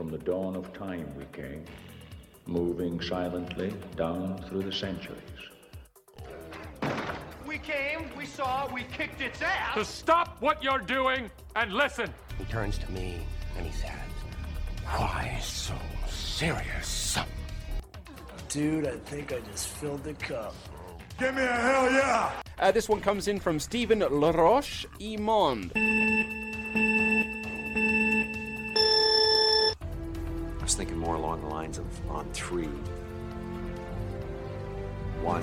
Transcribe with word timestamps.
From 0.00 0.10
the 0.10 0.16
dawn 0.16 0.56
of 0.56 0.72
time 0.72 1.12
we 1.14 1.26
came, 1.26 1.62
moving 2.46 3.02
silently 3.02 3.74
down 3.96 4.42
through 4.48 4.62
the 4.62 4.72
centuries. 4.72 5.20
We 7.46 7.58
came, 7.58 8.08
we 8.16 8.24
saw, 8.24 8.66
we 8.72 8.84
kicked 8.84 9.20
its 9.20 9.42
ass. 9.42 9.74
So 9.74 9.82
stop 9.82 10.38
what 10.40 10.64
you're 10.64 10.78
doing 10.78 11.30
and 11.54 11.74
listen. 11.74 12.08
He 12.38 12.46
turns 12.46 12.78
to 12.78 12.90
me 12.92 13.18
and 13.58 13.66
he 13.66 13.72
says, 13.72 13.90
Why 14.86 15.38
so 15.42 15.74
serious? 16.08 17.18
Dude, 18.48 18.86
I 18.86 18.96
think 18.96 19.34
I 19.34 19.40
just 19.52 19.68
filled 19.68 20.02
the 20.02 20.14
cup. 20.14 20.54
Give 21.18 21.34
me 21.34 21.42
a 21.42 21.46
hell 21.46 21.92
yeah! 21.92 22.32
Uh, 22.58 22.72
this 22.72 22.88
one 22.88 23.02
comes 23.02 23.28
in 23.28 23.38
from 23.38 23.60
Stephen 23.60 24.00
Laroche 24.00 24.86
Imond. 24.98 25.72
On 32.08 32.24
three. 32.32 32.68
One. 35.24 35.42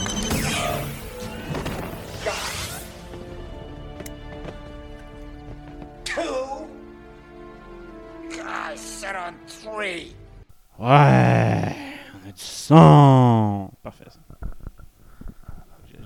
Ouais, 10.80 11.76
on 12.14 12.28
a 12.28 12.32
du 12.32 12.42
son. 12.42 13.72
Parfait. 13.82 14.06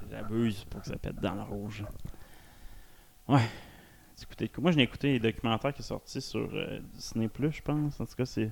J'abuse 0.09 0.65
pour 0.65 0.81
que 0.81 0.87
ça 0.87 0.97
pète 0.97 1.15
dans 1.15 1.35
le 1.35 1.41
rouge. 1.41 1.83
Ouais. 3.27 3.41
Moi, 4.59 4.71
je 4.71 4.77
n'ai 4.77 4.83
écouté 4.83 5.13
les 5.13 5.19
documentaires 5.19 5.73
qui 5.73 5.83
sont 5.83 5.95
sortis 5.95 6.21
sur 6.21 6.49
euh, 6.53 6.79
Disney+, 6.93 7.29
je 7.37 7.61
pense. 7.61 7.99
En 7.99 8.05
tout 8.05 8.15
cas, 8.15 8.25
c'est 8.25 8.51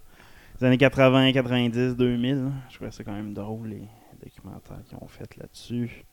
les 0.59 0.67
années 0.67 0.77
80, 0.77 1.31
90, 1.31 1.95
2000. 1.95 2.51
Je 2.69 2.75
trouvais 2.75 2.91
ça 2.91 3.03
quand 3.03 3.13
même 3.13 3.33
drôle, 3.33 3.69
les 3.69 3.87
documentaires 4.21 4.83
qu'ils 4.87 4.97
ont 4.97 5.07
fait 5.07 5.37
là-dessus. 5.37 6.05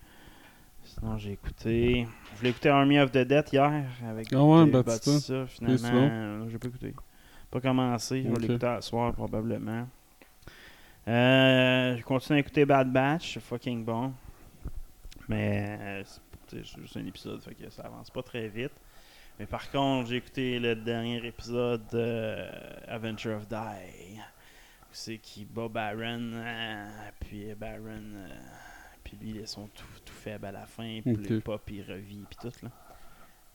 Sinon, 0.84 1.18
j'ai 1.18 1.32
écouté... 1.32 2.06
Je 2.32 2.38
voulais 2.38 2.50
écouter 2.50 2.68
Army 2.68 3.00
of 3.00 3.10
the 3.10 3.18
Dead 3.18 3.44
hier 3.52 3.84
avec 4.08 4.32
Ah 4.32 4.44
ouais, 4.44 4.66
Batista. 4.66 5.10
Bautista. 5.10 5.46
Finalement, 5.46 6.08
euh, 6.12 6.48
j'ai 6.48 6.58
pas 6.58 6.68
écouté. 6.68 6.94
Pas 7.50 7.60
commencé. 7.60 8.22
Je 8.22 8.28
vais 8.28 8.46
l'écouter 8.46 8.66
à 8.66 8.80
soir, 8.80 9.12
probablement. 9.12 9.88
Euh, 11.08 11.96
je 11.96 12.02
continue 12.04 12.36
à 12.36 12.40
écouter 12.40 12.64
Bad 12.64 12.92
Batch. 12.92 13.34
C'est 13.34 13.42
fucking 13.42 13.84
bon. 13.84 14.12
Mais 15.28 15.76
euh, 15.80 16.02
c'est 16.46 16.64
juste 16.64 16.96
un 16.96 17.04
épisode, 17.04 17.42
fait 17.42 17.54
que 17.54 17.68
ça 17.68 17.82
avance 17.82 18.10
pas 18.10 18.22
très 18.22 18.46
vite. 18.46 18.72
Mais 19.40 19.46
par 19.46 19.68
contre, 19.72 20.08
j'ai 20.08 20.16
écouté 20.16 20.60
le 20.60 20.76
dernier 20.76 21.26
épisode 21.26 21.82
de 21.92 22.36
Adventure 22.88 23.36
of 23.36 23.48
Die. 23.48 24.20
C'est 24.98 25.18
qui 25.18 25.44
bat 25.44 25.68
Baron, 25.68 26.30
euh, 26.32 26.88
puis 27.20 27.54
Baron, 27.54 28.00
euh, 28.14 28.28
puis 29.04 29.18
lui, 29.20 29.36
ils 29.38 29.46
sont 29.46 29.68
tout, 29.68 29.84
tout 30.06 30.14
faibles 30.14 30.46
à 30.46 30.52
la 30.52 30.64
fin, 30.64 31.00
puis 31.04 31.12
Ok. 31.12 31.28
le 31.28 31.40
pop, 31.40 31.62
il 31.70 31.82
revit, 31.82 32.24
puis 32.30 32.38
tout, 32.40 32.64
là. 32.64 32.70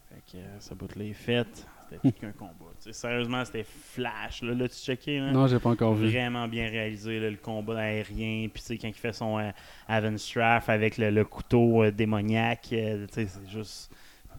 Fait 0.07 0.21
que 0.31 0.37
euh, 0.37 0.59
ça 0.59 0.75
bout 0.75 0.93
les 0.95 1.13
fêtes, 1.13 1.65
c'était 1.89 1.97
plus 1.99 2.11
qu'un 2.13 2.31
combat. 2.31 2.71
Tu 2.77 2.83
sais, 2.83 2.93
sérieusement, 2.93 3.43
c'était 3.43 3.63
flash, 3.63 4.43
là. 4.43 4.53
L'as-tu 4.53 4.75
checké, 4.75 5.19
là? 5.19 5.31
Non, 5.31 5.47
j'ai 5.47 5.57
pas 5.59 5.71
encore 5.71 5.95
vu. 5.95 6.09
Vraiment 6.11 6.47
bien 6.47 6.69
réalisé, 6.69 7.19
là, 7.19 7.31
le 7.31 7.37
combat 7.37 7.79
aérien. 7.79 8.47
Puis, 8.53 8.61
tu 8.61 8.67
sais, 8.67 8.77
quand 8.77 8.89
il 8.89 8.93
fait 8.93 9.13
son 9.13 9.39
euh, 9.39 10.17
Straff 10.17 10.69
avec 10.69 10.99
le, 10.99 11.09
le 11.09 11.25
couteau 11.25 11.83
euh, 11.83 11.91
démoniaque, 11.91 12.69
euh, 12.73 13.07
tu 13.07 13.13
sais, 13.13 13.27
c'est 13.27 13.49
juste 13.49 13.91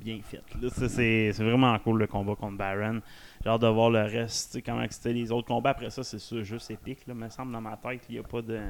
bien 0.03 0.21
fait. 0.23 0.43
C'est 1.33 1.43
vraiment 1.43 1.79
cool 1.79 2.01
le 2.01 2.07
combat 2.07 2.35
contre 2.35 2.57
Baron. 2.57 3.01
J'ai 3.43 3.51
hâte 3.51 3.61
de 3.61 3.67
voir 3.67 3.91
le 3.91 4.03
reste, 4.03 4.63
comment 4.65 4.85
c'était 4.89 5.13
les 5.13 5.31
autres 5.33 5.49
combats. 5.49 5.71
Après 5.71 5.91
ça, 5.91 6.03
c'est 6.03 6.19
sûr, 6.19 6.45
juste 6.45 6.71
épique. 6.71 7.07
Là, 7.07 7.15
me 7.15 7.29
semble 7.29 7.53
dans 7.53 7.61
ma 7.61 7.77
tête, 7.77 8.03
il 8.09 8.15
n'y 8.15 8.19
a 8.19 8.23
pas 8.23 8.43
de. 8.43 8.61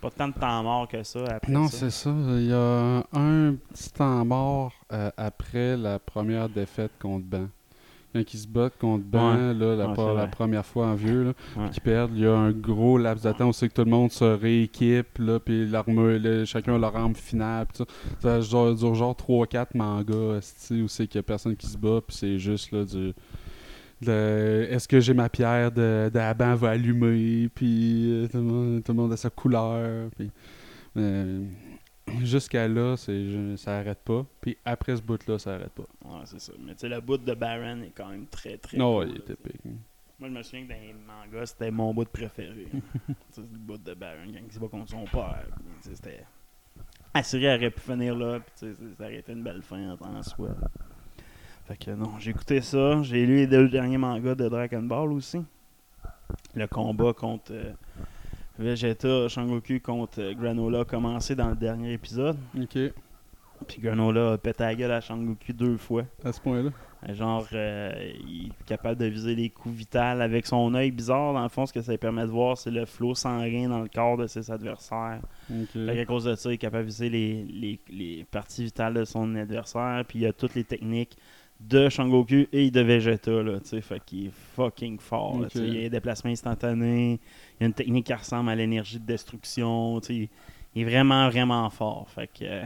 Pas 0.00 0.10
tant 0.10 0.28
de 0.28 0.34
temps 0.34 0.62
mort 0.62 0.86
que 0.86 1.02
ça 1.02 1.24
après 1.36 1.50
Non, 1.50 1.66
c'est 1.68 1.88
ça. 1.88 2.10
Il 2.10 2.46
y 2.46 2.52
a 2.52 3.06
un 3.12 3.54
petit 3.54 3.90
temps 3.90 4.24
mort 4.24 4.74
euh, 4.92 5.10
après 5.16 5.78
la 5.78 5.98
première 5.98 6.50
défaite 6.50 6.92
contre 7.00 7.24
Ils 8.14 8.38
se 8.38 8.46
battent 8.46 8.78
contre 8.78 9.04
Ban, 9.04 9.34
Ouais. 9.34 9.54
là, 9.54 9.74
la, 9.76 9.88
Ouais, 9.88 9.94
vrai. 9.94 10.30
première 10.30 10.64
fois 10.64 10.86
en 10.86 10.94
vieux, 10.94 11.24
là, 11.24 11.32
Ouais. 11.56 11.70
qu'ils 11.70 11.82
perdent, 11.82 12.12
il 12.14 12.22
y 12.22 12.26
a 12.26 12.32
un 12.36 12.52
gros 12.52 12.96
laps 12.96 13.24
de 13.24 13.32
temps 13.36 13.48
où 13.48 13.52
c'est 13.52 13.68
que 13.68 13.74
tout 13.74 13.84
le 13.84 13.90
monde 13.90 14.12
se 14.12 14.24
rééquipe, 14.24 15.18
là, 15.18 15.40
puis 15.40 15.68
chacun 16.46 16.76
a 16.76 16.78
leur 16.78 16.94
arme 16.96 17.14
finale, 17.16 17.66
ça. 17.72 17.84
Ça 18.20 18.40
genre- 18.40 18.74
dure 18.74 18.94
genre 18.94 19.16
3-4 19.16 19.74
mangas, 19.74 20.40
où 20.70 20.88
c'est 20.88 21.06
qu'il 21.08 21.16
y 21.16 21.18
a 21.18 21.22
personne 21.24 21.56
qui 21.56 21.66
se 21.66 21.76
bat, 21.76 22.00
puis 22.06 22.16
c'est 22.16 22.38
juste 22.38 22.70
là, 22.72 22.84
du. 22.84 23.12
de- 24.02 24.66
Est-ce 24.70 24.86
que 24.86 25.00
j'ai 25.00 25.14
ma 25.14 25.28
pierre 25.28 25.72
de, 25.72 26.10
de 26.12 26.18
Aban 26.18 26.54
va 26.56 26.70
allumer, 26.70 27.48
puis 27.54 28.10
euh, 28.12 28.28
tout, 28.28 28.36
le 28.36 28.42
monde, 28.42 28.82
tout 28.84 28.92
le 28.92 28.96
monde 28.98 29.12
a 29.12 29.16
sa 29.16 29.30
couleur, 29.30 30.08
euh, 30.96 31.42
Jusqu'à 32.22 32.68
là, 32.68 32.96
c'est 32.96 33.28
je- 33.30 33.56
ça 33.56 33.78
arrête 33.78 33.98
pas. 34.00 34.24
Puis 34.40 34.56
après 34.64 34.96
ce 34.96 35.02
bout-là, 35.02 35.38
ça 35.38 35.54
arrête 35.54 35.72
pas. 35.72 35.84
Ouais, 36.04 36.20
c'est 36.26 36.40
ça. 36.40 36.52
Mais 36.60 36.72
tu 36.74 36.80
sais, 36.80 36.88
le 36.88 37.00
bout 37.00 37.16
de 37.18 37.34
Baron 37.34 37.80
est 37.82 37.92
quand 37.94 38.08
même 38.08 38.26
très 38.26 38.56
très. 38.58 38.76
Non, 38.76 38.98
cool, 38.98 39.08
il 39.08 39.12
là, 39.14 39.18
était 39.20 39.36
tu 39.36 39.42
sais. 39.42 39.58
pique. 39.58 39.72
Moi, 40.20 40.28
je 40.28 40.34
me 40.34 40.42
souviens 40.42 40.64
que 40.64 40.68
dans 40.72 40.80
les 40.80 40.92
mangas, 40.94 41.46
c'était 41.46 41.70
mon 41.70 41.92
bout 41.92 42.04
de 42.04 42.10
préféré. 42.10 42.68
c'est 43.30 43.40
le 43.40 43.46
bout 43.46 43.78
de 43.78 43.94
Baron 43.94 44.26
quand 44.32 44.40
il 44.46 44.52
se 44.52 44.58
bat 44.58 44.68
contre 44.68 44.90
son 44.90 45.04
père. 45.06 45.46
C'était. 45.80 46.24
La 47.14 47.22
série 47.22 47.46
aurait 47.48 47.70
pu 47.70 47.80
finir 47.80 48.14
là, 48.16 48.40
puis 48.40 48.52
tu 48.58 48.74
sais, 48.74 48.80
ça 48.98 49.04
aurait 49.04 49.16
été 49.16 49.32
une 49.32 49.42
belle 49.42 49.62
fin 49.62 49.96
en, 50.00 50.16
en 50.16 50.22
soi. 50.22 50.48
Fait 51.66 51.76
que 51.76 51.90
non, 51.92 52.18
j'ai 52.18 52.30
écouté 52.32 52.60
ça. 52.60 53.02
J'ai 53.02 53.24
lu 53.24 53.36
les 53.36 53.46
deux 53.46 53.68
derniers 53.68 53.98
mangas 53.98 54.34
de 54.34 54.48
Dragon 54.48 54.82
Ball 54.82 55.10
aussi. 55.12 55.40
Le 56.54 56.66
combat 56.66 57.12
contre 57.12 57.52
euh, 57.52 57.72
Vegeta, 58.58 59.28
Shangoku 59.28 59.80
contre 59.80 60.20
euh, 60.20 60.34
Granola 60.34 60.80
a 60.80 60.84
commencé 60.84 61.34
dans 61.34 61.50
le 61.50 61.56
dernier 61.56 61.92
épisode. 61.92 62.36
Ok, 62.60 62.78
Puis 63.66 63.80
Granola 63.80 64.32
a 64.32 64.38
pété 64.38 64.62
la 64.62 64.74
gueule 64.74 64.92
à 64.92 65.00
Shangoku 65.00 65.52
deux 65.52 65.76
fois. 65.76 66.04
à 66.24 66.32
ce 66.32 66.40
point-là. 66.40 66.70
Genre, 67.12 67.46
euh, 67.52 67.92
il 68.26 68.46
est 68.46 68.64
capable 68.64 68.98
de 68.98 69.04
viser 69.06 69.34
les 69.34 69.50
coups 69.50 69.74
vitales 69.74 70.22
avec 70.22 70.46
son 70.46 70.72
œil 70.74 70.90
bizarre. 70.90 71.34
Dans 71.34 71.42
le 71.42 71.50
fond, 71.50 71.66
ce 71.66 71.72
que 71.72 71.82
ça 71.82 71.92
lui 71.92 71.98
permet 71.98 72.22
de 72.22 72.30
voir, 72.30 72.56
c'est 72.56 72.70
le 72.70 72.86
flot 72.86 73.14
sanguin 73.14 73.68
dans 73.68 73.80
le 73.80 73.88
corps 73.88 74.16
de 74.16 74.26
ses 74.26 74.50
adversaires. 74.50 75.20
Ok. 75.50 75.68
Fait 75.72 75.94
qu'à 75.96 76.04
cause 76.06 76.24
de 76.24 76.34
ça, 76.34 76.48
il 76.50 76.54
est 76.54 76.58
capable 76.58 76.84
de 76.84 76.88
viser 76.88 77.10
les, 77.10 77.44
les, 77.44 77.80
les 77.90 78.24
parties 78.30 78.64
vitales 78.64 78.94
de 78.94 79.04
son 79.04 79.34
adversaire. 79.34 80.02
Puis 80.08 80.20
il 80.20 80.26
a 80.26 80.32
toutes 80.32 80.54
les 80.54 80.64
techniques 80.64 81.18
de 81.60 81.88
Shangoku 81.88 82.46
et 82.52 82.70
de 82.70 82.80
Vegeta. 82.80 83.42
Là, 83.42 83.60
tu 83.60 83.68
sais. 83.68 83.80
fait 83.80 84.02
qu'il 84.04 84.26
est 84.26 84.32
fucking 84.54 84.98
fort. 84.98 85.38
là, 85.40 85.46
Ok. 85.46 85.52
tu 85.52 85.58
sais. 85.58 85.66
il 85.66 85.74
y 85.74 85.78
a 85.78 85.80
des 85.82 85.90
déplacements 85.90 86.30
instantanés. 86.30 87.20
Il 87.58 87.62
y 87.62 87.64
a 87.64 87.66
une 87.66 87.72
technique 87.74 88.06
qui 88.06 88.14
ressemble 88.14 88.50
à 88.50 88.54
l'énergie 88.56 88.98
de 88.98 89.06
destruction. 89.06 90.00
tu 90.00 90.06
sais. 90.24 90.30
Il, 90.74 90.82
est 90.82 90.84
vraiment, 90.84 91.28
vraiment 91.28 91.68
fort. 91.70 92.06
Fait 92.10 92.26
que. 92.26 92.44
euh, 92.44 92.64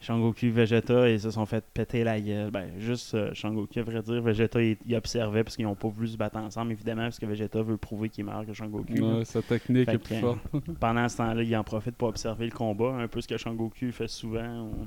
Shangoku, 0.00 0.50
Vegeta, 0.50 1.08
ils 1.08 1.18
se 1.20 1.30
sont 1.30 1.46
fait 1.46 1.64
péter 1.72 2.04
la 2.04 2.20
gueule. 2.20 2.50
Ben, 2.50 2.68
juste 2.78 3.14
euh, 3.14 3.32
Shangoku, 3.32 3.78
à 3.78 3.82
vrai 3.82 4.02
dire. 4.02 4.20
Vegeta, 4.20 4.60
il, 4.62 4.76
il 4.86 4.94
observait 4.96 5.42
parce 5.42 5.56
qu'ils 5.56 5.64
n'ont 5.64 5.74
pas 5.74 5.88
voulu 5.88 6.08
se 6.08 6.16
battre 6.18 6.36
ensemble, 6.36 6.72
évidemment, 6.72 7.04
parce 7.04 7.18
que 7.18 7.24
Vegeta 7.24 7.62
veut 7.62 7.78
prouver 7.78 8.10
qu'il 8.10 8.22
est 8.22 8.26
meilleur 8.30 8.44
que 8.44 8.52
Shangoku. 8.52 8.92
Ouais, 8.92 9.24
sa 9.24 9.40
technique 9.40 9.86
Fait 9.86 9.94
est 9.94 9.98
plus 9.98 10.16
forte. 10.16 10.40
Pendant 10.78 11.08
ce 11.08 11.16
temps-là, 11.16 11.42
il 11.42 11.56
en 11.56 11.64
profite 11.64 11.96
pour 11.96 12.08
observer 12.08 12.44
le 12.44 12.50
combat, 12.52 12.90
un 12.96 13.08
peu 13.08 13.22
ce 13.22 13.28
que 13.28 13.38
Shangoku 13.38 13.92
fait 13.92 14.08
souvent. 14.08 14.64
ou- 14.68 14.86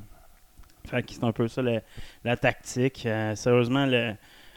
Fait 0.87 1.03
que 1.03 1.13
c'est 1.13 1.23
un 1.23 1.31
peu 1.31 1.47
ça 1.47 1.61
la, 1.61 1.81
la 2.23 2.37
tactique. 2.37 3.05
Euh, 3.05 3.35
sérieusement, 3.35 3.85
le, 3.85 4.13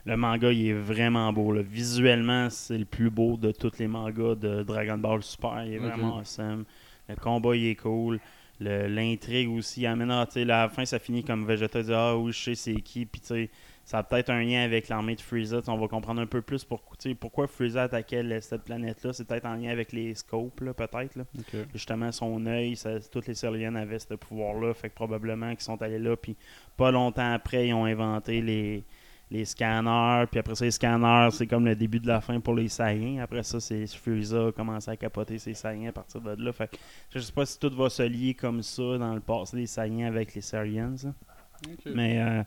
le 0.06 0.16
manga 0.16 0.50
il 0.52 0.68
est 0.68 0.72
vraiment 0.72 1.32
beau. 1.32 1.52
là. 1.52 1.62
Visuellement, 1.62 2.48
c'est 2.50 2.78
le 2.78 2.84
plus 2.84 3.10
beau 3.10 3.36
de 3.36 3.52
tous 3.52 3.78
les 3.78 3.88
mangas 3.88 4.34
de 4.36 4.62
Dragon 4.62 4.98
Ball 4.98 5.22
Super. 5.22 5.64
Il 5.66 5.74
est 5.74 5.78
vraiment 5.78 6.18
awesome. 6.18 6.64
Le 7.08 7.16
combat 7.16 7.56
il 7.56 7.66
est 7.66 7.74
cool. 7.76 8.20
L'intrigue 8.60 9.48
aussi. 9.50 9.86
Ah, 9.86 9.96
là, 9.96 10.20
à 10.22 10.44
la 10.44 10.68
fin, 10.68 10.84
ça 10.84 10.98
finit 10.98 11.24
comme 11.24 11.46
Vegeta 11.46 11.82
dit 11.82 11.92
Ah 11.94 12.16
oui, 12.16 12.32
je 12.32 12.38
sais 12.38 12.54
c'est 12.54 12.74
qui. 12.82 13.06
Puis 13.06 13.20
tu 13.20 13.26
sais, 13.28 13.50
ça 13.90 13.98
a 13.98 14.02
peut-être 14.04 14.30
un 14.30 14.40
lien 14.44 14.62
avec 14.62 14.88
l'armée 14.88 15.16
de 15.16 15.20
sais, 15.64 15.68
On 15.68 15.76
va 15.76 15.88
comprendre 15.88 16.20
un 16.20 16.26
peu 16.26 16.42
plus 16.42 16.62
pour, 16.62 16.80
pourquoi 17.18 17.48
Frieza 17.48 17.82
attaquait 17.82 18.22
le- 18.22 18.40
cette 18.40 18.62
planète-là. 18.62 19.12
C'est 19.12 19.26
peut-être 19.26 19.46
en 19.46 19.54
lien 19.56 19.70
avec 19.70 19.90
les 19.90 20.14
scopes, 20.14 20.60
peut-être. 20.72 21.18
justement 21.74 22.12
son 22.12 22.46
œil, 22.46 22.76
ça- 22.76 23.00
toutes 23.10 23.26
les 23.26 23.34
Céliennes 23.34 23.76
avaient 23.76 23.98
ce 23.98 24.14
pouvoir-là, 24.14 24.74
fait 24.74 24.90
que 24.90 24.94
probablement 24.94 25.50
qu'ils 25.50 25.62
sont 25.62 25.82
allés 25.82 25.98
là, 25.98 26.16
puis 26.16 26.36
pas 26.76 26.92
longtemps 26.92 27.32
après, 27.32 27.66
ils 27.66 27.74
ont 27.74 27.84
inventé 27.84 28.40
les, 28.40 28.84
les 29.32 29.44
scanners, 29.44 30.26
puis 30.30 30.38
après 30.38 30.54
ça, 30.54 30.64
les 30.64 30.70
scanners, 30.70 31.28
c'est 31.32 31.48
comme 31.48 31.64
le 31.64 31.74
début 31.74 31.98
de 31.98 32.06
la 32.06 32.20
fin 32.20 32.38
pour 32.38 32.54
les 32.54 32.68
Saiyans. 32.68 33.20
Après 33.20 33.42
ça, 33.42 33.58
c'est 33.58 33.88
Frieza 33.88 34.46
a 34.46 34.52
commencé 34.52 34.88
à 34.92 34.96
capoter 34.96 35.38
ses 35.38 35.54
Saiyans 35.54 35.88
à 35.88 35.92
partir 35.92 36.20
de 36.20 36.40
là. 36.40 36.52
Fait 36.52 36.68
que 36.70 36.76
je 37.12 37.18
sais 37.18 37.32
pas 37.32 37.44
si 37.44 37.58
tout 37.58 37.74
va 37.74 37.90
se 37.90 38.04
lier 38.04 38.34
comme 38.34 38.62
ça 38.62 38.98
dans 38.98 39.14
le 39.14 39.20
passé 39.20 39.56
des 39.56 39.66
Saiyans 39.66 40.06
avec 40.06 40.32
les 40.36 40.42
Saiyans. 40.42 40.94
hein. 41.06 41.14
Ok. 41.66 41.92
Mais 41.94 42.18
euh, 42.22 42.42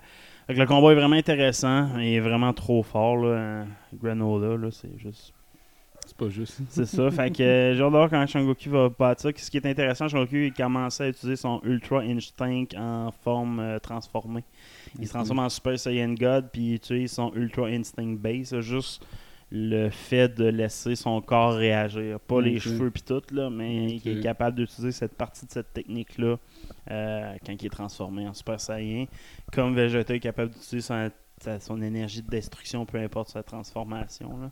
fait 0.48 0.56
que 0.56 0.60
le 0.60 0.66
combat 0.66 0.92
est 0.92 0.96
vraiment 0.96 1.16
intéressant, 1.16 1.98
il 1.98 2.16
est 2.16 2.20
vraiment 2.20 2.54
trop 2.54 2.84
fort, 2.84 3.18
là, 3.18 3.28
euh, 3.28 3.66
Granola, 3.94 4.58
là, 4.58 4.72
c'est 4.72 4.98
juste 4.98 5.34
C'est 6.06 6.18
pas 6.18 6.30
juste. 6.30 6.60
c'est 6.70 6.86
ça. 6.86 7.10
Fait 7.12 7.32
que 7.32 7.42
euh, 7.42 7.76
j'ai 7.76 7.82
hâte 7.82 7.92
de 7.92 7.98
voir 7.98 8.10
quand 8.10 8.28
Shangoku 8.28 8.70
va 8.70 8.90
battre 8.90 9.22
ça. 9.22 9.30
Ce 9.36 9.50
qui 9.50 9.58
est 9.58 9.66
intéressant, 9.66 10.08
Shangoku 10.08 10.36
il 10.36 10.54
commençait 10.54 11.06
à 11.06 11.08
utiliser 11.10 11.38
son 11.38 11.62
Ultra 11.64 12.00
Instinct 12.00 12.78
en 12.78 13.12
forme 13.12 13.60
euh, 13.60 13.80
transformée. 13.80 14.44
Il 15.00 15.08
se 15.08 15.14
transforme 15.14 15.40
en 15.40 15.50
Super 15.50 15.80
Saiyan 15.80 16.14
God, 16.14 16.50
puis 16.52 16.62
il 16.62 16.74
utilise 16.76 17.12
son 17.12 17.32
Ultra 17.36 17.68
Instinct 17.68 18.18
Base. 18.20 18.60
Juste 18.60 19.06
le 19.56 19.92
fait 19.92 20.30
de 20.30 20.46
laisser 20.46 20.96
son 20.96 21.22
corps 21.22 21.54
réagir. 21.54 22.20
Pas 22.20 22.42
les 22.42 22.60
cheveux 22.60 22.90
puis 22.90 23.04
tout, 23.04 23.22
là, 23.32 23.52
mais 23.52 23.98
qui 23.98 24.10
est 24.10 24.20
capable 24.20 24.58
d'utiliser 24.58 24.92
cette 24.92 25.14
partie 25.16 25.46
de 25.46 25.52
cette 25.52 25.72
technique-là 25.74 26.38
euh, 26.90 27.34
quand 27.46 27.54
il 27.54 27.68
est 27.68 27.70
transformé 27.70 28.28
en 28.28 28.34
Super 28.34 28.60
Saiyan. 28.60 29.06
Comme 29.52 29.76
Vegeta 29.76 30.16
est 30.16 30.20
capable 30.20 30.54
d'utiliser 30.54 30.88
son, 30.88 31.12
son 31.60 31.82
énergie 31.84 32.24
de 32.24 32.30
destruction, 32.30 32.88
peu 32.88 32.98
importe 32.98 33.30
sa 33.30 33.44
transformation. 33.44 34.40
Là. 34.40 34.52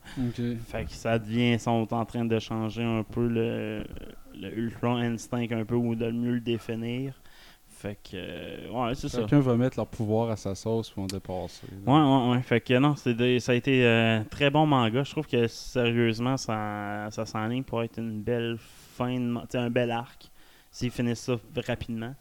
Fait 0.67 0.85
que 0.85 0.91
ça 0.91 1.17
devient, 1.17 1.53
ils 1.53 1.59
sont 1.59 1.91
en 1.91 2.05
train 2.05 2.25
de 2.25 2.37
changer 2.37 2.83
un 2.83 3.01
peu 3.01 3.27
le, 3.27 3.83
le 4.35 4.55
Ultra 4.55 4.97
Instinct 4.97 5.47
un 5.49 5.65
peu 5.65 5.75
ou 5.75 5.95
de 5.95 6.11
mieux 6.11 6.33
le 6.33 6.41
définir. 6.41 7.19
Fait 7.81 7.95
que, 8.03 8.09
euh, 8.15 8.69
ouais, 8.69 8.93
c'est 8.93 9.09
ça. 9.09 9.21
Chacun 9.21 9.39
va 9.39 9.55
mettre 9.55 9.75
leur 9.77 9.87
pouvoir 9.87 10.29
à 10.29 10.35
sa 10.35 10.53
sauce 10.53 10.91
pour 10.91 11.03
en 11.03 11.07
dépasser. 11.07 11.65
là. 11.85 11.91
Ouais, 11.91 12.27
ouais, 12.29 12.35
ouais. 12.37 12.41
Fait 12.43 12.61
que 12.61 12.77
non, 12.77 12.95
c'est 12.95 13.15
des- 13.15 13.39
ça 13.39 13.53
a 13.53 13.55
été 13.55 13.83
euh, 13.83 14.21
très 14.29 14.51
bon 14.51 14.67
manga. 14.67 15.03
Je 15.03 15.09
trouve 15.09 15.25
que 15.25 15.47
sérieusement, 15.47 16.37
ça, 16.37 17.07
ça 17.09 17.25
s'enligne 17.25 17.63
pour 17.63 17.81
être 17.81 17.97
une 17.97 18.21
belle 18.21 18.57
fin, 18.59 19.19
de 19.19 19.57
un 19.57 19.69
bel 19.71 19.89
arc. 19.89 20.29
S'ils 20.69 20.91
finissent 20.91 21.21
ça 21.21 21.37
rapidement. 21.67 22.13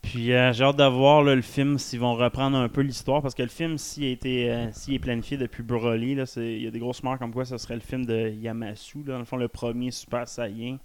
Puis 0.00 0.32
euh, 0.32 0.52
j'ai 0.52 0.64
hâte 0.64 0.76
de 0.76 0.84
voir 0.84 1.22
là, 1.22 1.34
le 1.34 1.42
film 1.42 1.78
s'ils 1.78 2.00
vont 2.00 2.14
reprendre 2.14 2.56
un 2.56 2.68
peu 2.68 2.80
l'histoire 2.80 3.22
parce 3.22 3.34
que 3.34 3.42
le 3.42 3.48
film 3.48 3.78
s'il 3.78 4.04
a 4.04 4.08
été 4.08 4.50
euh, 4.50 4.72
s'il 4.72 4.94
est 4.94 4.98
planifié 4.98 5.36
depuis 5.36 5.62
Broly 5.62 6.16
là, 6.16 6.24
il 6.38 6.62
y 6.62 6.66
a 6.66 6.70
des 6.72 6.78
grosses 6.80 7.00
rumeurs 7.00 7.18
comme 7.20 7.32
quoi 7.32 7.44
ce 7.44 7.56
serait 7.56 7.74
le 7.74 7.80
film 7.80 8.04
de 8.04 8.30
Yamasu 8.30 8.98
là, 9.06 9.12
dans 9.14 9.18
le 9.20 9.24
fond 9.24 9.36
le 9.36 9.46
premier 9.48 9.90
Super 9.92 10.26
Saiyan. 10.26 10.78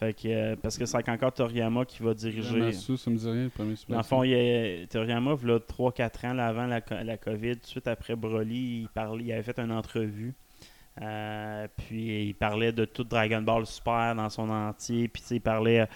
Fait 0.00 0.14
que 0.14 0.28
euh, 0.28 0.56
parce 0.56 0.78
que 0.78 0.86
c'est 0.86 1.06
encore 1.10 1.30
Toriyama 1.30 1.84
qui 1.84 2.02
va 2.02 2.14
diriger. 2.14 2.58
Yamasu, 2.58 2.96
ça 2.96 3.10
me 3.10 3.18
dit 3.18 3.30
rien, 3.30 3.44
le 3.44 3.50
premier 3.50 3.76
Super 3.76 3.92
Dans 3.92 4.00
le 4.00 4.06
fond, 4.06 4.22
il 4.22 4.30
y 4.30 4.82
a, 4.82 4.86
Toriyama, 4.86 5.36
il 5.42 5.48
y 5.48 5.52
a 5.52 5.58
3-4 5.58 6.26
ans 6.26 6.32
là, 6.32 6.46
avant 6.46 6.66
la, 6.66 6.80
la 7.04 7.16
COVID, 7.18 7.56
tout 7.56 7.60
de 7.60 7.66
suite 7.66 7.86
après 7.86 8.16
Broly, 8.16 8.80
il, 8.80 8.88
parlait, 8.88 9.24
il 9.24 9.32
avait 9.32 9.42
fait 9.42 9.58
une 9.58 9.72
entrevue. 9.72 10.32
Euh, 11.02 11.66
puis 11.76 12.28
il 12.28 12.34
parlait 12.34 12.72
de 12.72 12.84
tout 12.84 13.04
Dragon 13.04 13.40
Ball 13.40 13.64
Super 13.66 14.14
dans 14.14 14.28
son 14.28 14.48
entier. 14.50 15.08
Puis 15.08 15.22
il 15.30 15.40
parlait 15.40 15.86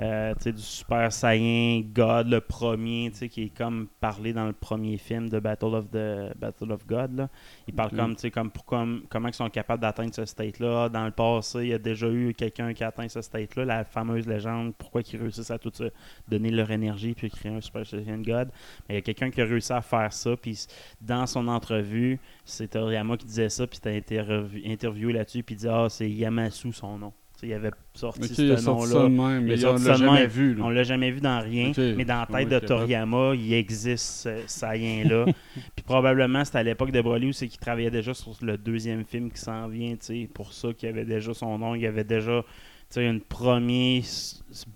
euh, 0.00 0.34
du 0.34 0.52
Super 0.58 1.12
Saiyan 1.12 1.82
God, 1.92 2.28
le 2.28 2.40
premier, 2.40 3.10
qui 3.10 3.42
est 3.42 3.56
comme 3.56 3.88
parlé 4.00 4.32
dans 4.32 4.46
le 4.46 4.52
premier 4.52 4.98
film 4.98 5.28
de 5.28 5.38
Battle 5.38 5.74
of 5.74 5.90
the 5.90 6.36
Battle 6.38 6.72
of 6.72 6.86
God. 6.86 7.16
Là. 7.16 7.28
Il 7.68 7.74
parle 7.74 7.90
Ok. 7.92 7.96
comme, 7.96 8.14
tu 8.16 8.22
sais, 8.22 8.30
comme, 8.30 8.50
pour, 8.50 8.64
comme 8.64 9.02
comment 9.08 9.28
ils 9.28 9.34
sont 9.34 9.48
capables 9.50 9.80
d'atteindre 9.82 10.14
ce 10.14 10.24
state-là. 10.24 10.88
Dans 10.88 11.04
le 11.04 11.10
passé, 11.10 11.58
il 11.60 11.68
y 11.68 11.74
a 11.74 11.78
déjà 11.78 12.08
eu 12.08 12.34
quelqu'un 12.34 12.72
qui 12.72 12.82
a 12.82 12.88
atteint 12.88 13.08
ce 13.08 13.20
state-là, 13.20 13.64
la 13.66 13.84
fameuse 13.84 14.26
légende, 14.26 14.74
pourquoi 14.76 15.02
ils 15.02 15.20
réussissent 15.20 15.50
à 15.50 15.58
tout 15.58 15.70
se 15.74 15.90
donner 16.26 16.50
leur 16.50 16.70
énergie 16.70 17.14
puis 17.14 17.30
créer 17.30 17.52
un 17.52 17.60
Super 17.60 17.86
Saiyan 17.86 18.18
God. 18.22 18.48
Mais 18.88 18.94
il 18.94 18.96
y 18.96 18.98
a 18.98 19.02
quelqu'un 19.02 19.30
qui 19.30 19.40
a 19.42 19.44
réussi 19.44 19.72
à 19.72 19.82
faire 19.82 20.12
ça, 20.12 20.36
puis 20.36 20.58
dans 21.00 21.26
son 21.26 21.46
entrevue, 21.46 22.18
c'est 22.44 22.68
Toriyama 22.68 23.16
qui 23.18 23.26
disait 23.26 23.50
ça, 23.50 23.66
puis 23.66 23.78
tu 23.78 23.88
as 23.88 23.92
été 23.94 24.18
revu- 24.20 24.62
interviewé 24.68 25.12
là-dessus, 25.12 25.42
puis 25.42 25.54
il 25.54 25.58
dit 25.58 25.68
Ah, 25.68 25.86
c'est 25.90 26.10
Yamasu 26.10 26.72
son 26.72 26.98
nom. 26.98 27.12
Il 27.42 27.52
avait 27.52 27.70
sorti 27.94 28.34
ce 28.34 28.64
nom-là. 28.66 29.08
mais 29.40 29.64
on 29.64 29.74
l'a 29.76 29.94
jamais 29.94 30.26
vu. 30.26 30.54
là. 30.54 30.64
On 30.64 30.70
l'a 30.70 30.82
jamais 30.82 31.10
vu 31.10 31.20
dans 31.20 31.40
rien, 31.40 31.72
mais 31.96 32.04
dans 32.04 32.24
la 32.28 32.30
Ouais, 32.30 32.44
tête 32.46 32.62
de. 32.62 32.66
Toriyama, 32.66 33.34
il 33.34 33.52
existe 33.54 34.22
ce 34.24 34.30
Saiyan-là. 34.46 35.26
puis 35.76 35.84
probablement, 35.84 36.44
c'était 36.44 36.58
à 36.58 36.62
l'époque 36.62 36.90
de 36.90 37.00
Broly 37.00 37.28
où 37.28 37.32
c'est 37.32 37.48
qu'il 37.48 37.60
travaillait 37.60 37.90
déjà 37.90 38.12
sur 38.14 38.34
le 38.42 38.58
deuxième 38.58 39.04
film 39.04 39.30
qui 39.30 39.38
s'en 39.40 39.68
vient, 39.68 39.94
pour 40.34 40.52
ça 40.52 40.72
qu'il 40.72 40.88
avait 40.88 41.04
déjà 41.04 41.32
son 41.32 41.58
nom, 41.58 41.74
il 41.74 41.82
y 41.82 41.86
avait 41.86 42.04
déjà 42.04 42.44
sais, 42.90 43.06
une 43.06 43.20
première 43.20 44.02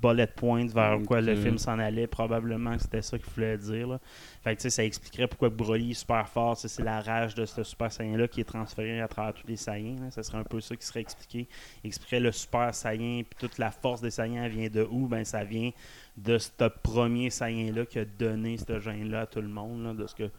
bullet 0.03 0.27
point 0.27 0.67
vers 0.67 0.99
quoi 1.07 1.21
le 1.21 1.35
film 1.35 1.59
s'en 1.59 1.79
allait. 1.79 2.07
Probablement 2.07 2.77
que 2.77 2.83
c'était 2.83 3.03
ça 3.03 3.19
qu'il 3.19 3.31
voulait 3.35 3.59
dire. 3.59 3.89
Là. 3.89 4.01
Fait 4.43 4.55
que, 4.55 4.61
tu 4.61 4.63
sais, 4.65 4.71
ça 4.71 4.85
expliquerait 4.85 5.27
pourquoi 5.29 5.49
Broly 5.49 5.93
est 5.93 5.95
super 5.95 6.29
fort. 6.29 6.57
C'est 6.57 6.83
la 6.83 7.01
rage 7.01 7.35
de 7.35 7.47
ce 7.47 7.63
Super 7.63 7.91
Saiyan-là 7.91 8.29
qui 8.29 8.41
est 8.41 8.45
transféré 8.45 9.01
à 9.01 9.09
travers 9.09 9.35
tous 9.35 9.47
les 9.47 9.57
Saiyans. 9.57 10.01
là. 10.01 10.11
Ça 10.11 10.23
serait 10.23 10.39
un 10.39 10.45
peu 10.45 10.61
ça 10.61 10.77
qui 10.77 10.87
serait 10.87 11.01
expliqué. 11.01 11.49
Il 11.83 11.89
expliquerait 11.89 12.21
le 12.21 12.33
Super 12.33 12.75
Saiyan, 12.75 13.23
puis 13.23 13.39
toute 13.39 13.59
la 13.59 13.71
force 13.71 14.01
des 14.01 14.11
Saiyans 14.11 14.49
vient 14.49 14.69
de 14.69 14.87
où? 14.91 15.07
Ben, 15.07 15.25
ça 15.25 15.45
vient 15.45 15.71
de 16.17 16.39
ce 16.39 16.51
premier 16.83 17.31
Saiyan-là 17.31 17.87
qui 17.87 17.99
a 17.99 18.05
donné 18.05 18.59
ce 18.59 18.79
gène-là 18.79 19.23
à 19.23 19.27
tout 19.27 19.41
le 19.41 19.49
monde, 19.49 19.85
là, 19.85 19.95
de 19.95 20.07
ce 20.07 20.15
que 20.15 20.31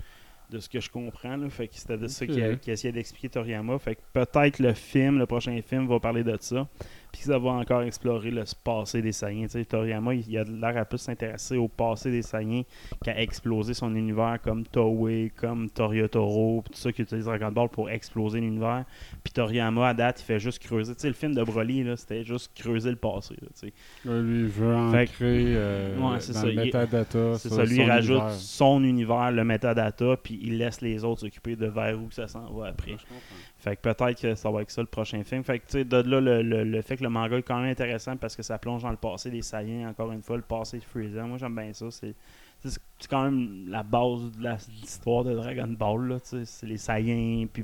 de 0.49 0.59
ce 0.59 0.69
que 0.69 0.79
je 0.79 0.89
comprends. 0.89 1.35
Là. 1.35 1.49
Fait 1.49 1.67
que 1.67 1.75
c'était 1.75 1.97
de 1.97 2.07
ça 2.07 2.25
qu'il 2.25 2.59
essayait 2.67 2.91
d'expliquer 2.91 3.29
Toriyama. 3.29 3.79
Fait 3.79 3.95
que 3.95 4.01
peut-être 4.13 4.59
le 4.59 4.73
film, 4.73 5.17
le 5.17 5.25
prochain 5.25 5.59
film, 5.61 5.87
va 5.87 5.99
parler 5.99 6.23
de 6.23 6.37
ça. 6.39 6.67
Puis 7.13 7.21
ça 7.21 7.38
va 7.38 7.51
encore 7.51 7.83
explorer 7.83 8.31
le 8.31 8.44
passé 8.63 9.01
des 9.04 9.12
Saiyans. 9.12 9.44
Tu 9.45 9.50
sais, 9.51 9.65
Toriyama, 9.65 10.15
il, 10.15 10.27
il 10.27 10.36
a 10.38 10.44
l'air 10.44 10.75
à 10.77 10.83
plus 10.83 10.98
s'intéresser 10.98 11.56
au 11.57 11.68
passé 11.68 12.10
des 12.10 12.24
Saiyans 12.24 12.63
qu'à 13.04 13.21
exploser 13.21 13.75
son 13.75 13.95
univers 13.95 14.39
comme 14.44 14.65
Toei, 14.65 15.31
comme 15.36 15.69
Toriotoro, 15.69 16.63
tout 16.65 16.74
ça 16.74 16.92
qui 16.92 17.04
utilise 17.04 17.25
Dragon 17.25 17.51
Ball 17.51 17.69
pour 17.69 17.89
exploser 17.89 18.39
l'univers. 18.42 18.83
Puis 19.24 19.31
Toriyama, 19.31 19.89
à 19.89 19.94
date, 19.94 20.21
il 20.21 20.24
fait 20.24 20.39
juste 20.39 20.60
creuser. 20.60 20.95
Tu 20.95 21.01
sais, 21.01 21.07
le 21.07 21.13
film 21.13 21.36
de 21.36 21.44
Broly, 21.44 21.83
là, 21.83 21.95
c'était 21.95 22.24
juste 22.24 22.51
creuser 22.56 22.89
le 22.89 22.95
passé. 22.95 23.36
là, 23.42 23.48
tu 23.59 23.68
sais. 23.68 23.74
Là, 24.06 24.19
lui, 24.19 24.39
il 24.42 24.48
veut 24.48 24.92
Fait 24.92 25.04
ancrer 25.04 25.44
euh, 25.56 25.98
Ouais, 26.00 26.19
c'est 26.19 26.33
dans 26.33 26.39
ça, 26.39 26.45
le 26.48 26.54
il- 26.54 26.59
metadata. 26.59 27.38
C'est 27.38 27.50
ça, 27.50 27.63
lui, 27.63 27.75
son 27.77 27.81
il 27.83 27.89
rajoute 27.92 28.18
univers. 28.18 28.31
son 28.33 28.83
univers, 28.83 29.31
le 29.31 29.44
metadata, 29.44 30.18
puis 30.18 30.39
il 30.42 30.57
laisse 30.57 30.81
les 30.81 31.04
autres 31.04 31.21
s'occuper 31.21 31.56
de 31.56 31.68
vers 31.68 31.95
où 32.01 32.09
ça 32.09 32.27
s'en 32.27 32.51
va 32.54 32.68
après. 32.69 32.98
Fait 33.59 33.75
que 33.77 33.81
peut-être 33.94 34.19
que 34.21 34.36
ça 34.36 34.50
va 34.51 34.62
être 34.63 34.71
ça 34.71 34.81
le 34.81 34.88
prochain 34.88 35.24
film. 35.24 35.44
Fait 35.44 35.59
que 35.59 35.66
tu 35.68 35.71
sais, 35.77 35.86
de 35.86 35.98
là, 35.98 36.19
le, 36.19 36.42
le- 36.42 36.63
le 36.63 36.81
fait 36.81 36.98
que 36.98 37.02
le 37.03 37.09
manga 37.09 37.38
est 37.38 37.44
quand 37.44 37.59
même 37.59 37.69
intéressant 37.71 38.17
parce 38.17 38.35
que 38.35 38.41
ça 38.44 38.57
plonge 38.57 38.81
dans 38.83 38.89
le 38.91 38.97
passé 38.97 39.29
des 39.29 39.41
Saiyans, 39.41 39.89
encore 39.89 40.11
une 40.11 40.21
fois, 40.21 40.38
le 40.38 40.41
passé 40.44 40.79
de 40.79 40.83
Freezer. 40.83 41.27
Moi, 41.27 41.38
j'aime 41.38 41.55
bien 41.55 41.71
ça. 41.73 41.85
C'est 41.91 42.15
quand 43.09 43.23
même 43.25 43.65
la 43.67 43.83
base 43.83 44.31
de 44.31 44.47
l'histoire 44.81 45.23
de 45.23 45.33
Dragon 45.35 45.67
Ball. 45.67 46.07
là. 46.07 46.17
C'est 46.23 46.65
les 46.65 46.77
Saiyans, 46.77 47.47
puis 47.51 47.63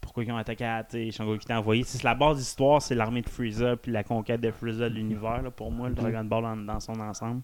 pourquoi 0.00 0.24
ils 0.24 0.32
ont 0.32 0.36
attaqué 0.38 0.64
à 0.64 0.84
Shangoku 1.10 1.38
qui 1.40 1.46
t'a 1.46 1.58
envoyé. 1.58 1.82
C'est 1.82 2.02
la 2.04 2.14
base 2.14 2.36
de 2.36 2.40
l'histoire, 2.40 2.80
c'est 2.80 2.94
l'armée 2.94 3.20
de 3.22 3.28
Freezer, 3.28 3.76
puis 3.76 3.92
la 3.92 4.02
conquête 4.02 4.40
de 4.40 4.50
Freezer 4.50 4.88
de 4.88 4.94
l'univers. 4.94 5.42
là, 5.42 5.50
Pour 5.50 5.70
moi, 5.70 5.88
le 5.90 5.94
Dragon 5.94 6.24
Ball 6.24 6.44
en- 6.46 6.56
dans 6.56 6.80
son 6.80 6.98
ensemble. 7.00 7.42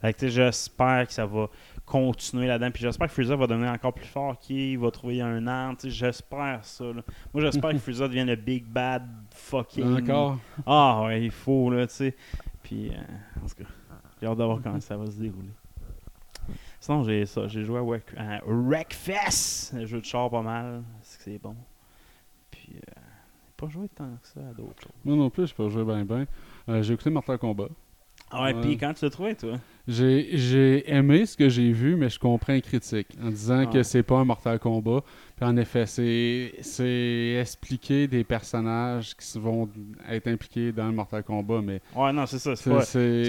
Fait 0.00 0.14
que 0.14 0.26
j'espère 0.28 1.06
que 1.06 1.12
ça 1.12 1.26
va 1.26 1.48
continuer 1.88 2.46
là-dedans. 2.46 2.70
Puis 2.70 2.82
j'espère 2.82 3.06
que 3.08 3.12
Freezer 3.12 3.36
va 3.36 3.46
devenir 3.46 3.70
encore 3.72 3.92
plus 3.92 4.06
fort, 4.06 4.38
qu'il 4.38 4.78
va 4.78 4.90
trouver 4.90 5.20
un 5.20 5.74
sais, 5.78 5.90
J'espère 5.90 6.64
ça. 6.64 6.84
là. 6.84 7.02
Moi, 7.34 7.42
j'espère 7.42 7.72
que 7.72 7.78
Freezer 7.78 8.08
devienne 8.08 8.28
le 8.28 8.36
big 8.36 8.64
bad 8.64 9.02
fucking. 9.34 10.02
Encore? 10.02 10.38
Ah 10.66 11.02
ouais, 11.04 11.24
il 11.24 11.30
faut, 11.30 11.70
là, 11.70 11.86
tu 11.86 11.94
sais. 11.94 12.16
Puis, 12.62 12.90
euh, 12.90 12.98
en 13.42 13.46
tout 13.48 13.54
cas, 13.64 13.70
j'ai 14.20 14.26
hâte 14.26 14.38
de 14.38 14.44
voir 14.44 14.60
comment 14.62 14.80
ça 14.80 14.96
va 14.96 15.06
se 15.06 15.16
dérouler. 15.18 15.50
Sinon, 16.80 17.02
j'ai 17.04 17.26
ça. 17.26 17.48
J'ai 17.48 17.64
joué 17.64 17.78
à, 17.78 17.82
Wreck- 17.82 18.42
Wreckfest, 18.46 19.72
le 19.74 19.86
jeu 19.86 20.00
de 20.00 20.04
char 20.04 20.30
pas 20.30 20.42
mal. 20.42 20.82
Est-ce 21.02 21.18
que 21.18 21.24
c'est 21.24 21.38
bon? 21.38 21.56
Puis, 22.50 22.72
euh, 22.76 22.80
j'ai 23.46 23.52
pas 23.56 23.68
joué 23.68 23.88
tant 23.88 24.08
que 24.22 24.28
ça 24.28 24.40
à 24.40 24.52
d'autres 24.54 24.82
choses. 24.82 24.92
Moi 25.04 25.16
non 25.16 25.28
plus, 25.30 25.46
je 25.48 25.54
peux 25.54 25.68
jouer 25.68 25.84
bien 25.84 26.04
bien. 26.04 26.26
Euh, 26.68 26.82
j'ai 26.82 26.94
écouté 26.94 27.10
Mortal 27.10 27.38
Kombat. 27.38 27.68
Ah 28.30 28.44
ouais, 28.44 28.54
puis 28.60 28.76
quand 28.76 28.92
tu 28.94 29.04
l'as 29.04 29.10
trouvé, 29.10 29.34
toi? 29.34 29.58
J'ai 29.86 30.84
aimé 30.92 31.24
ce 31.24 31.34
que 31.34 31.48
j'ai 31.48 31.72
vu, 31.72 31.96
mais 31.96 32.10
je 32.10 32.18
comprends 32.18 32.52
les 32.52 32.60
critiques 32.60 33.08
en 33.24 33.30
disant 33.30 33.64
que 33.66 33.78
Ouais. 33.78 33.82
c'est 33.84 34.02
pas 34.02 34.16
un 34.16 34.24
Mortal 34.26 34.58
Kombat. 34.58 35.00
Puis 35.36 35.46
en 35.46 35.56
effet, 35.56 35.86
c'est 35.86 37.36
expliquer 37.40 38.06
des 38.06 38.24
personnages 38.24 39.16
qui 39.16 39.38
vont 39.38 39.68
être 40.10 40.26
impliqués 40.28 40.72
dans 40.72 40.86
le 40.88 40.92
Mortal 40.92 41.22
Kombat, 41.22 41.62
mais 41.62 41.80
Ouais, 41.96 42.12
non, 42.12 42.26
c'est 42.26 42.38
ça. 42.38 42.54
C'est 42.56 42.68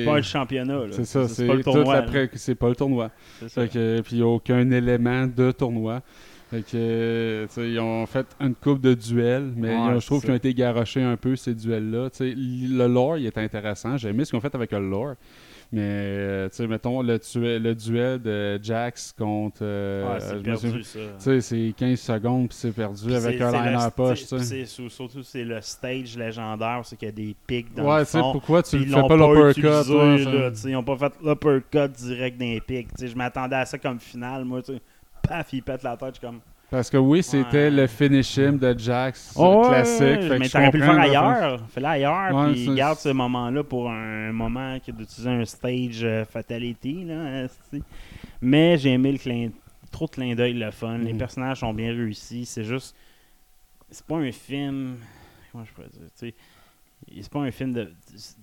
pas, 0.03 0.11
pas 0.11 0.17
le 0.17 0.23
championnat, 0.23 0.79
là. 0.85 0.91
c'est 0.91 1.05
ça, 1.05 1.27
c'est 1.29 1.47
pas 1.47 1.53
le 1.55 1.63
tournoi. 1.63 2.05
c'est 2.33 2.55
pas 2.55 2.69
le 2.69 2.75
tournoi. 2.75 3.11
C'est 3.39 3.49
ça. 3.49 3.61
Fait 3.61 3.69
que, 3.69 4.01
puis 4.01 4.17
il 4.17 4.19
n'y 4.19 4.23
a 4.23 4.27
aucun 4.27 4.69
élément 4.71 5.27
de 5.27 5.51
tournoi. 5.51 6.01
Fait 6.49 6.63
que, 6.63 7.47
ils 7.57 7.79
ont 7.79 8.05
fait 8.07 8.25
une 8.39 8.55
coupe 8.55 8.81
de 8.81 8.95
duels, 8.95 9.53
mais 9.55 9.69
Ouais, 9.69 9.75
ont- 9.75 9.99
je 9.99 10.05
trouve 10.07 10.21
qu'ils 10.21 10.31
ont 10.31 10.35
été 10.35 10.53
garochés 10.55 11.03
un 11.03 11.15
peu, 11.15 11.35
ces 11.35 11.53
duels-là. 11.53 12.09
Le 12.19 12.87
lore, 12.87 13.17
il 13.19 13.27
est 13.27 13.37
intéressant. 13.37 13.97
J'ai 13.97 14.09
aimé 14.09 14.25
ce 14.25 14.31
qu'ils 14.31 14.37
ont 14.37 14.41
fait 14.41 14.55
avec 14.55 14.71
le 14.71 14.79
lore. 14.89 15.13
Mais, 15.71 15.81
euh, 15.83 16.49
tu 16.49 16.55
sais, 16.55 16.67
mettons, 16.67 17.03
le, 17.03 17.19
duel 17.75 18.19
de 18.19 18.59
Jax 18.63 19.13
contre... 19.15 19.59
euh, 19.61 20.11
Ouais, 20.15 20.19
c'est 20.19 20.41
perdu, 20.41 20.83
ça. 20.83 20.99
Tu 20.99 21.07
sais, 21.19 21.41
c'est 21.41 21.73
15 21.77 21.99
secondes, 21.99 22.47
puis 22.49 22.57
c'est 22.59 22.71
perdu 22.71 23.13
avec 23.13 23.39
un 23.39 23.51
liner 23.51 23.77
le- 23.85 23.91
poche, 23.91 24.25
tu 24.25 24.39
sais. 24.39 24.65
Surtout, 24.65 25.21
c'est 25.21 25.43
le 25.43 25.61
stage 25.61 26.17
légendaire, 26.17 26.81
c'est 26.85 26.95
qu'il 26.95 27.09
y 27.09 27.09
a 27.09 27.11
des 27.11 27.35
pics 27.45 27.71
dans 27.75 27.83
Ouais, 27.87 27.99
le 27.99 28.05
tu 28.05 28.11
sais, 28.13 28.19
fond. 28.19 28.31
pourquoi 28.31 28.63
tu 28.63 28.79
fais 28.79 28.85
pas 28.89 29.15
l'uppercut, 29.15 29.61
Ils 30.65 30.71
n'ont 30.71 30.83
pas 30.83 30.97
fait 30.97 31.13
l'uppercut 31.23 31.87
direct 32.03 32.39
dans 32.39 32.45
les 32.47 32.61
pics. 32.61 32.87
tu 32.87 33.01
sais, 33.01 33.07
Je 33.07 33.15
m'attendais 33.15 33.57
à 33.57 33.65
ça 33.67 33.77
comme 33.77 33.99
finale, 33.99 34.45
moi. 34.45 34.63
tu 34.63 34.73
sais. 34.73 34.81
Paf, 35.29 35.53
il 35.53 35.63
pète 35.63 35.83
la 35.83 35.95
tête, 35.95 36.09
je 36.15 36.19
suis 36.19 36.27
comme. 36.27 36.39
Parce 36.71 36.89
que 36.89 36.97
oui, 36.97 37.23
c'était 37.23 37.63
Ouais. 37.65 37.69
le 37.71 37.87
finish 37.87 38.37
him 38.37 38.57
de 38.59 38.77
Jax 38.77 39.33
Oh, 39.37 39.63
classique. 39.67 40.01
ouais, 40.01 40.21
fait 40.27 40.39
mais 40.39 40.49
t'aurais 40.49 40.71
pu 40.71 40.77
le 40.77 40.83
faire 40.83 40.99
ailleurs. 40.99 41.61
Fais-le 41.69 41.85
ailleurs, 41.87 42.35
Ouais, 42.35 42.51
puis 42.53 42.75
garde 42.75 42.97
ce 42.99 43.09
moment-là 43.09 43.63
pour 43.63 43.89
un 43.89 44.31
moment 44.31 44.77
d'utiliser 44.87 45.29
un 45.29 45.45
stage 45.45 46.03
euh, 46.03 46.25
fatality. 46.25 47.05
Là, 47.05 47.47
mais 48.41 48.77
j'ai 48.77 48.91
aimé 48.91 49.11
le 49.13 49.17
clin 49.17 49.49
trop 49.91 50.05
de 50.05 50.11
clin 50.11 50.35
d'œil, 50.35 50.53
le 50.53 50.69
fun. 50.69 50.99
Les 50.99 51.13
Mhm. 51.13 51.17
personnages 51.19 51.59
sont 51.61 51.73
bien 51.73 51.89
réussis. 51.91 52.45
C'est 52.45 52.63
juste. 52.63 52.95
C'est 53.89 54.05
pas 54.05 54.17
un 54.17 54.31
film. 54.31 54.97
Comment 55.51 55.65
je 55.65 55.73
pourrais 55.73 55.87
dire 55.89 56.01
c'est 57.21 57.29
pas 57.31 57.39
un 57.39 57.51
film 57.51 57.73
de. 57.73 57.91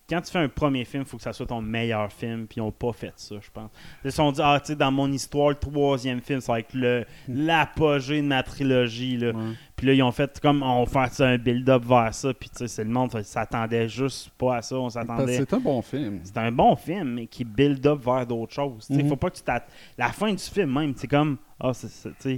Quand 0.08 0.20
tu 0.20 0.30
fais 0.30 0.38
un 0.38 0.48
premier 0.48 0.84
film, 0.84 1.02
il 1.02 1.08
faut 1.08 1.16
que 1.16 1.22
ça 1.22 1.32
soit 1.32 1.46
ton 1.46 1.60
meilleur 1.60 2.12
film, 2.12 2.46
puis 2.46 2.58
ils 2.58 2.60
ont 2.60 2.72
pas 2.72 2.92
fait 2.92 3.12
ça, 3.16 3.36
je 3.40 3.50
pense. 3.52 3.70
Ils 4.04 4.10
se 4.10 4.16
sont 4.16 4.32
dit, 4.32 4.40
ah, 4.42 4.58
tu 4.60 4.68
sais, 4.68 4.76
dans 4.76 4.90
mon 4.92 5.10
histoire, 5.12 5.48
le 5.50 5.54
troisième 5.56 6.20
film, 6.20 6.40
ça 6.40 6.52
va 6.52 6.60
être 6.60 6.74
le- 6.74 7.04
l'apogée 7.28 8.20
de 8.22 8.26
ma 8.26 8.42
trilogie, 8.42 9.16
là. 9.16 9.32
Puis 9.76 9.86
là, 9.86 9.92
ils 9.92 10.02
ont 10.02 10.12
fait 10.12 10.38
comme, 10.40 10.62
on 10.62 10.84
va 10.84 10.90
faire 10.90 11.12
ça, 11.12 11.26
un 11.28 11.38
build-up 11.38 11.84
vers 11.84 12.14
ça, 12.14 12.32
puis 12.34 12.48
tu 12.48 12.58
sais, 12.58 12.68
c'est 12.68 12.84
le 12.84 12.90
monde, 12.90 13.10
ça 13.12 13.22
s'attendait 13.22 13.88
juste 13.88 14.30
pas 14.38 14.56
à 14.56 14.62
ça, 14.62 14.76
on 14.76 14.88
s'attendait. 14.90 15.36
C'est 15.38 15.52
un 15.54 15.60
bon 15.60 15.82
film. 15.82 16.20
C'est 16.24 16.38
un 16.38 16.52
bon 16.52 16.76
film, 16.76 17.14
mais 17.14 17.26
qui 17.26 17.44
build 17.44 17.86
up 17.86 18.00
vers 18.04 18.26
d'autres 18.26 18.52
choses. 18.54 18.86
Il 18.90 18.98
Mhm. 19.04 19.08
faut 19.08 19.16
pas 19.16 19.30
que 19.30 19.36
tu 19.36 19.42
t'att- 19.42 19.68
La 19.98 20.08
fin 20.12 20.32
du 20.32 20.42
film, 20.42 20.72
même, 20.72 20.94
c'est 20.96 21.08
comme, 21.08 21.36
ah, 21.60 21.72
c'est 21.74 21.88
sais. 21.88 22.10
Ça, 22.18 22.30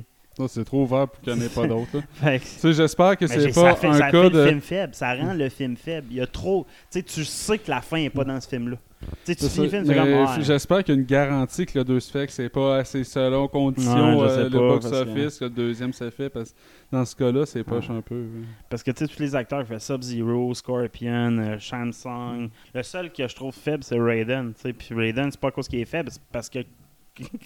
c'est 0.46 0.64
trop 0.64 0.82
ouvert 0.82 1.08
pour 1.08 1.20
qu'il 1.20 1.32
n'y 1.32 1.40
en 1.40 1.42
ait 1.42 1.48
pas 1.48 1.66
d'autres. 1.66 1.88
Tu 2.20 2.38
sais, 2.44 2.72
j'espère 2.72 3.16
que 3.16 3.26
c'est 3.26 3.52
pas 3.52 3.70
ça 3.70 3.74
fait, 3.74 3.86
un 3.88 3.92
ça 3.94 4.10
cas 4.10 4.22
fait 4.22 4.30
de. 4.30 4.38
le 4.38 4.46
film 4.48 4.60
faible. 4.60 4.94
Ça 4.94 5.14
rend 5.14 5.34
le 5.34 5.48
film 5.48 5.76
faible. 5.76 6.06
Il 6.10 6.16
y 6.18 6.20
a 6.20 6.26
trop. 6.26 6.66
Tu 6.90 6.98
sais, 6.98 7.02
tu 7.02 7.24
sais 7.24 7.58
que 7.58 7.70
la 7.70 7.80
fin 7.80 7.98
n'est 7.98 8.10
pas 8.10 8.24
dans 8.24 8.40
ce 8.40 8.48
film-là. 8.48 8.76
Tu 9.24 9.34
sais, 9.34 9.62
le 9.62 9.68
film, 9.68 9.84
c'est. 9.86 10.42
J'espère 10.42 10.82
qu'il 10.82 10.94
y 10.94 10.98
a 10.98 11.00
une 11.00 11.06
garantie 11.06 11.66
que 11.66 11.78
le 11.78 11.84
2 11.84 12.00
se 12.00 12.10
fait, 12.10 12.26
que 12.26 12.32
c'est 12.32 12.48
pas 12.48 12.78
assez 12.78 13.04
selon 13.04 13.46
condition 13.46 14.18
Ouais, 14.18 14.28
euh, 14.28 14.48
le 14.48 14.58
box-office, 14.58 15.38
que 15.38 15.44
le 15.44 15.50
deuxième 15.50 15.92
se 15.92 16.10
fait, 16.10 16.28
parce 16.28 16.50
que 16.50 16.56
dans 16.90 17.04
ce 17.04 17.14
cas-là, 17.14 17.46
c'est 17.46 17.62
poche 17.62 17.90
un 17.90 18.00
peu. 18.00 18.24
Parce 18.68 18.82
que 18.82 18.90
tu 18.90 19.06
sais, 19.06 19.12
tous 19.12 19.20
les 19.20 19.34
acteurs 19.34 19.62
qui 19.62 19.72
font 19.72 19.78
Sub-Zero, 19.78 20.54
Scorpion, 20.54 21.38
euh, 21.38 21.58
Shansung. 21.58 22.50
Le 22.74 22.82
seul 22.82 23.12
que 23.12 23.28
je 23.28 23.34
trouve 23.34 23.54
faible, 23.54 23.84
c'est 23.84 23.98
Raiden. 23.98 24.52
Puis 24.54 24.94
Raiden, 24.94 25.30
c'est 25.30 25.40
pas 25.40 25.48
à 25.48 25.52
cause 25.52 25.68
qu'il 25.68 25.80
est 25.80 25.84
faible, 25.84 26.10
c'est 26.10 26.22
parce 26.32 26.48
que. 26.48 26.60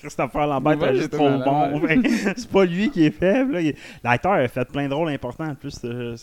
Christopher 0.00 0.46
Lambert 0.46 0.78
Ouais, 0.80 0.88
est 0.90 0.96
juste 0.96 1.12
trop 1.12 1.28
bon. 1.30 1.82
C'est 2.36 2.48
pas 2.50 2.64
lui 2.64 2.90
qui 2.90 3.06
est 3.06 3.10
faible. 3.10 3.58
L'acteur 4.04 4.32
a 4.32 4.48
fait 4.48 4.64
plein 4.70 4.88
de 4.88 4.94
rôles 4.94 5.10
importants 5.10 5.48
en 5.48 5.54
plus. 5.54 5.76
euh, 5.84 6.16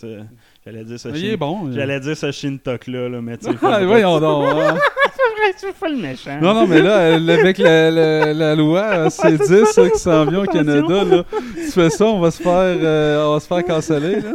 J'allais 0.65 0.84
dire 0.84 1.00
ce 1.00 1.08
Mais 1.10 1.20
il 1.20 1.25
est 1.25 1.32
Shin- 1.32 1.38
bon. 1.38 1.68
il- 1.68 1.74
J'allais 1.74 2.00
dire 2.00 2.15
ce 2.18 2.32
Shintok 2.32 2.88
là, 2.88 3.10
là, 3.10 3.22
mais 3.22 3.38
tu 3.38 3.46
sais. 3.46 3.53
Voyons 3.86 4.20
donc. 4.20 4.46
hein. 4.53 4.77
tu 5.60 5.65
fais 5.74 5.89
le 5.89 5.98
méchant. 5.98 6.39
Non, 6.41 6.53
non, 6.53 6.68
mais 6.68 6.82
là, 6.82 6.98
euh, 7.00 7.39
avec 7.39 7.58
la, 7.58 7.89
la, 7.89 8.34
la 8.34 8.56
loi 8.56 8.82
euh, 8.82 9.10
c'est 9.10 9.36
C10 9.38 9.65
ça. 9.65 9.82
là, 9.84 9.89
qui 9.89 10.00
s'en 10.00 10.25
vient 10.25 10.39
au 10.44 10.46
Canada, 10.46 11.03
là, 11.03 11.24
tu 11.56 11.72
fais 11.72 11.89
ça, 11.89 12.06
on 12.06 12.20
va 12.20 12.29
se 12.32 12.41
faire, 12.44 12.51
euh, 12.53 13.25
on 13.25 13.34
va 13.34 13.39
se 13.39 13.48
faire 13.48 13.63
canceller. 13.65 14.22
Là. 14.22 14.34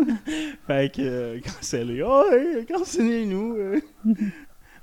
Fait 0.67 0.93
que, 0.95 1.03
euh. 1.03 2.05
Oh, 2.07 2.25
hey, 2.33 2.65
cancellez-nous. 2.67 3.57
euh. 3.59 3.81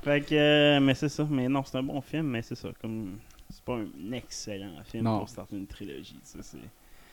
fait 0.04 0.22
que, 0.22 0.36
euh, 0.36 0.80
mais 0.80 0.94
c'est 0.94 1.10
ça. 1.10 1.26
Mais 1.30 1.48
non, 1.50 1.64
c'est 1.66 1.78
un 1.78 1.84
bon 1.84 2.00
film, 2.02 2.28
mais 2.28 2.42
c'est 2.44 2.56
ça. 2.56 2.70
Comme, 2.82 3.18
c'est 3.30 3.31
pas 3.76 3.80
un 4.10 4.12
excellent 4.14 4.84
film 4.84 5.04
Non. 5.04 5.20
pour 5.20 5.30
starter 5.30 5.56
une 5.58 5.68
trilogie. 5.68 6.20
c'est- 6.24 6.58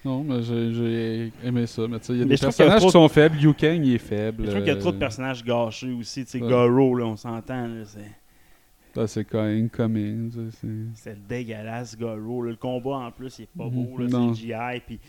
Non, 0.05 0.23
mais 0.23 0.43
j'ai 0.43 0.73
j'ai 0.73 1.33
aimé 1.45 1.67
ça. 1.67 1.83
Mais 1.88 1.99
tu 1.99 2.07
sais, 2.07 2.12
il 2.12 2.19
y 2.21 2.23
a 2.23 2.25
Mais 2.25 2.37
des 2.37 2.45
a 2.45 2.47
personnages 2.47 2.83
qui 2.85 2.91
sont 2.91 3.09
faibles. 3.09 3.37
Liu 3.37 3.53
Kang, 3.55 3.85
il 3.85 3.95
est 3.95 3.99
faible. 3.99 4.45
Je 4.45 4.50
trouve 4.50 4.62
qu'il 4.62 4.73
y 4.73 4.77
a 4.77 4.77
trop 4.77 4.93
de 4.93 4.97
euh, 4.97 5.00
personnages 5.00 5.45
gâchés 5.45 5.93
aussi. 5.93 6.25
Tu 6.25 6.31
sais, 6.31 6.41
ouais. 6.43 6.49
Goro, 6.49 6.95
là, 6.95 7.05
on 7.07 7.17
s'entend. 7.17 7.67
là, 7.67 7.85
c'est- 7.85 8.99
là, 9.00 9.07
c'est 9.09 9.25
quand 9.25 9.43
même 9.43 9.69
coming. 9.69 10.31
c'est- 10.53 10.67
C'est 10.95 11.27
dégueulasse, 11.27 11.99
Goro. 11.99 12.43
là. 12.43 12.50
Le 12.50 12.57
combat, 12.57 12.97
en 12.99 13.11
plus, 13.11 13.38
il 13.41 13.43
est 13.43 13.49
pas 13.59 13.65
beau. 13.69 13.88
Mhm. 13.99 14.00
là, 14.03 14.09
Non. 14.19 14.35
C'est 14.35 14.41
GI. 14.43 14.81
Puis, 14.87 15.00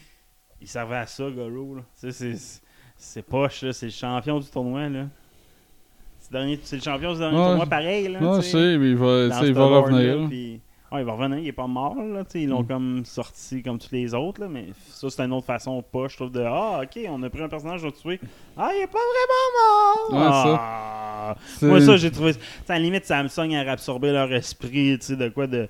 il 0.61 0.67
servait 0.67 0.95
à 0.97 1.05
ça, 1.05 1.29
Goro. 1.29 1.75
là. 1.75 1.81
Tu 1.99 2.11
sais, 2.11 2.11
c'est- 2.35 2.61
c'est 2.97 3.21
poche. 3.21 3.61
là, 3.61 3.71
C'est 3.73 3.85
le 3.85 3.91
champion 3.91 4.39
du 4.39 4.47
tournoi. 4.47 4.89
là. 4.89 5.07
C'est 6.17 6.33
le 6.33 6.39
dernier- 6.39 6.59
c'est 6.63 6.75
le 6.77 6.81
champion 6.81 7.13
du 7.13 7.19
dernier 7.19 7.37
Ouais. 7.37 7.45
tournoi 7.45 7.65
pareil. 7.67 8.07
Là, 8.07 8.19
Non, 8.19 8.37
tu 8.39 8.45
je 8.45 8.47
sais. 8.47 8.51
sais, 8.73 8.77
mais 8.79 8.89
il 8.89 8.95
va, 8.97 9.25
il 9.45 9.53
va 9.53 9.65
revenir. 9.65 10.17
là. 10.21 10.27
puis- 10.27 10.48
Ouais, 10.91 11.01
il 11.01 11.05
va 11.05 11.11
revenir, 11.13 11.37
il 11.37 11.47
est 11.47 11.51
pas 11.51 11.67
mort. 11.67 11.95
Là, 11.95 12.23
tu 12.23 12.31
sais, 12.31 12.41
ils 12.41 12.49
l'ont 12.49 12.63
Mm. 12.63 12.67
comme 12.67 13.05
sorti 13.05 13.61
comme 13.61 13.77
tous 13.77 13.91
les 13.91 14.13
autres, 14.15 14.41
là, 14.41 14.47
mais 14.49 14.67
ça, 14.89 15.07
c'est 15.09 15.21
une 15.23 15.33
autre 15.33 15.45
façon 15.45 15.83
pas, 15.83 16.07
je 16.07 16.15
trouve, 16.15 16.31
de 16.31 16.41
Ah, 16.41 16.81
ok, 16.83 16.99
on 17.09 17.21
a 17.23 17.29
pris 17.29 17.43
un 17.43 17.47
personnage, 17.49 17.83
on 17.85 17.91
tué. 17.91 18.19
Ah, 18.57 18.71
il 18.75 18.81
est 18.81 18.87
pas 18.87 18.97
vraiment 20.09 20.19
mort! 20.19 20.51
Ouais. 20.51 20.57
Ah! 20.59 21.35
Moi, 21.61 21.81
ça, 21.81 21.95
j'ai 21.97 22.09
trouvé. 22.11 22.33
Tu 22.33 22.39
sais, 22.65 22.73
à 22.73 22.77
la 22.77 22.79
limite, 22.79 23.05
Samsung 23.05 23.53
a 23.55 23.71
absorbé 23.71 24.11
leur 24.11 24.31
esprit, 24.33 24.97
tu 24.99 25.05
sais, 25.05 25.15
de 25.15 25.29
quoi 25.29 25.45
de. 25.47 25.67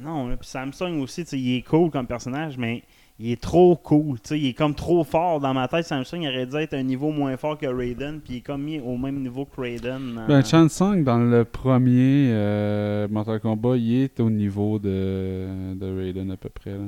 Non, 0.00 0.28
là, 0.28 0.36
puis 0.36 0.48
Samsung 0.48 1.00
aussi, 1.00 1.24
tu 1.24 1.30
sais, 1.30 1.38
il 1.40 1.56
est 1.58 1.62
cool 1.62 1.90
comme 1.90 2.06
personnage, 2.06 2.56
mais 2.56 2.84
il 3.22 3.32
est 3.32 3.40
trop 3.40 3.76
cool, 3.76 4.18
tu 4.20 4.28
sais, 4.28 4.40
il 4.40 4.46
est 4.46 4.54
comme 4.54 4.74
trop 4.74 5.04
fort. 5.04 5.40
Dans 5.40 5.52
ma 5.52 5.68
tête, 5.68 5.84
Samsung 5.84 6.26
aurait 6.26 6.46
dû 6.46 6.56
être 6.56 6.72
un 6.74 6.82
niveau 6.82 7.10
moins 7.12 7.36
fort 7.36 7.58
que 7.58 7.66
Raiden, 7.66 8.20
puis 8.20 8.34
il 8.34 8.36
est 8.38 8.40
comme 8.40 8.62
mis 8.62 8.80
au 8.80 8.96
même 8.96 9.20
niveau 9.20 9.44
que 9.44 9.60
Raiden. 9.60 10.14
dans- 10.14 10.26
Ben, 10.26 10.42
Chan 10.44 10.66
dans 11.02 11.18
le 11.18 11.44
premier 11.44 12.30
euh, 12.32 13.06
Mortal 13.08 13.38
Kombat, 13.40 13.76
il 13.76 14.02
est 14.04 14.20
au 14.20 14.30
niveau 14.30 14.78
de, 14.78 15.74
de 15.74 15.96
Raiden 15.96 16.30
à 16.30 16.36
peu 16.38 16.48
près. 16.48 16.72
Là. 16.72 16.78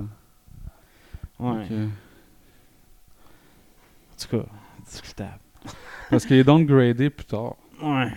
Ouais. 1.39 1.55
Donc, 1.62 1.71
euh, 1.73 1.87
En 4.12 4.23
tout 4.29 4.37
cas, 4.39 4.45
discutable. 4.87 5.39
parce 6.11 6.25
qu'il 6.27 6.37
est 6.37 6.45
downgradé 6.45 7.11
plus 7.11 7.27
tard. 7.27 7.57
Ouais. 7.83 8.09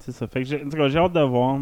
C'est 0.00 0.12
ça. 0.12 0.26
Fait 0.28 0.42
que 0.42 0.48
j'ai, 0.48 0.64
en 0.64 0.68
tout 0.68 0.76
cas, 0.76 0.88
j'ai 0.88 0.98
hâte 0.98 1.12
de 1.12 1.20
voir. 1.20 1.58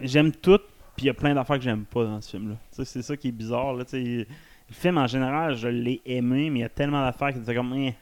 J'aime 0.00 0.32
tout, 0.32 0.58
puis 0.96 1.04
il 1.04 1.06
y 1.06 1.10
a 1.10 1.14
plein 1.14 1.34
d'affaires 1.34 1.56
que 1.56 1.62
j'aime 1.64 1.84
pas 1.84 2.04
dans 2.04 2.20
ce 2.20 2.30
film-là. 2.30 2.56
Tu 2.74 2.84
c'est 2.84 3.02
ça 3.02 3.16
qui 3.16 3.28
est 3.28 3.32
bizarre. 3.32 3.74
Là, 3.74 3.84
tu 3.84 3.96
le 4.66 4.74
film, 4.74 4.96
en 4.98 5.06
général, 5.06 5.54
je 5.56 5.68
l'ai 5.68 6.00
aimé, 6.06 6.48
mais 6.50 6.60
il 6.60 6.62
y 6.62 6.64
a 6.64 6.68
tellement 6.70 7.02
d'affaires 7.04 7.32
que 7.34 7.38
c'est 7.44 7.54
comme. 7.54 7.72
eh, 7.74 7.94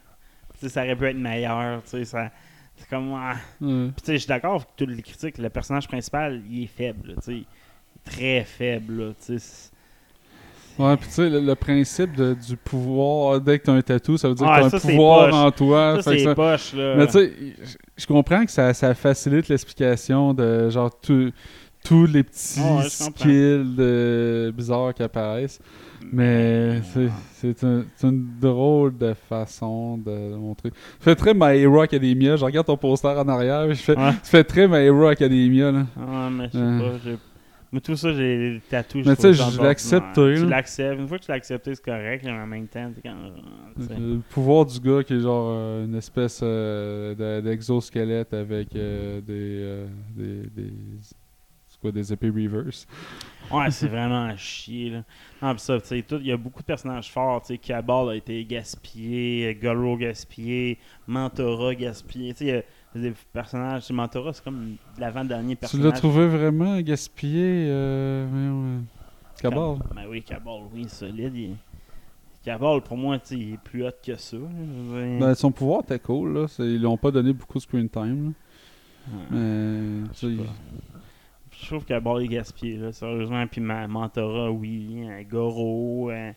tu 0.60 0.68
ça 0.68 0.82
aurait 0.82 0.94
pu 0.96 1.06
être 1.06 1.16
meilleur. 1.16 1.82
tu 1.82 2.04
Ça, 2.04 2.30
c'est 2.76 2.88
comme. 2.88 3.12
ah. 3.14 3.34
Tu 3.60 3.92
sais, 4.04 4.12
je 4.14 4.18
suis 4.18 4.28
d'accord 4.28 4.54
avec 4.56 4.68
toutes 4.76 4.90
les 4.90 5.02
critiques. 5.02 5.38
Le 5.38 5.48
personnage 5.50 5.88
principal, 5.88 6.40
il 6.48 6.64
est 6.64 6.66
faible. 6.68 7.08
là, 7.08 7.14
tu 7.16 7.22
sais. 7.22 7.32
Il 7.34 7.40
est 7.40 8.10
très 8.10 8.44
faible. 8.44 9.06
là, 9.08 9.12
tu 9.24 9.38
Ouais, 10.78 10.96
puis 10.96 11.06
tu 11.08 11.14
sais, 11.14 11.28
le, 11.28 11.40
le 11.40 11.54
principe 11.54 12.16
de- 12.16 12.32
du 12.32 12.56
pouvoir, 12.56 13.38
dès 13.42 13.58
que 13.58 13.64
tu 13.64 13.70
as 13.70 13.74
un 13.74 13.82
tatou, 13.82 14.16
ça 14.16 14.28
veut 14.28 14.34
dire 14.34 14.46
Ah, 14.48 14.62
que 14.62 14.70
tu 14.70 14.76
as 14.76 14.78
ça, 14.78 14.88
un 14.88 14.90
pouvoir 14.90 15.24
poche. 15.28 15.34
en 15.38 15.50
toi. 15.50 15.96
Ça, 16.02 16.12
c'est 16.12 16.18
ça- 16.24 16.34
poche. 16.34 16.72
Là. 16.72 16.94
Mais 16.96 17.06
tu 17.08 17.12
sais, 17.12 17.32
je- 17.98 18.06
comprends 18.06 18.42
que 18.46 18.50
ça, 18.50 18.72
ça 18.72 18.94
facilite 18.94 19.48
l'explication 19.48 20.32
de 20.32 20.70
genre 20.70 20.98
tout- 20.98 21.30
tous 21.84 22.06
les 22.06 22.22
petits 22.22 22.60
Ah 22.62 22.76
ouais, 22.76 22.82
je 22.84 22.88
skills 22.88 23.74
de, 23.76 24.52
bizarres 24.56 24.94
qui 24.94 25.02
apparaissent. 25.02 25.60
Mais 26.12 26.80
c'est- 26.82 27.08
c'est 27.34 27.64
un- 27.64 27.84
c'est 27.96 28.08
une 28.08 28.26
drôle 28.40 28.96
de 28.98 29.14
façon 29.28 29.96
de 29.98 30.10
le 30.10 30.36
montrer. 30.36 30.70
Ça 30.98 31.04
fait 31.04 31.14
très 31.14 31.32
My 31.34 31.56
Hero 31.60 31.80
Academia. 31.80 32.36
Je 32.36 32.44
regarde 32.44 32.66
ton 32.66 32.76
poster 32.76 33.08
en 33.08 33.28
arrière. 33.28 33.68
Je 33.72 33.74
fais, 33.74 33.96
Ouais. 33.96 34.44
Très 34.44 34.66
My 34.68 34.78
Hero 34.86 35.06
Academia. 35.06 35.70
Là. 35.70 35.86
Ouais, 35.96 36.30
mais 36.30 36.46
je 36.46 36.52
sais 36.52 36.58
Euh. 36.58 36.78
pas. 37.16 37.20
Mais 37.74 37.80
tout 37.80 37.96
ça, 37.96 38.12
j'ai 38.12 38.36
les 38.36 38.60
tatouages. 38.68 39.06
Mais 39.06 39.16
tu 39.16 39.22
sais, 39.22 39.32
je 39.32 39.62
l'accepte, 39.62 40.04
Tu 40.14 40.44
l'acceptes. 40.46 41.00
Une 41.00 41.08
fois 41.08 41.18
que 41.18 41.24
tu 41.24 41.30
l'as 41.30 41.36
accepté, 41.36 41.74
c'est 41.74 41.82
correct. 41.82 42.22
Mais 42.22 42.30
en 42.32 42.46
même 42.46 42.66
temps, 42.66 42.90
c'est 42.94 43.00
quand. 43.00 43.14
tu 43.80 43.86
sais. 43.86 43.94
Le 43.98 44.18
pouvoir 44.28 44.66
du 44.66 44.78
gars 44.78 45.02
qui 45.02 45.14
est 45.14 45.20
genre 45.20 45.52
euh, 45.56 45.86
une 45.86 45.94
espèce 45.94 46.40
euh, 46.42 47.14
de- 47.14 47.40
d'exosquelette 47.48 48.34
avec 48.34 48.76
euh, 48.76 49.20
des, 49.22 49.32
euh, 49.32 49.86
des, 50.14 50.42
des, 50.54 50.72
c'est 51.00 51.16
quoi, 51.82 51.92
des 51.92 52.12
épées 52.12 52.30
reverse. 52.30 52.86
Ouais, 53.50 53.70
c'est 53.70 53.88
vraiment 53.88 54.24
à 54.24 54.36
chier. 54.36 54.90
Là. 54.90 55.02
Non, 55.42 55.54
pis 55.54 55.60
ça, 55.60 55.78
tu 55.80 55.86
sais, 55.88 56.04
il 56.12 56.26
y 56.26 56.32
a 56.32 56.36
beaucoup 56.38 56.60
de 56.62 56.66
personnages 56.66 57.10
forts. 57.10 57.42
Tu 57.42 57.48
sais, 57.48 57.58
Cabal 57.58 58.08
a 58.10 58.14
été 58.14 58.42
gaspillé, 58.46 59.54
Goro 59.60 59.96
gaspillé, 59.98 60.78
Mentora 61.06 61.74
gaspillé. 61.74 62.32
Tu 62.32 62.46
sais, 62.46 62.64
des 62.94 63.12
personnages. 63.32 63.84
tu 63.86 63.92
Mentora, 63.92 64.32
c'est 64.32 64.44
comme 64.44 64.76
l'avant-dernier 64.98 65.56
Tu 65.56 65.60
personnage. 65.60 65.86
l'as 65.86 65.92
trouvé 65.98 66.26
vraiment 66.28 66.80
gaspillé, 66.80 67.66
euh, 67.68 68.26
euh, 68.32 68.78
Cabal? 69.40 69.76
Ben 69.94 70.04
oui, 70.08 70.22
Cabal, 70.22 70.60
oui, 70.72 70.86
solide. 70.88 71.34
il- 71.36 71.56
Cabal, 72.44 72.80
pour 72.80 72.96
moi, 72.96 73.18
tu 73.20 73.26
sais, 73.28 73.34
il 73.38 73.52
est 73.54 73.58
plus 73.62 73.84
hot 73.86 73.90
que 74.04 74.16
ça. 74.16 74.36
dire- 74.36 74.46
Ben, 75.20 75.34
son 75.34 75.52
pouvoir 75.52 75.82
était 75.82 75.98
cool, 76.00 76.32
là. 76.34 76.46
Ils 76.58 76.78
lui 76.78 76.86
ont 76.86 76.96
pas 76.96 77.10
donné 77.12 77.32
beaucoup 77.32 77.58
de 77.58 77.62
screen 77.62 77.88
time, 77.88 78.32
là. 79.06 79.12
Ouais. 79.12 79.26
Mais, 79.30 80.08
tu 80.14 80.38
Je 81.62 81.66
trouve 81.68 81.84
que 81.84 81.98
Ball 82.00 82.22
est 82.24 82.28
gaspillé, 82.28 82.76
là, 82.76 82.92
sérieusement. 82.92 83.46
Puis 83.46 83.60
ma 83.60 83.86
Mentora, 83.86 84.50
oui. 84.50 85.04
hein, 85.08 85.22
Goro. 85.30 86.10
hein. 86.10 86.32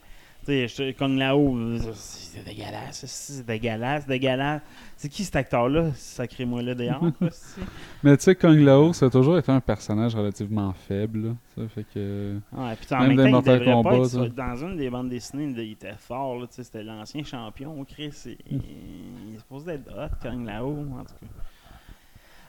tu 0.45 0.67
sais, 0.69 0.93
Kung 0.93 1.17
Lao, 1.17 1.57
euh, 1.57 1.79
c'est 1.95 2.45
dégueulasse. 2.45 3.05
C'est 3.07 3.43
dégueulasse, 3.45 4.05
dégueulasse. 4.05 4.61
C'est 4.95 5.09
qui 5.09 5.23
cet 5.23 5.35
acteur-là 5.35 5.91
Sacré-moi 5.95 6.61
là 6.61 6.75
dehors? 6.75 7.01
aussi. 7.21 7.59
Mais 8.03 8.15
tu 8.17 8.23
sais, 8.25 8.35
Kung 8.35 8.59
Lao, 8.59 8.93
ça 8.93 9.07
a 9.07 9.09
toujours 9.09 9.37
été 9.39 9.51
un 9.51 9.59
personnage 9.59 10.13
relativement 10.13 10.71
faible, 10.73 11.27
là. 11.29 11.31
Ça 11.55 11.67
fait 11.69 11.85
que... 11.91 12.35
Ouais, 12.51 12.75
puis 12.75 12.95
en 12.95 12.99
Même 13.07 13.15
même 13.15 13.31
dans 13.31 13.41
temps, 13.41 13.53
il 13.53 13.59
devrait 13.59 13.83
pas 13.83 13.95
être 13.97 14.05
sur- 14.09 14.29
dans 14.29 14.55
une 14.57 14.77
des 14.77 14.89
bandes 14.91 15.09
dessinées, 15.09 15.51
il 15.57 15.71
était 15.71 15.95
fort. 15.97 16.39
Là, 16.39 16.45
tu 16.47 16.53
sais, 16.53 16.63
C'était 16.63 16.83
l'ancien 16.83 17.23
champion, 17.23 17.83
Chris. 17.83 18.13
Il, 18.25 18.37
il 18.51 19.35
est 19.35 19.39
supposé 19.39 19.71
être 19.71 19.89
hot, 19.91 20.15
Kung 20.21 20.45
Lao, 20.45 20.69
en 20.69 21.03
tout 21.03 21.15
cas. 21.19 21.27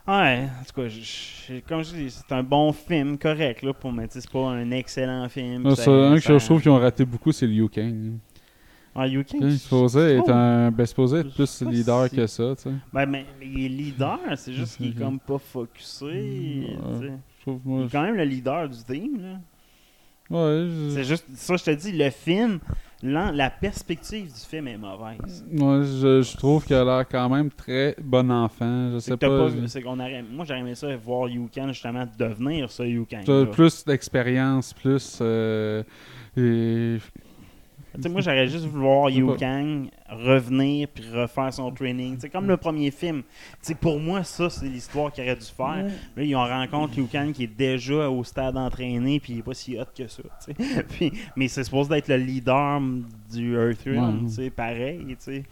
Ouais, 0.09 0.49
en 0.61 0.65
tout 0.65 0.81
cas, 0.83 0.89
je- 0.89 1.61
comme 1.69 1.83
je 1.83 1.95
dis, 1.97 2.11
c'est 2.11 2.33
un 2.33 2.43
bon 2.43 2.73
film, 2.73 3.19
correct, 3.19 3.63
là, 3.63 3.73
pour 3.73 3.91
sais, 4.15 4.21
c'est 4.21 4.31
pas 4.31 4.51
un 4.51 4.71
excellent 4.71 5.29
film. 5.29 5.69
Ça- 5.75 5.83
ça, 5.85 5.91
un 5.91 6.15
que 6.15 6.39
je 6.39 6.45
trouve 6.45 6.63
qu'ils 6.63 6.71
ont 6.71 6.79
raté 6.79 7.05
beaucoup, 7.05 7.33
c'est 7.33 7.47
Liu 7.47 7.69
Kang. 7.69 8.13
Ah, 8.95 9.07
Il 9.07 9.59
supposé 9.59 9.99
je 10.01 10.05
être 10.21 10.31
un... 10.31 10.71
Ben, 10.71 10.87
supposé 10.87 11.19
être 11.19 11.29
je 11.31 11.35
plus 11.35 11.63
leader 11.63 12.09
si- 12.09 12.17
que 12.17 12.27
ça, 12.27 12.55
tu 12.57 12.63
sais. 12.63 12.71
Ben, 12.93 13.05
mais, 13.07 13.27
il 13.43 13.65
est 13.67 13.69
leader, 13.69 14.19
c'est 14.37 14.53
juste 14.55 14.77
qu'il 14.79 14.91
est 14.91 14.95
comme 14.99 15.19
pas 15.19 15.39
focusé. 15.39 16.07
Ouais. 16.07 17.13
Il 17.47 17.59
moi... 17.65 17.85
est 17.85 17.89
quand 17.93 18.03
même 18.03 18.15
le 18.15 18.25
leader 18.25 18.69
du 18.69 18.83
team, 18.85 19.21
là. 19.21 19.39
Ouais, 20.31 20.67
je- 20.69 20.91
C'est 20.95 21.05
juste, 21.05 21.25
ça, 21.35 21.57
je 21.57 21.65
te 21.65 21.71
dis, 21.71 21.93
le 21.93 22.11
film, 22.11 22.59
la 23.03 23.51
perspective 23.51 24.27
du 24.27 24.41
film 24.41 24.67
est 24.69 24.77
mauvaise. 24.79 25.45
Moi, 25.53 25.83
je, 25.83 26.23
je 26.23 26.37
trouve 26.37 26.65
qu'elle 26.65 26.79
a 26.79 26.85
l'air 26.85 27.09
quand 27.09 27.29
même 27.29 27.51
très 27.51 27.95
bon 28.03 28.31
enfant. 28.31 28.91
Je 28.93 28.99
sais 28.99 29.17
pas. 29.17 29.29
pas 29.29 29.47
vu- 29.47 29.69
c'est 29.69 29.83
qu'on 29.83 30.01
aurait- 30.01 30.23
moi, 30.23 30.45
j'aurais 30.45 30.61
aimé 30.61 30.75
ça 30.75 30.95
voir 30.97 31.29
Yukan 31.29 31.69
justement 31.69 32.07
devenir 32.19 32.71
ça 32.71 32.85
Yukan. 32.85 33.21
Plus 33.53 33.85
d'expérience, 33.85 34.73
plus. 34.73 35.19
euh, 35.21 35.83
et- 36.37 36.99
sais, 38.03 38.09
moi, 38.09 38.21
j'aurais 38.21 38.49
juste 38.49 38.65
voulu 38.67 38.83
voir. 38.85 39.09
Liu 39.11 39.37
Kang 39.39 39.89
revenir 40.09 40.89
puis 40.89 41.05
refaire 41.11 41.53
son 41.53 41.71
training. 41.71 42.17
C'est 42.19 42.29
comme 42.31 42.47
le 42.49 42.57
premier 42.57 42.91
film. 42.91 43.23
Pour 43.81 43.99
moi, 44.01 44.23
ça, 44.25 44.49
c'est 44.51 44.67
l'histoire 44.67 45.13
qu'il 45.13 45.25
aurait 45.25 45.37
dû 45.37 45.45
faire. 45.47 45.87
Là, 46.17 46.23
ils 46.23 46.35
ont 46.37 46.45
rencontré 46.45 47.01
Liu 47.01 47.07
Kang 47.11 47.33
qui 47.33 47.45
est 47.45 47.57
déjà 47.57 48.09
au 48.11 48.23
stade 48.25 48.57
entraîné 48.57 49.21
puis 49.21 49.35
il 49.35 49.39
est 49.41 49.43
pas 49.43 49.55
si 49.55 49.79
hot 49.79 49.85
que 49.97 50.07
ça. 50.09 50.23
Puis- 50.91 51.13
mais 51.37 51.49
c'est 51.49 51.65
supposé 51.65 51.91
d'être 51.91 52.09
le 52.09 52.17
leader 52.17 52.81
du 53.33 53.55
Earthrealm, 53.55 54.29
Ouais. 54.39 54.51
pareil. 54.51 55.17
sais. 55.19 55.43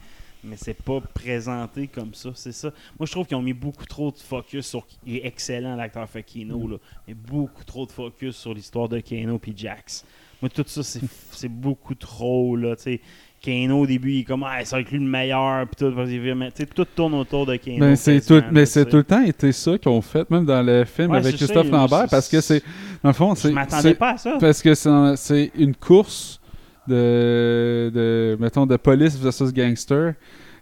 Mais 0.47 0.57
c'est 0.57 0.75
pas 0.75 1.01
présenté 1.01 1.87
comme 1.87 2.13
ça, 2.13 2.29
c'est 2.35 2.51
ça. 2.51 2.69
Moi, 2.99 3.07
je 3.07 3.11
trouve 3.11 3.25
qu'ils 3.25 3.35
ont 3.35 3.41
mis 3.41 3.53
beaucoup 3.53 3.85
trop 3.85 4.11
de 4.11 4.17
focus 4.19 4.67
sur. 4.67 4.85
Il 5.03 5.15
est 5.17 5.25
excellent, 5.25 5.75
l'acteur 5.75 6.07
fait 6.07 6.21
Kano, 6.21 6.67
là. 6.67 6.77
Mais 7.07 7.15
beaucoup 7.15 7.63
trop 7.63 7.87
de 7.87 7.91
focus 7.91 8.35
sur 8.35 8.53
l'histoire 8.53 8.87
de 8.87 8.99
Kano 8.99 9.39
puis 9.39 9.53
Jax. 9.57 10.05
Moi, 10.41 10.49
tout 10.49 10.63
ça, 10.67 10.81
c'est 10.83 11.51
beaucoup 11.51 11.95
trop, 11.95 12.55
là, 12.55 12.75
tu 12.75 12.83
sais. 12.83 13.01
Kano, 13.41 13.81
au 13.81 13.85
début, 13.85 14.11
il 14.11 14.19
est 14.21 14.23
comme, 14.23 14.43
ah, 14.43 14.65
ça 14.65 14.77
va 14.77 14.81
être 14.81 14.91
lui 14.91 14.97
le 14.97 15.05
meilleur, 15.05 15.67
puis 15.67 15.75
tout, 15.77 16.65
tout 16.73 16.85
tourne 16.95 17.13
autour 17.13 17.45
de 17.45 17.55
Kano. 17.57 17.79
Ben, 17.79 17.95
c'est 17.95 18.19
tout, 18.25 18.41
mais 18.51 18.65
c'est 18.65 18.85
tout 18.85 18.97
le 18.97 19.03
temps 19.03 19.21
été 19.21 19.51
ça 19.51 19.77
qu'ils 19.77 19.91
ont 19.91 20.01
fait, 20.01 20.27
même 20.31 20.45
dans 20.45 20.63
le 20.63 20.83
film 20.83 21.11
Ouais, 21.11 21.17
avec 21.17 21.35
Christophe 21.35 21.69
Lambert, 21.69 22.07
parce 22.09 22.27
que 22.27 22.41
c'est. 22.41 22.63
Dans 23.03 23.09
le 23.09 23.13
fond, 23.13 23.35
c'est. 23.35 23.49
Je 23.49 23.53
m'attendais 23.53 23.93
pas 23.93 24.13
à 24.13 24.17
ça. 24.17 24.37
Parce 24.39 24.63
que 24.63 24.73
c'est 24.73 25.51
une 25.55 25.75
course 25.75 26.39
de, 26.87 27.91
de. 27.93 28.37
Mettons, 28.39 28.65
de 28.65 28.77
police 28.77 29.15
versus 29.15 29.53
gangster 29.53 30.15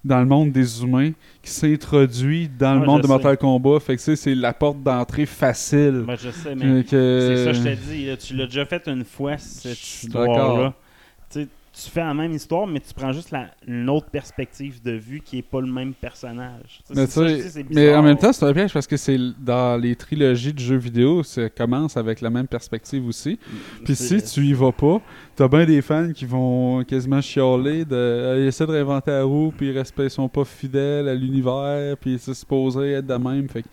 dans 0.04 0.20
le 0.20 0.26
monde 0.26 0.52
des 0.52 0.84
humains 0.84 1.12
qui 1.42 1.52
s'introduit 1.52 2.50
dans 2.50 2.74
le 2.80 2.86
monde 2.86 3.02
de 3.02 3.08
sais. 3.08 3.14
Mortal 3.14 3.38
Kombat. 3.38 3.80
Fait 3.80 3.96
que 3.98 4.16
c'est 4.16 4.36
la 4.36 4.54
porte 4.54 4.82
d'entrée 4.84 5.26
facile. 5.26 6.04
Je 6.22 6.30
sais, 6.30 6.56
mais 6.56 6.84
que- 6.84 7.36
c'est 7.36 7.46
ça, 7.46 7.54
je 7.54 7.76
dis. 7.76 8.06
là, 8.08 8.18
tu 8.18 8.36
l'as 8.36 8.46
déjà 8.46 8.66
fait 8.66 8.88
une 8.88 9.06
fois, 9.06 9.38
cette 9.38 9.80
histoire-là. 9.82 10.74
Tu 11.76 11.90
fais 11.90 12.02
la 12.02 12.14
même 12.14 12.32
histoire, 12.34 12.68
mais 12.68 12.80
tu 12.80 12.94
prends 12.94 13.12
juste 13.12 13.32
la, 13.32 13.48
une 13.68 13.90
autre 13.90 14.06
perspective 14.06 14.80
de 14.84 14.92
vue 14.92 15.22
qui 15.22 15.40
est 15.40 15.42
pas 15.42 15.60
le 15.60 15.66
même 15.66 15.96
personnage. 15.96 16.82
Mais, 16.94 17.08
ça, 17.08 17.26
dis, 17.26 17.90
en 17.90 18.04
même 18.04 18.16
temps, 18.18 18.32
c'est 18.32 18.46
un 18.46 18.54
piège 18.54 18.72
parce 18.72 18.86
que 18.86 18.96
c'est 18.96 19.18
dans 19.40 19.82
les 19.82 19.96
trilogies 19.96 20.54
de 20.54 20.60
jeux 20.60 20.78
vidéo, 20.78 21.24
ça 21.24 21.50
commence 21.50 21.98
avec 21.98 22.22
la 22.22 22.30
même 22.30 22.46
perspective 22.48 23.08
aussi. 23.08 23.40
Puis 23.84 23.96
C'est- 23.96 24.20
si 24.20 24.34
tu 24.36 24.46
y 24.46 24.54
vas 24.54 24.72
pas, 24.72 25.02
t'as 25.36 25.48
bien 25.48 25.66
des 25.66 25.82
fans 25.82 26.12
qui 26.14 26.26
vont 26.26 26.84
quasiment 26.84 27.22
chialer 27.22 27.86
de 27.86 27.96
euh, 27.96 28.40
ils 28.44 28.48
essaient 28.50 28.68
de 28.68 28.72
réinventer 28.72 29.10
la 29.10 29.24
roue, 29.24 29.52
puis 29.58 29.70
ils 29.70 29.78
respectent, 29.78 30.12
sont 30.12 30.30
pas 30.30 30.46
fidèles 30.46 31.08
à 31.10 31.16
l'univers, 31.16 31.98
puis 31.98 32.18
c'est 32.20 32.36
supposé 32.36 32.92
être 32.92 33.08
de 33.08 33.16
même. 33.16 33.50
Fait 33.50 33.64
que 33.64 33.68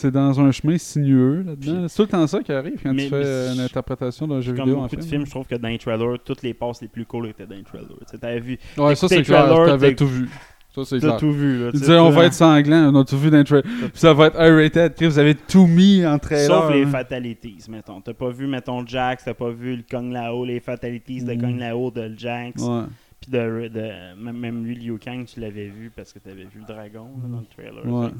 c'est 0.00 0.10
dans 0.10 0.40
un 0.40 0.50
chemin 0.50 0.76
sinueux 0.78 1.42
là-dedans. 1.46 1.88
C'est 1.88 1.96
tout 1.96 2.02
le 2.02 2.08
temps 2.08 2.26
ça 2.26 2.42
qui 2.42 2.52
arrive 2.52 2.80
quand 2.82 2.92
Mais- 2.94 3.04
tu 3.04 3.08
fais 3.10 3.52
une 3.52 3.60
interprétation 3.60 4.26
d'un 4.26 4.40
jeu 4.40 4.52
Comme 4.54 4.64
vidéo 4.64 4.78
en 4.78 4.82
beaucoup 4.82 4.96
de 4.96 5.00
film. 5.02 5.10
films, 5.10 5.26
je 5.26 5.30
trouve 5.30 5.46
que 5.46 5.54
dans 5.54 5.68
les 5.68 5.78
trailers, 5.78 6.16
toutes 6.24 6.42
les 6.42 6.54
passes 6.54 6.80
les 6.82 6.88
plus 6.88 7.04
cool 7.06 7.28
étaient 7.28 7.46
dans 7.46 7.54
les 7.56 7.62
trailers. 7.62 7.88
T'avais 8.20 8.40
vu. 8.40 8.58
Ouais, 8.76 8.94
ça 8.94 9.08
c'est 9.08 9.22
clair, 9.22 9.46
t'avais 9.66 9.94
tout 9.94 10.06
vu. 10.06 10.28
Ça 10.74 10.84
c'est 10.84 11.00
clair. 11.00 11.16
tout 11.16 11.32
vu. 11.32 11.64
Là, 11.64 11.72
tu 11.72 11.78
sais, 11.78 11.84
disaient 11.84 11.98
on 11.98 12.10
va 12.10 12.26
être 12.26 12.32
sanglant, 12.34 12.92
on 12.94 13.00
a 13.00 13.04
tout 13.04 13.18
vu 13.18 13.28
dans 13.30 13.38
le 13.38 13.44
trailer. 13.44 13.64
Puis 13.64 13.90
ça 13.94 14.14
va 14.14 14.26
être 14.28 14.36
R-rated, 14.38 14.94
vous 15.02 15.18
avez 15.18 15.34
tout 15.34 15.66
mis 15.66 16.06
en 16.06 16.16
trailer. 16.20 16.46
Sauf 16.46 16.70
les 16.72 16.86
fatalities, 16.86 17.64
mettons. 17.68 18.00
T'as 18.00 18.14
pas 18.14 18.30
vu, 18.30 18.46
mettons, 18.46 18.86
Jax, 18.86 19.24
t'as 19.24 19.34
pas 19.34 19.50
vu 19.50 19.74
le 19.76 19.82
Kong 19.90 20.12
Lao, 20.12 20.44
les 20.44 20.60
fatalities 20.60 21.24
de. 21.24 21.34
Kong 21.34 21.58
Lao, 21.58 21.90
de 21.90 22.14
Jax. 22.16 22.62
Ouais. 22.62 22.82
Puis 23.20 23.32
de, 23.32 23.68
de- 23.68 24.30
même, 24.32 24.64
lui, 24.64 24.76
Liu 24.76 24.96
Kang, 24.98 25.26
tu 25.26 25.40
l'avais 25.40 25.66
vu 25.68 25.90
parce 25.94 26.10
que 26.12 26.20
t'avais 26.20 26.44
vu 26.44 26.60
le 26.60 26.72
dragon 26.72 27.08
dans 27.28 27.40
le 27.40 27.46
trailer. 27.54 28.10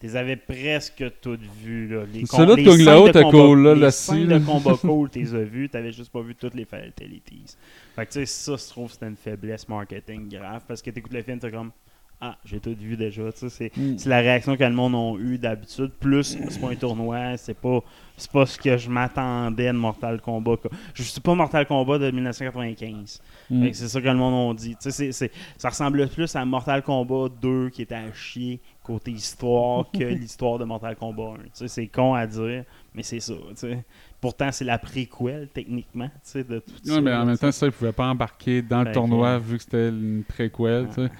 Tu 0.00 0.06
T'es 0.06 0.16
avais 0.16 0.36
presque 0.36 1.04
toutes 1.20 1.42
vues. 1.62 1.88
Là. 1.88 2.04
Les 2.04 2.06
de 2.06 2.18
les 2.18 2.26
scènes 2.26 2.84
Lao 2.84 3.08
de 3.08 3.12
combat- 3.20 3.30
cool, 3.30 3.62
là, 3.64 3.74
les 3.74 3.90
style, 3.90 4.26
de 4.28 4.34
là. 4.34 4.40
combat 4.40 4.74
cool, 4.80 5.10
t'es 5.10 5.34
as 5.34 5.42
vues. 5.42 5.68
T'avais 5.68 5.90
juste 5.92 6.12
pas 6.12 6.20
vu 6.22 6.34
toutes 6.36 6.54
les 6.54 6.64
fatalities. 6.64 7.56
Fait 7.96 8.06
que 8.06 8.12
tu 8.12 8.18
sais, 8.20 8.26
ça, 8.26 8.54
je 8.56 8.70
trouve 8.70 8.92
c'était 8.92 9.08
une 9.08 9.16
faiblesse 9.16 9.68
marketing 9.68 10.28
grave 10.28 10.62
parce 10.68 10.80
que 10.82 10.90
t'écoutes 10.90 11.12
le 11.12 11.22
film, 11.22 11.38
t'es 11.40 11.50
comme 11.50 11.72
Ah, 12.20 12.36
j'ai 12.44 12.58
tout 12.58 12.74
vu 12.76 12.96
déjà. 12.96 13.30
Tu 13.32 13.48
c'est 13.48 13.70
Mm. 13.76 13.96
c'est 13.98 14.08
la 14.08 14.18
réaction 14.18 14.56
que 14.56 14.64
le 14.64 14.70
monde 14.72 14.94
a 14.94 15.20
eu 15.20 15.38
d'habitude. 15.38 15.90
Plus, 16.00 16.36
c'est 16.48 16.60
pas 16.60 16.70
un 16.70 16.74
tournoi, 16.76 17.36
c'est 17.36 17.54
pas, 17.54 17.80
c'est 18.16 18.30
pas 18.30 18.44
ce 18.46 18.58
que 18.58 18.76
je 18.76 18.90
m'attendais 18.90 19.66
de 19.68 19.72
Mortal 19.78 20.20
Kombat. 20.20 20.56
Je 20.94 21.02
suis 21.04 21.20
pas 21.20 21.34
Mortal 21.36 21.64
Kombat 21.66 21.98
de 21.98 22.10
1995. 22.10 23.20
Mm. 23.50 23.62
Fait 23.64 23.70
que 23.70 23.76
C'est 23.76 23.88
ça 23.88 24.00
que 24.00 24.06
le 24.08 24.14
monde 24.14 24.56
a 24.56 24.60
dit. 24.60 24.70
Tu 24.70 24.76
sais, 24.80 24.90
c'est- 24.90 25.12
c'est- 25.12 25.30
ça 25.56 25.68
ressemble 25.70 26.08
plus 26.08 26.34
à 26.34 26.44
Mortal 26.44 26.82
Kombat 26.82 27.28
2 27.40 27.70
qui 27.70 27.82
était 27.82 27.94
à 27.94 28.12
chier 28.12 28.60
côté 28.88 29.10
histoire 29.12 29.84
que 29.92 30.02
l'histoire 30.04 30.58
de 30.58 30.64
Mortal 30.64 30.96
Kombat 30.96 31.22
1. 31.22 31.34
Tu 31.36 31.40
sais, 31.52 31.68
c'est 31.68 31.86
con 31.86 32.14
à 32.14 32.26
dire, 32.26 32.64
mais 32.94 33.02
c'est 33.04 33.20
ça. 33.20 33.34
tu 33.50 33.56
sais. 33.56 33.84
Pourtant, 34.20 34.50
c'est 34.50 34.64
la 34.64 34.78
préquelle, 34.78 35.48
techniquement, 35.54 36.06
tu 36.08 36.12
sais, 36.22 36.42
de 36.42 36.58
tout 36.58 36.72
ça. 36.82 36.94
Ouais, 36.94 37.00
mais 37.00 37.14
en 37.14 37.24
même 37.24 37.38
temps, 37.38 37.52
ça, 37.52 37.66
ils 37.66 37.72
pouvaient 37.72 37.92
pas 37.92 38.06
embarquer 38.08 38.62
dans 38.62 38.78
Fait 38.80 38.84
le 38.86 38.90
que- 38.90 38.94
tournoi 38.94 39.38
vu 39.38 39.58
que 39.58 39.62
c'était 39.62 39.90
une 39.90 40.24
préquelle. 40.26 40.88
tu 40.88 41.02
sais. 41.04 41.10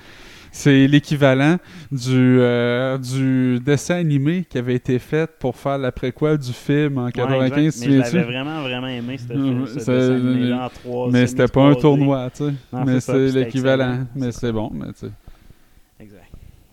C'est 0.50 0.86
l'équivalent 0.88 1.58
du, 1.92 2.40
euh, 2.40 2.96
du 2.96 3.60
dessin 3.60 3.96
animé 3.96 4.44
qui 4.48 4.56
avait 4.56 4.74
été 4.76 4.98
fait 4.98 5.30
pour 5.38 5.54
faire 5.54 5.76
la 5.76 5.92
préquelle 5.92 6.38
du 6.38 6.52
film 6.54 6.96
en 6.98 7.04
Ouais, 7.04 7.12
95. 7.12 7.66
exact. 7.66 7.82
tu 7.84 7.90
Mais 7.90 7.98
l'avais 7.98 8.22
vraiment, 8.22 8.62
vraiment 8.62 8.86
aimé, 8.88 9.18
ce, 9.18 9.24
Mm, 9.24 9.44
film, 9.44 9.66
ce 9.66 9.74
dessin 9.74 10.14
animé-là 10.16 10.64
en 10.64 10.68
trois 10.70 11.10
Mais 11.12 11.26
c'était 11.26 11.46
pas 11.48 11.60
un 11.60 11.72
semi-3D. 11.74 11.80
tournoi, 11.82 12.30
tu 12.30 12.44
sais. 12.46 12.52
Mais 12.84 13.00
c'est 13.00 13.28
ça, 13.30 13.38
l'équivalent. 13.38 13.98
Mais 14.16 14.32
c'est 14.32 14.50
bon, 14.52 14.70
mais 14.72 14.86
tu 14.94 15.00
sais. 15.00 15.10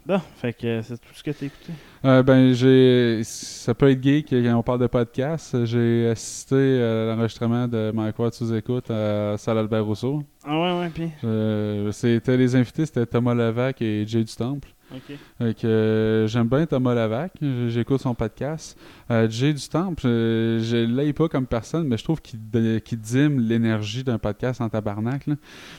Bon, 0.05 0.19
fait 0.35 0.53
que 0.53 0.83
c'est 0.83 0.97
tout 0.97 1.13
ce 1.13 1.23
que 1.23 1.31
t'as 1.31 1.47
écouté. 1.47 1.73
Euh, 2.05 2.21
ben, 2.21 2.53
j'ai. 2.53 3.21
Ça 3.23 3.73
peut 3.73 3.89
être 3.89 4.03
geek 4.03 4.29
quand 4.29 4.55
on 4.55 4.61
parle 4.61 4.79
de 4.79 4.85
podcast. 4.85 5.65
J'ai 5.65 6.09
assisté 6.09 6.55
à 6.55 7.05
l'enregistrement 7.07 7.67
de 7.67 7.91
Mike 7.91 8.19
Ward 8.19 8.31
sous-écoute 8.31 8.91
à 8.91 9.35
Salle 9.39 9.57
Albert 9.57 9.83
Rousseau. 9.83 10.21
Ah 10.45 10.59
ouais, 10.59 10.79
ouais, 10.79 10.89
puis? 10.93 11.09
Euh, 11.23 11.91
c'était 11.91 12.37
les 12.37 12.55
invités, 12.55 12.85
c'était 12.85 13.07
Thomas 13.07 13.33
Levac 13.33 13.81
et 13.81 14.05
Jay 14.05 14.23
du 14.23 14.35
Temple. 14.35 14.69
Ok. 14.95 15.17
Fait 15.37 15.53
que, 15.59 15.67
euh, 15.67 16.27
j'aime 16.27 16.47
bien 16.47 16.65
Thomas 16.65 16.95
Levac, 16.95 17.31
J- 17.41 17.69
j'écoute 17.69 18.01
son 18.01 18.15
podcast. 18.15 18.77
Euh, 19.11 19.29
Jay 19.29 19.53
du 19.53 19.67
Temple, 19.67 20.05
euh, 20.07 20.59
je 20.63 20.77
l'aime 20.77 21.13
pas 21.13 21.27
comme 21.27 21.45
personne, 21.45 21.87
mais 21.87 21.97
je 21.97 22.03
trouve 22.03 22.21
qu'il 22.21 22.39
qu'il 22.83 22.99
dîme 22.99 23.39
l'énergie 23.39 24.03
d'un 24.03 24.17
podcast 24.17 24.61
en 24.61 24.69
tabarnak. 24.69 25.27
là. 25.27 25.35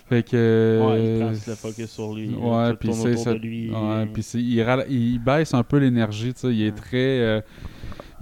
Fait 0.08 0.22
que. 0.22 0.80
Ouais, 0.86 1.00
il 1.00 1.06
euh, 1.06 1.20
prend 1.20 1.30
le 1.30 1.54
focus 1.56 1.90
sur 1.90 2.12
lui. 2.14 2.34
Ouais, 2.36 2.74
puis. 2.74 2.88
Ouais, 3.72 4.06
il, 4.34 4.60
il 4.88 5.18
baisse 5.18 5.54
un 5.54 5.62
peu 5.62 5.78
l'énergie. 5.78 6.32
Il 6.44 6.62
est 6.62 6.76
très. 6.76 7.42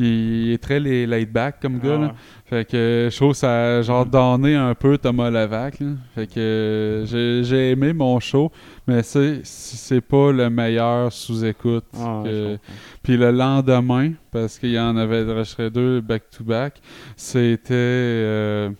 Euh, 0.00 0.04
il 0.04 0.52
est 0.52 0.62
très 0.62 0.80
la- 0.80 1.07
laid 1.07 1.26
back 1.26 1.61
comme 1.61 1.78
gars. 1.78 1.96
Ah 1.96 2.00
là. 2.02 2.14
Fait 2.46 2.64
que 2.68 3.09
je 3.11 3.16
trouve 3.16 3.33
que 3.33 3.38
ça 3.38 3.78
a 3.78 3.83
genre 3.83 4.04
donné 4.07 4.54
un 4.54 4.74
peu 4.74 4.98
Thomas 4.98 5.30
Levac. 5.30 5.80
là. 5.80 5.87
Fait 6.14 6.26
que 6.26 6.38
euh, 6.38 7.42
j'ai- 7.42 7.70
aimé 7.70 7.92
mon 7.92 8.20
show, 8.20 8.50
mais 8.87 9.02
c'est 9.02 9.40
c'est 9.44 10.00
pas 10.00 10.30
le 10.33 10.50
meilleur 10.50 11.12
sous-écoute. 11.12 11.85
Ah 11.98 12.20
ouais, 12.22 12.30
que-. 12.30 12.59
Puis 13.02 13.16
le 13.16 13.30
lendemain, 13.30 14.12
parce 14.30 14.59
qu'il 14.59 14.70
y 14.72 14.78
en 14.78 14.96
avait 14.96 15.22
enregistré 15.24 15.70
deux 15.70 16.00
back-to-back, 16.00 16.80
c'était 17.16 17.74
euh, 17.74 18.70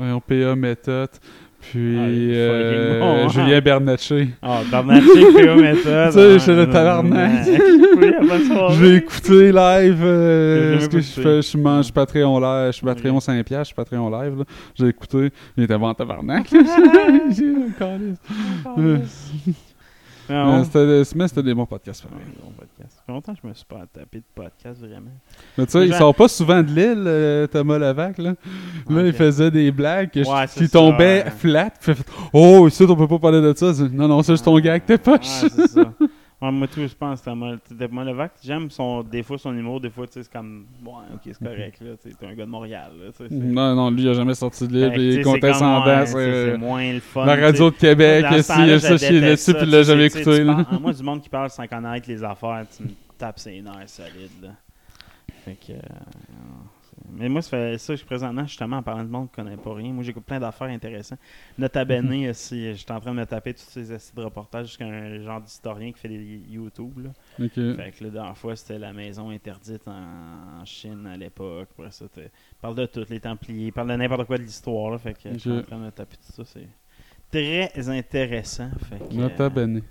un 0.00 0.20
PA 0.20 0.54
méthode, 0.54 1.10
puis 1.70 1.96
Ah, 1.98 2.02
euh, 2.08 3.00
bon, 3.00 3.24
hein. 3.24 3.28
Julien 3.28 3.60
Bernatchez. 3.60 4.28
Ah, 4.42 4.60
Bernatchez, 4.70 5.32
P.O. 5.36 5.56
méthode. 5.56 6.06
Tu 6.12 6.18
sais, 6.18 6.38
j'étais 6.38 6.54
le 6.54 6.66
tabarnak. 6.70 7.46
J'ai 8.78 8.94
écouté 8.96 9.52
live. 9.52 10.00
euh, 10.04 10.74
parce 10.76 10.88
que 10.88 10.98
je 11.00 11.02
fais, 11.20 11.36
je 11.36 11.40
suis 11.42 11.58
man- 11.58 11.78
je 11.78 11.84
suis 11.84 11.92
Patreon 11.92 12.38
live, 12.40 12.66
je 12.68 12.72
suis 12.76 12.86
Patreon 12.86 13.16
Ok. 13.16 13.22
5 13.22 13.44
piastres, 13.44 13.62
je 13.62 13.66
suis 13.68 13.74
Patreon 13.74 14.10
live. 14.10 14.44
J'ai 14.74 14.88
écouté, 14.88 15.30
il 15.56 15.64
était 15.64 15.78
bon 15.78 15.88
en 15.88 15.94
tabarnak. 15.94 16.48
J'ai 17.30 17.54
calice. 20.28 20.76
Euh, 20.76 21.00
Ah, 21.00 21.04
c'était 21.04 21.18
mais 21.18 21.28
c'était 21.28 21.42
des 21.42 21.54
bons 21.54 21.66
podcasts. 21.66 22.04
Ouais, 22.04 22.10
bon 22.42 22.50
podcast. 22.52 22.92
Ça 22.96 23.02
fait 23.06 23.12
longtemps 23.12 23.34
que 23.34 23.40
je 23.42 23.48
me 23.48 23.54
suis 23.54 23.64
pas 23.64 23.84
tapé 23.92 24.18
de 24.18 24.24
podcast, 24.34 24.80
vraiment. 24.80 25.10
Mais 25.56 25.66
tu 25.66 25.72
sais, 25.72 25.86
il 25.86 25.94
sort 25.94 26.14
pas 26.14 26.28
souvent 26.28 26.62
de 26.62 26.68
l'île, 26.68 27.04
euh, 27.06 27.46
Thomas 27.46 27.78
Levac. 27.78 28.18
Là, 28.18 28.34
là 28.88 29.02
il 29.06 29.12
faisait 29.12 29.50
des 29.50 29.70
blagues 29.70 30.10
je- 30.14 30.20
Ouais, 30.20 30.46
c'est 30.46 30.60
qui 30.60 30.66
ça, 30.66 30.78
tombaient 30.78 31.24
ouais. 31.24 31.30
flat. 31.30 31.70
puis 31.80 31.94
oh, 32.32 32.68
ici, 32.68 32.84
on 32.88 32.96
peut 32.96 33.08
pas 33.08 33.18
parler 33.18 33.40
de 33.40 33.52
ça. 33.56 33.72
Je 33.72 33.84
Non, 33.84 34.08
non, 34.08 34.22
c'est 34.22 34.32
juste 34.34 34.44
ton 34.44 34.58
gag, 34.58 34.82
t'es 34.86 34.98
pas 34.98 35.12
Ouais, 35.12 35.18
c'est 35.22 35.66
ça. 35.68 35.92
Ouais, 36.40 36.52
moi, 36.52 36.68
tout, 36.68 36.86
je 36.86 36.94
pense 36.94 37.20
que 37.20 37.24
Thomas 37.24 38.04
Levac, 38.04 38.30
j'aime 38.44 38.70
son, 38.70 39.02
des 39.02 39.24
fois 39.24 39.38
son 39.38 39.52
humour, 39.56 39.80
des 39.80 39.90
fois, 39.90 40.06
tu 40.06 40.12
sais, 40.12 40.22
c'est 40.22 40.32
comme, 40.32 40.66
bon, 40.80 40.92
ok, 41.12 41.20
c'est 41.24 41.38
correct, 41.38 41.80
là, 41.80 41.90
t'es 42.00 42.26
un 42.26 42.34
gars 42.34 42.44
de 42.46 42.50
Montréal, 42.50 42.92
là, 42.96 43.06
tu 43.10 43.16
sais. 43.24 43.28
c'est- 43.28 43.34
Non, 43.34 43.74
non, 43.74 43.90
lui, 43.90 44.02
il 44.04 44.08
a 44.08 44.14
jamais 44.14 44.34
sorti 44.34 44.68
de 44.68 44.88
puis 44.90 45.02
il 45.08 45.14
tu 45.14 45.20
est 45.20 45.22
sais, 45.24 46.52
c'est 46.52 46.58
moins 46.58 46.92
le 46.92 47.00
fun. 47.00 47.24
La 47.26 47.34
radio 47.34 47.70
de 47.70 47.74
Québec, 47.76 48.24
y 48.24 48.28
temps-là, 48.28 48.74
a 48.74 48.80
ça, 48.80 48.88
déteste 49.20 49.48
dessus, 49.50 49.54
puis 49.54 49.66
il 49.66 49.70
l'a 49.72 49.82
jamais 49.82 50.06
écouté. 50.06 50.44
là. 50.44 50.66
ah, 50.70 50.78
Moi, 50.78 50.92
du 50.92 51.02
monde 51.02 51.20
qui 51.22 51.28
parle 51.28 51.50
sans 51.50 51.66
connaître 51.66 52.08
les 52.08 52.22
affaires, 52.22 52.64
tu 52.76 52.84
me 52.84 52.88
tapes 53.18 53.38
ses 53.40 53.60
nerfs 53.60 53.88
solides, 53.88 54.40
là. 54.42 54.48
Fait 55.44 55.56
que, 55.56 55.72
euh, 55.72 55.76
Mais 57.10 57.28
moi, 57.28 57.42
ça 57.42 57.50
fait 57.50 57.78
ça, 57.78 57.94
je 57.96 58.04
présentement, 58.04 58.44
justement, 58.46 58.78
en 58.78 58.82
parlant 58.82 59.04
de 59.04 59.08
monde 59.08 59.28
qui 59.28 59.34
connaît 59.36 59.56
pas 59.56 59.74
rien, 59.74 59.92
moi, 59.92 60.02
j'écoute 60.04 60.24
plein 60.24 60.38
d'affaires 60.40 60.68
intéressantes. 60.68 61.18
Nota 61.58 61.84
Bene, 61.84 62.32
si 62.34 62.74
j'étais 62.74 62.92
en 62.92 63.00
train 63.00 63.12
de 63.12 63.16
me 63.20 63.26
taper 63.26 63.54
tous 63.54 63.62
ces 63.68 63.92
essais 63.92 64.12
de 64.14 64.22
reportages 64.22 64.66
jusqu'à 64.66 64.86
un 64.86 65.20
genre 65.22 65.40
d'historien 65.40 65.92
qui 65.92 65.98
fait 65.98 66.08
des 66.08 66.42
YouTube. 66.48 66.98
Là. 67.04 67.10
Fait 67.76 67.90
que 67.92 68.04
la 68.04 68.10
dernière 68.10 68.36
fois, 68.36 68.54
c'était 68.56 68.78
la 68.78 68.92
maison 68.92 69.30
interdite 69.30 69.86
en, 69.88 70.60
en 70.60 70.64
Chine 70.64 71.06
à 71.06 71.16
l'époque. 71.16 71.68
Après 71.78 71.90
ça, 71.90 72.06
t'es- 72.08 72.30
parle 72.60 72.74
de 72.76 72.86
tout, 72.86 73.04
les 73.08 73.20
Templiers, 73.20 73.72
parle 73.72 73.88
de 73.90 73.96
n'importe 73.96 74.26
quoi 74.26 74.38
de 74.38 74.42
l'histoire. 74.42 74.90
là. 74.90 74.98
Fait 74.98 75.14
que 75.14 75.32
je 75.32 75.38
suis 75.38 75.50
en 75.52 75.62
train 75.62 75.78
de 75.78 75.84
me 75.84 75.90
taper 75.90 76.16
tout 76.16 76.44
ça. 76.44 76.44
C'est 76.44 76.68
très 77.30 77.88
intéressant. 77.88 78.70
Fait 78.88 78.98
que, 79.08 79.14
Nota 79.14 79.44
euh, 79.44 79.48
bene. 79.50 79.82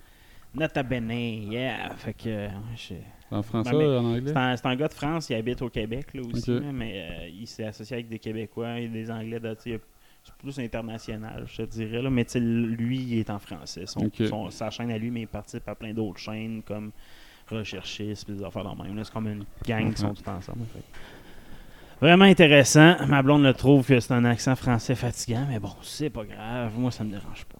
Nota 0.55 0.81
Bene, 0.81 1.11
yeah. 1.51 1.89
Fait 1.97 2.13
que, 2.13 2.29
euh, 2.29 2.49
En 3.29 3.41
français, 3.43 3.71
Ben, 3.71 3.97
en 3.99 4.05
anglais? 4.05 4.31
c'est 4.55 4.65
un, 4.65 4.75
gars 4.75 4.87
de 4.87 4.93
France, 4.93 5.29
il 5.29 5.35
habite 5.35 5.61
au 5.61 5.69
Québec 5.69 6.07
là, 6.13 6.21
aussi, 6.33 6.49
là, 6.51 6.71
mais 6.73 6.93
euh, 7.09 7.27
il 7.29 7.45
s'est 7.47 7.65
associé 7.65 7.95
avec 7.95 8.07
des 8.07 8.19
Québécois 8.19 8.79
et 8.79 8.87
des 8.87 9.11
Anglais. 9.11 9.39
de- 9.39 9.55
C'est 9.59 9.81
plus 10.39 10.59
international, 10.59 11.45
je 11.47 11.57
te 11.63 11.69
dirais. 11.69 12.01
Là, 12.01 12.09
mais 12.09 12.25
lui, 12.35 12.97
il 12.99 13.19
est 13.19 13.29
en 13.29 13.39
français. 13.39 13.85
Son, 13.85 14.49
sa 14.49 14.69
chaîne 14.69 14.91
à 14.91 14.97
lui, 14.97 15.09
mais 15.11 15.21
il 15.21 15.27
participe 15.27 15.67
à 15.67 15.75
plein 15.75 15.93
d'autres 15.93 16.19
chaînes 16.19 16.61
comme 16.65 16.91
Recherchistes, 17.49 18.29
des 18.29 18.43
affaires 18.43 18.63
dans 18.65 18.75
le 18.75 18.83
même. 18.93 19.03
C'est 19.03 19.13
comme 19.13 19.27
une 19.27 19.43
gang 19.65 19.93
qui 19.93 20.01
sont 20.01 20.13
tous 20.13 20.29
ensemble. 20.29 20.65
fait 20.73 20.79
que- 20.79 22.05
Vraiment 22.05 22.25
intéressant. 22.25 22.95
Ma 23.07 23.21
blonde 23.23 23.43
le 23.43 23.53
trouve 23.53 23.85
que 23.87 23.99
c'est 23.99 24.13
un 24.13 24.23
accent 24.25 24.55
français 24.55 24.95
fatigant, 24.95 25.45
mais 25.49 25.59
bon, 25.59 25.71
c'est 25.81 26.09
pas 26.09 26.25
grave. 26.25 26.73
Moi, 26.77 26.91
ça 26.91 27.03
me 27.03 27.11
dérange 27.11 27.45
pas. 27.45 27.59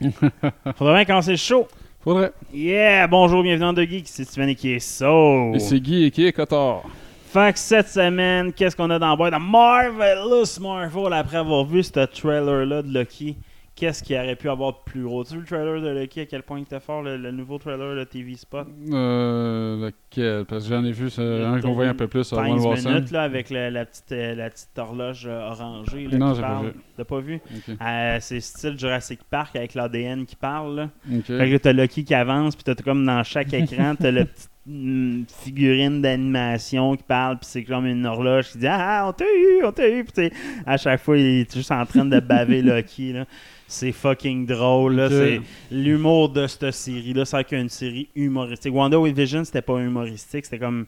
Faudrait 0.76 0.94
bien 0.94 1.04
commencer 1.04 1.32
le 1.32 1.36
show. 1.36 1.68
Faudrait. 2.02 2.32
Yeah! 2.50 3.06
Bonjour, 3.08 3.42
bienvenue 3.42 3.60
dans 3.60 3.74
The 3.74 3.86
Geek. 3.86 4.08
C'est 4.08 4.24
Steven 4.24 4.48
et 4.48 4.54
qui 4.54 4.72
est 4.72 4.78
so. 4.78 5.52
Et 5.52 5.58
c'est 5.58 5.78
Guy 5.78 6.04
et 6.04 6.10
qui 6.10 6.24
est 6.24 6.32
Cotard. 6.32 6.84
Fait 7.26 7.52
que 7.52 7.58
cette 7.58 7.88
semaine, 7.88 8.54
qu'est-ce 8.54 8.74
qu'on 8.74 8.88
a 8.88 8.98
dans 8.98 9.10
le 9.10 9.16
boîte? 9.18 9.34
Marvelous 9.38 10.58
Marvel, 10.62 11.12
après 11.12 11.36
avoir 11.36 11.62
vu 11.66 11.82
ce 11.82 12.06
trailer-là 12.06 12.80
de 12.80 12.90
Loki, 12.90 13.36
qu'est-ce 13.74 14.02
qui 14.02 14.14
aurait 14.14 14.36
pu 14.36 14.48
avoir 14.50 14.72
de 14.72 14.78
plus 14.84 15.02
gros? 15.04 15.24
Tu 15.24 15.36
le 15.36 15.44
trailer 15.44 15.80
de 15.80 15.88
Loki, 15.88 16.20
à 16.20 16.26
quel 16.26 16.42
point 16.42 16.58
il 16.58 16.62
était 16.62 16.80
fort, 16.80 17.02
le, 17.02 17.16
le 17.16 17.30
nouveau 17.30 17.58
trailer 17.58 17.96
de 17.96 18.04
TV 18.04 18.34
Spot? 18.36 18.66
Euh, 18.92 19.86
lequel? 19.86 20.44
Parce 20.44 20.64
que 20.64 20.70
j'en 20.74 20.84
ai 20.84 20.92
vu 20.92 21.08
un 21.18 21.60
qu'on 21.60 21.72
voyait 21.72 21.90
un 21.90 21.94
peu 21.94 22.08
plus 22.08 22.28
15 22.30 22.38
One 22.38 22.60
Watson. 22.60 22.88
minutes, 22.90 23.10
là, 23.10 23.22
avec 23.22 23.50
le- 23.50 23.70
la, 23.70 23.84
petite, 23.86 24.12
euh, 24.12 24.34
la 24.34 24.50
petite 24.50 24.78
horloge 24.78 25.26
euh, 25.26 25.48
orangée. 25.48 26.06
Là, 26.08 26.18
Non, 26.18 26.30
qui 26.30 26.36
j'ai 26.36 26.42
pas 26.42 26.48
parle. 26.48 26.66
vu. 26.66 26.72
T'as 26.96 27.04
pas 27.04 27.20
vu? 27.20 27.40
Euh, 27.80 28.16
c'est 28.20 28.40
style 28.40 28.78
Jurassic 28.78 29.20
Park 29.30 29.56
avec 29.56 29.74
l'ADN 29.74 30.26
qui 30.26 30.36
parle. 30.36 30.76
Là. 30.76 30.90
Fait 31.24 31.50
que 31.50 31.56
t'as 31.56 31.72
Loki 31.72 32.04
qui 32.04 32.14
avance, 32.14 32.54
puis 32.56 32.64
t'as 32.64 32.74
comme 32.74 33.04
dans 33.06 33.22
chaque 33.24 33.52
écran, 33.54 33.94
t'as 33.98 34.10
la 34.10 34.24
petite 34.26 34.50
mm, 34.66 35.22
figurine 35.42 36.02
d'animation 36.02 36.96
qui 36.96 37.02
parle, 37.04 37.38
puis 37.38 37.46
c'est 37.50 37.64
comme 37.64 37.86
une 37.86 38.04
horloge 38.04 38.50
qui 38.50 38.58
dit 38.58 38.66
Ah, 38.68 39.06
on 39.08 39.12
t'a 39.12 39.24
eu, 39.24 39.64
on 39.64 39.72
t'a 39.72 39.88
eu, 39.88 40.04
puis 40.04 40.30
à 40.66 40.76
chaque 40.76 41.00
fois, 41.00 41.16
il 41.16 41.40
est 41.42 41.54
juste 41.54 41.72
en 41.72 41.86
train 41.86 42.04
de 42.04 42.20
baver 42.20 42.60
Loki. 42.62 43.12
Là. 43.14 43.24
C'est 43.70 43.92
fucking 43.92 44.46
drôle. 44.46 44.96
Là. 44.96 45.06
Ok. 45.06 45.12
C'est 45.12 45.40
l'humour 45.70 46.28
de 46.30 46.46
cette 46.46 46.72
série-là. 46.72 47.24
C'est 47.24 47.44
qu'une 47.44 47.68
série 47.68 48.08
humoristique. 48.16 48.74
Wonder 48.74 48.98
Vision, 49.12 49.44
c'était 49.44 49.62
pas 49.62 49.78
humoristique, 49.78 50.44
c'était 50.44 50.58
comme 50.58 50.86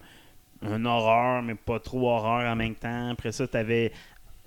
un 0.63 0.85
horreur, 0.85 1.43
mais 1.43 1.55
pas 1.55 1.79
trop 1.81 2.09
horreur 2.11 2.51
en 2.53 2.57
même 2.57 2.75
temps. 2.75 3.11
Après 3.11 3.33
ça, 3.33 3.47
t'avais 3.47 3.93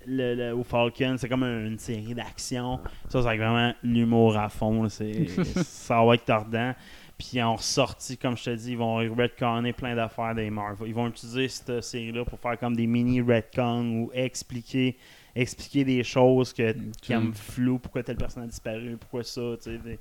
le, 0.06 0.34
le- 0.34 0.54
au 0.54 0.62
Falcon, 0.62 1.16
c'est 1.18 1.28
comme 1.28 1.42
un- 1.42 1.66
une 1.66 1.78
série 1.78 2.14
d'action. 2.14 2.78
Ça, 3.08 3.22
c'est 3.22 3.36
vraiment 3.36 3.72
l'humour 3.82 4.36
à 4.36 4.48
fond. 4.48 4.88
C'est, 4.88 5.26
ça 5.64 6.04
va 6.04 6.14
être 6.14 6.24
tordant. 6.26 6.74
Puis 7.18 7.28
ils 7.34 7.42
ont 7.42 7.56
ressorti, 7.56 8.18
comme 8.18 8.36
je 8.36 8.44
te 8.44 8.50
dis, 8.50 8.72
ils 8.72 8.78
vont 8.78 8.96
retconner 8.96 9.72
plein 9.72 9.96
d'affaires 9.96 10.34
des 10.34 10.50
Marvel. 10.50 10.86
Ils 10.88 10.94
vont 10.94 11.08
utiliser 11.08 11.48
cette 11.48 11.80
série-là 11.82 12.26
pour 12.26 12.38
faire 12.38 12.58
comme 12.58 12.76
des 12.76 12.86
mini 12.86 13.22
retcons 13.22 14.02
ou 14.02 14.10
expliquer 14.12 14.96
expliquer 15.38 15.84
des 15.84 16.02
choses 16.02 16.52
que, 16.52 16.74
qui 17.02 17.14
me 17.14 17.30
flou, 17.32 17.78
pourquoi 17.78 18.02
tel 18.02 18.16
personne 18.16 18.44
a 18.44 18.46
disparu, 18.46 18.96
pourquoi 18.98 19.22
ça, 19.22 19.42
tu 19.62 19.70
sais. 19.70 19.78
des- 19.78 19.98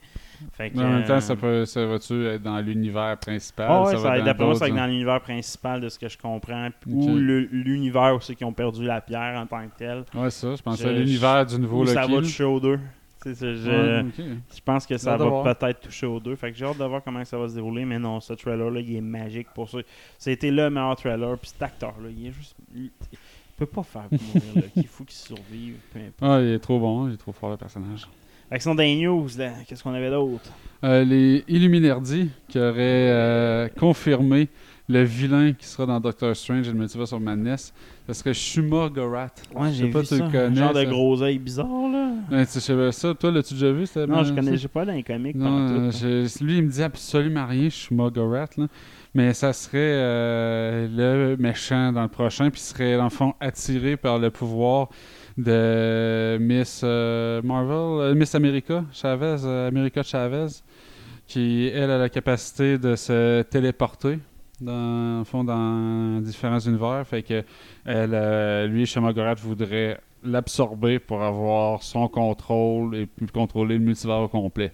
Fait 0.54 0.70
que, 0.70 0.78
Mais 0.78 0.84
en 0.86 0.90
même 0.90 1.04
euh, 1.04 1.08
temps, 1.08 1.20
ça, 1.20 1.36
peut, 1.36 1.66
ça 1.66 1.86
va-tu 1.86 2.26
être 2.26 2.42
dans 2.42 2.60
l'univers 2.62 3.18
principal? 3.20 3.68
Ah 3.70 3.82
ouais, 3.84 3.92
ça 3.92 3.98
ça 3.98 4.10
va 4.10 4.22
d'après 4.22 4.46
moi, 4.46 4.54
ça 4.56 4.60
va 4.62 4.70
être 4.70 4.76
dans 4.76 4.86
l'univers 4.88 5.22
principal 5.22 5.82
de 5.82 5.90
ce 5.90 6.00
que 6.00 6.08
je 6.10 6.18
comprends. 6.18 6.70
Ou 6.88 7.16
l'univers 7.18 8.16
aussi 8.16 8.36
qui 8.36 8.46
ont 8.46 8.54
perdu 8.54 8.86
la 8.86 9.02
pierre 9.02 9.38
en 9.40 9.46
tant 9.46 9.68
que 9.68 9.78
tel. 9.78 10.06
Ouais, 10.14 10.30
ça, 10.30 10.56
je 10.56 10.62
pensais 10.62 10.88
à 10.88 10.92
l'univers 10.94 11.46
du 11.46 11.60
nouveau 11.60 11.84
Ou 11.84 11.86
ça 11.88 12.02
Loki. 12.04 12.14
va 12.16 12.22
toucher 12.22 12.44
aux 12.46 12.60
deux. 12.60 12.80
Tu 13.24 13.34
sais, 13.34 13.56
je, 13.56 13.70
Ouais, 13.70 14.02
ok. 14.08 14.26
je 14.56 14.62
pense 14.64 14.86
que 14.86 14.98
ça 14.98 15.18
va 15.18 15.54
peut-être 15.56 15.80
toucher 15.82 16.06
aux 16.06 16.20
deux. 16.20 16.36
Fait 16.36 16.52
que 16.52 16.58
j'ai 16.58 16.66
hâte 16.66 16.78
de 16.78 16.84
voir 16.86 17.04
comment 17.04 17.26
ça 17.26 17.38
va 17.40 17.48
se 17.50 17.56
dérouler. 17.56 17.84
Mais 17.84 17.98
non, 17.98 18.20
ce 18.20 18.34
trailer-là, 18.34 18.80
il 18.82 18.96
est 18.98 19.02
magique 19.02 19.48
pour 19.56 19.68
ça. 19.68 19.80
C'était 20.20 20.52
le 20.52 20.70
meilleur 20.70 20.96
trailer. 20.96 21.36
Puis 21.40 21.50
cet 21.50 21.62
acteur-là, 21.64 22.10
il 22.16 22.28
est 22.28 22.32
juste. 22.32 22.56
Peut 23.58 23.66
pas 23.66 23.84
faire 23.84 24.08
mourir 24.12 24.44
là. 24.56 24.62
Il 24.76 24.88
faut 24.88 25.04
qu'il 25.06 25.16
survive. 25.16 25.76
Peu 25.94 26.00
importe. 26.00 26.18
Ah, 26.22 26.42
il 26.42 26.50
est 26.50 26.60
trop 26.60 26.80
bon, 26.80 27.08
il 27.08 27.14
est 27.14 27.18
trop 27.18 27.32
fort 27.32 27.50
le 27.50 27.58
personnage. 27.58 28.08
Dans 28.66 28.74
les 28.76 28.96
news, 28.96 29.28
qu'est-ce 29.68 29.82
qu'on 29.84 29.94
avait 29.94 30.12
d'autre? 30.12 30.52
Euh, 30.84 31.04
les 31.04 31.44
Illuminardi 31.48 32.30
qui 32.48 32.60
auraient 32.60 32.76
euh, 33.10 33.68
confirmé 33.70 34.50
le 34.88 35.02
vilain 35.04 35.52
qui 35.54 35.66
sera 35.66 35.88
dans 35.88 36.00
Doctor 36.00 36.36
Strange 36.36 36.68
et 36.68 36.72
le 36.72 36.78
Multiverse 36.78 37.12
of 37.12 37.22
Madness. 37.22 37.74
Ce 38.08 38.14
serait 38.14 38.36
Shuma 38.36 38.88
Gorath. 38.90 39.42
Ouais, 39.56 39.70
Je 39.72 39.78
j'ai 39.78 39.86
sais 39.86 39.90
pas 39.90 40.00
vu 40.02 40.06
ça. 40.06 40.16
le 40.18 40.22
connais. 40.32 40.46
Un 40.46 40.54
genre 40.54 40.74
de 40.74 40.84
gros 40.84 41.22
œil 41.24 41.40
bizarre, 41.40 41.66
là. 41.92 42.12
Ouais, 42.32 42.46
tu 42.46 42.60
savais 42.60 42.92
ça, 42.92 43.16
toi, 43.16 43.32
l'as-tu 43.32 43.56
déjà 43.56 43.72
vu? 43.72 43.86
Non, 44.08 44.24
je 44.24 44.34
connais 44.34 44.58
pas 44.72 44.86
dans 44.86 44.94
les 44.94 45.02
comics. 45.04 45.36
Non, 45.36 45.90
je- 45.90 46.44
lui, 46.44 46.58
il 46.58 46.64
me 46.66 46.70
dit 46.70 46.84
absolument 46.84 47.48
rien, 47.48 47.70
Shuma 47.70 48.10
Gorath, 48.12 48.58
là. 48.58 48.68
Mais 49.16 49.34
ça 49.34 49.54
serait 49.54 49.78
euh, 49.80 50.88
le 50.90 51.38
méchant 51.38 51.94
dans 51.94 52.04
le 52.04 52.10
prochain, 52.10 52.50
puis 52.52 52.60
serait, 52.60 52.98
dans 52.98 53.06
le 53.06 53.10
fond, 53.10 53.34
attiré 53.40 53.96
par 53.96 54.20
le 54.20 54.30
pouvoir 54.30 54.90
de 55.38 56.38
Miss 56.40 56.82
euh, 56.84 57.42
Marvel, 57.42 58.12
euh, 58.12 58.14
Miss 58.14 58.36
America, 58.36 58.84
Chavez, 58.92 59.46
America 59.46 60.04
Chavez, 60.04 60.48
qui, 61.28 61.72
elle, 61.74 61.92
a 61.92 61.98
la 61.98 62.10
capacité 62.10 62.78
de 62.78 62.96
se 62.96 63.42
téléporter. 63.44 64.20
Dans, 64.62 65.26
fond, 65.26 65.44
dans 65.44 66.22
différents 66.22 66.60
univers. 66.60 67.06
Fait 67.06 67.24
que 67.24 67.44
elle, 67.86 68.14
euh, 68.14 68.68
lui, 68.68 68.86
Shuma 68.86 69.12
Gorath 69.12 69.40
voudrait 69.40 70.00
l'absorber 70.24 70.98
pour 71.00 71.22
avoir 71.22 71.84
son 71.84 72.08
contrôle 72.08 72.96
et 72.96 73.10
contrôler 73.34 73.78
le 73.78 73.84
multivers 73.84 74.22
au 74.22 74.28
complet. 74.30 74.72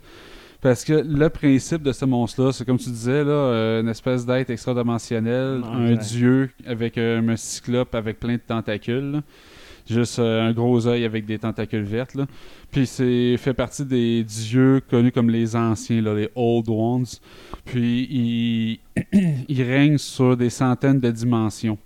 Parce 0.61 0.85
que 0.85 0.93
le 0.93 1.29
principe 1.29 1.81
de 1.81 1.91
ce 1.91 2.05
monstre-là, 2.05 2.51
c'est 2.51 2.65
comme 2.65 2.77
tu 2.77 2.89
disais, 2.91 3.23
là, 3.23 3.31
euh, 3.31 3.81
une 3.81 3.89
espèce 3.89 4.25
d'être 4.27 4.51
extra-dimensionnel, 4.51 5.63
un 5.63 5.95
dieu 5.95 6.51
avec 6.67 6.99
euh, 6.99 7.19
un 7.27 7.35
cyclope 7.35 7.95
avec 7.95 8.19
plein 8.19 8.33
de 8.33 8.41
tentacules. 8.45 9.11
là. 9.11 9.21
Juste 9.89 10.19
euh, 10.19 10.47
un 10.47 10.53
gros 10.53 10.85
œil 10.87 11.03
avec 11.03 11.25
des 11.25 11.39
tentacules 11.39 11.81
vertes. 11.83 12.13
là. 12.13 12.27
Puis 12.69 12.85
c'est 12.85 13.35
fait 13.37 13.55
partie 13.55 13.83
des 13.83 14.23
dieux 14.23 14.81
connus 14.87 15.11
comme 15.11 15.31
les 15.31 15.55
anciens, 15.55 15.99
là, 16.01 16.13
les 16.13 16.29
Old 16.35 16.69
Ones. 16.69 17.07
Puis 17.65 18.07
il, 18.11 18.79
il 19.49 19.63
règne 19.63 19.97
sur 19.97 20.37
des 20.37 20.51
centaines 20.51 20.99
de 20.99 21.09
dimensions. 21.09 21.79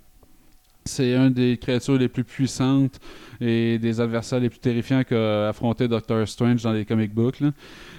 C'est 0.86 1.14
un 1.14 1.30
des 1.30 1.56
créatures 1.58 1.98
les 1.98 2.08
plus 2.08 2.24
puissantes 2.24 2.98
et 3.40 3.78
des 3.78 4.00
adversaires 4.00 4.40
les 4.40 4.48
plus 4.48 4.58
terrifiants 4.58 5.02
qu'a 5.04 5.48
affronté 5.48 5.88
Doctor 5.88 6.26
Strange 6.26 6.62
dans 6.62 6.72
les 6.72 6.84
comic 6.84 7.12
books. 7.12 7.42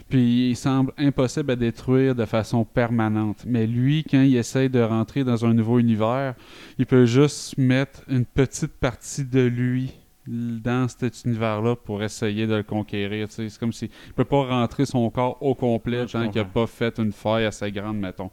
Puis 0.10 0.50
il 0.50 0.56
semble 0.56 0.94
impossible 0.98 1.52
à 1.52 1.56
détruire 1.56 2.16
de 2.16 2.26
façon 2.26 2.64
permanente. 2.64 3.44
Mais 3.46 3.68
lui, 3.68 4.06
quand 4.10 4.22
il 4.22 4.36
essaye 4.38 4.70
de 4.70 4.80
rentrer 4.80 5.24
dans 5.24 5.46
un 5.46 5.54
nouveau 5.54 5.80
univers, 5.80 6.36
il 6.80 6.86
peut 6.86 7.06
juste 7.06 7.58
mettre 7.58 8.02
une 8.08 8.26
petite 8.26 8.74
partie 8.74 9.26
de 9.26 9.42
lui 9.42 9.94
dans 10.28 10.88
cet 10.88 11.24
univers-là 11.26 11.76
pour 11.76 12.04
essayer 12.04 12.48
de 12.48 12.56
le 12.56 12.64
conquérir. 12.64 13.28
tu 13.30 13.36
sais. 13.36 13.50
C'est 13.50 13.60
comme 13.60 13.72
si 13.74 13.86
il 14.08 14.14
peut 14.14 14.26
pas 14.26 14.46
rentrer 14.46 14.86
son 14.86 15.10
corps 15.10 15.38
au 15.42 15.56
complet 15.56 16.02
Ouais, 16.02 16.06
tant 16.06 16.30
qu'il 16.30 16.42
n'a 16.42 16.46
pas 16.48 16.68
fait 16.68 16.98
une 17.00 17.12
faille 17.12 17.46
assez 17.46 17.72
grande, 17.72 17.98
mettons. 17.98 18.30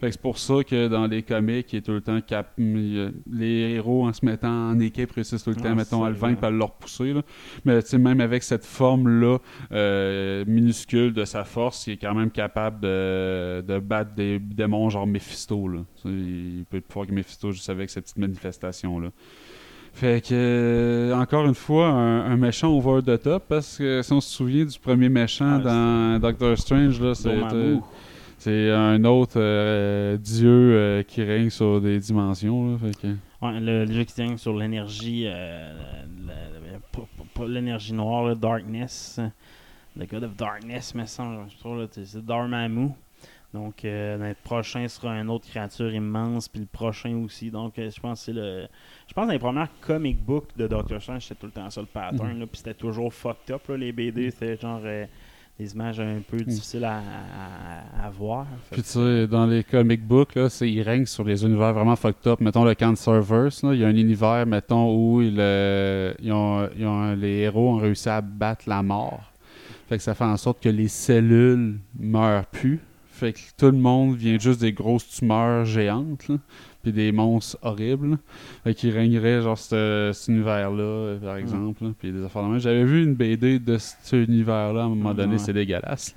Fait 0.00 0.06
que 0.08 0.12
c'est 0.12 0.20
pour 0.20 0.38
ça 0.38 0.56
que 0.64 0.88
dans 0.88 1.06
les 1.06 1.22
comics, 1.22 1.72
il 1.72 1.76
est 1.76 1.82
tout 1.82 1.92
le 1.92 2.00
temps 2.00 2.20
cap... 2.20 2.52
a- 2.58 3.10
les 3.32 3.74
héros 3.74 4.06
en 4.06 4.12
se 4.12 4.24
mettant 4.24 4.70
en 4.70 4.78
équipe 4.80 5.12
réussissent 5.12 5.44
tout 5.44 5.50
le 5.50 5.56
temps, 5.56 5.74
mettons, 5.74 6.04
à 6.04 6.10
le 6.10 6.16
vaincre, 6.16 6.40
vrai. 6.40 6.48
à 6.48 6.50
le 6.50 6.62
repousser. 6.64 7.12
là. 7.12 7.22
Mais 7.64 7.82
tu 7.82 7.88
sais, 7.90 7.98
même 7.98 8.20
avec 8.20 8.42
cette 8.42 8.64
forme-là 8.64 9.38
euh, 9.72 10.44
minuscule 10.46 11.12
de 11.12 11.24
sa 11.24 11.44
force, 11.44 11.86
il 11.86 11.92
est 11.94 11.96
quand 11.96 12.14
même 12.14 12.30
capable 12.30 12.80
de, 12.80 13.62
de 13.66 13.78
battre 13.78 14.14
des 14.14 14.38
démons 14.38 14.88
genre 14.90 15.06
Mephisto. 15.06 15.68
Là. 15.68 15.80
Il 16.04 16.64
peut 16.68 16.82
fort 16.88 17.06
que 17.06 17.12
Mephisto 17.12 17.52
juste 17.52 17.70
avec 17.70 17.90
cette 17.90 18.04
petite 18.04 18.18
manifestation-là. 18.18 19.10
Fait 19.96 20.20
que, 20.22 20.28
euh, 20.34 21.14
encore 21.14 21.46
une 21.46 21.54
fois, 21.54 21.86
un, 21.88 22.30
un 22.30 22.36
méchant 22.36 22.68
over 22.70 23.00
the 23.02 23.18
top, 23.22 23.44
parce 23.48 23.78
que 23.78 24.02
si 24.02 24.12
on 24.12 24.20
se 24.20 24.28
souvient 24.28 24.66
du 24.66 24.78
premier 24.78 25.08
méchant 25.08 25.58
dans 25.58 26.18
Doctor 26.20 26.58
Strange, 26.58 27.00
là, 27.00 27.14
c'est, 27.14 27.28
euh, 27.54 27.76
c'est 28.36 28.70
un 28.70 29.02
autre 29.04 29.36
euh, 29.40 30.18
dieu 30.18 30.50
euh, 30.50 31.02
qui 31.02 31.22
règne 31.22 31.48
sur 31.48 31.80
des 31.80 31.98
dimensions. 31.98 32.72
Là, 32.72 32.78
fait 32.78 32.94
que- 33.00 33.14
Ouais, 33.40 33.58
le, 33.60 33.84
le 33.86 33.92
jeu 33.92 34.04
qui 34.04 34.12
tient 34.14 34.36
sur 34.36 34.54
l'énergie, 34.54 35.24
euh, 35.26 35.72
l'énergie 37.48 37.92
noire, 37.94 38.26
le 38.26 38.34
Darkness. 38.34 39.18
The 39.98 40.06
God 40.10 40.24
of 40.24 40.36
Darkness, 40.36 40.94
me 40.94 41.06
semble. 41.06 41.46
C'est 41.90 42.22
Dormammu. 42.24 42.90
Donc, 43.56 43.84
euh, 43.84 44.16
le 44.18 44.34
prochain 44.44 44.86
sera 44.88 45.18
une 45.18 45.30
autre 45.30 45.48
créature 45.48 45.92
immense, 45.92 46.46
puis 46.48 46.60
le 46.60 46.66
prochain 46.66 47.16
aussi. 47.24 47.50
Donc, 47.50 47.78
euh, 47.78 47.90
je 47.90 47.98
pense 48.00 48.20
que 48.20 48.24
c'est 48.26 48.32
le. 48.32 48.66
Je 49.08 49.14
pense 49.14 49.22
que 49.24 49.26
dans 49.28 49.32
les 49.32 49.38
premières 49.38 49.68
comic 49.80 50.18
books 50.24 50.48
de 50.56 50.66
Doctor 50.66 51.00
Strange, 51.00 51.22
c'était 51.22 51.40
tout 51.40 51.46
le 51.46 51.52
temps 51.52 51.70
ça 51.70 51.80
le 51.80 51.86
pattern, 51.86 52.34
Mhm. 52.34 52.40
là, 52.40 52.46
puis 52.46 52.58
c'était 52.58 52.74
toujours 52.74 53.12
fucked 53.12 53.54
up, 53.54 53.62
là, 53.68 53.76
les 53.76 53.92
BD. 53.92 54.30
C'était 54.30 54.56
genre 54.58 54.80
euh, 54.84 55.06
des 55.58 55.72
images 55.72 55.98
un 56.00 56.20
peu 56.28 56.36
difficiles 56.36 56.84
à, 56.84 56.98
à- 56.98 58.06
à 58.06 58.10
voir. 58.10 58.46
Puis 58.70 58.82
tu 58.82 58.88
sais, 58.88 59.26
dans 59.26 59.46
les 59.46 59.64
comic 59.64 60.02
books, 60.06 60.34
là, 60.34 60.48
ils 60.60 60.82
règnent 60.82 61.06
sur 61.06 61.24
des 61.24 61.42
univers 61.44 61.72
vraiment 61.72 61.96
fucked 61.96 62.26
up. 62.26 62.40
Mettons 62.42 62.64
le 62.64 62.74
Cancerverse, 62.74 63.62
là, 63.62 63.72
il 63.72 63.80
y 63.80 63.84
a 63.84 63.88
un 63.88 63.96
univers, 63.96 64.44
mettons, 64.46 64.94
où 64.94 65.22
euh, 65.22 66.12
ils 66.22 66.30
ont, 66.32 66.68
ils 66.76 66.84
ont- 66.86 67.14
les 67.14 67.38
héros 67.38 67.70
ont 67.70 67.76
réussi 67.78 68.08
à 68.10 68.20
battre 68.20 68.64
la 68.68 68.82
mort. 68.82 69.32
Fait 69.88 69.96
que 69.96 70.02
ça 70.02 70.14
fait 70.14 70.24
en 70.24 70.36
sorte 70.36 70.60
que 70.62 70.68
les 70.68 70.88
cellules 70.88 71.78
meurent 71.98 72.44
plus. 72.46 72.80
Fait 73.16 73.32
que 73.32 73.38
tout 73.56 73.66
le 73.66 73.78
monde 73.78 74.14
vient 74.16 74.38
juste 74.38 74.60
des 74.60 74.72
grosses 74.72 75.08
tumeurs 75.08 75.64
géantes, 75.64 76.28
là, 76.28 76.36
puis 76.82 76.92
des 76.92 77.12
monstres 77.12 77.56
horribles. 77.62 78.10
là. 78.10 78.16
Fait 78.62 78.74
qu'il 78.74 78.90
régnerait 78.90 79.40
genre 79.40 79.56
ce- 79.56 80.10
cet 80.14 80.28
univers-là, 80.28 81.16
par 81.22 81.36
exemple. 81.36 81.84
là, 81.84 81.90
Puis 81.98 82.12
des 82.12 82.22
affaires 82.24 82.42
de 82.42 82.48
même. 82.48 82.58
J'avais 82.58 82.84
vu 82.84 83.02
une 83.02 83.14
BD 83.14 83.58
de 83.58 83.78
cet 83.78 84.12
univers-là 84.12 84.82
à 84.82 84.84
un 84.84 84.88
moment 84.90 85.14
donné, 85.14 85.32
Ouais. 85.32 85.38
c'est 85.38 85.54
dégueulasse. 85.54 86.14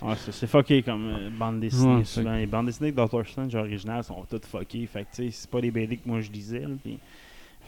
Ouais, 0.00 0.14
c'est, 0.30 0.46
fucké 0.46 0.82
comme 0.82 1.06
euh, 1.08 1.28
bande 1.38 1.60
dessinée. 1.60 1.96
Ouais, 1.96 2.04
souvent. 2.04 2.34
Les 2.34 2.46
bandes 2.46 2.66
dessinées 2.66 2.92
de 2.92 2.96
Doctor 2.96 3.26
Strange 3.26 3.54
originales 3.54 4.04
sont 4.04 4.24
toutes 4.30 4.46
fuckées. 4.46 4.86
Fait 4.86 5.02
que, 5.02 5.08
tu 5.14 5.24
sais, 5.24 5.30
c'est 5.30 5.50
pas 5.50 5.60
des 5.60 5.70
BD 5.70 5.98
que 5.98 6.08
moi 6.08 6.20
je 6.20 6.30
lisais. 6.30 6.64
puis 6.82 6.98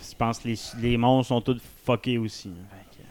je 0.01 0.15
pense 0.17 0.39
que 0.39 0.49
les, 0.49 0.57
les 0.81 0.97
monstres 0.97 1.29
sont 1.29 1.43
tous 1.43 1.61
fuckés 1.85 2.17
aussi. 2.17 2.49
là. 2.49 2.55
Fait 2.71 2.97
que, 2.97 3.05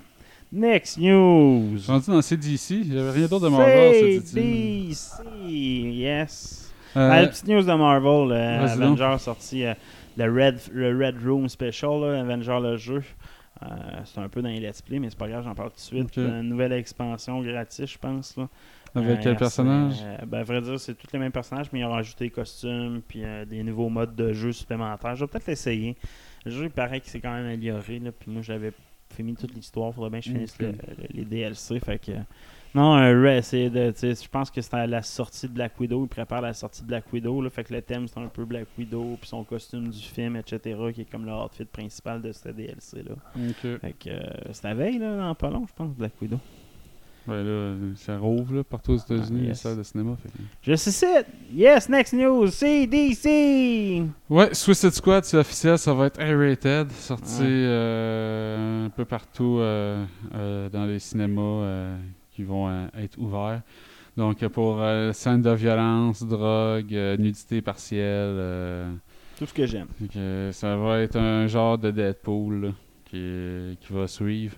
Next 0.52 0.98
news! 0.98 1.74
Je 1.74 1.78
suis 1.78 1.92
rendu 1.92 2.10
dans 2.10 2.22
CDC, 2.24 2.84
j'avais 2.92 3.12
rien 3.12 3.28
d'autre 3.28 3.46
de 3.46 3.50
Marvel. 3.50 4.22
CDC, 4.24 5.24
yes. 5.48 6.74
Euh, 6.98 7.10
Ah, 7.12 7.22
la 7.22 7.28
petite 7.28 7.48
news 7.48 7.62
de 7.62 7.74
Marvel, 7.74 8.32
euh. 8.32 8.66
Avenger 8.66 9.16
sorti 9.20 9.64
euh, 9.64 9.76
le, 10.18 10.24
Red, 10.26 10.60
le 10.74 10.98
Red 10.98 11.24
Room 11.24 11.48
Special, 11.48 12.02
là, 12.02 12.22
Avenger 12.22 12.58
le 12.64 12.78
jeu. 12.78 13.04
Euh, 13.62 13.68
c'est 14.06 14.20
un 14.22 14.28
peu 14.30 14.42
dans 14.42 14.50
les 14.50 14.60
let's 14.60 14.82
play, 14.82 14.98
mais 14.98 15.12
c'est 15.12 15.20
pas 15.20 15.28
grave, 15.28 15.44
j'en 15.44 15.54
parle 15.54 15.70
tout 15.70 15.76
de 15.76 15.82
suite. 15.82 16.18
Une 16.18 16.42
nouvelle 16.50 16.72
expansion 16.74 17.42
gratis, 17.44 17.86
je 17.92 17.98
pense. 18.00 18.36
Là. 18.36 18.48
Avec 18.96 19.20
Euh, 19.20 19.22
quel 19.22 19.36
personnage? 19.36 19.98
ben, 20.26 20.40
à 20.40 20.44
vrai 20.44 20.62
dire, 20.62 20.80
c'est 20.80 20.96
tous 20.96 21.08
les 21.14 21.20
mêmes 21.20 21.32
personnages, 21.32 21.68
mais 21.72 21.82
ils 21.82 21.86
ont 21.86 21.92
rajouté 21.92 22.26
des 22.26 22.32
costumes 22.32 23.02
puis 23.08 23.22
des 23.48 23.62
nouveaux 23.62 23.90
modes 23.90 24.16
de 24.16 24.34
jeu 24.34 24.52
supplémentaires. 24.52 25.16
Je 25.16 25.26
vais 25.26 25.28
peut-être 25.28 25.46
l'essayer. 25.46 25.96
Le 26.44 26.50
jeu, 26.52 26.64
il 26.64 26.72
paraît 26.72 27.00
que 27.02 27.08
c'est 27.08 27.20
quand 27.20 27.34
même 27.34 27.46
amélioré. 27.46 28.00
Là, 28.00 28.12
puis 28.18 28.32
moi, 28.32 28.42
j'avais 28.42 28.72
fini 29.13 29.36
toute 29.36 29.54
l'histoire. 29.54 29.93
faudrait 29.93 30.10
bien 30.10 30.19
que 30.19 30.26
je 30.28 30.32
finisse 30.32 30.58
le- 30.60 30.72
le- 30.72 31.08
les 31.12 31.26
DLC. 31.26 31.80
Fait 31.80 32.00
que. 32.00 32.12
Non, 32.76 32.93
un 32.93 33.41
c'est 33.41 33.69
de. 33.72 33.91
Je 34.00 34.28
pense 34.28 34.52
que 34.52 34.62
c'est 34.62 34.74
à 34.76 34.86
la 34.86 35.02
sortie 35.02 35.48
de 35.48 35.54
Black 35.54 35.80
Widow. 35.80 36.04
Il 36.06 36.08
prépare 36.08 36.41
la 36.41 36.54
sortie 36.54 36.84
de 36.84 36.88
Black 36.88 37.12
Widow. 37.12 37.41
Là, 37.41 37.50
fait 37.50 37.63
que 37.63 37.74
le 37.74 37.82
thème, 37.82 38.08
c'est 38.08 38.19
un 38.19 38.28
peu 38.28 38.45
Black 38.45 38.67
Widow. 38.78 39.17
Puis 39.19 39.28
son 39.30 39.43
costume 39.43 39.89
du 39.89 39.98
film, 40.00 40.36
etc. 40.36 40.78
Qui 40.93 41.02
est 41.02 41.10
comme 41.12 41.26
le 41.26 41.34
outfit 41.34 41.65
principal 41.65 42.22
de 42.22 42.32
ce 42.32 42.50
DLC-là. 42.50 43.15
Fait 43.80 43.93
que. 43.93 44.10
euh, 44.10 44.19
c'est 44.52 44.63
la 44.65 44.76
veille, 44.76 45.00
là, 45.00 45.17
dans 45.17 45.34
pas 45.36 45.50
long, 45.50 45.65
je 45.67 45.74
pense, 45.74 45.95
Black 45.95 46.13
Widow. 46.22 46.39
Ouais, 47.28 47.44
là, 47.44 47.76
ça 47.96 48.18
rouvre 48.18 48.56
là, 48.56 48.64
partout 48.64 48.94
aux 48.94 48.98
États-Unis, 48.98 49.42
Ah, 49.44 49.48
les 49.50 49.54
salles 49.54 49.78
de 49.78 49.84
cinéma. 49.84 50.16
fait 50.22 50.30
Je 50.64 50.76
sais 50.76 51.26
Yes, 51.54 51.88
next 51.90 52.14
news. 52.14 52.48
CDC. 52.48 54.04
Ouais, 54.30 54.54
Suicide 54.54 54.92
Squad, 54.92 55.24
c'est 55.26 55.38
officiel, 55.38 55.78
ça 55.78 55.94
va 55.94 56.08
être 56.08 56.20
R-rated, 56.20 56.92
sorti 56.92 57.42
Ouais. 57.42 57.48
euh, 57.50 58.86
un 58.86 58.90
peu 58.90 59.06
partout 59.06 59.58
euh, 59.60 60.04
euh, 60.34 60.70
dans 60.70 60.86
les 60.86 61.00
cinémas 61.00 61.98
qui 62.32 62.44
vont 62.44 62.88
être 62.98 63.18
ouverts. 63.20 63.62
Donc, 64.18 64.46
pour 64.48 64.82
scènes 65.14 65.42
de 65.42 65.52
violence, 65.52 66.24
drogue, 66.24 66.92
nudité 67.20 67.62
partielle, 67.62 68.88
Tout 69.38 69.46
ce 69.46 69.54
que 69.54 69.66
j'aime. 69.66 69.88
ça 70.52 70.76
va 70.78 71.00
être 71.02 71.16
un 71.18 71.48
genre 71.48 71.78
de 71.78 71.92
Deadpool 71.92 72.62
là, 72.66 72.70
qui, 73.06 73.78
qui 73.80 73.94
va 73.94 74.08
suivre. 74.08 74.56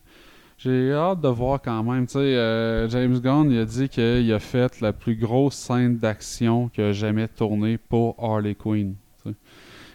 J'ai 0.63 0.93
hâte 0.93 1.21
de 1.21 1.27
voir 1.27 1.59
quand 1.59 1.81
même. 1.81 2.05
Tu 2.05 2.13
sais, 2.13 2.19
euh, 2.19 2.87
James 2.87 3.19
Gunn 3.19 3.49
il 3.49 3.57
a 3.57 3.65
dit 3.65 3.89
qu'il 3.89 4.31
a 4.31 4.37
fait 4.37 4.79
la 4.79 4.93
plus 4.93 5.15
grosse 5.15 5.55
scène 5.55 5.97
d'action 5.97 6.69
qu'il 6.69 6.83
a 6.83 6.91
jamais 6.91 7.27
tournée 7.27 7.79
pour 7.79 8.15
Harley 8.23 8.53
Quinn. 8.53 8.93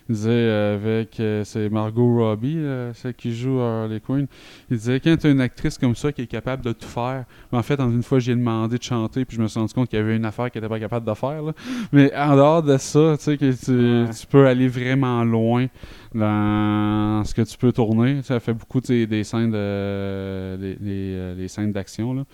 Il 0.09 0.15
disait 0.15 0.49
avec 0.51 1.19
euh, 1.19 1.43
c'est 1.45 1.69
Margot 1.69 2.17
Robbie, 2.19 2.59
euh, 2.59 2.93
celle 2.95 3.15
qui 3.15 3.35
joue 3.35 3.59
Harley 3.61 3.99
Quinn. 4.01 4.27
Il 4.71 4.77
disait 4.77 5.01
quand 5.01 5.17
tu 5.17 5.27
as 5.27 5.31
une 5.31 5.41
actrice 5.41 5.79
comme 5.79 5.97
ça 5.97 6.13
qui 6.13 6.23
est 6.23 6.27
capable 6.29 6.65
de 6.65 6.73
tout 6.73 6.87
faire, 6.87 7.25
mais 7.51 7.59
en 7.59 7.63
fait, 7.63 7.81
en 7.81 7.91
une 7.91 8.03
fois, 8.05 8.19
j'ai 8.21 8.35
demandé 8.35 8.79
de 8.79 8.83
chanter, 8.83 9.25
puis 9.25 9.37
je 9.37 9.43
me 9.43 9.49
suis 9.49 9.59
rendu 9.59 9.75
compte 9.75 9.89
qu'il 9.89 9.99
y 9.99 10.03
avait 10.03 10.15
une 10.17 10.25
affaire 10.25 10.51
qu'elle 10.51 10.63
n'était 10.63 10.73
pas 10.73 10.79
capable 10.79 11.07
de 11.07 11.15
faire. 11.15 11.43
là. 11.43 11.53
Mais 11.93 12.15
en 12.15 12.37
dehors 12.37 12.63
de 12.63 12.77
ça, 12.77 13.17
tu 13.19 13.25
sais, 13.25 13.37
que 13.37 13.51
tu, 13.53 13.73
Ouais. 14.07 14.11
tu 14.11 14.27
peux 14.29 14.47
aller 14.47 14.69
vraiment 14.69 15.25
loin 15.25 15.67
dans 16.15 17.23
ce 17.25 17.35
que 17.35 17.43
tu 17.43 17.57
peux 17.59 17.73
tourner. 17.73 18.23
Ça 18.23 18.41
fait 18.41 18.55
beaucoup 18.55 18.81
des 18.81 19.25
scènes 19.25 19.51
de 19.51 20.57
des, 20.57 20.75
des, 20.77 21.13
euh, 21.15 21.35
des 21.35 21.49
scènes 21.49 21.73
d'action 21.73 22.15
là. 22.15 22.25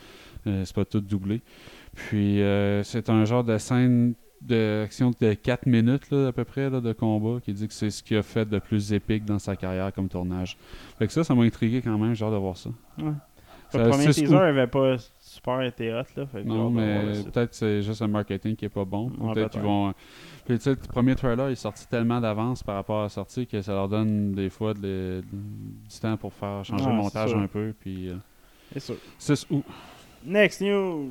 Euh, 0.47 0.63
c'est 0.65 0.75
pas 0.75 0.85
tout 0.85 1.01
doublé. 1.01 1.41
Puis 1.95 2.41
euh, 2.43 2.83
c'est 2.83 3.11
un 3.11 3.25
genre 3.25 3.45
de 3.45 3.59
scène 3.59 4.15
d'action 4.47 5.11
de 5.21 5.35
4 5.35 5.67
minutes 5.67 6.11
là, 6.11 6.29
à 6.29 6.33
peu 6.33 6.45
près 6.45 6.69
là, 6.71 6.81
de 6.81 6.93
combat 6.93 7.41
qui 7.41 7.53
dit 7.53 7.69
que 7.69 7.75
c'est 7.75 7.91
ce 7.91 8.03
qu'il 8.03 8.17
a 8.17 8.23
fait 8.23 8.45
de 8.49 8.59
plus 8.59 8.93
épique 8.93 9.25
dans 9.25 9.39
sa 9.39 9.57
carrière 9.57 9.93
comme 9.93 10.09
tournage. 10.09 10.57
Fait 10.99 11.07
que 11.07 11.13
ça, 11.13 11.23
ça 11.25 11.35
m'a 11.35 11.43
intrigué 11.45 11.81
quand 11.83 11.97
même, 11.99 12.15
j'ai 12.15 12.25
hâte 12.25 12.33
de 12.33 12.37
voir 12.39 12.57
ça. 12.57 12.71
Ouais. 12.99 13.13
Ça- 13.71 13.79
le 13.85 13.89
premier 13.89 14.09
teaser 14.09 14.35
où? 14.35 14.39
avait 14.39 14.67
pas 14.67 14.97
super 15.19 15.63
été 15.63 15.91
hot. 15.95 16.03
Là, 16.17 16.27
fait 16.27 16.45
Non, 16.45 16.69
mais 16.69 17.23
peut-être 17.33 17.55
c'est 17.55 17.81
juste 17.81 18.03
un 18.03 18.07
marketing 18.09 18.55
qui 18.55 18.67
est 18.67 18.69
pas 18.69 18.85
bon. 18.85 19.09
Peut-être 19.33 19.59
vont. 19.61 19.89
euh, 19.89 19.93
Puis 20.45 20.59
tu 20.59 20.65
sais, 20.65 20.71
le 20.71 20.77
premier 20.77 21.15
trailer 21.15 21.49
est 21.49 21.55
sorti 21.55 21.89
tellement 21.89 22.21
d'avance 22.21 22.63
par 22.63 22.75
rapport 22.75 23.01
à 23.01 23.03
la 23.05 23.09
sortie 23.09 23.47
que 23.47 23.63
ça 23.63 23.73
leur 23.73 23.89
donne 23.89 24.33
des 24.33 24.51
fois 24.51 24.75
de 24.75 24.81
les- 24.83 25.23
du 25.23 26.01
temps 26.03 26.19
pour 26.19 26.35
faire 26.35 26.63
changer 26.67 26.85
le 26.85 26.93
montage 26.97 27.33
un 27.35 27.47
peu. 27.47 27.73
Puis 27.81 28.11
euh, 28.11 28.17
C'est 28.73 28.81
sûr. 28.81 28.97
6 29.19 29.47
août. 29.51 29.65
Next 30.27 30.61
news. 30.61 31.09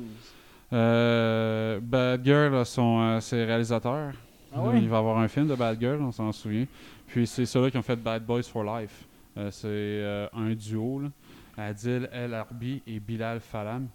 Euh, 0.72 1.80
Bad 1.80 2.24
Girl 2.24 2.64
son, 2.64 3.00
euh, 3.00 3.20
ses 3.20 3.44
réalisateurs. 3.44 4.12
Ah? 4.54 4.60
Il 4.74 4.88
va 4.88 4.96
y 4.96 4.98
avoir 4.98 5.18
un 5.18 5.28
film 5.28 5.46
de 5.46 5.54
Bad 5.54 5.78
Girl, 5.80 6.00
on 6.00 6.12
s'en 6.12 6.32
souvient. 6.32 6.66
Puis 7.06 7.26
c'est 7.26 7.46
ceux-là 7.46 7.70
qui 7.70 7.78
ont 7.78 7.82
fait 7.82 7.96
Bad 7.96 8.24
Boys 8.24 8.42
for 8.44 8.64
Life. 8.64 9.06
Euh, 9.36 9.50
c'est 9.50 9.66
euh, 9.68 10.28
un 10.32 10.54
duo, 10.54 11.00
là. 11.00 11.08
Adil 11.56 12.08
El 12.12 12.32
Arbi 12.32 12.82
et 12.86 12.98
Bilal 12.98 13.40
Falam, 13.40 13.88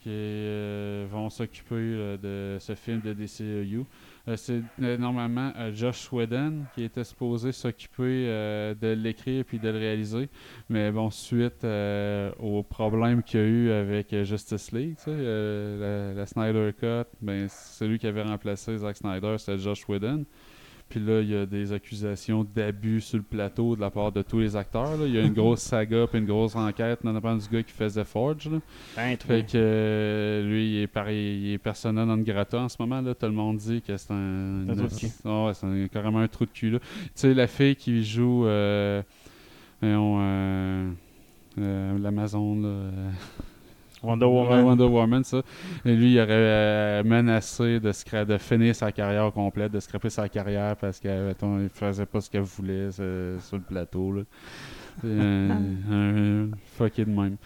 qui 0.00 0.10
euh, 0.10 1.06
vont 1.10 1.28
s'occuper 1.30 1.74
de 2.22 2.58
ce 2.60 2.74
film 2.76 3.00
de 3.00 3.12
DCEU. 3.12 3.84
Euh, 4.28 4.36
c'est 4.36 4.62
euh, 4.80 4.96
normalement 4.96 5.52
euh, 5.56 5.72
Josh 5.74 6.12
Whedon 6.12 6.64
qui 6.74 6.84
était 6.84 7.02
supposé 7.02 7.50
s'occuper 7.50 8.26
de 8.80 8.92
l'écrire 8.92 9.44
puis 9.44 9.58
de 9.58 9.68
le 9.68 9.78
réaliser. 9.78 10.28
Mais 10.68 10.90
bon, 10.92 11.10
suite 11.10 11.64
aux 11.64 12.62
problèmes 12.62 13.22
qu'il 13.22 13.40
y 13.40 13.42
a 13.42 13.46
eu 13.46 13.70
avec 13.70 14.14
Justice 14.22 14.72
League, 14.72 14.96
tu 14.96 15.04
sais, 15.04 15.16
la, 15.16 16.14
la 16.14 16.26
Snyder 16.26 16.72
Cut, 16.78 17.08
ben, 17.20 17.48
celui 17.48 17.98
qui 17.98 18.06
avait 18.06 18.22
remplacé 18.22 18.76
Zack 18.78 18.96
Snyder, 18.96 19.36
c'était 19.38 19.58
Josh 19.58 19.88
Whedon. 19.88 20.24
Puis 20.92 21.00
là, 21.00 21.22
il 21.22 21.30
y 21.30 21.34
a 21.34 21.46
des 21.46 21.72
accusations 21.72 22.44
d'abus 22.54 23.00
sur 23.00 23.16
le 23.16 23.22
plateau 23.22 23.74
de 23.76 23.80
la 23.80 23.90
part 23.90 24.12
de 24.12 24.20
tous 24.20 24.40
les 24.40 24.56
acteurs. 24.56 24.98
là. 24.98 25.06
Il 25.06 25.14
y 25.14 25.16
a 25.18 25.22
une 25.22 25.32
grosse 25.32 25.62
saga 25.62 26.06
puis 26.06 26.18
une 26.18 26.26
grosse 26.26 26.54
enquête 26.54 26.98
dans 27.02 27.14
la 27.14 27.34
du 27.34 27.48
gars 27.48 27.62
qui 27.62 27.72
faisait 27.72 28.04
Forge. 28.04 28.50
là. 28.50 28.58
Ben, 28.94 29.16
Fait 29.16 29.42
que 29.46 29.52
euh, 29.54 30.42
lui, 30.46 30.70
il 30.70 30.82
est, 30.82 30.86
pareil, 30.86 31.40
il 31.44 31.52
est 31.54 31.58
persona 31.58 32.04
non 32.04 32.18
grata 32.18 32.58
en 32.60 32.68
ce 32.68 32.76
moment. 32.78 33.00
Là. 33.00 33.14
Tout 33.14 33.24
le 33.24 33.32
monde 33.32 33.56
dit 33.56 33.80
que 33.80 33.96
c'est 33.96 34.12
un. 34.12 34.68
Un 34.68 34.74
trou 34.76 34.86
de 34.86 34.94
cul. 34.94 35.06
Ouais, 35.24 35.54
c'est 35.54 35.66
un- 35.66 35.88
carrément 35.88 36.18
un 36.18 36.28
trou 36.28 36.44
de 36.44 36.50
cul. 36.50 36.72
Tu 36.72 36.78
sais, 37.14 37.32
la 37.32 37.46
fille 37.46 37.74
qui 37.74 38.04
joue. 38.04 38.44
Euh, 38.44 39.02
euh, 39.82 40.90
L'Amazon, 41.56 42.62
Wonder 44.02 44.26
Woman. 44.26 44.64
Wonder 44.64 44.84
Woman, 44.84 45.24
ça. 45.24 45.42
Et 45.84 45.94
lui, 45.94 46.14
il 46.14 46.18
aurait 46.18 46.28
euh, 46.30 47.02
menacé 47.04 47.80
de, 47.80 47.92
scra- 47.92 48.24
de 48.26 48.36
finir 48.38 48.74
sa 48.74 48.90
carrière 48.92 49.30
complète, 49.32 49.72
de 49.72 49.80
scraper 49.80 50.10
sa 50.10 50.28
carrière 50.28 50.76
parce 50.76 50.98
qu'il 50.98 51.68
faisait 51.72 52.06
pas 52.06 52.20
ce 52.20 52.30
qu'elle 52.30 52.42
voulait 52.42 52.88
euh, 53.00 53.38
sur 53.40 53.56
le 53.56 53.62
plateau. 53.62 54.12
Là. 54.12 54.22
C'est 55.00 55.08
un, 55.08 55.62
un 55.90 56.48
fucké 56.76 57.04
de 57.04 57.10
même. 57.10 57.36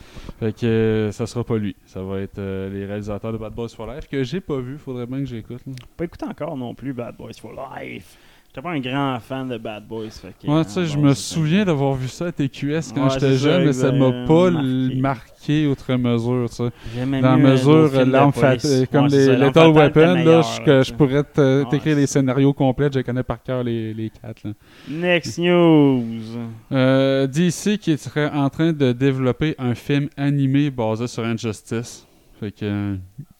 Fait 0.40 0.52
que 0.52 0.66
euh, 0.66 1.12
ça 1.12 1.26
sera 1.26 1.44
pas 1.44 1.58
lui. 1.58 1.76
Ça 1.84 2.02
va 2.02 2.20
être 2.20 2.38
euh, 2.38 2.70
les 2.70 2.86
réalisateurs 2.86 3.32
de 3.32 3.38
Bad 3.38 3.52
Boys 3.54 3.68
for 3.68 3.86
Life 3.86 4.08
que 4.08 4.22
j'ai 4.24 4.40
pas 4.40 4.58
vu. 4.58 4.78
Faudrait 4.78 5.06
bien 5.06 5.18
que 5.20 5.26
j'écoute. 5.26 5.60
là. 5.66 5.72
Pas 5.96 6.04
écouté 6.06 6.24
encore 6.26 6.56
non 6.56 6.74
plus 6.74 6.92
Bad 6.92 7.16
Boys 7.16 7.34
for 7.40 7.52
Life. 7.52 8.16
J'étais 8.48 8.62
pas 8.62 8.70
un 8.70 8.80
grand 8.80 9.18
fan 9.20 9.48
de 9.48 9.58
Bad 9.58 9.86
Boys. 9.86 10.10
Fait 10.10 10.32
que, 10.42 10.50
Ouais, 10.50 10.64
tu 10.64 10.70
sais, 10.70 10.80
euh, 10.80 10.84
je 10.86 10.96
me 10.98 11.12
souviens 11.14 11.64
d'avoir 11.64 11.94
vu 11.94 12.08
ça 12.08 12.26
à 12.26 12.32
TQS 12.32 12.92
quand 12.94 13.04
Ouais, 13.04 13.10
j'étais 13.12 13.36
jeune, 13.36 13.64
mais 13.66 13.72
ça 13.74 13.92
m'a 13.92 14.24
pas 14.26 14.50
marqué. 14.50 14.94
marqué 14.96 15.66
outre 15.66 15.94
mesure, 15.96 16.48
tu 16.48 16.56
sais. 16.56 17.20
Dans 17.20 17.34
euh, 17.34 17.36
mesure, 17.36 18.06
l'arme 18.06 18.32
comme 18.90 19.04
Ouais, 19.04 19.08
les 19.10 19.36
Lethal 19.36 19.70
était 19.70 19.78
Weapon, 19.78 20.14
là, 20.24 20.82
je, 20.82 20.92
pourrais 20.94 21.24
Ouais, 21.36 21.64
t'écrire 21.70 21.96
les 21.96 22.06
scénarios 22.06 22.52
complets, 22.54 22.88
je 22.92 23.00
connais 23.00 23.22
par 23.22 23.42
cœur 23.42 23.62
les, 23.62 23.92
les 23.92 24.10
quatre. 24.10 24.42
là. 24.44 24.52
Next 24.88 25.38
news. 25.38 26.02
Euh, 26.72 27.26
DC 27.26 27.78
qui 27.78 27.96
serait 27.98 28.30
en 28.30 28.48
train 28.48 28.72
de 28.72 28.92
développer 28.92 29.54
un 29.58 29.74
film 29.74 30.08
animé 30.16 30.70
basé 30.70 31.06
sur 31.06 31.24
Injustice. 31.24 32.06
Fait 32.40 32.52
que 32.52 32.96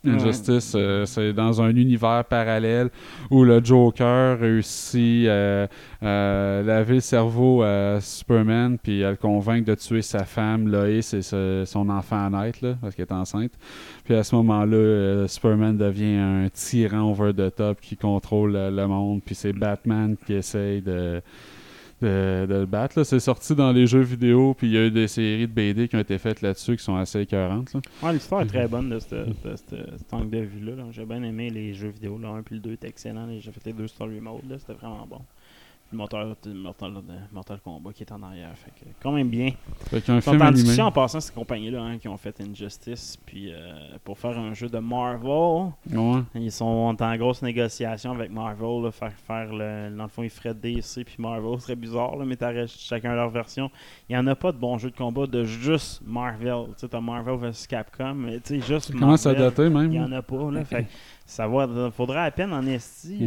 euh, 0.06 0.14
Injustice, 0.14 0.72
euh, 0.74 1.04
c'est 1.06 1.32
dans 1.32 1.60
un 1.60 1.74
univers 1.74 2.24
parallèle 2.24 2.90
où 3.30 3.44
le 3.44 3.64
Joker 3.64 4.38
réussit 4.38 5.26
euh, 5.26 5.66
à 6.02 6.62
laver 6.62 6.94
le 6.94 7.00
cerveau 7.00 7.62
à 7.62 8.00
Superman 8.00 8.78
puis 8.82 9.04
à 9.04 9.10
le 9.10 9.16
convaincre 9.16 9.66
de 9.66 9.74
tuer 9.74 10.02
sa 10.02 10.24
femme, 10.24 10.68
Lois, 10.68 10.88
et 10.88 11.02
son 11.02 11.88
enfant 11.90 12.26
à 12.26 12.30
naître, 12.30 12.76
parce 12.80 12.94
qu'elle 12.94 13.06
est 13.06 13.12
enceinte. 13.12 13.52
Puis 14.06 14.14
à 14.14 14.22
ce 14.22 14.36
moment-là, 14.36 14.76
euh, 14.76 15.28
Superman 15.28 15.76
devient 15.76 16.16
un 16.16 16.48
tyran 16.48 17.10
over 17.10 17.32
the 17.34 17.52
top 17.54 17.80
qui 17.80 17.96
contrôle 17.96 18.54
euh, 18.54 18.70
le 18.70 18.86
monde. 18.86 19.20
Puis 19.24 19.34
c'est 19.34 19.52
Batman 19.52 20.16
qui 20.24 20.34
essaye 20.34 20.80
de, 20.80 21.20
de, 22.02 22.46
de 22.48 22.54
le 22.54 22.66
battre. 22.66 23.02
C'est 23.04 23.20
sorti 23.20 23.54
dans 23.54 23.72
les 23.72 23.86
jeux 23.86 24.00
vidéo, 24.02 24.54
puis 24.54 24.66
il 24.68 24.72
y 24.74 24.78
a 24.78 24.86
eu 24.86 24.90
des 24.90 25.08
séries 25.08 25.46
de 25.46 25.52
BD 25.52 25.88
qui 25.88 25.96
ont 25.96 26.00
été 26.00 26.18
faites 26.18 26.42
là-dessus 26.42 26.76
qui 26.76 26.84
sont 26.84 26.96
assez 26.96 27.20
écœurantes. 27.20 27.72
là. 27.74 27.80
Ouais, 28.02 28.12
l'histoire 28.12 28.42
est 28.42 28.46
très 28.46 28.68
bonne 28.68 28.88
de 28.90 28.98
cet 28.98 30.12
angle 30.12 30.30
de 30.30 30.38
vue-là. 30.40 30.76
là. 30.76 30.84
J'ai 30.90 31.04
bien 31.04 31.22
aimé 31.22 31.50
les 31.50 31.72
jeux 31.74 31.88
vidéo. 31.88 32.18
Le 32.18 32.28
1 32.28 32.42
puis 32.42 32.56
le 32.56 32.60
2 32.60 32.72
étaient 32.72 32.88
excellents. 32.88 33.28
J'ai 33.38 33.50
fait 33.52 33.64
les 33.66 33.72
deux 33.72 33.86
story 33.88 34.20
mode. 34.20 34.48
là, 34.48 34.58
C'était 34.58 34.74
vraiment 34.74 35.06
bon. 35.08 35.20
Le 35.92 35.98
moteur 35.98 36.34
de 36.42 36.52
Mortal, 36.52 36.94
de 36.94 37.00
Mortal 37.32 37.60
Kombat 37.62 37.92
qui 37.92 38.02
est 38.02 38.10
en 38.12 38.20
arrière. 38.22 38.50
Fait 38.56 38.72
que, 38.72 38.84
quand 39.00 39.12
même 39.12 39.28
bien. 39.28 39.50
Fait 39.88 40.00
qu'un 40.00 40.16
Ils 40.16 40.22
sont 40.22 40.32
film 40.32 40.42
en 40.42 40.50
discussion 40.50 40.84
en 40.86 40.90
passant 40.92 41.20
ces 41.20 41.32
compagnies-là 41.32 41.80
hein, 41.80 41.98
qui 41.98 42.08
ont 42.08 42.16
fait 42.16 42.40
Injustice. 42.40 43.16
Puis 43.24 43.52
euh, 43.52 43.96
pour 44.02 44.18
faire 44.18 44.36
un 44.36 44.52
jeu 44.52 44.68
de 44.68 44.78
Marvel, 44.80 45.70
Ouais. 45.92 46.22
ils 46.34 46.50
sont 46.50 46.96
en 47.00 47.16
grosse 47.16 47.40
négociation 47.42 48.10
avec 48.12 48.32
Marvel. 48.32 48.82
Là, 48.82 48.90
faire, 48.90 49.12
faire 49.12 49.52
le, 49.52 49.96
dans 49.96 50.02
le 50.02 50.08
fond, 50.08 50.24
ils 50.24 50.30
feraient 50.30 50.54
DC 50.54 51.04
puis 51.04 51.16
Marvel. 51.18 51.54
Ce 51.60 51.66
serait 51.66 51.76
bizarre, 51.76 52.16
là, 52.16 52.24
mais 52.24 52.34
t'aurais 52.36 52.66
chacun 52.66 53.14
leur 53.14 53.30
version. 53.30 53.70
Il 54.08 54.16
n'y 54.16 54.18
en 54.18 54.26
a 54.26 54.34
pas 54.34 54.50
de 54.50 54.58
bon 54.58 54.78
jeu 54.78 54.90
de 54.90 54.96
combat 54.96 55.26
de 55.28 55.44
juste 55.44 56.02
Marvel. 56.04 56.64
Tu 56.70 56.72
sais, 56.78 56.88
t'as 56.88 57.00
Marvel 57.00 57.36
vs 57.36 57.66
Capcom, 57.68 58.14
mais 58.14 58.40
tu 58.40 58.60
sais, 58.60 58.66
juste 58.66 58.92
Ça 58.92 58.98
commence 58.98 59.24
à 59.24 59.32
Marvel, 59.32 59.48
dater 59.50 59.68
même. 59.70 59.92
Il 59.92 60.00
n'y 60.00 60.00
en 60.00 60.10
a 60.10 60.22
pas. 60.22 60.50
Là, 60.50 60.64
fait 60.64 60.86
ça 61.26 61.46
va, 61.48 61.90
faudrait 61.90 62.20
à 62.20 62.30
peine 62.30 62.52
en 62.52 62.64
esti. 62.66 63.18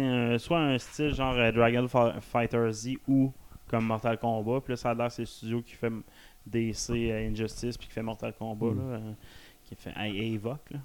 un- 0.00 0.38
soit 0.38 0.58
un 0.60 0.76
style 0.78 1.14
genre 1.14 1.34
euh, 1.36 1.52
Dragon 1.52 1.86
Fighter 2.20 2.70
Z 2.72 2.96
ou 3.08 3.32
comme 3.68 3.86
Mortal 3.86 4.18
Kombat. 4.18 4.60
Puis 4.60 4.72
là, 4.72 4.76
ça 4.76 4.90
a 4.90 4.94
l'air 4.94 5.06
que 5.06 5.12
c'est 5.14 5.22
le 5.22 5.26
studio 5.26 5.62
qui 5.62 5.74
fait 5.74 5.92
DC 6.46 6.90
euh, 7.10 7.30
Injustice 7.30 7.78
puis 7.78 7.86
qui 7.86 7.92
fait 7.94 8.02
Mortal 8.02 8.34
Kombat. 8.38 8.66
Mhm. 8.66 8.76
Là, 8.78 8.96
euh, 8.96 9.12
qui 9.74 9.82
fait 9.82 9.90
là, 9.94 10.04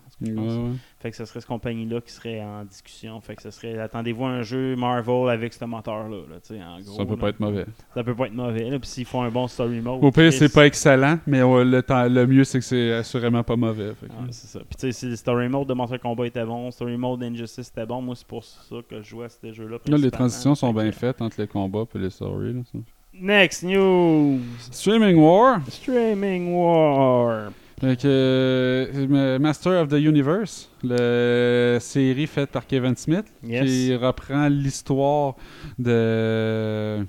ce 0.10 0.18
que 0.18 0.26
je 0.26 0.34
pense. 0.36 0.54
ouais. 0.54 0.76
Fait 1.00 1.12
que 1.12 1.18
ce 1.18 1.26
serait 1.26 1.40
cette 1.40 1.48
compagnie-là 1.48 2.02
qui 2.02 2.12
serait 2.12 2.42
en 2.42 2.66
discussion. 2.66 3.20
Fait 3.22 3.36
que 3.36 3.42
ce 3.42 3.52
serait, 3.52 3.78
attendez-vous 3.80 4.26
un 4.26 4.42
jeu 4.42 4.76
Marvel 4.76 5.30
avec 5.30 5.54
ce 5.54 5.64
moteur-là. 5.66 6.18
Là, 6.30 6.36
tu 6.42 6.56
sais, 6.56 6.64
en 6.64 6.80
gros, 6.82 6.98
Ça 6.98 7.06
peut 7.06 7.12
là. 7.16 7.18
pas 7.22 7.30
être 7.30 7.40
mauvais. 7.40 7.66
Ça 7.94 8.04
peut 8.04 8.16
pas 8.16 8.26
être 8.28 8.34
mauvais. 8.34 8.70
Puis 8.80 8.90
s'ils 8.90 9.06
font 9.06 9.22
un 9.24 9.30
bon 9.30 9.48
story 9.48 9.80
mode. 9.82 10.04
Au 10.04 10.12
pire, 10.12 10.34
c'est 10.34 10.54
pas 10.54 10.66
excellent, 10.66 11.20
mais 11.28 11.40
le, 11.40 11.82
temps- 11.82 12.08
le 12.08 12.28
mieux, 12.28 12.44
c'est 12.44 12.60
que 12.60 12.66
c'est 12.66 12.94
assurément 12.94 13.44
pas 13.44 13.56
mauvais. 13.56 13.94
Ah, 14.10 14.24
c'est 14.32 14.48
ça. 14.48 14.60
Puis 14.60 14.76
tu 14.78 14.80
sais, 14.88 14.92
si 14.92 15.06
le 15.08 15.16
story 15.16 15.48
mode 15.48 15.68
de 15.68 15.74
Mortal 15.74 16.00
Kombat 16.00 16.28
était 16.28 16.46
bon, 16.46 16.66
le 16.66 16.72
story 16.72 16.98
mode 16.98 17.20
d'Injustice 17.20 17.70
était 17.70 17.86
bon, 17.86 18.02
moi 18.02 18.16
c'est 18.16 18.28
pour 18.28 18.44
ça 18.44 18.76
que 18.90 19.02
je 19.02 19.08
jouais 19.08 19.26
à 19.26 19.30
ces 19.30 19.54
jeux-là. 19.54 19.78
Là, 19.88 19.98
les 19.98 20.12
transitions 20.12 20.56
sont 20.56 20.74
bien 20.74 20.92
faites 20.92 21.22
entre 21.22 21.40
les 21.40 21.48
combats 21.48 21.86
et 21.96 21.98
les 22.00 22.10
stories. 22.10 22.54
là, 22.54 22.62
ça. 22.72 22.80
Next 23.14 23.64
news! 23.64 24.40
Streaming 24.72 25.18
War. 25.18 25.60
Streaming 25.68 26.54
War! 26.54 27.52
Que, 27.80 27.96
euh, 28.06 29.40
Master 29.40 29.82
of 29.82 29.88
the 29.90 29.94
Universe, 29.94 30.70
la 30.84 31.80
série 31.80 32.28
faite 32.28 32.50
par 32.52 32.68
Kevin 32.68 32.96
Smith, 32.96 33.26
Yes. 33.44 33.66
qui 33.66 33.96
reprend 33.96 34.48
l'histoire 34.50 35.36
de 35.78 37.06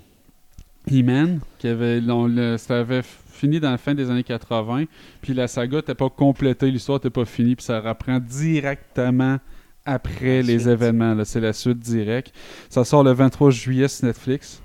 He-Man, 0.89 1.39
qui 1.59 1.67
avait, 1.67 2.01
on 2.09 2.27
le- 2.27 2.57
ça 2.57 2.79
avait 2.79 3.01
fini 3.03 3.59
dans 3.59 3.71
la 3.71 3.77
fin 3.77 3.93
des 3.93 4.09
années 4.09 4.23
80, 4.23 4.85
puis 5.21 5.33
la 5.33 5.47
saga 5.47 5.77
n'était 5.77 5.95
pas 5.95 6.09
complétée, 6.09 6.71
l'histoire 6.71 6.99
n'était 6.99 7.09
pas 7.09 7.25
finie, 7.25 7.55
puis 7.55 7.65
ça 7.65 7.79
reprend 7.81 8.19
directement 8.19 9.39
après 9.85 10.37
La 10.37 10.47
les 10.53 10.59
suite. 10.59 10.71
événements. 10.71 11.17
C'est 11.25 11.41
la 11.41 11.53
suite 11.53 11.79
directe. 11.79 12.33
Ça 12.69 12.83
sort 12.85 13.03
le 13.03 13.11
23 13.11 13.49
juillet 13.51 13.87
sur 13.87 14.05
Netflix. 14.05 14.61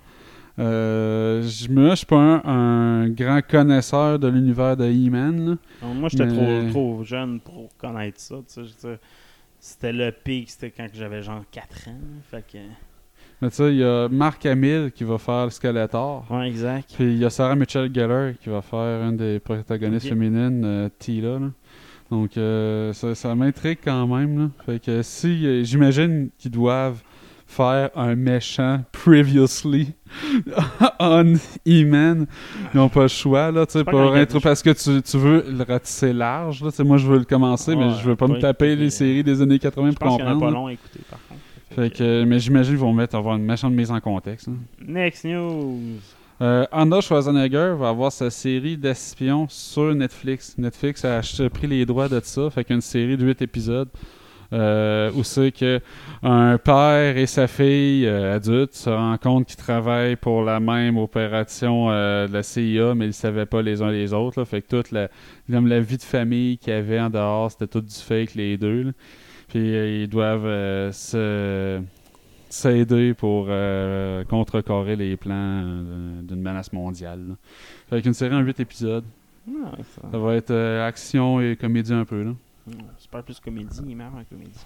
Euh, 0.58 1.42
je 1.42 1.68
je 1.68 1.94
suis 1.94 2.06
pas 2.06 2.16
un, 2.16 3.02
un 3.02 3.08
grand 3.10 3.40
connaisseur 3.46 4.18
de 4.18 4.28
l'univers 4.28 4.76
de 4.76 4.86
He-Man. 4.86 5.58
moi 5.82 6.08
j'étais 6.08 6.26
Mais- 6.26 6.70
trop, 6.70 6.70
trop 6.70 7.04
jeune 7.04 7.40
pour 7.40 7.68
connaître 7.76 8.18
ça. 8.20 8.36
C'était 9.58 9.92
le 9.92 10.10
pic, 10.12 10.50
c'était 10.50 10.70
quand 10.70 10.86
j'avais 10.94 11.22
genre 11.22 11.42
4 11.50 11.88
ans. 11.88 11.98
Fait 12.30 12.44
que. 12.50 12.58
Mais 13.42 13.50
tu 13.50 13.56
sais, 13.56 13.70
il 13.72 13.78
y 13.78 13.84
a 13.84 14.08
Mark 14.08 14.44
Hamill 14.46 14.90
qui 14.94 15.04
va 15.04 15.18
faire 15.18 15.44
le 15.44 15.50
Skeletor. 15.50 16.24
Ouais, 16.30 16.48
exact. 16.48 16.92
Puis 16.94 17.04
il 17.04 17.18
y 17.18 17.24
a 17.24 17.30
Sarah 17.30 17.54
Michelle 17.56 17.92
Gellar 17.94 18.32
qui 18.40 18.48
va 18.48 18.62
faire 18.62 19.02
une 19.08 19.16
des 19.16 19.38
protagonistes 19.40 20.08
féminines, 20.08 20.62
euh, 20.64 20.88
Tila. 20.98 21.38
là. 21.38 21.50
Donc 22.10 22.36
euh, 22.38 22.92
ça, 22.92 23.14
ça 23.14 23.34
m'intrigue 23.34 23.78
quand 23.84 24.06
même. 24.06 24.38
Là. 24.38 24.50
Fait 24.64 24.78
que 24.82 25.02
si 25.02 25.44
euh, 25.46 25.64
j'imagine 25.64 26.30
qu'ils 26.38 26.52
doivent 26.52 27.02
faire 27.46 27.90
un 27.94 28.14
méchant 28.16 28.82
previously 28.92 29.92
on 31.00 31.34
E-Man, 31.66 32.26
ils 32.72 32.76
n'ont 32.76 32.88
pas 32.88 33.02
le 33.02 33.08
choix 33.08 33.50
là, 33.50 33.66
tu 33.66 33.72
sais, 33.72 33.84
pour 33.84 34.14
intro- 34.14 34.40
parce 34.40 34.62
que 34.62 34.70
tu, 34.70 35.02
tu 35.02 35.16
veux 35.18 35.44
le 35.48 35.62
ratisser 35.64 36.12
large. 36.12 36.62
Là, 36.62 36.70
Tu 36.70 36.76
sais, 36.78 36.84
moi 36.84 36.96
je 36.96 37.06
veux 37.06 37.18
le 37.18 37.24
commencer, 37.24 37.74
mais 37.76 37.90
je 37.90 38.08
veux 38.08 38.16
pas 38.16 38.26
me 38.26 38.38
taper 38.38 38.76
les 38.76 38.90
séries 38.90 39.22
des 39.24 39.40
années 39.42 39.58
80 39.58 39.90
Je 39.92 39.96
pour 39.96 40.08
comprendre. 40.16 40.40
pas 40.40 40.50
long 40.50 40.66
à 40.66 40.72
écouter 40.72 41.00
par 41.10 41.18
contre. 41.28 41.40
Fait 41.74 41.90
que, 41.90 42.24
mais 42.24 42.38
j'imagine 42.38 42.72
qu'ils 42.74 42.80
vont 42.80 42.92
mettre 42.92 43.16
avoir 43.16 43.36
une 43.36 43.44
méchante 43.44 43.72
mise 43.72 43.90
en 43.90 44.00
contexte. 44.00 44.46
là. 44.48 44.54
Next 44.86 45.24
news! 45.24 45.78
Euh, 46.42 46.64
Arnold 46.70 47.02
Schwarzenegger 47.02 47.74
va 47.78 47.88
avoir 47.88 48.12
sa 48.12 48.28
série 48.30 48.76
d'espions 48.76 49.46
sur 49.48 49.94
Netflix. 49.94 50.54
Netflix 50.58 51.04
a 51.04 51.18
acheté- 51.18 51.48
pris 51.48 51.66
les 51.66 51.84
droits 51.86 52.08
de 52.08 52.20
ça, 52.22 52.50
fait 52.50 52.64
qu'une 52.64 52.80
série 52.82 53.16
de 53.16 53.24
8 53.26 53.40
épisodes. 53.42 53.88
Euh, 54.52 55.10
où 55.16 55.24
c'est 55.24 55.50
que 55.50 55.80
un 56.22 56.56
père 56.58 57.16
et 57.16 57.26
sa 57.26 57.48
fille 57.48 58.06
euh, 58.06 58.36
adulte 58.36 58.74
se 58.74 58.88
rendent 58.90 59.18
compte 59.18 59.46
qu'ils 59.46 59.56
travaillent 59.56 60.14
pour 60.14 60.42
la 60.44 60.60
même 60.60 60.98
opération 60.98 61.90
euh, 61.90 62.28
de 62.28 62.32
la 62.32 62.42
CIA, 62.44 62.94
mais 62.94 63.06
ils 63.06 63.08
ne 63.08 63.12
savaient 63.12 63.46
pas 63.46 63.60
les 63.62 63.82
uns 63.82 63.90
les 63.90 64.12
autres. 64.12 64.38
là. 64.38 64.44
Fait 64.44 64.62
que 64.62 64.68
toute 64.68 64.92
la, 64.92 65.08
comme 65.50 65.66
la 65.66 65.80
vie 65.80 65.96
de 65.96 66.02
famille 66.02 66.58
qu'il 66.58 66.72
y 66.72 66.76
avait 66.76 67.00
en 67.00 67.10
dehors, 67.10 67.50
c'était 67.50 67.66
tout 67.66 67.80
du 67.80 67.92
fake 67.94 68.34
les 68.36 68.56
deux. 68.56 68.82
là. 68.84 68.90
Puis 69.48 69.74
euh, 69.74 70.02
ils 70.02 70.08
doivent 70.08 70.92
se 70.92 71.80
s'aider 72.48 73.12
pour 73.14 73.48
contrecarrer 74.28 74.94
les 74.96 75.16
plans 75.16 75.62
d'une 76.22 76.40
menace 76.40 76.72
mondiale. 76.72 77.20
là. 77.30 77.34
Fait 77.90 78.00
qu'une 78.02 78.14
série 78.14 78.34
en 78.34 78.40
8 78.40 78.60
épisodes. 78.60 79.04
Ah, 79.48 79.72
ça- 79.82 80.08
Ça 80.12 80.18
va 80.18 80.34
être 80.36 80.54
action 80.86 81.40
et 81.40 81.56
comédie 81.56 81.92
un 81.92 82.04
peu. 82.04 82.22
Là. 82.22 82.30
Hmm, 82.66 82.72
Super 82.98 83.22
plus 83.22 83.38
comédie, 83.40 83.80
il 83.86 83.96
meilleur 83.96 84.14
en 84.14 84.24
comédie. 84.24 84.58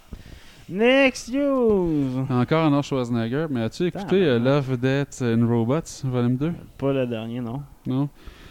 Next 0.68 1.32
news! 1.32 2.24
Encore 2.30 2.64
Arnold 2.64 2.84
Schwarzenegger, 2.84 3.46
mais 3.50 3.62
as-tu 3.62 3.86
écouté 3.86 4.24
euh, 4.24 4.38
Love, 4.38 4.76
Death 4.78 5.20
and 5.22 5.46
Robots, 5.46 6.02
volume 6.04 6.36
2? 6.36 6.52
Pas 6.78 6.92
le 6.92 7.06
dernier, 7.06 7.40
non. 7.40 7.62
Non? 7.86 8.08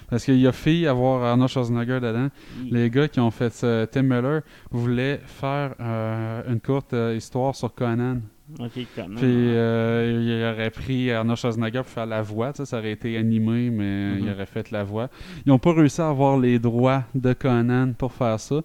Parce 0.10 0.26
qu'il 0.26 0.46
a 0.46 0.52
fait 0.52 0.86
avoir 0.86 1.24
Arnold 1.24 1.50
Schwarzenegger 1.50 2.00
dedans. 2.02 2.28
Les 2.70 2.90
gars 2.90 3.08
qui 3.08 3.20
ont 3.20 3.32
fait 3.32 3.52
ça, 3.54 3.88
Tim 3.88 4.02
Miller, 4.04 4.42
voulaient 4.70 5.22
faire 5.26 5.76
euh, 5.80 6.42
une 6.52 6.60
courte 6.60 6.94
euh, 6.94 7.16
histoire 7.16 7.56
sur 7.56 7.74
Conan. 7.74 8.18
Ok, 8.60 8.72
Conan. 8.96 9.16
Puis 9.16 9.26
euh, 9.28 10.22
il 10.52 10.54
aurait 10.54 10.72
pris 10.72 11.12
Arnold 11.12 11.38
Schwarzenegger 11.38 11.80
pour 11.84 11.90
faire 11.90 12.08
la 12.08 12.22
voix, 12.24 12.52
ça 12.54 12.78
aurait 12.80 12.92
été 12.92 13.16
animé, 13.18 13.70
mais 13.70 14.16
Mhm. 14.16 14.20
il 14.26 14.30
aurait 14.32 14.46
fait 14.48 14.72
la 14.72 14.84
voix. 14.84 15.10
Ils 15.46 15.50
n'ont 15.50 15.60
pas 15.60 15.74
réussi 15.74 16.02
à 16.02 16.10
avoir 16.10 16.38
les 16.38 16.60
droits 16.60 17.04
de 17.16 17.32
Conan 17.34 17.94
pour 17.98 18.12
faire 18.12 18.40
ça. 18.40 18.62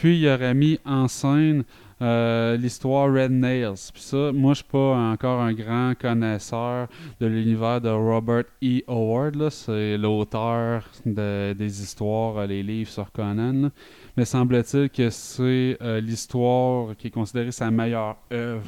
Puis 0.00 0.18
il 0.18 0.28
aurait 0.28 0.54
mis 0.54 0.78
en 0.86 1.08
scène 1.08 1.62
euh, 2.00 2.56
l'histoire 2.56 3.12
Red 3.12 3.30
Nails. 3.32 3.74
Puis 3.92 4.00
ça, 4.02 4.32
moi 4.32 4.54
je 4.54 4.62
suis 4.62 4.64
pas 4.72 4.94
encore 4.96 5.42
un 5.42 5.52
grand 5.52 5.92
connaisseur 6.00 6.88
de 7.20 7.26
l'univers 7.26 7.82
de 7.82 7.90
Robert 7.90 8.44
E. 8.64 8.80
Howard. 8.88 9.50
C'est 9.50 9.98
l'auteur 9.98 10.84
de- 11.04 11.52
des 11.52 11.82
histoires, 11.82 12.38
euh, 12.38 12.46
les 12.46 12.62
livres 12.62 12.88
sur 12.90 13.12
Conan. 13.12 13.68
Mais 14.16 14.24
semble-t-il 14.24 14.90
que 14.90 15.10
c'est 15.10 15.76
euh, 15.80 16.00
l'histoire 16.00 16.96
qui 16.96 17.08
est 17.08 17.10
considérée 17.10 17.52
sa 17.52 17.70
meilleure 17.70 18.16
œuvre. 18.32 18.62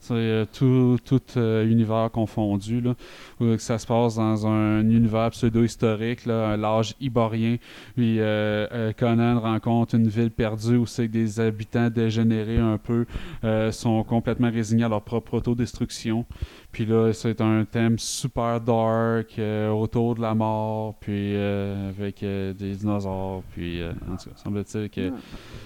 C'est 0.00 0.14
euh, 0.14 0.44
tout, 0.52 0.98
tout 1.04 1.20
euh, 1.36 1.66
univers 1.66 2.10
confondu, 2.10 2.80
là, 2.80 2.94
où 3.40 3.56
ça 3.58 3.78
se 3.78 3.86
passe 3.86 4.16
dans 4.16 4.46
un 4.46 4.80
univers 4.80 5.30
pseudo-historique, 5.30 6.26
l'âge 6.26 6.94
iborien. 7.00 7.56
Puis 7.94 8.18
Conan 8.98 9.40
rencontre 9.40 9.94
une 9.94 10.08
ville 10.08 10.30
perdue 10.30 10.76
où 10.76 10.86
c'est 10.86 11.06
que 11.06 11.12
des 11.12 11.40
habitants 11.40 11.90
dégénérés 11.90 12.58
un 12.58 12.78
peu 12.78 13.06
sont 13.70 14.02
complètement 14.04 14.50
résignés 14.50 14.84
à 14.84 14.88
leur 14.88 15.02
propre 15.02 15.34
autodestruction. 15.34 16.26
Puis 16.72 16.86
là, 16.86 17.12
c'est 17.12 17.40
un 17.42 17.66
thème 17.66 17.98
super 17.98 18.58
dark 18.60 19.38
euh, 19.38 19.68
autour 19.68 20.14
de 20.14 20.22
la 20.22 20.34
mort, 20.34 20.94
puis 21.00 21.36
euh, 21.36 21.90
avec 21.90 22.22
euh, 22.22 22.54
des 22.54 22.74
dinosaures. 22.76 23.42
Puis 23.52 23.82
euh, 23.82 23.92
en 24.10 24.16
tout 24.16 24.30
cas, 24.30 24.36
semble-t-il 24.36 24.88
que 24.88 25.12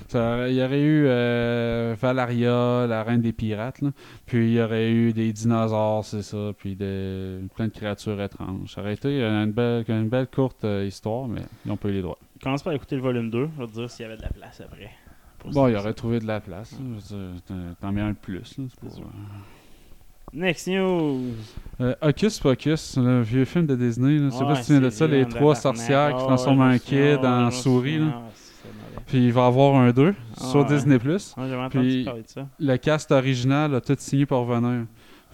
ça- 0.09 0.49
il 0.49 0.57
y 0.57 0.63
aurait 0.65 0.81
eu 0.83 1.05
euh, 1.07 1.95
Valaria, 2.01 2.87
la 2.89 3.05
reine 3.05 3.21
des 3.21 3.33
pirates, 3.33 3.83
là. 3.83 3.91
puis 4.27 4.49
il 4.49 4.55
y 4.55 4.61
aurait 4.61 4.91
eu 4.91 5.13
des 5.13 5.33
dinosaures, 5.33 6.05
c'est 6.05 6.23
ça, 6.23 6.51
puis 6.59 6.75
des, 6.75 7.39
plein 7.55 7.69
de 7.69 7.73
créatures 7.73 8.21
étranges. 8.21 8.75
Ça 8.75 8.81
aurait 8.81 8.95
été 8.95 9.23
une 9.23 9.53
belle, 9.53 9.85
une 9.89 10.09
belle 10.09 10.27
courte 10.27 10.65
euh, 10.65 10.85
histoire, 10.87 11.29
mais 11.29 11.43
ils 11.65 11.69
n'ont 11.69 11.77
pas 11.77 11.89
eu 11.89 11.93
les 11.93 12.03
droits. 12.03 12.19
Commence 12.43 12.65
par 12.65 12.73
écouter 12.73 12.97
le 12.97 13.03
volume 13.03 13.31
2, 13.31 13.49
je 13.57 13.61
vais 13.63 13.67
te 13.69 13.73
dire 13.75 13.91
s'il 13.91 14.03
y 14.03 14.07
avait 14.07 14.17
de 14.17 14.23
la 14.23 14.31
place 14.31 14.61
après. 14.61 14.91
Bon, 15.53 15.69
il 15.69 15.77
aurait 15.77 15.95
trouvé 15.95 16.19
de 16.19 16.27
la 16.27 16.41
place. 16.41 16.77
t'en- 17.81 17.93
mets 17.93 18.01
un 18.01 18.11
de 18.11 18.17
plus. 18.17 18.59
là, 18.59 18.65
c'est 18.69 18.81
pas- 18.81 18.87
C'est 18.89 18.97
sûr. 18.97 19.05
Next 20.33 20.67
news. 20.67 21.35
Euh, 21.81 21.95
Hocus 22.03 22.39
Pocus, 22.41 22.97
le 22.97 23.23
vieux 23.23 23.45
film 23.45 23.67
de 23.67 23.77
Disney. 23.77 24.19
Je 24.19 24.31
sais 24.31 24.43
Ouais, 24.43 24.47
pas 24.47 24.55
si 24.57 24.67
tu 24.67 24.73
viens 24.73 24.81
de 24.81 24.91
ça, 24.91 25.07
les 25.07 25.27
trois 25.27 25.55
sorcières 25.55 26.17
qui 26.17 26.25
transforment 26.25 26.63
un 26.63 26.79
kid 26.79 26.97
ouais, 26.97 27.27
en 27.27 27.47
me 27.47 27.51
souris. 27.51 27.99
là. 27.99 28.23
Puis 29.07 29.27
il 29.27 29.33
va 29.33 29.43
y 29.43 29.47
avoir 29.47 29.77
un 29.77 29.93
2 29.93 30.15
Ah, 30.37 30.45
sur 30.45 30.61
ouais. 30.61 30.67
Disney+. 30.67 30.97
Ouais, 30.97 31.69
Puis 31.71 32.05
parler 32.05 32.23
de 32.23 32.29
ça. 32.29 32.47
le 32.59 32.77
cast 32.77 33.13
original 33.13 33.75
a 33.75 33.81
tout 33.81 33.95
signé 33.99 34.27
pour 34.27 34.45
venir. 34.45 34.87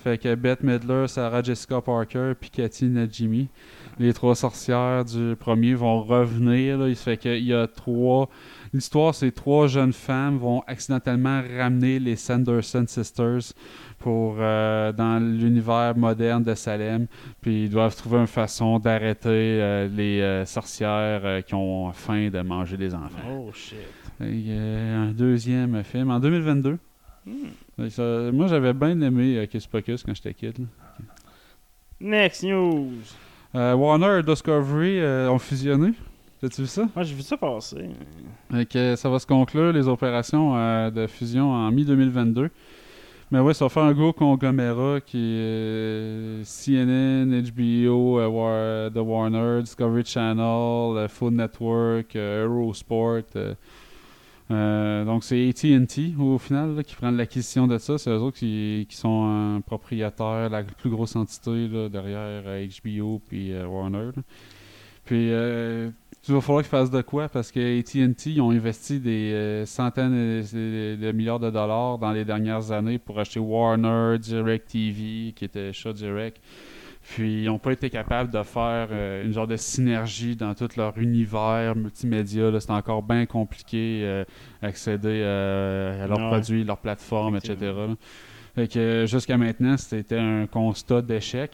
Fait 0.02 0.18
que 0.18 0.34
Bette 0.34 0.64
Midler, 0.64 1.06
Sarah 1.06 1.42
Jessica 1.42 1.80
Parker, 1.80 2.32
puis 2.40 2.50
Cathy 2.50 2.86
Najimy, 2.86 3.48
les 4.00 4.12
trois 4.12 4.34
sorcières 4.34 5.04
du 5.04 5.36
premier 5.38 5.74
vont 5.74 6.02
revenir. 6.02 6.78
Là. 6.78 6.88
Il 6.88 6.96
se 6.96 7.04
fait 7.04 7.16
qu'il 7.16 7.44
y 7.44 7.54
a 7.54 7.68
trois. 7.68 8.28
L'histoire, 8.72 9.14
c'est 9.14 9.30
trois 9.30 9.68
jeunes 9.68 9.92
femmes 9.92 10.38
vont 10.38 10.64
accidentellement 10.66 11.40
ramener 11.56 12.00
les 12.00 12.16
Sanderson 12.16 12.84
Sisters 12.88 13.52
pour 14.00 14.38
euh, 14.40 14.90
dans 14.90 15.20
l'univers 15.20 15.96
moderne 15.96 16.42
de 16.42 16.54
Salem. 16.54 17.06
Puis 17.40 17.64
ils 17.64 17.70
doivent 17.70 17.94
trouver 17.94 18.18
une 18.18 18.26
façon 18.26 18.80
d'arrêter 18.80 19.28
euh, 19.28 19.86
les 19.86 20.20
euh, 20.20 20.44
sorcières 20.46 21.44
qui 21.44 21.54
ont 21.54 21.92
faim 21.92 22.28
de 22.28 22.40
manger 22.40 22.76
des 22.76 22.92
enfants. 22.92 23.22
Oh 23.30 23.52
shit. 23.52 23.78
Il 24.18 24.48
y 24.48 24.52
a 24.52 24.98
un 24.98 25.12
deuxième 25.12 25.84
film 25.84 26.10
en 26.10 26.18
2022. 26.18 26.76
Hmm. 27.26 27.88
Ça- 27.88 28.30
moi, 28.32 28.46
j'avais 28.48 28.72
bien 28.72 29.00
aimé 29.00 29.36
euh, 29.38 29.46
Kiss 29.46 29.66
Pocus 29.66 30.02
quand 30.02 30.14
j'étais 30.14 30.34
kid. 30.34 30.58
là. 30.58 30.64
Next 32.00 32.42
news. 32.42 32.90
Euh, 33.54 33.74
Warner 33.74 34.18
et 34.20 34.22
Discovery 34.22 34.98
euh, 35.00 35.30
ont 35.30 35.38
fusionné. 35.38 35.92
T'as-tu 36.40 36.62
vu 36.62 36.66
ça? 36.66 36.88
Moi, 36.96 37.04
j'ai 37.04 37.14
vu 37.14 37.22
ça 37.22 37.36
passer. 37.36 37.90
Que 38.70 38.96
ça 38.96 39.08
va 39.08 39.18
se 39.20 39.26
conclure, 39.26 39.72
les 39.72 39.86
opérations 39.86 40.54
de 40.90 41.06
fusion 41.06 41.52
en 41.52 41.70
mi-2022. 41.70 42.48
Mais 43.30 43.38
ouais, 43.38 43.54
ça 43.54 43.64
va 43.64 43.68
faire 43.68 43.84
un 43.84 43.92
gros 43.92 44.12
conglomérat 44.12 45.00
qui 45.00 45.36
est 45.38 46.42
CNN, 46.44 47.30
HBO, 47.42 48.18
War- 48.26 48.90
The 48.92 48.96
Warner, 48.98 49.62
Discovery 49.62 50.04
Channel, 50.04 51.08
Food 51.08 51.34
Network, 51.34 52.16
Eurosport. 52.16 53.22
Euh, 54.50 55.02
euh, 55.02 55.04
donc 55.04 55.24
c'est 55.24 55.48
AT&T 55.48 56.14
au 56.18 56.38
final 56.38 56.82
qui 56.84 56.94
prennent 56.94 57.16
l'acquisition 57.16 57.66
de 57.66 57.78
ça. 57.78 57.98
C'est 57.98 58.10
eux 58.10 58.18
autres 58.18 58.38
qui, 58.38 58.86
sont 58.90 59.24
un 59.24 59.60
propriétaire, 59.60 60.48
la 60.50 60.62
plus 60.62 60.90
grosse 60.90 61.16
entité 61.16 61.68
derrière 61.90 62.42
euh, 62.46 62.66
HBO 62.84 63.20
puis 63.26 63.52
euh, 63.52 63.66
Warner. 63.66 64.10
Puis 65.04 65.32
euh, 65.32 65.90
il 66.28 66.34
va 66.34 66.40
falloir 66.40 66.62
qu'ils 66.62 66.70
fassent 66.70 66.90
de 66.90 67.02
quoi? 67.02 67.28
Parce 67.28 67.50
que 67.50 67.80
AT&T 67.80 68.40
ont 68.40 68.50
investi 68.50 69.00
des 69.00 69.32
euh, 69.32 69.66
centaines 69.66 70.12
de, 70.12 71.12
milliards 71.12 71.40
de 71.40 71.50
dollars 71.50 71.98
dans 71.98 72.12
les 72.12 72.24
dernières 72.24 72.70
années 72.70 72.98
pour 72.98 73.18
acheter 73.18 73.40
Warner, 73.40 74.18
DirecTV 74.18 75.32
qui 75.34 75.44
était 75.44 75.72
Shaw 75.72 75.92
Direct. 75.92 76.40
Puis 77.02 77.42
ils 77.42 77.46
n'ont 77.46 77.58
pas 77.58 77.72
été 77.72 77.90
capables 77.90 78.30
de 78.32 78.42
faire 78.44 78.88
euh, 78.92 79.24
une 79.24 79.32
genre 79.32 79.48
de 79.48 79.56
synergie 79.56 80.36
dans 80.36 80.54
tout 80.54 80.68
leur 80.76 80.96
univers 80.98 81.74
multimédia. 81.74 82.50
là. 82.50 82.60
C'est 82.60 82.70
encore 82.70 83.02
bien 83.02 83.26
compliqué 83.26 84.02
euh, 84.04 84.24
accéder 84.62 85.20
euh, 85.24 86.04
à 86.04 86.06
leurs 86.06 86.18
Ouais. 86.18 86.28
produits, 86.28 86.64
leurs 86.64 86.78
plateformes, 86.78 87.36
etc. 87.36 87.56
Là. 87.60 87.88
Fait 88.54 88.68
que 88.68 88.78
euh, 88.78 89.06
jusqu'à 89.06 89.36
maintenant, 89.36 89.76
c'était 89.76 90.18
un 90.18 90.46
constat 90.46 91.02
d'échec. 91.02 91.52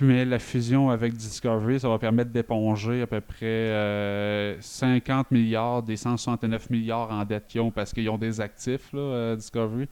Mais 0.00 0.24
la 0.24 0.38
fusion 0.38 0.90
avec 0.90 1.14
Discovery, 1.14 1.80
ça 1.80 1.88
va 1.88 1.98
permettre 1.98 2.30
d'éponger 2.30 3.02
à 3.02 3.06
peu 3.08 3.20
près 3.20 3.36
euh, 3.42 4.56
50 4.60 5.30
milliards 5.32 5.82
des 5.82 5.96
169 5.96 6.70
milliards 6.70 7.10
en 7.10 7.24
dette 7.24 7.48
qu'ils 7.48 7.60
ont 7.60 7.70
parce 7.72 7.92
qu'ils 7.92 8.08
ont 8.08 8.16
des 8.18 8.40
actifs, 8.40 8.92
là, 8.92 9.00
euh, 9.00 9.36
Discovery. 9.36 9.88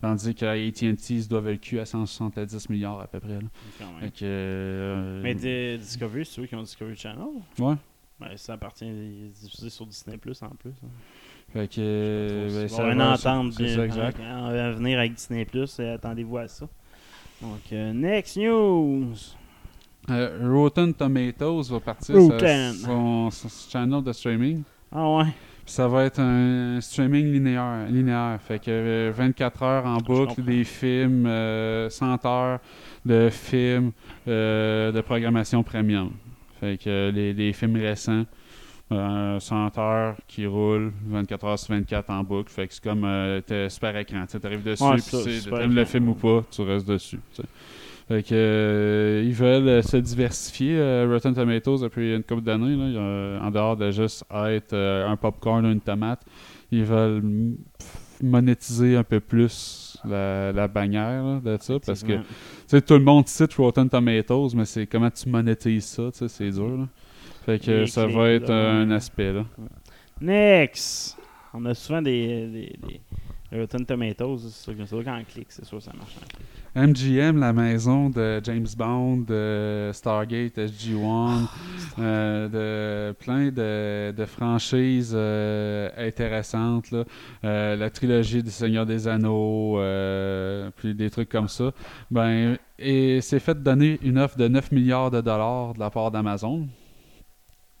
Tandis 0.00 0.34
que 0.34 0.44
AT&T 0.46 0.86
ils 1.14 1.22
se 1.24 1.28
doivent 1.28 1.48
le 1.48 1.56
cul 1.56 1.80
à 1.80 1.84
170 1.86 2.68
milliards 2.70 3.00
à 3.00 3.06
peu 3.08 3.18
près. 3.18 3.30
là. 3.32 3.38
Quand 3.78 3.86
même. 3.92 4.00
Fait 4.00 4.10
que, 4.10 4.18
euh, 4.22 5.20
Mais 5.24 5.34
de- 5.34 5.76
Discovery, 5.78 6.24
c'est 6.24 6.40
eux 6.40 6.46
qui 6.46 6.54
ont 6.54 6.62
Discovery 6.62 6.96
Channel? 6.96 7.24
Ouais. 7.58 7.74
Ben, 8.20 8.36
ça 8.36 8.52
appartient, 8.54 8.84
est 8.84 9.42
diffusé 9.42 9.70
sur 9.70 9.86
Disney 9.86 10.16
Plus 10.18 10.40
en 10.42 10.50
plus. 10.50 10.70
hein. 10.84 10.88
Fait 11.52 11.66
que, 11.68 11.76
euh, 11.80 12.46
ben, 12.48 12.62
va 12.62 12.68
ça 12.68 12.92
une 12.92 12.98
va- 12.98 13.12
entente 13.14 13.26
en- 13.60 14.48
en 14.48 14.72
venir 14.74 14.98
avec 15.00 15.14
Disney 15.14 15.44
Plus. 15.44 15.80
Attendez-vous 15.80 16.36
à 16.38 16.46
ça. 16.46 16.68
Donc, 17.42 17.60
euh, 17.72 17.92
next 17.92 18.36
news. 18.36 19.14
Euh, 20.10 20.38
Rotten 20.50 20.94
Tomatoes 20.94 21.64
va 21.70 21.80
partir 21.80 22.16
Rotten. 22.16 22.72
sur 22.74 22.86
son, 22.86 23.30
son 23.30 23.48
channel 23.70 24.02
de 24.02 24.12
streaming. 24.12 24.62
Ah 24.90 25.08
ouais. 25.16 25.24
Puis 25.64 25.74
ça 25.74 25.86
va 25.86 26.04
être 26.04 26.18
un 26.20 26.80
streaming 26.80 27.30
linéaire. 27.30 27.86
linéaire. 27.90 28.38
Fait 28.40 28.58
que 28.58 28.70
euh, 28.70 29.12
24 29.14 29.62
heures 29.62 29.84
en 29.86 29.98
boucle, 29.98 30.28
comprends. 30.28 30.42
des 30.44 30.64
films, 30.64 31.26
euh, 31.26 31.90
100 31.90 32.24
heures 32.24 32.58
de 33.04 33.28
films 33.30 33.92
euh, 34.26 34.90
de 34.92 35.00
programmation 35.02 35.62
premium. 35.62 36.10
Fait 36.58 36.78
que 36.82 36.88
euh, 36.88 37.10
les, 37.12 37.34
les 37.34 37.52
films 37.52 37.76
récents, 37.76 38.24
euh, 38.90 39.38
100 39.38 39.76
heures 39.78 40.16
qui 40.26 40.46
roulent 40.46 40.90
24 41.06 41.44
heures 41.44 41.58
sur 41.58 41.74
24 41.74 42.08
en 42.10 42.22
boucle. 42.24 42.50
Fait 42.50 42.66
que 42.66 42.72
c'est 42.72 42.82
comme 42.82 43.04
euh, 43.04 43.42
t'es 43.42 43.68
super 43.68 43.94
écran. 43.98 44.24
Tu 44.26 44.38
arrives 44.44 44.62
dessus, 44.62 44.82
Ouais, 44.82 44.96
puis 44.96 45.42
t'aimes 45.50 45.74
le 45.74 45.84
film 45.84 46.08
ou 46.08 46.14
pas, 46.14 46.42
tu 46.50 46.62
restes 46.62 46.88
dessus. 46.88 47.20
Fait 48.08 48.22
que, 48.22 48.28
euh, 48.32 49.22
ils 49.22 49.34
veulent 49.34 49.68
euh, 49.68 49.82
se 49.82 49.98
diversifier, 49.98 50.78
euh, 50.78 51.06
Rotten 51.10 51.34
Tomatoes, 51.34 51.82
depuis 51.82 52.14
une 52.14 52.22
couple 52.22 52.40
d'années. 52.40 52.74
en 53.38 53.50
dehors 53.50 53.76
de 53.76 53.90
juste 53.90 54.24
être 54.32 54.74
un 54.74 55.16
popcorn 55.16 55.66
ou 55.66 55.70
une 55.70 55.80
tomate, 55.80 56.22
ils 56.70 56.84
veulent 56.84 57.22
monétiser 58.22 58.96
un 58.96 59.04
peu 59.04 59.20
plus 59.20 59.98
la, 60.08 60.52
la 60.52 60.68
bannière 60.68 61.22
là, 61.22 61.40
de 61.44 61.58
ça. 61.60 61.74
Parce 61.84 62.02
que 62.02 62.14
tout 62.80 62.94
le 62.94 63.04
monde 63.04 63.28
cite 63.28 63.52
Rotten 63.54 63.90
Tomatoes, 63.90 64.54
mais 64.54 64.64
c'est 64.64 64.86
comment 64.86 65.10
tu 65.10 65.28
monétises 65.28 65.84
ça, 65.84 66.28
c'est 66.28 66.50
dur. 66.50 66.78
là. 66.78 66.88
Fait 67.44 67.58
que 67.62 67.84
ça 67.84 68.06
va 68.06 68.30
être 68.30 68.48
là, 68.48 68.70
un 68.72 68.90
aspect. 68.90 69.34
là. 69.34 69.44
Next. 70.20 71.16
On 71.52 71.64
a 71.66 71.74
souvent 71.74 72.02
des, 72.02 72.46
des, 72.46 72.76
des 72.88 73.00
Rotten 73.52 73.84
Tomatoes. 73.84 74.38
C'est 74.38 74.64
sûr, 74.64 74.74
c'est 74.78 74.86
sûr 74.86 75.04
qu'en 75.04 75.22
clic, 75.24 75.46
c'est 75.50 75.64
sûr 75.64 75.78
que 75.78 75.84
ça 75.84 75.92
marche 75.96 76.16
en. 76.16 76.38
MGM, 76.74 77.40
la 77.40 77.52
maison 77.52 78.10
de 78.10 78.40
James 78.44 78.66
Bond, 78.76 79.24
de 79.26 79.90
Stargate, 79.92 80.58
SG-1, 80.58 81.48
euh, 81.98 83.10
de 83.10 83.12
plein 83.14 83.50
de, 83.50 84.12
de 84.12 84.24
franchises 84.26 85.12
euh, 85.16 85.88
intéressantes. 85.96 86.90
là. 86.90 87.04
Euh, 87.44 87.74
la 87.74 87.90
trilogie 87.90 88.42
du 88.42 88.50
Seigneur 88.50 88.86
des 88.86 89.08
Anneaux, 89.08 89.80
puis 90.76 90.94
des 90.94 91.10
trucs 91.10 91.30
comme 91.30 91.48
ça. 91.48 91.72
Ben, 92.10 92.58
et 92.78 93.20
c'est 93.22 93.40
fait 93.40 93.60
donner 93.60 93.98
une 94.02 94.18
offre 94.18 94.36
de 94.36 94.46
9 94.46 94.70
milliards 94.72 95.10
de 95.10 95.20
dollars 95.20 95.74
de 95.74 95.80
la 95.80 95.90
part 95.90 96.10
d'Amazon. 96.10 96.68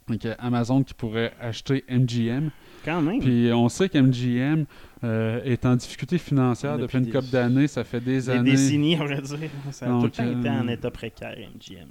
Donc, 0.08 0.26
Amazon 0.38 0.82
qui 0.82 0.94
pourrait 0.94 1.34
acheter 1.40 1.84
MGM. 1.88 2.50
Quand 2.84 3.02
même. 3.02 3.20
Puis 3.20 3.52
on 3.52 3.68
sait 3.68 3.88
qu'MGM 3.88 4.64
euh, 5.04 5.40
est 5.44 5.64
en 5.64 5.76
difficulté 5.76 6.18
financière 6.18 6.72
depuis, 6.78 6.82
Depuis 6.82 6.98
une 6.98 7.04
des- 7.04 7.10
couple 7.12 7.30
d'années. 7.32 7.66
Ça 7.68 7.84
fait 7.84 8.00
des, 8.00 8.12
Des 8.16 8.30
années. 8.30 8.50
décennies, 8.52 8.96
on 9.00 9.04
va 9.06 9.20
dire. 9.20 9.38
Ça 9.70 9.86
a 9.86 9.88
tout 10.00 10.04
le 10.06 10.10
temps 10.10 10.24
été 10.40 10.48
euh, 10.48 10.52
en 10.60 10.68
état 10.68 10.90
précaire, 10.90 11.36
MGM. 11.38 11.88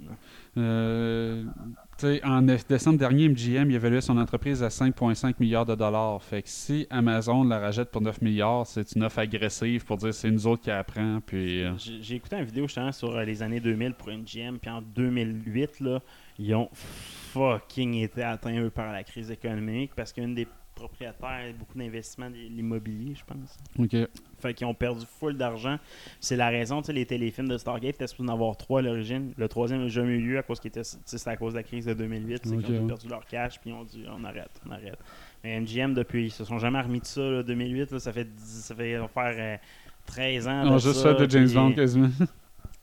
Euh, 0.56 1.44
en 2.24 2.42
dé- 2.42 2.56
décembre 2.68 2.98
dernier, 2.98 3.28
MGM 3.28 3.70
il 3.70 3.74
évaluait 3.76 4.00
son 4.00 4.16
entreprise 4.18 4.62
à 4.62 4.68
5,5 4.68 5.34
milliards 5.40 5.66
de 5.66 5.74
dollars. 5.74 6.22
Fait 6.22 6.42
que 6.42 6.48
si 6.48 6.86
Amazon 6.90 7.44
la 7.44 7.58
rachète 7.58 7.90
pour 7.90 8.02
9 8.02 8.20
milliards, 8.22 8.66
c'est 8.66 8.92
une 8.94 9.04
offre 9.04 9.20
agressive 9.20 9.84
pour 9.84 9.96
dire 9.96 10.12
c'est 10.14 10.30
nous 10.30 10.46
autres 10.46 10.62
qui 10.62 10.70
apprend. 10.70 11.20
Puis, 11.24 11.62
euh, 11.64 11.72
J'ai 11.78 12.16
écouté 12.16 12.36
une 12.36 12.44
vidéo 12.44 12.66
justement 12.66 12.92
sur 12.92 13.14
euh, 13.16 13.24
les 13.24 13.42
années 13.42 13.60
2000 13.60 13.94
pour 13.94 14.08
MGM, 14.08 14.58
puis 14.58 14.70
en 14.70 14.82
2008, 14.82 15.80
là, 15.80 16.00
ils 16.38 16.54
ont 16.54 16.68
fucking 17.38 17.94
été 17.94 18.22
atteints 18.22 18.60
eux, 18.60 18.70
par 18.70 18.92
la 18.92 19.04
crise 19.04 19.30
économique 19.30 19.92
parce 19.94 20.12
qu'une 20.12 20.34
des 20.34 20.46
propriétaires 20.78 21.28
a 21.28 21.52
beaucoup 21.52 21.76
d'investissements 21.76 22.30
de 22.30 22.36
l'immobilier, 22.36 23.14
je 23.14 23.24
pense. 23.24 23.58
ok. 23.78 24.08
Fait 24.38 24.54
qu'ils 24.54 24.66
ont 24.66 24.74
perdu 24.74 25.04
full 25.18 25.36
d'argent. 25.36 25.78
C'est 26.20 26.36
la 26.36 26.48
raison, 26.48 26.80
tu 26.80 26.86
sais, 26.86 26.92
les 26.92 27.06
téléfilms 27.06 27.48
de 27.48 27.58
Stargate 27.58 27.96
étaient 27.96 28.06
supposés 28.06 28.30
en 28.30 28.32
avoir 28.32 28.56
trois 28.56 28.78
à 28.78 28.82
l'origine. 28.82 29.32
Le 29.36 29.48
troisième 29.48 29.82
n'a 29.82 29.88
jamais 29.88 30.12
eu 30.12 30.20
lieu 30.20 30.38
à 30.38 30.44
cause 30.44 30.60
qu'il 30.60 30.68
était, 30.68 30.82
à 31.26 31.36
cause 31.36 31.54
de 31.54 31.58
la 31.58 31.64
crise 31.64 31.86
de 31.86 31.94
2008. 31.94 32.42
C'est 32.44 32.56
qu'ils 32.58 32.78
ont 32.78 32.86
perdu 32.86 33.08
leur 33.08 33.26
cash 33.26 33.58
puis 33.60 33.70
ils 33.70 33.72
ont 33.72 33.82
dit 33.82 34.04
on 34.08 34.22
arrête, 34.24 34.60
on 34.66 34.70
arrête. 34.70 34.98
Mais 35.42 35.60
MGM 35.60 35.94
depuis, 35.94 36.26
ils 36.26 36.30
se 36.30 36.44
sont 36.44 36.58
jamais 36.58 36.80
remis 36.80 37.00
de 37.00 37.06
ça. 37.06 37.20
là, 37.20 37.42
2008, 37.42 37.90
là, 37.90 37.98
ça 37.98 38.12
fait 38.12 38.24
10 38.24 38.64
ça 38.64 38.74
fait 38.74 38.98
faire 39.12 39.34
euh, 39.36 39.56
13 40.06 40.48
ans. 40.48 40.62
On 40.66 40.78
juste 40.78 41.00
ça, 41.00 41.14
fait 41.16 41.26
de 41.26 41.30
James 41.30 41.50
Bond 41.50 41.72
quasiment. 41.72 42.10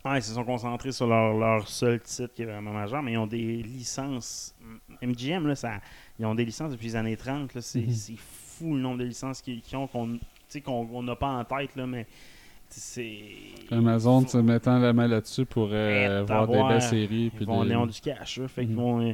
Ouais, 0.06 0.20
ils 0.20 0.22
se 0.22 0.34
sont 0.36 0.44
concentrés 0.44 0.92
sur 0.92 1.08
leur, 1.08 1.34
leur 1.36 1.68
seul 1.68 2.00
titre 2.00 2.32
qui 2.36 2.44
est 2.44 2.46
vraiment 2.46 2.72
majeur, 2.72 3.02
mais 3.02 3.14
ils 3.14 3.18
ont 3.18 3.26
des 3.28 3.64
licences. 3.64 4.56
MGM, 5.02 5.48
là, 5.48 5.56
ça, 5.56 5.80
ils 6.20 6.26
ont 6.28 6.36
des 6.36 6.46
licences 6.46 6.72
depuis 6.74 6.88
les 6.88 6.96
années 6.96 7.18
30. 7.18 7.54
là, 7.56 7.62
C'est 7.62 7.86
fou 8.18 8.76
le 8.76 8.82
nombre 8.82 9.00
de 9.00 9.06
licences 9.06 9.42
qu'ils 9.42 9.62
ont 9.76 9.88
qu'on 9.88 10.18
qu'on 10.64 11.04
n'a 11.04 11.16
pas 11.16 11.28
en 11.32 11.44
tête, 11.44 11.76
là, 11.76 11.86
mais 11.88 12.06
c'est. 12.70 13.20
Amazon, 13.72 14.26
se 14.28 14.38
mettant 14.38 14.78
la 14.80 14.94
main 14.94 15.08
là-dessus 15.08 15.46
pour 15.46 15.70
euh, 15.72 16.24
voir 16.26 16.48
des 16.48 16.64
belles 16.64 16.82
séries. 16.82 17.26
Ils 17.26 17.32
Puis 17.32 17.46
vont 17.46 17.66
des- 17.66 17.72
ils 17.74 17.88
du 17.92 18.00
cash. 18.02 18.38
là, 18.38 18.48
fait 18.48 18.66
qu'ils 18.66 18.76
Mhm. 18.76 18.82
vont, 18.82 19.02
euh, 19.10 19.14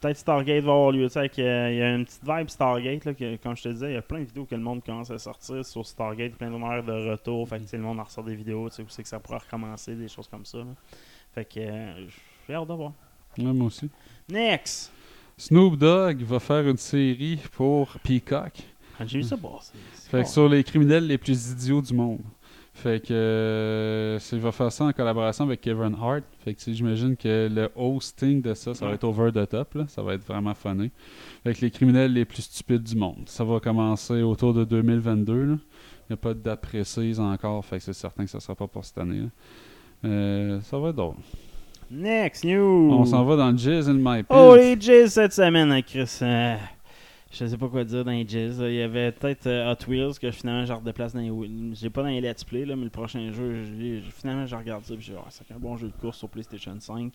peut-être 0.00 0.16
Stargate 0.16 0.64
va 0.64 0.72
avoir 0.72 0.90
lieu. 0.92 1.06
tu 1.06 1.12
sais, 1.12 1.18
avec, 1.20 1.38
euh, 1.38 1.70
Il 1.72 1.78
y 1.78 1.82
a 1.82 1.94
une 1.94 2.04
petite 2.04 2.22
vibe 2.24 2.48
Stargate, 2.48 3.04
là, 3.04 3.14
que, 3.14 3.36
comme 3.36 3.56
je 3.56 3.62
te 3.62 3.68
disais, 3.68 3.90
il 3.90 3.94
y 3.94 3.96
a 3.96 4.02
plein 4.02 4.20
de 4.20 4.24
vidéos 4.24 4.44
que 4.44 4.54
le 4.54 4.60
monde 4.62 4.82
commence 4.84 5.10
à 5.10 5.18
sortir 5.18 5.64
sur 5.64 5.84
Stargate, 5.86 6.32
plein 6.34 6.50
d'honneurs 6.50 6.82
de 6.84 6.92
retour. 7.10 7.48
Fait 7.48 7.58
que 7.60 7.76
le 7.76 7.82
monde 7.82 8.00
en 8.00 8.04
ressort 8.04 8.24
des 8.24 8.34
vidéos, 8.34 8.68
tu 8.68 8.76
sais, 8.76 8.82
où 8.82 8.86
c'est 8.88 9.02
que 9.02 9.08
ça 9.08 9.18
pourra 9.20 9.38
recommencer, 9.38 9.94
des 9.94 10.08
choses 10.08 10.28
comme 10.28 10.44
ça. 10.44 10.58
là. 10.58 10.64
Fait 11.34 11.44
que 11.44 11.60
euh, 11.60 12.06
j'ai 12.48 12.54
hâte 12.54 12.68
de 12.68 12.74
voir. 12.74 12.92
Ouais, 13.36 13.44
moi 13.44 13.66
aussi. 13.66 13.88
Next! 14.28 14.92
Snoop 15.36 15.76
Dogg 15.76 16.20
va 16.22 16.40
faire 16.40 16.66
une 16.68 16.76
série 16.76 17.38
pour 17.52 17.88
Peacock. 18.02 18.54
Ah, 18.98 19.06
J'ai 19.06 19.18
vu 19.18 19.24
ça 19.24 19.36
passer. 19.36 19.74
Fait 20.10 20.22
que 20.24 20.28
sur 20.28 20.48
les 20.48 20.64
criminels 20.64 21.06
les 21.06 21.18
plus 21.18 21.52
idiots 21.52 21.80
du 21.80 21.94
monde. 21.94 22.18
Fait 22.78 23.00
que 23.04 23.08
euh, 23.12 24.18
il 24.32 24.38
va 24.38 24.52
faire 24.52 24.70
ça 24.70 24.84
en 24.84 24.92
collaboration 24.92 25.44
avec 25.44 25.60
Kevin 25.60 25.96
Hart. 26.00 26.22
Fait 26.44 26.54
que 26.54 26.60
j'imagine 26.68 27.16
que 27.16 27.48
le 27.52 27.68
hosting 27.74 28.40
de 28.40 28.54
ça, 28.54 28.72
ça 28.72 28.86
va 28.86 28.92
être 28.92 29.02
over 29.02 29.32
the 29.32 29.48
top. 29.48 29.74
Là. 29.74 29.84
Ça 29.88 30.00
va 30.00 30.14
être 30.14 30.24
vraiment 30.24 30.54
funny. 30.54 30.92
Fait 31.42 31.54
que 31.54 31.60
les 31.62 31.72
criminels 31.72 32.12
les 32.12 32.24
plus 32.24 32.42
stupides 32.42 32.84
du 32.84 32.94
monde. 32.94 33.24
Ça 33.26 33.42
va 33.42 33.58
commencer 33.58 34.22
autour 34.22 34.54
de 34.54 34.62
2022. 34.62 35.34
là. 35.44 35.54
Il 35.54 36.12
n'y 36.12 36.14
a 36.14 36.16
pas 36.16 36.34
de 36.34 36.38
date 36.38 36.60
précise 36.60 37.18
encore. 37.18 37.64
Fait 37.64 37.78
que 37.78 37.82
c'est 37.82 37.92
certain 37.92 38.24
que 38.24 38.30
ça 38.30 38.38
sera 38.38 38.54
pas 38.54 38.68
pour 38.68 38.84
cette 38.84 38.98
année. 38.98 39.22
là. 39.22 39.28
Euh, 40.04 40.60
ça 40.60 40.78
va 40.78 40.90
être 40.90 40.96
drôle. 40.96 41.16
Next 41.90 42.44
news! 42.44 42.92
On 42.92 43.04
s'en 43.06 43.24
va 43.24 43.34
dans 43.34 43.50
le 43.50 43.56
Jizz 43.56 43.88
in 43.88 43.94
My 43.94 44.22
Pants. 44.22 44.50
Oh, 44.50 44.54
les 44.54 44.80
Jizz 44.80 45.08
cette 45.14 45.32
semaine, 45.32 45.72
hein, 45.72 45.82
Chris. 45.82 46.18
Je 47.30 47.44
sais 47.44 47.58
pas 47.58 47.68
quoi 47.68 47.84
dire 47.84 48.04
dans 48.06 48.10
les 48.10 48.26
Jizz. 48.26 48.58
Il 48.60 48.74
y 48.74 48.80
avait 48.82 49.12
peut-être 49.12 49.46
euh, 49.46 49.70
Hot 49.72 49.86
Wheels 49.90 50.18
que 50.18 50.30
finalement 50.30 50.64
je 50.64 50.72
redéplace 50.72 51.12
dans 51.12 51.20
les. 51.20 51.30
J'ai 51.74 51.90
pas 51.90 52.02
dans 52.02 52.08
les 52.08 52.22
Let's 52.22 52.42
Play, 52.42 52.64
là, 52.64 52.74
mais 52.74 52.84
le 52.84 52.90
prochain 52.90 53.30
jeu, 53.32 53.64
je 53.64 54.00
finalement 54.10 54.46
je 54.46 54.56
regarde 54.56 54.84
ça. 54.84 54.94
Puis 54.94 55.04
je 55.04 55.12
dis, 55.12 55.18
Ah, 55.20 55.26
c'est 55.28 55.52
un 55.54 55.58
bon 55.58 55.76
jeu 55.76 55.88
de 55.88 55.92
course 56.00 56.16
sur 56.18 56.28
PlayStation 56.30 56.74
5. 56.78 57.12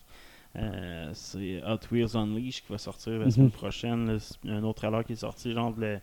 Euh, 0.55 1.09
c'est 1.13 1.63
Hot 1.67 1.79
Wheels 1.91 2.15
Unleashed 2.15 2.63
qui 2.65 2.71
va 2.71 2.77
sortir 2.77 3.13
la 3.13 3.31
semaine 3.31 3.47
Mhm. 3.47 3.51
prochaine. 3.53 4.05
là. 4.05 4.17
Un 4.49 4.63
autre 4.63 4.81
trailer 4.81 5.03
qui 5.03 5.13
est 5.13 5.15
sorti, 5.15 5.51
genre 5.51 5.73
la, 5.79 5.97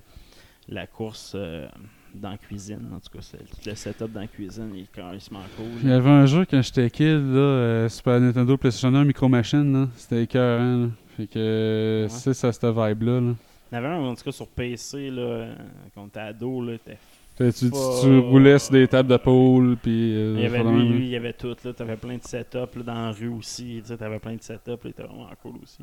la 0.68 0.88
course 0.88 1.34
euh, 1.36 1.68
dans 2.12 2.30
la 2.30 2.36
cuisine. 2.38 2.88
En 2.92 2.98
tout 2.98 3.16
cas, 3.16 3.24
le 3.64 3.74
setup 3.76 4.10
dans 4.12 4.20
la 4.22 4.26
cuisine 4.26 4.72
il 4.74 4.80
est 4.82 4.92
carrément 4.92 5.44
cool. 5.56 5.66
Il 5.84 5.88
y 5.88 5.92
avait 5.92 6.10
un 6.10 6.26
jeu 6.26 6.44
quand 6.50 6.60
j'étais 6.62 6.90
kid, 6.90 7.04
là, 7.06 7.38
euh, 7.38 7.88
Super 7.88 8.18
Nintendo, 8.18 8.56
PlayStation 8.56 8.92
1, 8.92 9.04
Micro 9.04 9.28
Machine, 9.28 9.72
là. 9.72 9.88
C'était 9.94 10.24
écœurant, 10.24 10.76
là. 10.86 10.88
Fait 11.16 11.28
que, 11.28 12.02
Ouais. 12.02 12.08
c'est 12.08 12.34
ça, 12.34 12.50
cette 12.50 12.64
vibe-là, 12.64 13.20
là. 13.20 13.34
Il 13.70 13.74
y 13.74 13.78
en 13.78 13.84
avait 13.84 13.94
un, 13.94 14.00
en 14.00 14.14
tout 14.14 14.24
cas, 14.24 14.32
sur 14.32 14.48
PC, 14.48 15.10
là, 15.10 15.22
euh, 15.22 15.54
quand 15.94 16.08
t'es 16.08 16.20
ado, 16.20 16.60
là, 16.64 16.76
t'es 16.84 16.98
tu, 17.36 17.70
tu, 17.70 18.18
roulais 18.18 18.58
sur 18.58 18.72
des 18.72 18.86
tables 18.86 19.08
de 19.08 19.16
pool, 19.16 19.78
puis... 19.80 20.14
euh, 20.14 20.34
Il 20.36 20.42
y 20.42 20.46
avait 20.46 20.62
lui, 20.62 20.88
lui, 20.88 21.04
il 21.06 21.10
y 21.10 21.16
avait 21.16 21.32
tout. 21.32 21.56
Là. 21.64 21.72
T'avais 21.72 21.96
plein 21.96 22.18
de 22.18 22.22
setups 22.22 22.76
là, 22.76 22.82
dans 22.84 22.94
la 22.94 23.12
rue 23.12 23.28
aussi. 23.28 23.82
Tu 23.86 23.96
t'avais 23.96 24.18
plein 24.18 24.34
de 24.34 24.42
setups. 24.42 24.70
Là, 24.70 24.76
c'était 24.84 25.02
vraiment 25.04 25.30
cool 25.42 25.54
aussi. 25.62 25.78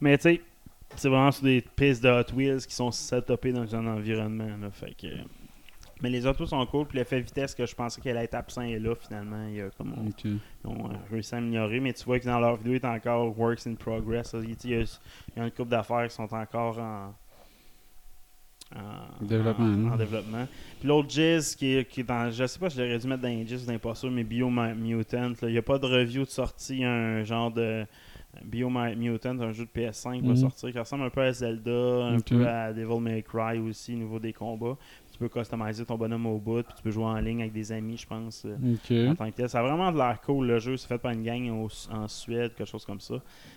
Mais 0.00 0.16
tu 0.16 0.22
sais, 0.22 0.40
c'est 0.94 1.08
vraiment 1.08 1.32
sur 1.32 1.44
des 1.44 1.60
pistes 1.60 2.02
de 2.02 2.08
Hot 2.08 2.34
Wheels 2.34 2.66
qui 2.66 2.74
sont 2.74 2.90
setupées 2.90 3.52
dans 3.52 3.76
un 3.76 3.86
environnement. 3.86 4.56
Là, 4.58 4.70
fait 4.72 4.94
que... 4.98 5.08
Mais 6.02 6.10
les 6.10 6.26
autos 6.26 6.44
sont 6.46 6.64
cool. 6.66 6.86
Puis 6.86 6.98
l'effet 6.98 7.20
vitesse 7.20 7.54
que 7.54 7.64
je 7.64 7.74
pensais 7.74 8.00
qu'elle 8.02 8.16
allait 8.18 8.26
être 8.26 8.34
absent 8.34 8.62
est 8.62 8.78
là 8.78 8.94
finalement. 8.94 9.46
Il 9.48 9.54
y 9.54 9.60
a 9.62 9.70
comme 9.70 9.94
on- 9.96 10.04
ils 10.24 10.38
ont 10.66 10.90
euh, 10.90 10.94
réussi 11.10 11.34
à 11.34 11.38
améliorer. 11.38 11.80
Mais 11.80 11.92
tu 11.94 12.04
vois 12.04 12.20
que 12.20 12.26
dans 12.26 12.38
leur 12.38 12.56
vidéo, 12.56 12.74
il 12.74 12.76
est 12.76 12.84
encore 12.84 13.38
works 13.38 13.66
in 13.66 13.74
progress. 13.74 14.34
Il 14.34 14.56
il 14.64 14.70
y 14.70 14.74
a, 14.74 14.80
il 14.80 14.86
y 15.36 15.40
a 15.40 15.44
une 15.44 15.50
couple 15.50 15.70
d'affaires 15.70 16.06
qui 16.08 16.14
sont 16.14 16.32
encore 16.34 16.78
en. 16.78 17.14
en- 18.74 19.24
Développement, 19.24 19.64
en- 19.64 19.86
hein. 19.88 19.92
en 19.92 19.96
développement. 19.96 20.46
Puis 20.80 20.88
l'autre 20.88 21.08
Jizz 21.08 21.54
qui 21.54 21.76
est, 21.76 21.88
qui 21.88 22.00
est 22.00 22.04
dans. 22.04 22.30
Je 22.30 22.46
sais 22.46 22.58
pas 22.58 22.68
si 22.68 22.76
je 22.76 22.82
l'aurais 22.82 22.98
dû 22.98 23.06
mettre 23.06 23.22
dans 23.22 23.28
les 23.28 23.46
Jizz 23.46 23.64
ou 23.64 23.72
dans 23.72 23.78
pas 23.78 23.94
sûr, 23.94 24.10
mais 24.10 24.24
Bio 24.24 24.50
Ma- 24.50 24.74
Mutant. 24.74 25.28
là. 25.30 25.34
Il 25.42 25.52
n'y 25.52 25.58
a 25.58 25.62
pas 25.62 25.78
de 25.78 25.86
review 25.86 26.24
de 26.24 26.28
sortie, 26.30 26.84
un 26.84 27.22
genre 27.24 27.50
de. 27.50 27.86
Bio 28.44 28.68
Mutant, 28.68 29.38
un 29.40 29.52
jeu 29.52 29.64
de 29.64 29.70
PS5 29.70 30.20
va 30.22 30.28
Mhm. 30.28 30.36
sortir 30.36 30.70
qui 30.70 30.78
ressemble 30.78 31.04
un 31.04 31.10
peu 31.10 31.22
à 31.22 31.32
Zelda, 31.32 32.04
un 32.04 32.20
peu 32.20 32.46
à 32.46 32.70
Devil 32.70 33.00
May 33.00 33.22
Cry 33.22 33.58
aussi, 33.58 33.94
au 33.94 33.96
niveau 33.96 34.18
des 34.18 34.34
combats. 34.34 34.76
Tu 35.18 35.20
peux 35.26 35.28
customiser 35.30 35.82
ton 35.86 35.96
bonhomme 35.96 36.26
au 36.26 36.36
bout, 36.36 36.62
puis 36.62 36.74
tu 36.76 36.82
peux 36.82 36.90
jouer 36.90 37.04
en 37.06 37.16
ligne 37.16 37.40
avec 37.40 37.52
des 37.54 37.72
amis, 37.72 37.96
je 37.96 38.06
pense. 38.06 38.44
euh, 38.44 38.54
en 39.08 39.14
tant 39.14 39.30
que 39.30 39.34
tel. 39.36 39.48
Ça 39.48 39.60
a 39.60 39.62
vraiment 39.62 39.90
de 39.90 39.96
l'air 39.96 40.20
cool 40.20 40.46
le 40.46 40.58
jeu. 40.58 40.76
C'est 40.76 40.88
fait 40.88 40.98
par 40.98 41.12
une 41.12 41.22
gang 41.22 41.48
au- 41.48 41.68
en 41.90 42.06
Suède, 42.06 42.52
quelque 42.54 42.68
chose 42.68 42.84
comme 42.84 43.00
ça. 43.00 43.14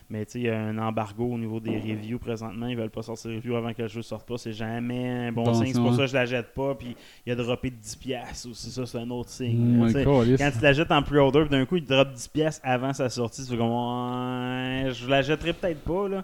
Mais 0.09 0.25
tu 0.25 0.31
sais, 0.31 0.39
il 0.39 0.45
y 0.45 0.49
a 0.49 0.57
un 0.57 0.77
embargo 0.77 1.25
au 1.25 1.37
niveau 1.37 1.59
des 1.59 1.71
reviews 1.77 2.17
présentement. 2.17 2.67
Ils 2.67 2.77
veulent 2.77 2.89
pas 2.89 3.01
sortir 3.01 3.29
les 3.31 3.37
reviews 3.37 3.55
avant 3.57 3.73
que 3.73 3.81
le 3.81 3.87
jeu 3.89 4.01
sorte 4.01 4.25
pas. 4.25 4.37
C'est 4.37 4.53
jamais 4.53 5.09
un 5.27 5.31
bon, 5.33 5.43
Bon 5.43 5.53
signe. 5.53 5.73
C'est 5.73 5.79
pour 5.81 5.91
ça 5.95 6.01
que 6.03 6.07
je 6.07 6.13
la 6.13 6.25
jette 6.25 6.53
pas. 6.53 6.75
Puis 6.75 6.95
il 7.25 7.31
a 7.33 7.35
droppé 7.35 7.69
de 7.71 7.75
10$ 7.75 7.97
piastres 7.99 8.49
aussi. 8.49 8.71
Ça, 8.71 8.85
c'est 8.85 8.97
un 8.97 9.09
autre 9.09 9.29
signe. 9.29 9.57
Mm, 9.59 10.03
quand 10.37 10.51
tu 10.57 10.63
la 10.63 10.71
jettes 10.73 10.91
en 10.91 11.03
pre-order, 11.03 11.41
puis 11.41 11.49
d'un 11.49 11.65
coup, 11.65 11.75
il 11.75 11.85
drop 11.85 12.07
10$ 12.13 12.29
piastres 12.31 12.61
avant 12.63 12.93
sa 12.93 13.09
sortie. 13.09 13.43
Tu 13.43 13.51
fais 13.51 13.57
comme, 13.57 13.67
ouais, 13.69 14.91
je 14.93 15.09
la 15.09 15.21
jetterai 15.21 15.51
peut-être 15.53 15.81
pas. 15.81 16.07
là. 16.07 16.23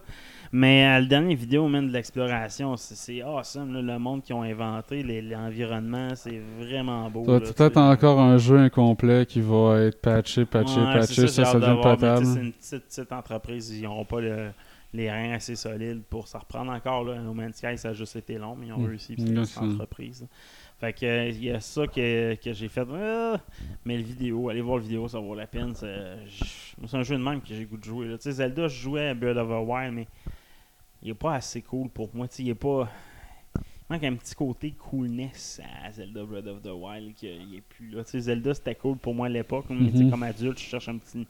Mais 0.57 0.85
euh, 0.87 1.01
le 1.01 1.07
dernier 1.07 1.35
vidéo, 1.35 1.67
même 1.67 1.89
de 1.89 1.91
l'exploration, 1.91 2.77
c'est- 2.77 3.21
awesome. 3.21 3.73
là. 3.73 3.81
le 3.81 3.99
monde 3.99 4.23
qu'ils 4.23 4.35
ont 4.35 4.41
inventé, 4.43 5.03
l'environnement, 5.03 6.15
c'est 6.15 6.39
vraiment 6.59 7.09
beau. 7.09 7.25
Ça 7.25 7.31
va 7.33 7.39
peut-être 7.41 7.77
encore 7.77 8.21
un 8.21 8.37
jeu 8.37 8.57
incomplet 8.57 9.25
qui 9.25 9.41
va 9.41 9.81
être 9.81 9.99
patché, 9.99 10.45
patché, 10.45 10.79
Ouais, 10.79 10.93
patché. 10.93 11.27
Ça, 11.27 11.43
ça, 11.43 11.53
de 11.55 11.59
devient 11.65 11.81
potable. 11.81 12.25
C'est 12.25 12.39
une 12.39 12.53
petite, 12.53 12.85
petite 12.85 13.11
entreprise. 13.11 13.69
Ils 13.77 13.83
n'auront 13.83 14.05
pas 14.05 14.21
le- 14.21 14.51
les 14.93 15.11
reins 15.11 15.33
assez 15.33 15.55
solides 15.57 16.03
pour 16.09 16.25
s'en 16.29 16.39
reprendre 16.39 16.71
encore. 16.71 17.03
Là. 17.03 17.19
No 17.19 17.33
Man's 17.33 17.57
Sky, 17.57 17.77
ça 17.77 17.89
a 17.89 17.93
juste 17.93 18.15
été 18.15 18.37
long, 18.37 18.55
mais 18.57 18.67
ils 18.67 18.73
ont 18.73 18.77
Mm. 18.79 18.85
réussi. 18.87 19.15
C'est 19.17 19.23
Ouais, 19.23 19.29
une 19.35 19.45
ça. 19.45 19.61
entreprise. 19.61 20.25
Fait 20.79 20.93
que 20.93 21.05
euh, 21.05 21.27
il 21.29 21.43
y 21.43 21.51
a 21.51 21.59
ça 21.59 21.85
que, 21.87 22.35
que 22.35 22.53
j'ai 22.53 22.69
fait. 22.69 22.87
Ah! 22.93 23.37
mais 23.83 23.97
le 23.97 24.03
vidéo, 24.03 24.47
allez 24.49 24.61
voir 24.61 24.77
le 24.77 24.83
vidéo, 24.83 25.07
ça 25.09 25.19
vaut 25.19 25.35
la 25.35 25.47
peine. 25.47 25.73
C'est 25.75 26.95
un 26.95 27.03
jeu 27.03 27.17
de 27.17 27.21
même 27.23 27.41
que 27.41 27.47
j'ai 27.53 27.65
goût 27.65 27.77
de 27.77 27.83
jouer. 27.83 28.07
là. 28.07 28.17
Tu 28.17 28.23
sais, 28.23 28.31
Zelda, 28.31 28.69
je 28.69 28.81
jouais 28.81 29.09
à 29.09 29.13
Bird 29.13 29.37
of 29.37 29.51
a 29.51 29.59
Wild, 29.61 29.93
mais 29.93 30.07
il 31.05 31.11
est 31.11 31.13
pas 31.13 31.35
assez 31.35 31.61
cool 31.61 31.87
pour 31.89 32.09
moi. 32.13 32.27
Tu 32.27 32.35
sais, 32.37 32.43
il 32.43 32.49
est 32.49 32.55
pas. 32.55 32.89
Il 33.57 33.93
manque 33.93 34.03
un 34.03 34.15
petit 34.15 34.33
côté 34.35 34.71
coolness 34.71 35.61
à 35.85 35.91
Zelda 35.91 36.23
Breath 36.25 36.47
of 36.47 36.61
the 36.63 36.71
Wild 36.73 37.13
qu'il 37.13 37.29
est 37.55 37.61
plus 37.61 37.89
là. 37.91 38.03
Tu 38.03 38.09
sais, 38.11 38.19
Zelda 38.21 38.53
c'était 38.55 38.73
cool 38.75 38.97
pour 38.97 39.13
moi 39.13 39.27
à 39.27 39.29
l'époque, 39.29 39.65
sais, 39.69 39.73
Mhm. 39.75 40.09
comme 40.09 40.23
adulte, 40.23 40.57
je 40.57 40.63
cherche 40.63 40.89
un 40.89 40.97
petit 40.97 41.25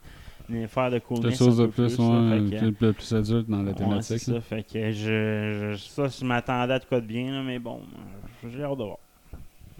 une 0.48 0.62
affaire 0.62 0.90
de 0.92 0.98
coolness. 1.00 1.24
Quelque 1.24 1.38
chose 1.38 1.58
de 1.58 1.66
plus, 1.66 1.98
là. 1.98 2.04
ouais, 2.04 2.38
Fait 2.48 2.50
que, 2.56 2.58
plus, 2.60 2.72
plus- 2.72 2.92
plus 2.94 3.12
adulte 3.14 3.50
dans 3.50 3.62
la 3.62 3.70
ouais, 3.72 3.74
thématique. 3.76 4.26
là. 4.28 4.34
ça. 4.34 4.40
Fait 4.40 4.62
que 4.62 4.90
je, 4.92 5.72
je- 5.72 5.76
ça, 5.76 6.06
je 6.08 6.24
m'attendais 6.24 6.72
à 6.74 6.78
de 6.78 6.84
quoi 6.84 7.00
de 7.00 7.06
bien, 7.06 7.32
là, 7.32 7.42
mais 7.42 7.58
bon, 7.58 7.80
euh, 8.44 8.48
j'ai 8.50 8.62
hâte 8.62 8.78
de 8.78 8.84
voir. 8.84 8.98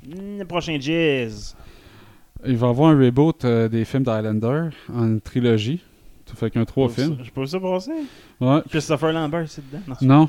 Le 0.08 0.44
prochain 0.44 0.76
Jazz. 0.80 1.56
Il 2.44 2.56
va 2.56 2.66
y 2.66 2.70
avoir 2.70 2.90
un 2.90 2.98
reboot 2.98 3.44
euh, 3.44 3.68
des 3.68 3.84
films 3.84 4.02
d'Highlander 4.02 4.68
en 4.92 5.18
trilogie. 5.20 5.82
Ça 6.26 6.34
fait 6.34 6.50
qu'un 6.50 6.64
trois 6.64 6.88
films? 6.88 7.18
Je 7.22 7.30
peux 7.30 7.46
ça 7.46 7.60
passer? 7.60 7.92
Ouais. 8.40 8.60
Christopher 8.68 9.12
Lambert, 9.12 9.48
c'est 9.48 9.62
dedans? 9.70 9.82
Non, 9.86 9.94
c'est- 9.98 10.06
Non. 10.06 10.28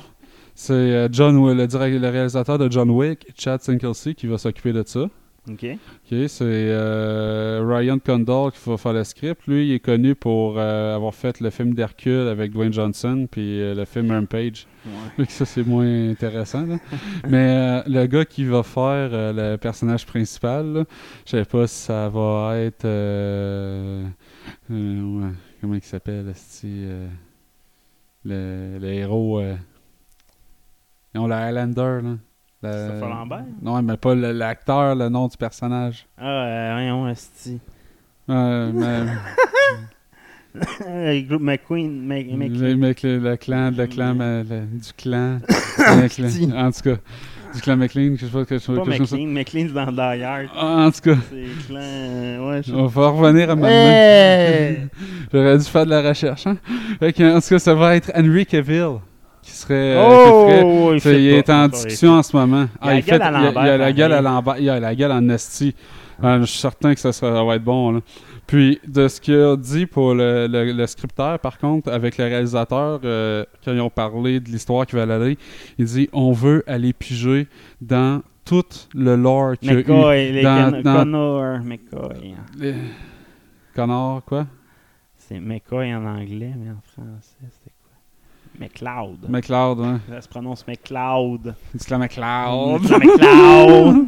C'est 0.55 0.73
euh, 0.73 1.07
John, 1.11 1.55
le, 1.55 1.67
direct- 1.67 1.99
le 2.01 2.09
réalisateur 2.09 2.57
de 2.57 2.71
John 2.71 2.89
Wick, 2.89 3.27
Chad 3.37 3.61
Sinklesey, 3.61 4.15
qui 4.15 4.25
va 4.27 4.37
s'occuper 4.37 4.73
de 4.73 4.83
ça. 4.85 5.01
Ok. 5.49 5.63
Ok, 5.63 6.27
c'est 6.27 6.43
euh, 6.43 7.63
Ryan 7.65 7.99
Condal 7.99 8.51
qui 8.51 8.69
va 8.69 8.75
faire 8.75 8.91
le 8.93 9.03
script. 9.05 9.47
Lui, 9.47 9.67
il 9.69 9.73
est 9.75 9.79
connu 9.79 10.13
pour 10.13 10.55
euh, 10.57 10.95
avoir 10.95 11.13
fait 11.15 11.39
le 11.39 11.49
film 11.51 11.73
d'Hercule 11.73 12.27
avec 12.27 12.51
Dwayne 12.51 12.73
Johnson, 12.73 13.27
puis 13.31 13.61
euh, 13.61 13.73
le 13.75 13.85
film 13.85 14.11
Rampage. 14.11 14.67
Ouais. 15.17 15.25
Ça, 15.29 15.45
c'est 15.45 15.63
moins 15.65 16.09
intéressant. 16.09 16.65
là. 16.65 16.77
Mais 17.29 17.47
euh, 17.49 17.81
le 17.87 18.05
gars 18.07 18.25
qui 18.25 18.43
va 18.43 18.63
faire 18.63 19.09
le 19.11 19.55
personnage 19.57 20.05
principal, 20.05 20.85
je 21.25 21.31
sais 21.31 21.45
pas 21.45 21.65
si 21.67 21.75
ça 21.83 22.09
va 22.09 22.57
être. 22.57 22.85
ouais, 24.69 25.29
comment 25.67 25.75
il 25.79 25.83
s'appelle, 25.83 26.33
euh, 26.63 27.07
le, 28.23 28.79
le 28.79 28.87
héros. 28.87 29.39
Euh, 29.41 29.55
non, 31.13 31.27
le 31.27 31.33
Highlander. 31.33 31.99
Là. 32.03 32.15
Le- 32.63 32.69
Christopher 32.71 33.09
Lambert? 33.09 33.45
Non, 33.61 33.81
mais 33.81 33.97
pas 33.97 34.15
le- 34.15 34.31
l'acteur, 34.31 34.95
le 34.95 35.09
nom 35.09 35.27
du 35.27 35.35
personnage. 35.35 36.07
Ah, 36.17 36.23
euh, 36.25 36.73
voyons, 36.73 37.07
esti. 37.09 37.59
Euh, 38.29 38.71
Le 40.87 41.21
groupe 41.27 41.41
McQueen. 41.43 42.07
Mc- 42.07 42.35
Mc- 42.35 42.59
le, 42.59 42.75
mec, 42.75 43.03
le, 43.03 43.19
le 43.19 43.35
clan, 43.37 43.69
le 43.69 43.85
clan, 43.85 44.13
le- 44.15 44.43
du 44.65 44.93
clan. 44.97 45.39
le 45.77 46.07
clan- 46.07 46.51
en 46.67 46.71
tout 46.71 46.81
cas, 46.81 46.97
du 47.53 47.61
clan 47.61 47.77
McLean, 47.77 48.15
je 48.17 48.25
sais 48.25 48.31
pas 48.31 48.45
quelque 48.45 48.63
chose 48.63 48.77
Pas 48.77 48.83
quelque 48.85 48.97
chose 48.97 49.09
comme 49.11 49.19
ça. 49.19 49.25
McLean, 49.25 49.33
McLean 49.33 49.67
c'est 49.67 49.95
dans 49.95 50.25
Hard. 50.25 50.47
Ah, 50.55 50.85
En 50.87 50.91
tout 50.91 51.01
cas, 51.01 51.15
C'est 51.29 51.67
clan. 51.67 52.49
ouais, 52.49 52.61
je 52.65 52.73
on 52.73 52.85
va 52.87 53.07
revenir 53.09 53.49
à 53.49 53.55
ma 53.55 53.69
Hey! 53.71 54.77
J'aurais 55.33 55.57
dû 55.57 55.63
faire 55.65 55.85
de 55.85 55.89
la 55.91 56.01
recherche. 56.09 56.47
Hein? 56.47 56.57
Fait 56.99 57.13
que, 57.13 57.35
en 57.37 57.39
tout 57.41 57.47
cas, 57.49 57.59
ça 57.59 57.73
va 57.73 57.95
être 57.95 58.11
Henry 58.15 58.45
Cavill 58.45 58.97
qui 59.41 59.51
serait. 59.51 59.73
euh, 59.95 60.03
Oh, 60.09 60.13
qui 60.13 60.51
ferait- 60.61 60.95
il 60.95 61.01
fait 61.01 61.23
il 61.23 61.29
est 61.35 61.43
pas, 61.43 61.63
en 61.63 61.65
il 61.65 61.71
fait 61.71 61.75
discussion 61.75 62.11
pas. 62.11 62.17
en 62.17 62.23
ce 62.23 62.35
moment. 62.37 62.67
Il 62.83 62.89
a 62.89 62.93
la 62.95 63.01
fait- 63.01 63.11
gueule 63.11 63.21
à 63.21 63.29
il 63.29 63.35
a- 63.57 63.75
il 63.75 63.79
la 63.79 63.91
gueule 63.93 64.13
à. 64.13 64.21
Lambert. 64.21 64.55
Il 64.59 64.69
a 64.69 64.79
la 64.79 64.95
gueule 64.95 65.11
en. 65.11 65.29
Euh, 65.29 66.39
je 66.41 66.45
suis 66.45 66.59
certain 66.59 66.93
que 66.95 66.99
ça, 66.99 67.11
sera- 67.13 67.35
ça 67.35 67.43
va 67.43 67.55
être 67.55 67.63
bon. 67.63 67.91
là. 67.91 67.99
Puis, 68.47 68.79
de 68.87 69.07
ce 69.09 69.19
qu'il 69.19 69.35
a 69.35 69.55
dit 69.57 69.85
pour 69.85 70.13
le, 70.15 70.47
le- 70.47 70.71
le 70.71 70.87
scripteur, 70.87 71.37
par 71.39 71.57
contre, 71.57 71.91
avec 71.91 72.17
le 72.17 72.23
réalisateur, 72.25 73.01
euh, 73.03 73.43
quand 73.63 73.73
ils 73.73 73.81
ont 73.81 73.89
parlé 73.89 74.39
de 74.39 74.49
l'histoire 74.49 74.85
qui 74.87 74.95
va 74.95 75.03
aller, 75.03 75.37
il 75.77 75.85
dit 75.85 76.07
on 76.13 76.31
veut 76.31 76.63
aller 76.65 76.93
piger 76.93 77.47
dans 77.81 78.21
tout 78.45 78.63
le 78.95 79.15
lore 79.17 79.57
qu'il 79.59 79.67
y 79.67 79.71
a 79.71 79.73
eu. 79.73 79.77
McCoy, 79.79 80.31
les 80.31 80.41
dans- 80.43 80.71
Con- 80.71 80.81
dans- 80.81 80.93
Connor, 80.95 81.59
McCoy. 81.59 82.33
Les- 82.57 82.75
Connor, 83.75 84.23
quoi? 84.23 84.47
C'est 85.17 85.39
McCoy 85.41 85.93
en 85.93 86.05
anglais, 86.05 86.53
mais 86.57 86.71
en 86.71 86.79
français, 86.93 87.35
c'était 87.41 87.75
quoi? 87.81 87.91
McLeod. 88.65 89.29
McLeod, 89.29 89.79
hein. 89.81 89.99
Ça 90.09 90.21
se 90.21 90.27
prononce 90.29 90.65
McLeod. 90.65 91.53
C'est 91.75 91.89
la 91.89 91.97
McLeod. 91.97 92.81
C'est 92.85 92.91
la 92.91 92.99
McLeod. 92.99 94.07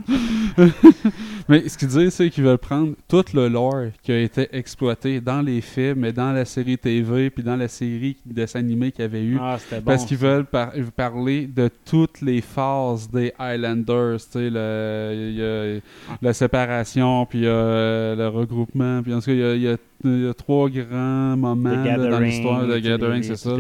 Mais 1.50 1.68
ce 1.68 1.78
qu'ils 1.78 1.88
disent, 1.88 2.14
c'est 2.14 2.30
qu'ils 2.30 2.44
veulent 2.44 2.58
prendre 2.60 2.94
tout 3.08 3.26
le 3.34 3.48
lore 3.48 3.88
qui 4.04 4.12
a 4.12 4.20
été 4.20 4.48
exploité 4.56 5.20
dans 5.20 5.42
les 5.42 5.62
films, 5.62 6.06
et 6.06 6.14
dans 6.14 6.32
la 6.32 6.46
série 6.46 6.78
TV, 6.78 7.30
puis 7.32 7.44
dans 7.44 7.56
la 7.56 7.68
série 7.68 8.18
de 8.26 8.34
dessins 8.34 8.60
animés 8.60 8.92
qu'il 8.92 9.02
y 9.02 9.06
avait 9.06 9.24
eu. 9.24 9.38
Ah, 9.42 9.58
c'était 9.60 9.78
bon. 9.82 9.86
parce 9.86 10.06
qu'ils 10.06 10.18
veulent 10.18 10.46
par- 10.46 10.72
parler 10.96 11.48
de 11.48 11.70
toutes 11.86 12.22
les 12.22 12.42
phases 12.42 13.10
des 13.10 13.34
Highlanders. 13.40 14.18
Tu 14.20 14.32
sais, 14.32 14.50
le- 14.52 15.12
il 15.16 15.36
y 15.38 15.44
a 15.44 15.80
la 16.22 16.34
séparation, 16.34 17.26
puis 17.26 17.42
euh, 17.46 18.16
le 18.16 18.28
regroupement. 18.28 19.02
Puis 19.02 19.14
en 19.14 19.20
tout 19.20 19.26
cas, 19.26 19.32
il 19.34 19.40
y 19.40 19.44
a, 19.44 19.56
il 19.56 19.62
y 19.64 19.68
a- 19.70 19.78
il 20.04 20.26
y 20.26 20.30
a 20.30 20.34
trois 20.34 20.70
grands 20.70 21.36
moments 21.36 21.84
là, 21.84 22.10
dans 22.10 22.20
l'histoire 22.20 22.66
de 22.66 22.80
Gathering, 22.80 23.24
c'est 23.24 23.36
ça. 23.36 23.56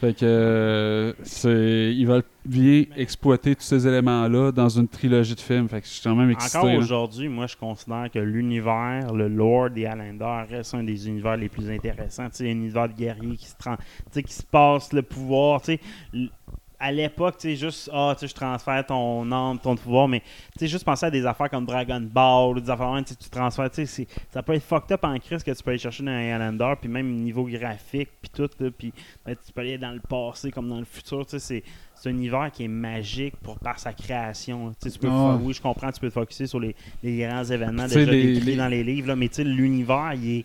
Fait 0.00 0.12
que 0.12 0.24
euh, 0.24 1.12
c'est 1.22 1.94
ils 1.94 2.06
veulent 2.06 2.22
bien 2.44 2.84
exploiter 2.96 3.56
tous 3.56 3.62
ces 3.62 3.86
éléments-là 3.88 4.52
dans 4.52 4.68
une 4.68 4.86
trilogie 4.86 5.34
de 5.34 5.40
films. 5.40 5.68
Fait 5.68 5.80
que 5.80 5.86
je 5.86 5.92
suis 5.92 6.02
quand 6.02 6.14
même 6.14 6.30
excité. 6.30 6.58
Encore 6.58 6.74
aujourd'hui, 6.74 7.28
moi, 7.28 7.46
je 7.46 7.56
considère 7.56 8.08
que 8.12 8.18
l'univers, 8.18 9.12
le 9.12 9.28
lore 9.28 9.70
des 9.70 9.86
Highlanders 9.86 10.46
reste 10.48 10.74
un 10.74 10.84
des 10.84 11.08
univers 11.08 11.36
les 11.36 11.48
plus 11.48 11.70
intéressants. 11.70 12.26
Tu 12.26 12.36
sais, 12.36 12.48
un 12.48 12.52
univers 12.52 12.88
de 12.88 12.94
guerrier 12.94 13.36
qui 13.36 13.46
se, 13.46 14.20
qui 14.20 14.32
se 14.32 14.42
passe 14.44 14.92
le 14.92 15.02
pouvoir. 15.02 15.62
Tu 15.62 15.78
sais, 16.12 16.30
à 16.78 16.92
l'époque, 16.92 17.36
tu 17.38 17.48
sais, 17.48 17.56
juste, 17.56 17.90
ah, 17.92 18.14
tu 18.14 18.20
sais, 18.20 18.28
je 18.28 18.34
transfère 18.34 18.84
ton 18.84 19.30
âme, 19.32 19.58
ton 19.58 19.76
pouvoir, 19.76 20.08
mais 20.08 20.20
tu 20.20 20.58
sais, 20.60 20.68
juste 20.68 20.84
penser 20.84 21.06
à 21.06 21.10
des 21.10 21.24
affaires 21.24 21.48
comme 21.48 21.64
Dragon 21.64 22.00
Ball, 22.00 22.56
ou 22.56 22.60
des 22.60 22.68
affaires, 22.70 22.92
tu 23.04 23.14
sais, 23.14 23.16
tu 23.16 23.30
transfères, 23.30 23.70
tu 23.70 23.86
sais, 23.86 24.06
ça 24.30 24.42
peut 24.42 24.52
être 24.54 24.62
fucked 24.62 24.92
up 24.92 25.04
en 25.04 25.18
crise 25.18 25.42
que 25.42 25.50
tu 25.50 25.62
peux 25.62 25.70
aller 25.70 25.78
chercher 25.78 26.02
dans 26.02 26.10
un 26.10 26.34
Highlander, 26.34 26.74
puis 26.80 26.88
même 26.90 27.10
niveau 27.10 27.44
graphique, 27.44 28.10
puis 28.20 28.30
tout, 28.34 28.50
là, 28.60 28.70
puis 28.76 28.92
ben, 29.24 29.34
tu 29.34 29.52
peux 29.52 29.60
aller 29.62 29.78
dans 29.78 29.92
le 29.92 30.00
passé 30.00 30.50
comme 30.50 30.68
dans 30.68 30.78
le 30.78 30.84
futur, 30.84 31.24
tu 31.24 31.30
sais, 31.32 31.38
c'est 31.38 31.62
c'est 31.98 32.10
un 32.10 32.12
univers 32.12 32.50
qui 32.52 32.64
est 32.64 32.68
magique 32.68 33.36
pour, 33.42 33.58
par 33.58 33.78
sa 33.78 33.94
création. 33.94 34.74
Tu 34.82 34.90
peux 34.98 35.08
Ah. 35.10 35.38
oui, 35.40 35.54
je 35.54 35.62
comprends, 35.62 35.90
tu 35.90 35.98
peux 35.98 36.08
te 36.08 36.12
focuser 36.12 36.46
sur 36.46 36.60
les, 36.60 36.76
les 37.02 37.16
grands 37.26 37.42
événements 37.42 37.86
déjà 37.86 38.10
les- 38.10 38.34
décrits 38.34 38.46
les- 38.50 38.56
dans 38.56 38.68
les 38.68 38.84
livres, 38.84 39.08
là, 39.08 39.16
mais 39.16 39.28
tu 39.28 39.36
sais, 39.36 39.44
l'univers, 39.44 40.12
il 40.14 40.40
est, 40.40 40.44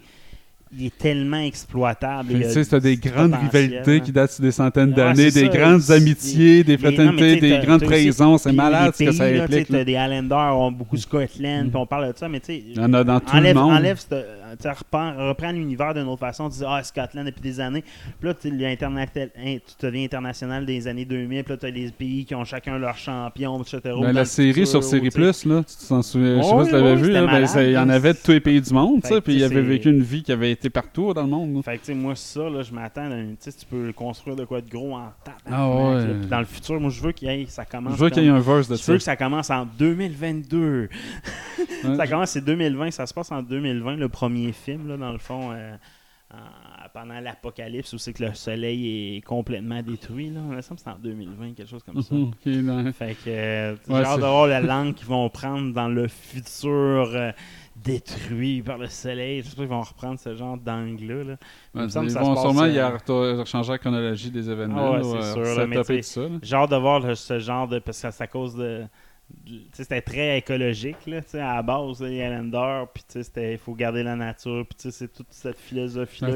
il 0.77 0.85
est 0.85 0.97
tellement 0.97 1.41
exploitable. 1.41 2.29
Tu 2.33 2.43
sais, 2.49 2.65
t'as 2.65 2.79
des 2.79 2.95
grandes 2.97 3.33
rivalités 3.33 3.99
qui 4.01 4.11
datent 4.11 4.39
des 4.39 4.51
centaines 4.51 4.91
d'années, 4.93 5.29
c'est 5.29 5.41
des 5.43 5.51
ça. 5.51 5.57
grandes 5.57 5.81
C'est- 5.81 5.93
amitiés, 5.93 6.63
des 6.63 6.77
fraternités, 6.77 7.35
des 7.41 7.59
grandes 7.59 7.83
trahisons. 7.83 8.37
C'est 8.37 8.51
malade 8.53 8.93
ce 8.97 9.03
que 9.03 9.11
ça 9.11 9.29
là, 9.29 9.43
implique. 9.43 9.69
là. 9.69 9.79
T'as 9.79 9.83
des 9.83 9.95
Highlanders 9.97 10.57
ont 10.57 10.71
beaucoup 10.71 10.97
Scotland, 10.97 11.67
puis 11.69 11.75
on 11.77 11.85
parle 11.85 12.13
de 12.13 12.17
ça, 12.17 12.29
mais 12.29 12.39
tu 12.39 12.47
sais. 12.47 12.63
Il 12.67 12.75
y 12.77 12.79
en 12.79 12.93
a 12.93 13.03
dans 13.03 13.19
tout 13.19 13.35
enlève, 13.35 13.55
le 13.55 13.61
monde. 13.61 13.73
Enlève, 13.73 13.97
cette- 13.99 14.25
tu 14.55 14.63
sais, 14.63 14.71
reprends, 14.71 15.51
l'univers 15.51 15.93
d'une 15.93 16.07
autre 16.07 16.19
façon. 16.19 16.49
Tu 16.49 16.57
dis, 16.59 16.63
ah, 16.67 16.83
Scotland 16.83 17.25
depuis 17.25 17.41
des 17.41 17.59
années. 17.59 17.83
Puis 18.19 18.29
là, 18.29 18.33
tu 18.33 18.49
deviens 18.49 20.03
international 20.03 20.65
des 20.65 20.87
années 20.87 21.05
2000. 21.05 21.43
Puis 21.43 21.53
là, 21.53 21.57
tu 21.57 21.65
as 21.65 21.69
les 21.69 21.91
pays 21.91 22.25
qui 22.25 22.35
ont 22.35 22.43
chacun 22.43 22.77
leur 22.77 22.97
champion, 22.97 23.61
etc. 23.61 23.79
Ben, 23.83 24.11
la 24.11 24.25
série 24.25 24.65
sur 24.67 24.83
Série. 24.83 25.09
Plus, 25.09 25.45
là, 25.45 25.63
tu 25.63 25.87
t'en 25.87 26.01
souviens, 26.01 26.37
je 26.41 26.43
sais 26.43 26.51
pas 26.51 26.63
si 26.63 26.69
tu 26.69 26.75
l'avais 26.75 26.95
vu, 26.95 27.11
là, 27.11 27.21
ben, 27.25 27.31
malade, 27.31 27.49
il 27.57 27.71
y 27.71 27.77
en 27.77 27.89
avait 27.89 28.13
de 28.13 28.19
tous 28.23 28.31
les 28.31 28.39
pays 28.39 28.61
du 28.61 28.73
monde, 28.73 29.05
Fait 29.05 29.21
puis 29.21 29.35
il 29.35 29.43
avait 29.43 29.61
vécu 29.61 29.89
une 29.89 30.01
vie 30.01 30.23
qui 30.23 30.31
avait 30.31 30.51
été 30.51 30.69
partout 30.69 31.13
dans 31.13 31.23
le 31.23 31.29
monde. 31.29 31.55
là. 31.55 31.61
Fait 31.63 31.77
que, 31.77 31.91
moi, 31.91 32.15
ça, 32.15 32.49
là, 32.49 32.61
je 32.61 32.73
m'attends. 32.73 33.09
Tu 33.41 33.65
peux 33.69 33.91
construire 33.93 34.35
de 34.35 34.45
quoi 34.45 34.61
de 34.61 34.69
gros 34.69 34.95
en 34.95 35.11
tape. 35.23 35.35
Ah 35.49 35.69
ouais. 35.69 36.05
Dans 36.29 36.39
le 36.39 36.45
futur, 36.45 36.79
moi, 36.79 36.89
je 36.89 37.01
veux 37.01 37.11
qu'il 37.11 37.29
y 37.29 37.31
ait, 37.31 37.45
ça 37.47 37.65
commence. 37.65 37.97
Je 37.97 38.03
veux 38.03 38.09
qu'il 38.09 38.23
y 38.23 38.27
ait 38.27 38.29
un 38.29 38.39
verse 38.39 38.67
de 38.67 38.75
Je 38.75 38.81
ça. 38.81 38.91
veux 38.91 38.97
que 38.97 39.03
ça 39.03 39.15
commence 39.15 39.49
en 39.49 39.65
2022. 39.77 40.89
Ouais. 41.59 41.95
ça 41.97 42.07
commence, 42.07 42.31
c'est 42.31 42.43
2020. 42.43 42.91
Ça 42.91 43.05
se 43.05 43.13
passe 43.13 43.31
en 43.31 43.41
2020, 43.41 43.95
le 43.97 44.09
premier 44.09 44.40
film, 44.51 44.87
là, 44.87 44.97
dans 44.97 45.11
le 45.11 45.17
fond, 45.19 45.51
euh, 45.53 45.75
en- 46.33 46.89
pendant 46.93 47.19
l'apocalypse, 47.19 47.91
où 47.93 47.97
c'est 47.97 48.13
que 48.13 48.23
le 48.23 48.33
soleil 48.33 49.17
est 49.17 49.21
complètement 49.21 49.81
détruit. 49.81 50.29
Là. 50.29 50.39
Il 50.49 50.55
me 50.55 50.61
semble 50.61 50.79
que 50.79 50.83
c'est 50.85 50.89
en 50.91 50.97
2020, 50.99 51.53
quelque 51.53 51.69
chose 51.69 51.83
comme 51.83 52.01
ça. 52.01 52.15
Mhm, 52.15 52.29
ok, 52.45 52.65
dans- 52.65 52.91
Fait 52.93 53.15
que 53.15 53.19
euh, 53.29 53.75
Ouais, 53.89 53.99
hâte 53.99 54.07
c'est- 54.07 54.15
de 54.15 54.21
voir 54.21 54.47
la 54.47 54.61
langue 54.61 54.93
qu'ils 54.95 55.07
vont 55.07 55.29
prendre 55.29 55.73
dans 55.73 55.89
le 55.89 56.07
futur 56.07 56.69
euh, 57.13 57.31
détruit 57.75 58.61
par 58.61 58.77
le 58.77 58.87
soleil. 58.87 59.41
J'espère 59.43 59.63
qu'ils 59.65 59.67
vont 59.73 59.81
reprendre 59.81 60.19
ce 60.19 60.35
genre 60.35 60.57
d'angle-là. 60.57 61.23
là. 61.23 61.35
Ben, 61.73 61.83
Ils 61.85 61.91
ça 62.11 62.21
vont 62.21 62.35
sûrement 62.35 62.61
euh, 62.63 62.69
y 62.69 62.79
a 62.79 62.89
reto- 62.89 63.45
changer 63.45 63.71
la 63.73 63.77
chronologie 63.77 64.31
des 64.31 64.49
événements. 64.49 64.93
Ah 64.95 64.97
ouais, 64.97 65.03
c'est 65.03 65.17
euh, 65.17 65.33
sûr, 65.33 65.41
là, 65.59 65.67
mais 65.67 65.83
ça. 66.03 66.21
là. 66.21 66.61
Hâte 66.63 66.71
de 66.71 66.75
voir 66.77 67.17
ce 67.17 67.39
genre 67.39 67.67
de. 67.67 67.79
Parce 67.79 68.01
que 68.01 68.11
c'est 68.11 68.23
à 68.23 68.27
cause 68.27 68.55
de. 68.55 68.83
C'était 69.73 70.01
très 70.01 70.37
écologique, 70.39 70.97
là, 71.07 71.19
à 71.33 71.55
la 71.55 71.61
base, 71.61 72.01
là, 72.01 72.09
les 72.09 72.21
Highlanders, 72.21 72.87
puis 72.93 73.03
c'était- 73.07 73.53
il 73.53 73.57
faut 73.57 73.73
garder 73.73 74.03
la 74.03 74.15
nature, 74.15 74.65
puis 74.67 74.91
c'est 74.91 75.11
toute 75.13 75.27
cette 75.29 75.57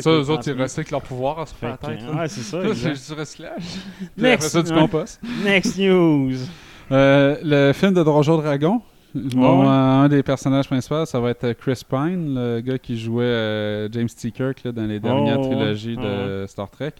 ça, 0.01 0.09
est 0.11 0.13
eux 0.13 0.29
autres, 0.29 0.47
ils 0.47 0.61
recyclent 0.61 0.91
leur 0.91 1.01
pouvoir 1.01 1.39
à 1.39 1.45
se 1.45 1.53
faire 1.53 1.77
tête. 1.77 2.01
là. 2.01 2.11
ouais, 2.21 2.27
c'est 2.27 2.41
ça. 2.41 2.61
C'est 2.73 3.13
du 3.13 3.19
recyclage. 3.19 3.63
Next, 4.17 4.49
ça, 4.49 4.61
du 4.61 4.71
compost. 4.71 5.21
Next 5.43 5.77
news! 5.77 6.33
Euh, 6.91 7.37
le 7.43 7.73
film 7.73 7.93
de 7.93 8.03
Donjon 8.03 8.37
Dragon. 8.37 8.81
Bon, 9.13 9.61
ouais. 9.61 9.65
euh, 9.67 9.69
un 9.69 10.09
des 10.09 10.21
personnages 10.23 10.67
principaux, 10.67 11.05
ça 11.05 11.19
va 11.21 11.29
être 11.29 11.53
Chris 11.53 11.81
Pine, 11.89 12.35
le 12.35 12.59
gars 12.59 12.77
qui 12.77 12.99
jouait 12.99 13.23
euh, 13.23 13.89
James 13.91 14.09
T. 14.09 14.29
Kirk 14.29 14.61
là, 14.65 14.73
dans 14.73 14.85
les 14.85 14.99
dernières 14.99 15.39
Oh, 15.39 15.45
trilogies 15.45 15.95
de 15.95 16.45
Star 16.47 16.69
Trek. 16.69 16.91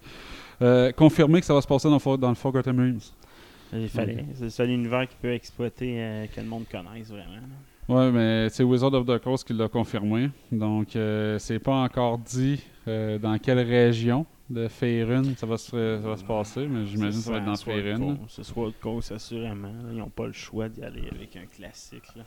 Euh, 0.61 0.93
confirmé 0.93 1.41
que 1.41 1.45
ça 1.45 1.53
va 1.53 1.59
se 1.61 1.67
passer 1.67 1.89
dans 1.89 2.29
le 2.29 2.35
Forgotten 2.35 2.79
Realms. 2.79 2.99
Il 3.75 3.89
fallait. 3.89 4.25
C'est 4.33 4.43
le 4.45 4.49
seul 4.49 4.69
univers 4.69 5.07
qui 5.07 5.15
peut 5.21 5.33
exploiter, 5.33 5.95
euh, 5.97 6.25
que 6.27 6.39
le 6.41 6.47
monde 6.47 6.65
connaisse 6.69 7.09
vraiment. 7.09 7.41
Ouais, 7.87 8.11
mais 8.11 8.49
c'est 8.49 8.63
Wizard 8.63 8.93
of 8.93 9.05
the 9.05 9.19
Coast 9.19 9.45
qui 9.45 9.53
l'a 9.53 9.67
confirmé. 9.67 10.29
Donc, 10.51 10.95
euh, 10.95 11.37
c'est 11.37 11.59
pas 11.59 11.75
encore 11.75 12.17
dit 12.17 12.63
euh, 12.87 13.19
dans 13.19 13.37
quelle 13.37 13.59
région 13.59 14.25
de 14.49 14.67
Faerun 14.67 15.23
ça 15.35 15.45
va 15.45 15.57
se, 15.57 15.99
ça 16.01 16.07
va 16.07 16.17
se 16.17 16.23
passer, 16.23 16.67
mais 16.67 16.85
j'imagine 16.85 17.19
que 17.19 17.25
ça 17.25 17.31
va 17.31 17.37
être 17.37 17.45
dans 17.45 17.51
le 17.51 17.57
Faerun. 17.57 18.17
C'est 18.27 18.43
soit 18.43 18.67
le 18.67 18.73
cause, 18.81 19.11
assurément. 19.11 19.73
Ils 19.91 19.97
n'ont 19.97 20.09
pas 20.09 20.27
le 20.27 20.33
choix 20.33 20.69
d'y 20.69 20.83
aller 20.83 21.07
avec 21.11 21.35
un 21.35 21.45
classique. 21.45 22.03
là. 22.15 22.23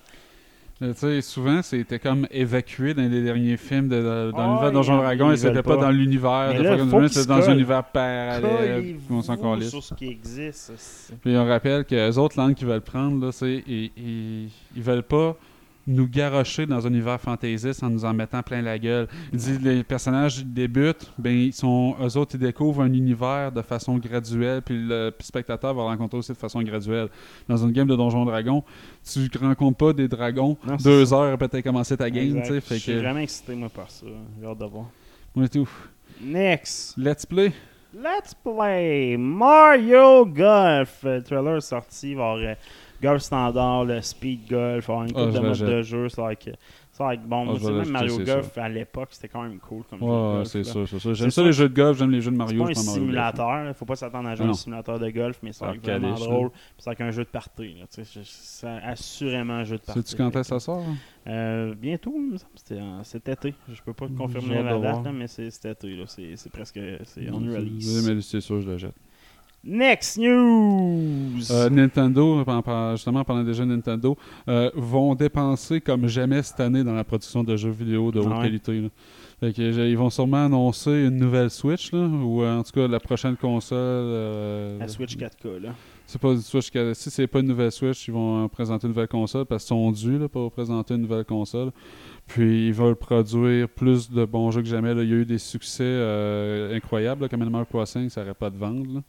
Tu 0.80 0.86
sais, 0.94 1.20
souvent, 1.22 1.60
c'était 1.60 1.98
comme 1.98 2.28
évacué 2.30 2.94
dans 2.94 3.02
les 3.02 3.20
derniers 3.22 3.56
films 3.56 3.88
de, 3.88 3.96
de- 3.96 4.30
dans 4.30 4.38
Ah, 4.38 4.46
l'univers 4.46 4.68
de 4.68 4.74
Donjon 4.74 4.96
Dragon 4.98 5.32
et 5.32 5.36
c'était 5.36 5.62
pas, 5.62 5.74
pas. 5.74 5.82
dans 5.82 5.90
l'univers 5.90 6.54
de 6.54 6.68
Realms, 6.68 7.00
qu'ils 7.00 7.08
c'était 7.08 7.26
dans 7.26 7.50
un 7.50 7.54
univers 7.54 7.82
parallèle. 7.82 8.96
On 9.10 9.20
s'en 9.20 9.36
calisse. 9.36 9.70
sur 9.70 9.82
ce 9.82 9.94
qui 9.94 10.06
existe. 10.06 11.14
Puis 11.20 11.36
on 11.36 11.44
rappelle 11.48 11.84
que 11.84 11.96
les 11.96 12.16
autres 12.16 12.38
langues 12.38 12.54
qu'ils 12.54 12.68
veulent 12.68 12.80
prendre, 12.80 13.26
là, 13.26 13.32
c'est 13.32 13.64
ils, 13.66 13.90
ils, 13.96 14.48
ils 14.76 14.82
veulent 14.82 15.02
pas 15.02 15.36
nous 15.88 16.06
garrocher 16.06 16.66
dans 16.66 16.86
un 16.86 16.90
univers 16.90 17.20
fantaisiste 17.20 17.82
en 17.82 17.90
nous 17.90 18.04
en 18.04 18.12
mettant 18.12 18.42
plein 18.42 18.62
la 18.62 18.78
gueule. 18.78 19.08
Ils 19.32 19.38
disent 19.38 19.60
les 19.62 19.82
personnages 19.82 20.44
débutent, 20.44 21.10
ben 21.18 21.34
ils 21.34 21.52
sont 21.52 21.96
eux 22.00 22.16
autres 22.16 22.34
ils 22.34 22.40
découvrent 22.40 22.82
un 22.82 22.92
univers 22.92 23.50
de 23.50 23.62
façon 23.62 23.96
graduelle, 23.98 24.62
puis 24.62 24.76
le 24.76 25.10
puis 25.10 25.24
le 25.24 25.26
spectateur 25.26 25.74
va 25.74 25.82
le 25.82 25.88
rencontrer 25.88 26.18
aussi 26.18 26.32
de 26.32 26.36
façon 26.36 26.62
graduelle. 26.62 27.08
Dans 27.48 27.56
une 27.56 27.72
game 27.72 27.88
de 27.88 27.96
Donjon 27.96 28.24
Dragon, 28.24 28.62
tu 29.10 29.28
rencontres 29.40 29.78
pas 29.78 29.92
des 29.92 30.08
dragons 30.08 30.56
Non, 30.66 30.76
deux 30.76 31.06
ça. 31.06 31.16
heures 31.16 31.32
après 31.32 31.48
t'as 31.48 31.62
commencé 31.62 31.96
ta 31.96 32.10
game, 32.10 32.42
tu 32.42 32.60
sais, 32.60 32.60
Je 32.68 32.74
suis 32.74 32.96
vraiment 32.96 33.20
excité, 33.20 33.54
moi, 33.54 33.68
par 33.68 33.90
ça. 33.90 34.06
J'ai 34.40 34.46
hâte 34.46 34.58
de 34.58 34.64
voir. 34.66 34.86
ouais, 35.34 35.48
tout. 35.48 35.68
Next! 36.20 36.96
Let's 36.98 37.24
play. 37.24 37.52
Let's 37.94 38.34
play 38.34 39.16
Mario 39.16 40.26
Golf. 40.26 41.02
Le 41.04 41.22
trailer 41.22 41.56
est 41.56 41.60
sorti. 41.62 42.10
Il 42.10 42.16
va 42.16 42.34
Golf 43.00 43.22
standard, 43.22 43.84
le 43.84 44.02
speed 44.02 44.48
golf, 44.48 44.90
avoir 44.90 45.04
une 45.04 45.12
Ah, 45.14 45.20
couple 45.20 45.32
je 45.32 45.38
de 45.40 45.46
l'achète. 45.46 45.66
de 45.68 45.82
jeu. 45.82 46.08
Ça 46.08 46.22
va 47.04 47.14
être 47.14 47.22
bon. 47.22 47.44
Moi, 47.44 47.54
vais 47.54 47.72
même 47.78 47.90
Mario 47.90 48.16
c'est 48.16 48.24
Golf, 48.24 48.58
à 48.58 48.68
l'époque, 48.68 49.08
c'était 49.12 49.28
quand 49.28 49.42
même 49.44 49.60
cool 49.60 49.84
comme 49.88 50.00
golf, 50.00 50.48
c'est 50.48 50.64
ça, 50.64 50.80
c'est 50.84 50.98
ça. 50.98 51.14
J'aime 51.14 51.30
C'est 51.30 51.36
ça 51.36 51.42
les 51.44 51.52
jeux 51.52 51.68
de 51.68 51.74
golf, 51.74 51.96
j'aime 51.96 52.10
les 52.10 52.20
jeux 52.20 52.32
de 52.32 52.36
C'est 52.36 52.38
Mario. 52.38 52.58
pas 52.58 52.64
un 52.64 52.66
Mario 52.72 52.82
Golf. 52.84 52.94
simulateur, 52.94 53.68
il 53.68 53.74
faut 53.74 53.84
pas 53.84 53.94
s'attendre 53.94 54.28
à 54.28 54.34
jouer 54.34 54.46
Ah 54.48 54.50
un 54.50 54.54
simulateur 54.54 54.98
de 54.98 55.10
golf, 55.10 55.38
mais 55.44 55.52
va 55.66 55.72
Ah, 55.76 55.78
vraiment 55.80 56.14
drôle. 56.14 56.50
C'est 56.76 56.88
avec 56.88 57.00
un 57.02 57.10
jeu 57.12 57.22
de 57.22 57.28
party. 57.28 57.76
je- 57.96 58.20
C'est 58.24 58.66
assurément 58.66 59.54
un 59.54 59.64
jeu 59.64 59.76
de 59.76 59.82
party. 59.82 60.00
Sais-tu 60.02 60.16
quand 60.20 60.28
est-ce 60.30 60.38
que 60.40 60.42
ça 60.42 60.58
sort? 60.58 60.78
hein? 60.80 60.96
Euh, 61.28 61.74
bientôt, 61.76 62.12
cet 63.04 63.28
été. 63.28 63.54
Je 63.72 63.80
peux 63.80 63.92
pas 63.92 64.06
confirmer 64.08 64.60
la 64.64 64.76
date, 64.78 65.06
mais 65.14 65.28
c'est 65.28 65.50
cet 65.52 65.66
été. 65.84 66.02
C'est 66.08 66.34
c'est 66.34 66.50
presque 66.50 66.80
c'est 67.04 67.30
on 67.30 67.38
Oui, 67.42 67.54
release. 67.56 68.08
mais 68.08 68.20
c'est 68.22 68.40
sûr, 68.40 68.60
je 68.60 68.70
le 68.70 68.76
jette. 68.76 68.94
Next 69.64 70.16
news! 70.18 71.50
Euh, 71.50 71.68
Nintendo, 71.68 72.44
justement 72.94 73.20
en 73.20 73.24
parlant 73.24 73.42
des 73.42 73.54
jeux 73.54 73.64
Nintendo, 73.64 74.16
euh, 74.48 74.70
vont 74.74 75.14
dépenser 75.14 75.80
comme 75.80 76.06
jamais 76.06 76.42
cette 76.42 76.60
année 76.60 76.84
dans 76.84 76.94
la 76.94 77.04
production 77.04 77.42
de 77.42 77.56
jeux 77.56 77.70
vidéo 77.70 78.10
de 78.12 78.20
haute 78.20 78.28
Ah 78.30 78.38
ouais. 78.38 78.44
qualité. 78.44 78.80
là. 78.80 78.88
Fait 79.40 79.52
que, 79.52 79.62
ils 79.88 79.96
vont 79.98 80.10
sûrement 80.10 80.44
annoncer 80.46 80.90
une 80.90 81.16
nouvelle 81.16 81.50
Switch, 81.50 81.92
là, 81.92 82.06
ou 82.06 82.42
euh, 82.42 82.58
en 82.58 82.62
tout 82.62 82.72
cas 82.72 82.86
la 82.88 82.98
prochaine 83.00 83.36
console. 83.36 83.76
euh, 83.78 84.78
La 84.78 84.88
Switch 84.88 85.16
4K, 85.16 85.60
là. 85.62 85.74
C'est 86.06 86.20
pas 86.20 86.30
une 86.32 86.40
Switch. 86.40 86.70
que- 86.70 86.94
Si 86.94 87.10
c'est 87.10 87.26
pas 87.26 87.40
une 87.40 87.48
nouvelle 87.48 87.70
Switch, 87.72 88.08
ils 88.08 88.14
vont 88.14 88.48
présenter 88.48 88.86
une 88.86 88.92
nouvelle 88.94 89.08
console 89.08 89.44
parce 89.44 89.64
qu'ils 89.64 89.76
sont 89.76 89.90
dus 89.92 90.18
là, 90.18 90.28
pour 90.28 90.50
présenter 90.52 90.94
une 90.94 91.02
nouvelle 91.02 91.24
console. 91.24 91.70
Puis 92.26 92.68
ils 92.68 92.72
veulent 92.72 92.96
produire 92.96 93.68
plus 93.68 94.10
de 94.10 94.24
bons 94.24 94.50
jeux 94.50 94.62
que 94.62 94.68
jamais. 94.68 94.94
là. 94.94 95.02
Il 95.02 95.08
y 95.10 95.12
a 95.12 95.16
eu 95.16 95.24
des 95.26 95.38
succès 95.38 95.82
euh, 95.84 96.74
incroyables, 96.76 97.22
là, 97.22 97.28
comme 97.28 97.42
Animal 97.42 97.66
Crossing, 97.66 98.08
ça 98.08 98.22
n'arrête 98.22 98.38
pas 98.38 98.50
de 98.50 98.56
vendre. 98.56 99.02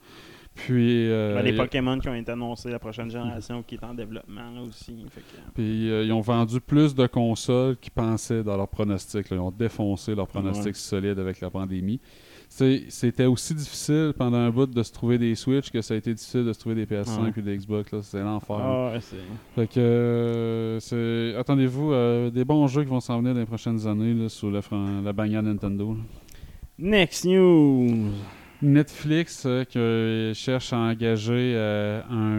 Puis, 0.65 1.09
euh, 1.09 1.35
Ben, 1.35 1.43
les 1.43 1.57
a- 1.59 1.63
Pokémon 1.63 1.97
qui 1.99 2.09
ont 2.09 2.13
été 2.15 2.31
annoncés, 2.31 2.69
la 2.69 2.79
prochaine 2.79 3.09
génération 3.09 3.63
qui 3.63 3.75
est 3.75 3.83
en 3.83 3.93
développement 3.93 4.51
là 4.53 4.61
aussi. 4.67 4.95
Fait 5.09 5.21
que- 5.21 5.51
Puis 5.55 5.89
euh, 5.89 6.03
ils 6.03 6.11
ont 6.13 6.21
vendu 6.21 6.59
plus 6.59 6.93
de 6.95 7.07
consoles 7.07 7.77
qu'ils 7.77 7.91
pensaient 7.91 8.43
dans 8.43 8.57
leurs 8.57 8.67
pronostics. 8.67 9.29
là. 9.29 9.37
Ils 9.37 9.39
ont 9.39 9.51
défoncé 9.51 10.15
leurs 10.15 10.27
pronostics 10.27 10.67
Ouais. 10.67 10.73
solides 10.73 11.19
avec 11.19 11.39
la 11.41 11.49
pandémie. 11.49 11.99
c'était 12.49 13.25
aussi 13.27 13.53
difficile 13.53 14.11
pendant 14.17 14.37
un 14.37 14.49
bout 14.49 14.65
de 14.65 14.81
se 14.81 14.91
trouver 14.91 15.19
des 15.19 15.35
Switch 15.35 15.69
que 15.69 15.81
ça 15.83 15.93
a 15.93 15.97
été 15.97 16.11
difficile 16.15 16.45
de 16.45 16.51
se 16.53 16.59
trouver 16.59 16.73
des 16.75 16.87
PS5 16.87 17.21
Ouais. 17.21 17.31
et 17.37 17.41
des 17.43 17.57
Xbox. 17.57 17.91
C'est 18.01 18.21
l'enfer. 18.23 18.57
Ah, 18.59 18.91
ouais. 18.93 18.99
Fait 19.55 19.67
que, 19.67 19.79
euh, 19.79 21.39
attendez-vous 21.39 22.31
des 22.31 22.43
bons 22.45 22.65
jeux 22.67 22.83
qui 22.83 22.89
vont 22.89 22.99
s'en 22.99 23.19
venir 23.19 23.33
dans 23.35 23.39
les 23.39 23.45
prochaines 23.45 23.85
années 23.87 24.13
là, 24.15 24.29
sous 24.29 24.49
la, 24.49 24.61
la 25.03 25.13
bannière 25.13 25.43
Nintendo. 25.43 25.95
Next 26.79 27.25
news. 27.25 28.11
Netflix 28.61 29.43
euh, 29.45 29.63
qui 29.63 30.37
cherche 30.39 30.73
à 30.73 30.77
engager 30.77 31.53
euh, 31.55 32.01
un, 32.09 32.37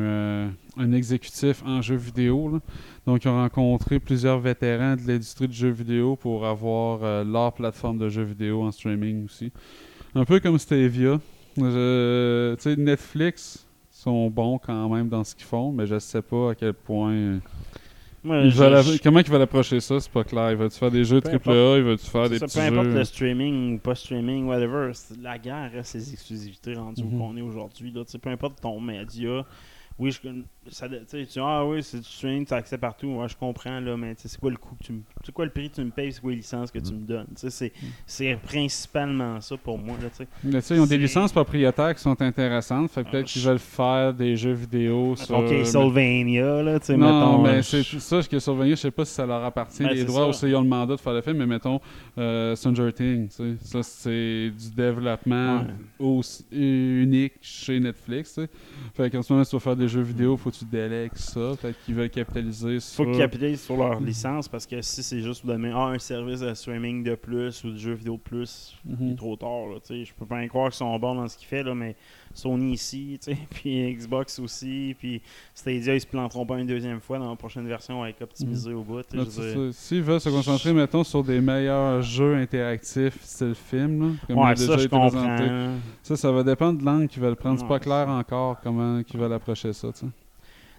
euh, 0.83 0.93
exécutif 0.93 1.63
en 1.65 1.81
jeux 1.81 1.97
vidéo. 1.97 2.61
Donc, 3.07 3.25
ils 3.25 3.29
ont 3.29 3.37
rencontré 3.39 3.99
plusieurs 3.99 4.39
vétérans 4.39 4.97
de 4.97 5.03
l'industrie 5.09 5.49
du 5.49 5.57
jeu 5.57 5.71
vidéo 5.71 6.17
pour 6.17 6.47
avoir 6.47 7.01
euh, 7.03 7.25
leur 7.25 7.53
plateforme 7.53 7.99
de 7.99 8.09
jeux 8.09 8.23
vidéo 8.25 8.63
en 8.63 8.71
streaming 8.71 9.25
aussi. 9.25 9.51
Un 10.15 10.25
peu 10.25 10.41
comme 10.41 10.59
Stevia. 10.59 11.19
Je- 11.57 12.75
Netflix 12.77 13.67
sont 13.91 14.29
bons 14.31 14.59
quand 14.59 14.89
même 14.89 15.09
dans 15.09 15.25
ce 15.25 15.35
qu'ils 15.35 15.47
font, 15.47 15.73
mais 15.73 15.87
je 15.87 15.99
sais 15.99 16.23
pas 16.23 16.51
à 16.51 16.55
quel 16.55 16.75
point. 16.75 17.39
Moi, 18.23 18.39
ils 18.43 18.51
je- 18.51 18.57
veulent- 18.59 18.83
je- 18.83 19.03
comment 19.03 19.21
ils 19.21 19.31
veulent 19.31 19.41
approcher 19.43 19.81
ça, 19.81 19.99
c'est 19.99 20.11
pas 20.13 20.25
clair. 20.25 20.51
Ils 20.51 20.57
veulent-tu 20.57 20.79
faire 20.79 20.91
des 20.91 21.05
jeux 21.05 21.21
Peu 21.23 21.31
AAA, 21.31 21.79
ils 21.79 21.83
veulent-tu 21.85 22.05
faire 22.07 22.25
C'est 22.25 22.31
des 22.31 22.39
ça, 22.39 22.47
petits 22.47 22.59
peu 22.59 22.65
importe 22.65 22.85
jeux? 22.91 22.95
le 22.99 23.05
streaming 23.05 23.75
ou 23.75 23.79
pas 23.79 23.95
streaming, 23.95 24.47
whatever, 24.47 24.93
la 25.23 25.39
guerre 25.39 25.71
reste 25.73 25.93
ses 25.93 26.13
exclusivités 26.13 26.75
rendues 26.75 27.03
Mhm. 27.03 27.15
où 27.15 27.19
qu'on 27.19 27.37
est 27.39 27.41
aujourd'hui. 27.43 27.95
Peu 28.21 28.29
importe 28.31 28.61
ton 28.61 28.79
média. 28.81 29.45
Oui, 30.01 30.11
je, 30.13 30.19
ça, 30.71 30.89
tu 30.89 30.95
sais, 31.07 31.19
tu 31.19 31.25
dis, 31.27 31.39
ah 31.41 31.63
oui, 31.67 31.83
c'est 31.83 31.99
du 31.99 32.05
streaming, 32.05 32.47
tu 32.47 32.55
as 32.55 32.57
accès 32.57 32.79
partout. 32.79 33.07
Ouais, 33.09 33.29
je 33.29 33.37
comprends, 33.37 33.81
là, 33.81 33.97
mais 33.99 34.15
tu 34.15 34.23
sais, 34.23 34.29
c'est 34.29 34.41
quoi 34.41 34.51
le 34.51 34.57
coût 34.57 34.75
que 34.77 34.85
tu 34.85 34.93
me- 34.93 35.03
C'est 35.23 35.31
quoi 35.33 35.45
le 35.45 35.51
prix 35.51 35.69
que 35.69 35.75
tu 35.75 35.85
me 35.85 35.91
payes, 35.91 36.11
c'est 36.11 36.21
quoi 36.23 36.31
les 36.31 36.39
licences 36.39 36.71
que 36.71 36.79
tu 36.79 36.95
me 36.95 37.01
donnes? 37.07 37.27
Tu 37.39 37.51
sais, 37.51 37.51
C'est 37.51 37.73
c'est 38.07 38.35
principalement 38.43 39.41
ça 39.43 39.57
pour 39.59 39.77
moi. 39.79 39.97
Là, 40.03 40.09
tu 40.09 40.17
sais. 40.17 40.29
Mais 40.43 40.61
tu 40.61 40.67
sais, 40.69 40.75
ils 40.77 40.81
ont 40.81 40.85
des 40.85 40.91
C'est- 40.91 40.97
licences 40.99 41.33
propriétaires 41.33 41.95
qui 41.95 42.01
sont 42.01 42.21
intéressantes. 42.23 42.91
Fait 42.91 43.03
Ah, 43.07 43.11
peut-être 43.11 43.27
qu'ils 43.27 43.43
veulent 43.43 43.59
faire 43.59 44.15
des 44.15 44.37
jeux 44.37 44.53
vidéo 44.53 45.17
sur. 45.17 45.39
Ok, 45.39 45.67
Sylvania, 45.67 46.63
là, 46.63 46.81
tu 46.81 46.87
sais, 46.87 46.97
non, 46.97 47.07
mettons. 47.37 47.43
mais 47.43 47.59
euh, 47.59 47.63
c'est 47.63 47.83
je- 47.83 47.99
ça 47.99 48.21
que 48.23 48.39
Sylvania, 48.39 48.75
je 48.77 48.81
sais 48.81 48.91
pas 48.91 49.05
si 49.05 49.13
ça 49.13 49.27
leur 49.27 49.45
appartient. 49.45 49.83
Ben, 49.83 49.91
les 49.91 49.99
c'est 50.01 50.05
droits 50.07 50.23
ça. 50.23 50.29
aussi, 50.29 50.47
ils 50.47 50.57
ont 50.57 50.63
le 50.63 50.69
mandat 50.69 50.97
de 50.97 51.01
faire 51.01 51.13
le 51.13 51.21
film, 51.21 51.37
mais 51.37 51.47
mettons 51.47 51.79
euh, 52.17 52.57
Stranger 52.57 52.93
Things. 52.93 53.29
Ça, 53.63 53.83
c'est 53.83 54.51
du 54.51 54.71
développement 54.75 55.59
Ouais. 55.59 55.67
aussi 55.99 56.47
unique 56.53 57.35
chez 57.43 57.79
Netflix. 57.81 58.35
tu 58.35 58.43
sais. 58.43 58.49
Fait 58.95 59.11
qu'en 59.11 59.23
ce 59.23 59.33
moment, 59.33 59.45
si 59.45 59.51
tu 59.51 59.57
vas 59.57 59.61
faire 59.61 59.77
des 59.77 59.89
jeux 59.91 60.03
vidéo, 60.03 60.37
faut 60.37 60.51
que 60.51 60.57
tu 60.57 60.65
délègues 60.65 61.15
ça. 61.15 61.53
Peut-être 61.61 61.77
qu'ils 61.85 61.95
veulent 61.95 62.11
capitaliser 62.11 62.75
faut 62.77 62.81
sur. 62.81 63.05
qu'ils 63.05 63.19
capitalisent 63.19 63.63
sur 63.63 63.77
leur 63.77 64.01
licence 64.01 64.49
parce 64.49 64.67
que 64.67 64.81
si 64.83 65.03
c'est 65.03 65.21
juste 65.21 65.43
pour 65.43 65.51
donner 65.51 65.71
ah, 65.75 65.87
un 65.89 65.99
service 65.99 66.41
de 66.41 66.55
streaming 66.55 67.03
de 67.05 67.15
plus 67.15 67.63
ou 67.65 67.71
de 67.73 67.77
jeux 67.77 67.95
vidéo 67.95 68.15
de 68.17 68.21
plus, 68.23 68.77
il 68.89 68.93
Mhm. 68.97 69.13
est 69.13 69.17
trop 69.17 69.37
tard. 69.37 69.67
Là, 69.73 69.77
tu 69.81 69.95
sais. 69.95 70.05
je 70.05 70.15
peux 70.15 70.27
pas 70.27 70.43
y 70.45 70.49
croire 70.49 70.71
qu'ils 70.71 70.79
sont 70.79 70.99
bons 70.99 71.15
dans 71.15 71.29
ce 71.29 71.37
qu'ils 71.37 71.49
font, 71.49 71.63
là, 71.65 71.75
mais 71.75 71.97
Sony 72.35 72.73
ici, 72.75 73.19
puis 73.51 73.95
Xbox 73.95 74.39
aussi, 74.39 74.95
puis 74.99 75.21
Stadia, 75.55 75.95
ils 75.95 76.01
se 76.01 76.07
planteront 76.07 76.47
pas 76.47 76.59
une 76.59 76.67
deuxième 76.67 77.01
fois 77.01 77.19
dans 77.19 77.31
la 77.31 77.37
prochaine 77.37 77.67
version 77.67 78.03
avec 78.03 78.21
optimisé 78.21 78.73
au 78.73 78.83
bout. 78.83 79.03
S'ils 79.73 80.03
veulent 80.03 80.21
se 80.21 80.29
concentrer, 80.29 80.73
mettons, 80.73 81.05
sur 81.05 81.25
des 81.25 81.41
meilleurs 81.41 82.03
jeux 82.03 82.37
interactifs 82.37 83.23
style 83.23 83.55
film, 83.55 84.01
là, 84.01 84.15
comme 84.27 84.37
il 84.37 84.43
a 84.43 84.55
déjà 84.55 84.67
ça, 84.67 84.77
je 84.79 84.85
été 84.85 84.99
présenté. 84.99 85.45
Ça, 86.03 86.17
ça 86.17 86.33
va 86.33 86.43
dépendre 86.43 86.79
de 86.81 86.85
l'angle 86.85 87.09
qu'ils 87.09 87.23
veulent 87.23 87.37
prendre. 87.37 87.59
C'est 87.59 87.65
Ouais, 87.65 87.69
pas 87.69 87.81
clair 87.81 88.09
encore 88.09 88.61
comment 88.63 88.99
ils 88.99 89.19
veulent 89.19 89.33
approcher 89.33 89.73
ça. 89.73 89.89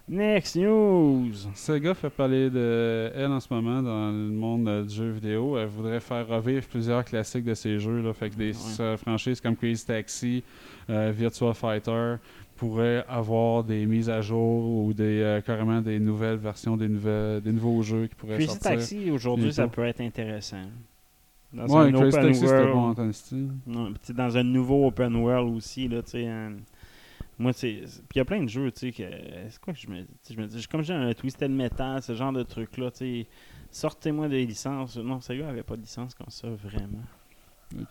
Next 0.08 0.56
news. 0.56 1.32
Sega 1.54 1.94
fait 1.94 2.10
parler 2.10 2.50
de 2.50 3.10
elle 3.14 3.30
en 3.30 3.38
ce 3.40 3.52
moment 3.54 3.80
dans 3.82 4.10
le 4.10 4.30
monde 4.30 4.86
du 4.86 4.94
jeu 4.94 5.10
vidéo. 5.10 5.56
Elle 5.56 5.68
voudrait 5.68 6.00
faire 6.00 6.26
revivre 6.26 6.66
plusieurs 6.66 7.04
classiques 7.04 7.44
de 7.44 7.54
ces 7.54 7.78
jeux. 7.78 8.02
Là. 8.02 8.12
Fait 8.12 8.28
que 8.28 8.34
des 8.34 8.52
Ouais. 8.52 8.96
franchises 8.96 9.40
comme 9.40 9.56
Crazy 9.56 9.86
Taxi, 9.86 10.42
euh, 10.90 11.12
Virtua 11.16 11.54
Fighter 11.54 12.16
pourraient 12.56 13.04
avoir 13.08 13.62
des 13.64 13.86
mises 13.86 14.10
à 14.10 14.20
jour 14.20 14.84
ou 14.86 14.92
des 14.92 15.20
euh, 15.22 15.40
carrément 15.40 15.80
des 15.80 15.98
nouvelles 15.98 16.36
versions 16.36 16.76
des, 16.76 16.88
nouvelles, 16.88 17.40
des 17.40 17.52
nouveaux 17.52 17.82
jeux 17.82 18.08
qui 18.08 18.14
pourraient 18.16 18.34
Crazy 18.34 18.48
sortir. 18.48 18.70
Taxi, 18.72 19.10
aujourd'hui, 19.10 19.52
ça 19.52 19.68
peut 19.68 19.84
être 19.84 20.00
intéressant. 20.00 20.62
Dans 21.52 21.66
Ouais, 21.66 21.88
un 21.88 21.92
Crazy 21.92 22.16
open 22.16 22.26
Taxi, 22.26 22.40
c'était 22.40 22.52
world. 22.64 22.72
bon 23.66 23.92
dans 24.14 24.36
un 24.36 24.42
nouveau 24.42 24.86
open 24.88 25.14
world 25.16 25.54
aussi, 25.56 25.86
là, 25.86 26.02
tu 26.02 26.10
sais. 26.10 26.26
un- 26.26 26.56
Moi, 27.38 27.52
c'est. 27.52 27.82
Puis 28.08 28.16
il 28.16 28.18
y 28.18 28.20
a 28.20 28.24
plein 28.24 28.42
de 28.42 28.48
jeux, 28.48 28.70
tu 28.70 28.80
sais, 28.80 28.92
que. 28.92 29.02
C'est 29.48 29.60
quoi 29.60 29.72
que 29.72 29.78
je 29.78 29.88
me. 29.88 30.06
je 30.28 30.36
me 30.36 30.46
dis, 30.46 30.66
comme 30.66 30.82
j'ai 30.82 30.94
un 30.94 31.12
Twisted 31.14 31.50
Metal, 31.50 32.02
ce 32.02 32.14
genre 32.14 32.32
de 32.32 32.42
truc-là, 32.42 32.90
tu 32.90 32.98
sais. 32.98 33.26
Sortez-moi 33.70 34.28
des 34.28 34.44
licences. 34.44 34.96
Non, 34.98 35.18
gars 35.18 35.48
avait 35.48 35.62
pas 35.62 35.76
de 35.76 35.82
licence 35.82 36.14
comme 36.14 36.28
ça, 36.28 36.48
vraiment. 36.50 37.02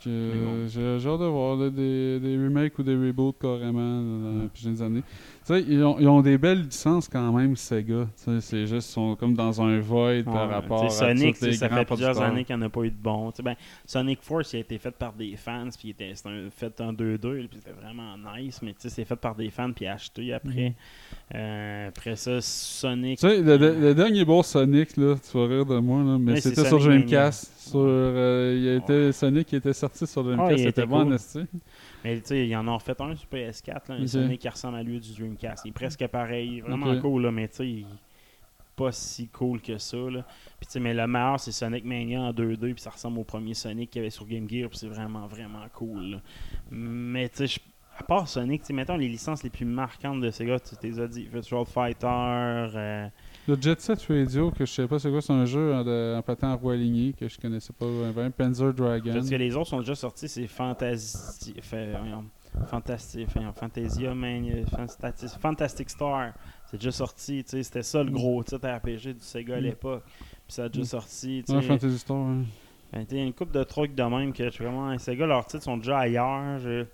Euh, 0.06 0.68
J'ai 0.68 0.98
j'ai 0.98 1.08
hâte 1.08 1.20
de 1.20 1.26
voir 1.26 1.56
là, 1.56 1.70
des, 1.70 2.20
des 2.20 2.36
remakes 2.36 2.78
ou 2.78 2.82
des 2.82 2.94
reboots 2.94 3.38
carrément 3.40 3.80
là, 4.00 4.32
dans 4.32 4.42
les 4.42 4.48
prochaines 4.48 4.82
années. 4.82 5.02
Tu 5.44 5.54
sais, 5.54 5.64
ils 5.66 5.82
ont, 5.82 5.98
ils 5.98 6.08
ont 6.08 6.20
des 6.20 6.38
belles 6.38 6.62
licences 6.62 7.08
quand 7.08 7.32
même, 7.32 7.56
Sega. 7.56 8.06
C'est 8.16 8.66
juste, 8.66 8.88
ils 8.88 8.92
sont 8.92 9.16
comme 9.16 9.34
dans 9.34 9.60
un 9.60 9.80
void 9.80 10.22
par 10.24 10.48
rapport 10.48 10.84
à 10.84 10.90
Sonic, 10.90 11.40
les 11.40 11.52
ça 11.54 11.68
fait 11.68 11.84
plusieurs 11.84 12.20
années 12.20 12.44
qu'il 12.44 12.56
n'y 12.56 12.62
en 12.62 12.66
a 12.66 12.70
pas 12.70 12.82
eu 12.82 12.90
de 12.90 12.96
bon. 12.96 13.32
Ben, 13.42 13.56
Sonic 13.86 14.22
Force 14.22 14.52
il 14.52 14.56
a 14.56 14.60
été 14.60 14.78
fait 14.78 14.92
par 14.92 15.12
des 15.12 15.36
fans, 15.36 15.68
puis 15.78 15.90
était 15.90 16.14
c'était 16.14 16.48
fait 16.50 16.80
en 16.80 16.92
2-2, 16.92 17.48
puis 17.48 17.58
c'était 17.58 17.72
vraiment 17.72 18.16
nice, 18.36 18.60
mais 18.62 18.74
c'est 18.78 19.04
fait 19.04 19.16
par 19.16 19.34
des 19.34 19.50
fans, 19.50 19.72
puis 19.72 19.86
acheté 19.86 20.32
après. 20.32 20.74
Euh, 21.34 21.88
après 21.88 22.16
ça, 22.16 22.40
Sonic. 22.42 23.18
Tu 23.18 23.26
sais, 23.26 23.40
le, 23.40 23.56
le- 23.56 23.80
le 23.80 23.94
dernier 23.94 24.24
beau 24.24 24.42
Sonic, 24.42 24.96
là, 24.98 25.14
tu 25.16 25.38
vas 25.38 25.46
rire 25.46 25.64
de 25.64 25.78
moi, 25.78 26.02
là, 26.02 26.18
mais 26.18 26.32
Ouais, 26.32 26.40
c'était 26.42 26.64
sur 26.68 26.78
Dreamcast. 26.78 27.52
Sur, 27.70 27.80
euh, 27.82 28.58
il 28.60 28.68
a 28.68 28.74
été, 28.74 29.12
Sonic 29.12 29.46
qui 29.46 29.56
était 29.56 29.72
sorti 29.72 30.06
sur 30.06 30.22
Dreamcast, 30.24 30.50
Ouais, 30.50 30.56
c'était 30.58 30.68
était 30.82 30.86
bon, 30.86 31.04
cool. 31.04 31.12
Mais 32.04 32.16
tu 32.20 32.26
sais, 32.26 32.40
il 32.44 32.48
y 32.48 32.56
en 32.56 32.68
a 32.68 32.72
refait 32.72 32.94
un 33.00 33.16
sur 33.16 33.28
PS4, 33.28 33.88
là, 33.88 33.94
un. 33.94 33.98
Sonic 34.08 34.40
qui 34.40 34.48
ressemble 34.48 34.76
à 34.76 34.82
lui 34.82 35.00
du 35.00 35.12
Dreamcast. 35.14 35.64
Il 35.64 35.68
est 35.68 35.72
presque 35.72 36.06
pareil, 36.08 36.60
vraiment 36.60 36.92
cool, 37.00 37.22
là, 37.22 37.30
mais 37.32 37.48
tu 37.48 37.56
sais, 37.56 37.66
il- 37.68 37.86
pas 38.74 38.90
si 38.90 39.28
cool 39.28 39.60
que 39.60 39.76
ça. 39.78 39.96
Là. 39.98 40.24
Puis, 40.58 40.66
tu 40.66 40.72
sais, 40.72 40.80
mais 40.80 40.94
le 40.94 41.06
meilleur, 41.06 41.38
c'est 41.38 41.52
Sonic 41.52 41.84
Mania 41.84 42.20
en 42.22 42.32
2-2, 42.32 42.72
puis 42.72 42.80
ça 42.82 42.88
ressemble 42.90 43.18
au 43.18 43.24
premier 43.24 43.52
Sonic 43.54 43.90
qu'il 43.90 44.00
y 44.00 44.02
avait 44.02 44.10
sur 44.10 44.26
Game 44.26 44.48
Gear, 44.48 44.68
puis 44.70 44.78
c'est 44.78 44.86
vraiment, 44.88 45.26
vraiment 45.26 45.64
cool. 45.74 46.12
là. 46.12 46.16
Mais 46.70 47.28
tu 47.28 47.36
sais, 47.36 47.46
je- 47.46 47.60
à 47.98 48.02
part 48.04 48.26
Sonic, 48.28 48.62
tu 48.62 48.68
sais, 48.68 48.72
mettons 48.72 48.96
les 48.96 49.08
licences 49.08 49.42
les 49.42 49.50
plus 49.50 49.64
marquantes 49.66 50.20
de 50.20 50.30
Sega, 50.30 50.58
tu 50.60 50.74
t'es 50.76 50.98
as 51.00 51.06
dit 51.06 51.26
Virtual 51.32 51.64
Fighter. 51.66 52.06
euh, 52.06 53.06
Le 53.48 53.56
Jet 53.60 53.80
Set 53.80 54.02
Radio, 54.08 54.50
que 54.50 54.64
je 54.64 54.72
sais 54.72 54.86
pas 54.88 54.98
c'est 54.98 55.10
quoi, 55.10 55.20
c'est 55.20 55.32
un 55.32 55.44
jeu 55.44 55.74
en, 55.74 55.84
de- 55.84 56.14
en 56.16 56.22
patin 56.22 56.50
en 56.52 56.56
roi 56.56 56.72
aligné 56.74 57.12
que 57.12 57.28
je 57.28 57.38
connaissais 57.38 57.72
pas 57.72 57.86
bien. 58.14 58.30
Panzer 58.30 58.72
Dragon. 58.72 59.12
Parce 59.12 59.28
que 59.30 59.34
les 59.34 59.54
autres 59.56 59.68
sont 59.70 59.80
déjà 59.80 59.94
sortis, 59.94 60.28
c'est 60.28 60.46
Fantasy. 60.46 61.54
Fantasy, 62.66 63.26
Fantasia 63.54 64.14
Mania, 64.14 64.64
Fantastic, 64.66 65.28
Fantastic 65.40 65.90
Star. 65.90 66.32
C'est 66.70 66.76
déjà 66.76 66.92
sorti, 66.92 67.42
tu 67.44 67.50
sais, 67.50 67.62
c'était 67.62 67.82
ça 67.82 68.02
le 68.02 68.10
gros 68.10 68.42
titre 68.44 68.68
RPG 68.68 69.14
du 69.14 69.20
Sega 69.20 69.56
à 69.56 69.60
Mm. 69.60 69.64
l'époque. 69.64 70.02
Puis 70.06 70.40
ça 70.48 70.64
a 70.64 70.68
déjà 70.68 70.82
Mm. 70.82 70.84
sorti, 70.86 71.42
tu 71.46 71.52
Ouais. 71.52 71.62
Fantasy 71.62 71.98
Star. 71.98 72.16
ouais. 72.16 72.44
Ben, 72.92 73.06
une 73.26 73.32
couple 73.32 73.52
de 73.52 73.64
trucs 73.64 73.94
de 73.94 74.02
même 74.02 74.34
que 74.34 74.50
suis 74.50 74.64
vraiment. 74.64 74.96
Sega, 74.98 75.26
leurs 75.26 75.46
titres 75.46 75.64
sont 75.64 75.78
déjà 75.78 76.00
ailleurs. 76.00 76.58
Je, 76.58 76.84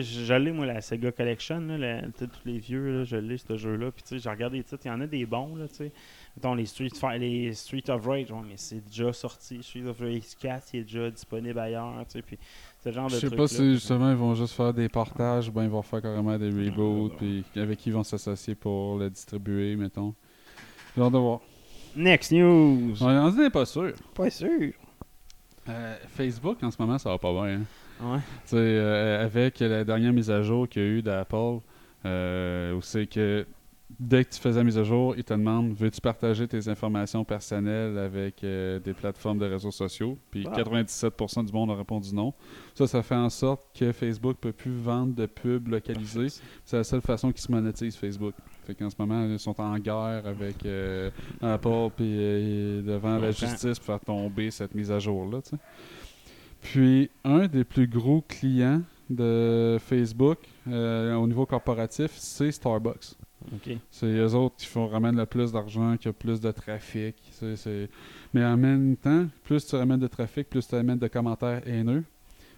je, 0.00 0.32
l'ai, 0.34 0.52
moi, 0.52 0.64
la 0.66 0.80
Sega 0.80 1.12
Collection, 1.12 1.60
là, 1.60 1.76
la- 1.76 2.02
tous 2.02 2.28
les 2.44 2.58
vieux, 2.58 2.98
là, 3.00 3.04
je 3.04 3.16
l'ai, 3.16 3.36
ce 3.36 3.56
jeu-là. 3.56 3.90
Puis, 3.90 4.02
t'sais, 4.02 4.18
j'ai 4.18 4.30
regardé 4.30 4.56
les 4.58 4.64
titres, 4.64 4.82
il 4.84 4.88
y 4.88 4.90
en 4.90 5.00
a 5.00 5.06
des 5.06 5.26
bons, 5.26 5.54
là, 5.56 5.68
t'sais. 5.68 5.92
Mettons, 6.36 6.54
les 6.54 6.64
Street, 6.66 6.88
les 7.18 7.52
Street 7.52 7.84
of 7.90 8.06
Rage, 8.06 8.30
ouais, 8.30 8.38
mais 8.48 8.54
c'est 8.56 8.80
déjà 8.84 9.12
sorti. 9.12 9.62
Street 9.62 9.84
of 9.86 10.00
Rage 10.00 10.22
4, 10.40 10.64
il 10.72 10.80
est 10.80 10.82
déjà 10.84 11.10
disponible 11.10 11.58
ailleurs, 11.58 11.92
t'sais. 12.08 12.22
Puis, 12.22 12.38
c'est 12.80 12.88
le 12.90 12.94
genre 12.94 13.08
de 13.08 13.14
Je 13.14 13.28
sais 13.28 13.36
pas 13.36 13.46
si 13.46 13.74
justement 13.74 14.10
ils 14.10 14.16
vont 14.16 14.34
juste 14.34 14.54
faire 14.54 14.72
des 14.72 14.88
partages 14.88 15.48
ou 15.48 15.52
bien 15.52 15.64
ils 15.64 15.70
vont 15.70 15.82
faire 15.82 16.00
carrément 16.02 16.36
des 16.38 16.48
reboots, 16.48 17.12
puis 17.18 17.44
avec 17.56 17.78
qui 17.78 17.90
ils 17.90 17.92
vont 17.92 18.02
s'associer 18.02 18.54
pour 18.54 18.96
le 18.98 19.10
distribuer, 19.10 19.76
mettons. 19.76 20.14
J'ai 20.96 21.02
hâte 21.02 21.12
de 21.12 21.18
voir. 21.18 21.40
Next 21.94 22.32
news! 22.32 22.94
On 23.02 23.06
on 23.06 23.30
n'est 23.32 23.50
pas 23.50 23.66
sûr. 23.66 23.92
Pas 24.14 24.30
sûr. 24.30 24.72
Euh, 25.68 25.96
Facebook, 26.08 26.62
en 26.62 26.70
ce 26.70 26.76
moment, 26.80 26.98
ça 26.98 27.10
va 27.10 27.18
pas 27.18 27.32
bien. 27.32 27.58
hein. 27.60 27.62
Ouais. 28.00 28.18
Euh, 28.54 29.24
avec 29.24 29.60
la 29.60 29.84
dernière 29.84 30.12
mise 30.12 30.30
à 30.30 30.42
jour 30.42 30.68
qu'il 30.68 30.82
y 30.82 30.84
a 30.84 30.88
eu 30.88 31.02
d'Apple, 31.02 31.58
euh, 32.04 32.74
où 32.74 32.82
c'est 32.82 33.06
que 33.06 33.46
dès 34.00 34.24
que 34.24 34.30
tu 34.30 34.40
fais 34.40 34.52
la 34.52 34.64
mise 34.64 34.78
à 34.78 34.84
jour, 34.84 35.14
ils 35.16 35.22
te 35.22 35.34
demandent 35.34 35.74
veux-tu 35.74 36.00
partager 36.00 36.48
tes 36.48 36.66
informations 36.68 37.24
personnelles 37.24 37.96
avec 37.98 38.42
euh, 38.42 38.80
des 38.80 38.94
plateformes 38.94 39.38
de 39.38 39.46
réseaux 39.46 39.70
sociaux? 39.70 40.18
Puis 40.30 40.46
Wow. 40.46 40.54
97% 40.54 41.44
du 41.44 41.52
monde 41.52 41.70
a 41.70 41.76
répondu 41.76 42.14
non. 42.14 42.32
Ça, 42.74 42.86
ça 42.86 43.02
fait 43.02 43.14
en 43.14 43.28
sorte 43.30 43.62
que 43.78 43.92
Facebook 43.92 44.38
peut 44.40 44.52
plus 44.52 44.74
vendre 44.74 45.14
de 45.14 45.26
pubs 45.26 45.68
localisées. 45.68 46.28
C'est 46.64 46.78
la 46.78 46.84
seule 46.84 47.02
façon 47.02 47.30
qu'ils 47.30 47.42
se 47.42 47.52
monétisent 47.52 47.96
Facebook. 47.96 48.34
Fait 48.66 48.74
qu'en 48.74 48.90
ce 48.90 48.96
moment, 48.98 49.24
ils 49.26 49.38
sont 49.38 49.60
en 49.60 49.78
guerre 49.78 50.22
avec 50.24 50.64
Apple 51.40 51.90
puis 51.96 52.82
devant 52.82 53.18
la 53.18 53.30
justice 53.30 53.78
pour 53.78 53.86
faire 53.86 54.00
tomber 54.00 54.50
cette 54.50 54.74
mise 54.74 54.90
à 54.90 54.98
jour-là. 54.98 55.40
Puis, 56.62 57.10
un 57.24 57.46
des 57.46 57.64
plus 57.64 57.86
gros 57.86 58.22
clients 58.22 58.82
de 59.10 59.78
Facebook 59.80 60.38
euh, 60.68 61.14
au 61.14 61.26
niveau 61.26 61.44
corporatif, 61.44 62.12
c'est 62.14 62.50
Starbucks. 62.50 63.14
Ok. 63.52 63.76
C'est 63.90 64.06
eux 64.06 64.34
autres 64.34 64.56
qui 64.56 64.66
font, 64.66 64.86
ramènent 64.86 65.16
le 65.16 65.26
plus 65.26 65.52
d'argent, 65.52 65.96
qui 65.96 66.08
ont 66.08 66.12
plus 66.12 66.40
de 66.40 66.50
trafic. 66.50 67.16
Mais 68.32 68.44
en 68.44 68.56
même 68.56 68.96
temps, 68.96 69.26
plus 69.44 69.66
tu 69.66 69.76
ramènes 69.76 70.00
de 70.00 70.06
trafic, 70.06 70.48
plus 70.48 70.66
tu 70.66 70.74
ramènes 70.74 70.98
de 70.98 71.08
commentaires 71.08 71.66
haineux. 71.66 72.04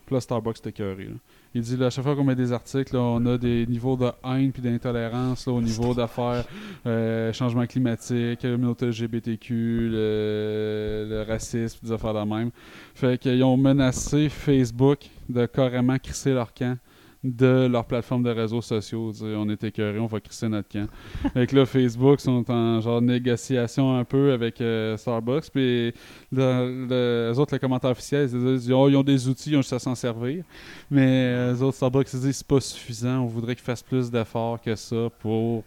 Puis 0.07 0.15
là, 0.15 0.21
Starbucks 0.21 0.59
était 0.59 0.71
écœuré, 0.71 1.05
là. 1.05 1.15
Il 1.57 1.63
dit, 1.63 1.77
là, 1.77 1.87
à 1.87 1.91
chaque 1.91 2.05
fois 2.05 2.17
qu'on 2.17 2.25
met 2.25 2.35
des 2.35 2.53
articles, 2.53 2.95
là, 2.95 3.01
on 3.01 3.25
a 3.27 3.39
des 3.39 3.65
niveaux 3.67 3.97
de 3.97 4.11
haine 4.25 4.51
puis 4.51 4.61
d'intolérance 4.61 5.47
là, 5.47 5.53
au 5.53 5.63
niveau 5.63 5.95
d'affaires, 5.95 6.45
euh, 6.85 7.33
changement 7.33 7.65
climatique, 7.67 8.41
communauté 8.41 8.87
LGBTQ, 8.87 9.89
le, 9.89 11.07
le 11.09 11.25
racisme, 11.29 11.79
des 11.83 11.93
affaires 11.93 12.15
de 12.15 12.29
même. 12.29 12.51
Fait 12.95 13.19
qu'ils 13.19 13.45
ont 13.45 13.57
menacé 13.57 14.29
Facebook 14.29 15.09
de 15.29 15.47
carrément 15.47 15.99
crisser 15.99 16.33
leur 16.33 16.53
camp 16.53 16.77
de 17.25 17.67
leur 17.67 17.87
plateforme 17.87 18.23
de 18.23 18.31
réseaux 18.31 18.61
sociaux. 18.61 19.11
Dire, 19.13 19.39
on 19.39 19.49
est 19.49 19.65
écœurés, 19.65 19.99
on 19.99 20.07
va 20.07 20.21
crisser 20.21 20.49
notre 20.49 20.69
camp. 20.69 20.87
Fait 21.33 21.47
que 21.47 21.57
là, 21.57 21.65
Facebook 21.67 22.21
sont 22.21 22.49
en 22.51 22.81
genre 22.83 23.01
négociation 23.01 23.97
un 23.97 24.05
peu 24.05 24.33
avec 24.33 24.61
euh, 24.61 24.97
Starbucks. 24.99 25.51
Puis 25.51 25.93
le- 26.31 26.87
le- 26.89 27.31
les 27.33 27.39
autres, 27.39 27.55
les 27.55 27.59
commentaires 27.59 27.91
officiels, 27.93 28.29
ils 28.33 28.39
disent 28.59 28.71
oh, 28.71 28.89
ils 28.91 28.97
ont 28.97 29.03
des 29.03 29.27
outils, 29.29 29.51
ils 29.51 29.57
ont 29.57 29.63
juste 29.63 29.73
à 29.73 29.79
s'en 29.79 29.95
servir. 29.95 30.45
Mais 30.91 31.07
euh, 31.33 31.53
les 31.55 31.63
autres, 31.63 31.77
Starbucks, 31.77 32.13
ils 32.13 32.21
disent 32.21 32.37
c'est 32.37 32.47
pas 32.47 32.61
suffisant. 32.61 33.21
On 33.21 33.27
voudrait 33.27 33.55
qu'ils 33.55 33.65
fassent 33.65 33.83
plus 33.83 34.11
d'efforts 34.11 34.61
que 34.61 34.75
ça 34.77 35.09
pour 35.21 35.65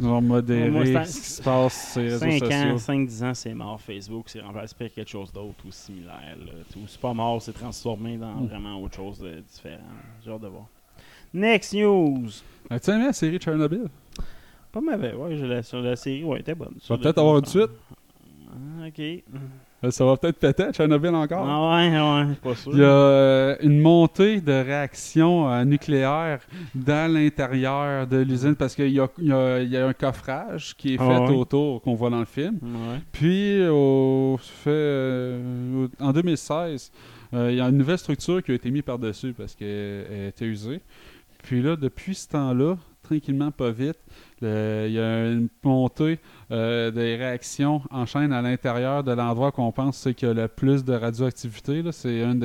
modérer 0.00 0.68
Moi, 0.70 0.84
ce 0.86 1.20
qui 1.20 1.26
se 1.28 1.42
passe 1.42 1.92
sur 1.92 2.02
les 2.02 2.08
réseaux 2.16 2.18
5 2.46 2.52
ans, 2.52 2.78
sociaux. 2.78 2.94
5-10 2.94 3.24
ans, 3.24 3.34
c'est 3.34 3.54
mort 3.54 3.80
Facebook, 3.80 4.24
c'est 4.26 4.40
remplacé 4.40 4.74
par 4.78 4.88
quelque 4.90 5.08
chose 5.10 5.32
d'autre 5.32 5.54
ou 5.66 5.70
similaire. 5.70 6.36
Tout- 6.72 6.80
C'est 6.86 7.00
pas 7.00 7.12
mort, 7.14 7.40
c'est 7.40 7.52
transformé 7.52 8.16
dans 8.16 8.32
Mm. 8.42 8.46
vraiment 8.46 8.82
autre 8.82 8.96
chose 8.96 9.20
de 9.20 9.40
différent. 9.40 9.78
J'ai 10.24 10.30
hâte 10.30 10.40
de 10.42 10.48
voir. 10.48 10.66
Next 11.34 11.72
news. 11.74 12.28
As-tu 12.70 12.90
aimé 12.90 13.04
la 13.06 13.12
série 13.12 13.40
Chernobyl? 13.40 13.84
Pas 14.70 14.80
mauvais, 14.80 15.12
ouais, 15.14 15.36
je 15.36 15.44
la, 15.44 15.62
sur 15.62 15.80
la 15.80 15.96
série, 15.96 16.24
ouais, 16.24 16.40
était 16.40 16.54
bonne. 16.54 16.74
Ça 16.80 16.94
va 16.94 17.00
peut-être 17.02 17.18
avoir 17.18 17.38
une 17.38 17.44
suite. 17.44 17.70
Ah, 18.50 18.86
ok. 18.86 19.00
Euh, 19.84 19.90
Ça 19.90 20.04
va 20.04 20.16
peut-être 20.16 20.38
péter 20.38 20.62
à 20.64 20.72
Chernobyl 20.72 21.14
encore. 21.14 21.44
Ah 21.46 21.76
ouais, 21.76 21.90
ouais, 21.90 22.34
pas 22.42 22.54
sûr. 22.54 22.72
Il 22.72 22.78
y 22.78 22.82
a 22.82 22.86
euh, 22.86 23.56
une 23.60 23.80
montée 23.80 24.40
de 24.40 24.52
réactions 24.52 25.50
euh, 25.50 25.64
nucléaires 25.64 26.40
dans 26.74 27.12
l'intérieur 27.12 28.06
de 28.06 28.18
l'usine 28.18 28.54
parce 28.54 28.74
qu'il 28.74 28.90
y 28.90 29.00
a, 29.00 29.08
y 29.18 29.68
y 29.68 29.76
un 29.76 29.92
coffrage 29.92 30.74
qui 30.76 30.94
est 30.94 30.98
fait 30.98 31.04
Ah 31.06 31.22
ouais. 31.22 31.34
autour 31.34 31.82
qu'on 31.82 31.94
voit 31.94 32.10
dans 32.10 32.20
le 32.20 32.24
film. 32.26 32.58
Ouais. 32.62 32.98
Puis, 33.10 33.66
au, 33.68 34.38
fait, 34.40 34.70
euh, 34.70 35.88
en 36.00 36.12
2016, 36.12 36.92
euh, 37.34 37.50
il 37.50 37.56
y 37.58 37.60
a 37.60 37.64
une 37.68 37.76
nouvelle 37.78 37.98
structure 37.98 38.42
qui 38.42 38.52
a 38.52 38.54
été 38.54 38.70
mise 38.70 38.82
par-dessus 38.82 39.32
parce 39.36 39.54
qu'elle 39.54 40.28
était 40.28 40.44
usée. 40.46 40.80
Puis 41.42 41.60
là, 41.62 41.76
depuis 41.76 42.14
ce 42.14 42.28
temps-là, 42.28 42.76
tranquillement, 43.02 43.50
pas 43.50 43.70
vite, 43.72 43.98
le- 44.40 44.84
il 44.86 44.92
y 44.94 44.98
a 45.00 45.26
une 45.30 45.48
montée 45.64 46.18
euh, 46.50 46.90
des 46.90 47.16
réactions 47.16 47.82
en 47.90 48.06
chaîne 48.06 48.32
à 48.32 48.40
l'intérieur 48.42 49.02
de 49.04 49.12
l'endroit 49.12 49.50
qu'on 49.52 49.72
pense 49.72 49.98
c'est 49.98 50.14
qu'il 50.14 50.28
y 50.28 50.30
a 50.30 50.34
le 50.34 50.48
plus 50.48 50.84
de 50.84 50.92
radioactivité. 50.94 51.82
C'est 51.90 52.20
une, 52.20 52.42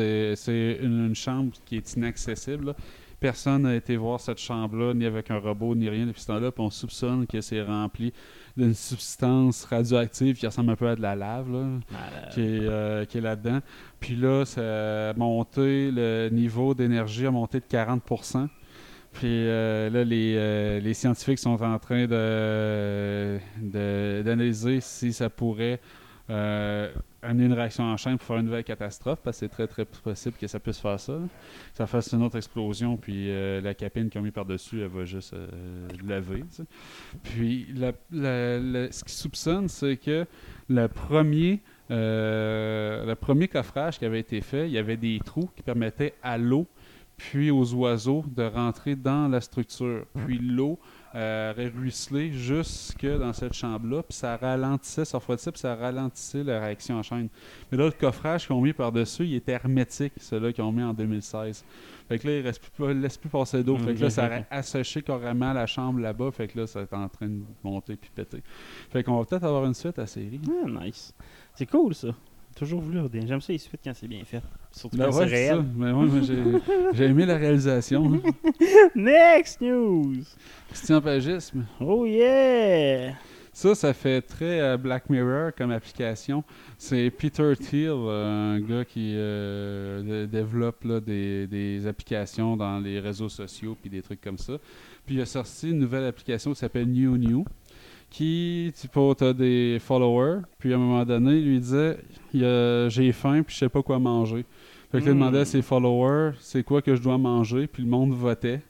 une 0.82 1.16
chambre 1.16 1.52
qui 1.66 1.78
est 1.78 1.94
inaccessible. 1.96 2.66
là. 2.68 2.76
Personne 3.20 3.64
n'a 3.64 3.74
été 3.76 3.98
voir 3.98 4.20
cette 4.20 4.38
chambre-là, 4.38 4.94
ni 4.94 5.04
avec 5.06 5.32
un 5.32 5.40
robot, 5.40 5.74
ni 5.74 5.90
rien 5.90 6.06
depuis 6.06 6.22
ce 6.22 6.28
temps-là. 6.28 6.52
Puis 6.52 6.64
on 6.64 6.70
soupçonne 6.70 7.26
que 7.26 7.42
c'est 7.42 7.64
rempli 7.64 8.14
d'une 8.56 8.76
substance 8.76 9.64
radioactive 9.66 10.38
qui 10.38 10.46
ressemble 10.46 10.70
un 10.72 10.76
peu 10.76 10.88
à 10.88 10.96
de 10.96 11.02
la 11.02 11.16
lave. 11.16 11.52
Là 11.52 11.60
Malade. 11.64 11.80
qui 12.34 12.42
est, 12.42 12.60
euh, 12.62 13.06
qui 13.06 13.18
est 13.18 13.22
là-dedans. 13.22 13.60
Puis 14.00 14.16
là, 14.16 14.46
ça 14.46 15.10
a 15.10 15.14
monté, 15.16 15.90
le 15.92 16.30
niveau 16.32 16.76
d'énergie 16.76 17.26
a 17.26 17.32
monté 17.32 17.60
de 17.60 17.66
40%. 17.66 18.48
Puis 19.18 19.48
euh, 19.48 19.90
là, 19.90 20.04
les, 20.04 20.36
euh, 20.38 20.80
les 20.80 20.94
scientifiques 20.94 21.40
sont 21.40 21.60
en 21.64 21.80
train 21.80 22.06
d'analyser 23.60 24.80
si 24.80 25.12
ça 25.12 25.28
pourrait 25.32 25.80
euh, 26.30 26.94
amener 27.24 27.46
une 27.46 27.54
réaction 27.54 27.86
en 27.86 27.98
chaîne 27.98 28.20
pour 28.20 28.28
faire 28.28 28.38
une 28.38 28.46
nouvelle 28.46 28.64
catastrophe, 28.64 29.18
parce 29.24 29.38
que 29.38 29.48
c'est 29.48 29.50
très 29.50 29.66
très 29.66 29.86
possible 29.86 30.36
que 30.40 30.46
ça 30.46 30.60
puisse 30.60 30.78
faire 30.78 31.00
ça. 31.00 31.14
là. 31.14 31.26
Ça 31.74 31.88
fasse 31.88 32.12
une 32.14 32.22
autre 32.22 32.38
explosion, 32.38 32.96
puis 32.96 33.32
la 33.62 33.74
capine 33.74 34.12
qu'ils 34.12 34.22
ont 34.22 34.24
mis 34.24 34.30
par-dessus, 34.30 34.82
elle 34.82 34.90
va 34.90 35.04
juste 35.04 35.34
sais. 36.52 36.64
Puis 37.24 37.74
ce 37.74 39.04
qu'ils 39.04 39.14
soupçonnent, 39.14 39.68
c'est 39.68 39.98
que 39.98 40.28
le 40.70 40.88
premier, 40.88 41.62
le 41.90 43.16
premier 43.16 43.48
coffrage 43.48 43.98
qui 43.98 44.06
avait 44.06 44.20
été 44.20 44.42
fait, 44.42 44.68
il 44.68 44.74
y 44.74 44.78
avait 44.78 44.98
des 44.98 45.20
trous 45.26 45.50
qui 45.56 45.64
permettaient 45.64 46.14
à 46.22 46.38
l'eau 46.38 46.68
puis 47.18 47.50
aux 47.50 47.74
oiseaux 47.74 48.24
de 48.28 48.44
rentrer 48.44 48.96
dans 48.96 49.28
la 49.28 49.42
structure. 49.42 50.06
Puis 50.26 50.38
l'eau 50.38 50.80
euh, 51.16 51.52
ruisselé 51.76 52.32
jusque 52.32 53.08
dans 53.08 53.34
cette 53.34 53.54
chambre-là, 53.54 54.04
puis 54.04 54.16
ça 54.16 54.38
ralentissait, 54.38 55.04
ça 55.04 55.18
refroidissait, 55.18 55.52
puis 55.52 55.62
ça 55.62 55.76
ralentissait 55.76 56.44
la 56.44 56.60
réaction 56.60 56.98
en 56.98 57.04
chaîne. 57.04 57.30
Mais 57.72 57.78
là, 57.78 57.86
le 57.86 57.92
coffrage 57.92 58.46
qu'ils 58.46 58.56
ont 58.56 58.62
mis 58.62 58.74
par-dessus, 58.74 59.26
il 59.26 59.34
était 59.34 59.54
hermétique, 59.54 60.14
celui-là 60.18 60.54
qu'ils 60.54 60.64
ont 60.64 60.72
mis 60.72 60.84
en 60.84 60.94
2016. 60.94 61.66
Fait 62.08 62.20
que 62.20 62.28
là, 62.28 62.38
il 62.38 62.42
reste 62.44 62.70
plus, 62.70 62.94
laisse 62.94 63.18
plus 63.18 63.30
passer 63.30 63.64
d'eau. 63.64 63.78
Fait 63.78 63.96
que 63.96 64.02
là, 64.02 64.10
ça 64.12 64.26
aurait 64.28 64.46
asséché 64.52 65.02
carrément 65.02 65.54
la 65.54 65.66
chambre 65.66 66.00
là-bas. 66.00 66.32
Fait 66.32 66.48
que 66.48 66.60
là, 66.60 66.68
ça 66.68 66.82
est 66.82 66.94
en 66.94 67.10
train 67.10 67.28
de 67.28 67.42
monter 67.64 67.96
puis 67.96 68.12
péter. 68.14 68.44
Fait 68.92 69.04
qu'on 69.04 69.18
va 69.18 69.26
peut-être 69.26 69.44
avoir 69.44 69.66
une 69.66 69.74
suite 69.74 69.98
à 69.98 70.04
la 70.04 70.08
série. 70.08 70.40
Ah, 70.48 70.70
nice. 70.70 71.14
C'est 71.56 71.66
cool, 71.66 71.96
ça. 71.96 72.10
Toujours 72.58 72.82
voulu. 72.82 73.00
J'aime 73.28 73.40
ça 73.42 73.54
les 73.54 73.60
suites 73.60 73.82
quand 73.84 73.94
c'est 73.94 74.08
bien 74.08 74.24
fait. 74.26 74.42
Surtout 74.72 74.98
Ben 74.98 75.10
quand 75.12 75.18
ouais, 75.20 75.28
c'est 75.28 75.34
réel. 75.36 75.62
Ben 75.62 75.94
ouais, 75.94 76.06
moi, 76.08 76.20
j'ai, 76.24 76.38
j'ai 76.98 77.04
aimé 77.06 77.26
la 77.26 77.38
réalisation. 77.38 78.14
hein. 78.26 78.32
Next 78.96 79.62
news. 79.62 80.24
Christian 80.70 81.02
Pagisme. 81.02 81.66
Oh 81.80 82.06
yeah! 82.06 83.14
Ça, 83.54 83.74
ça 83.74 83.92
fait 83.94 84.22
très 84.22 84.60
euh, 84.62 84.78
Black 84.78 85.10
Mirror 85.10 85.52
comme 85.58 85.72
application. 85.72 86.44
C'est 86.78 87.10
Peter 87.10 87.54
Thiel, 87.60 87.90
euh, 87.92 88.56
un 88.56 88.60
gars 88.60 88.86
qui 88.86 89.14
euh, 89.16 90.26
dé- 90.26 90.28
développe 90.28 90.84
là, 90.84 91.00
des, 91.00 91.48
des 91.48 91.88
applications 91.88 92.56
dans 92.56 92.80
les 92.80 93.00
réseaux 93.00 93.30
sociaux 93.30 93.76
puis 93.80 93.90
des 93.90 94.02
trucs 94.04 94.22
comme 94.22 94.38
ça. 94.38 94.54
Puis 95.08 95.16
il 95.16 95.22
a 95.22 95.26
sorti 95.26 95.72
une 95.72 95.80
nouvelle 95.80 96.06
application 96.06 96.52
qui 96.54 96.60
s'appelle 96.60 96.86
New 96.88 97.18
New, 97.18 97.46
qui, 98.10 98.74
tu 98.80 99.24
as 99.24 99.34
des 99.34 99.78
followers, 99.80 100.42
puis 100.60 100.74
à 100.74 100.76
un 100.76 100.80
moment 100.80 101.06
donné, 101.06 101.38
il 101.38 101.46
lui 101.46 101.60
disait 101.60 101.98
J'ai 102.34 103.12
faim, 103.12 103.44
puis 103.44 103.54
je 103.54 103.60
sais 103.60 103.70
pas 103.70 103.82
quoi 103.82 104.00
manger. 104.00 104.46
Fait 104.92 105.00
que 105.00 105.06
il 105.06 105.10
demandait 105.10 105.40
à 105.40 105.46
ses 105.46 105.62
followers 105.62 106.32
c'est 106.40 106.64
quoi 106.64 106.82
que 106.82 106.96
je 106.96 107.02
dois 107.02 107.18
manger, 107.18 107.68
puis 107.68 107.84
le 107.84 107.90
monde 107.90 108.14
votait. 108.14 108.62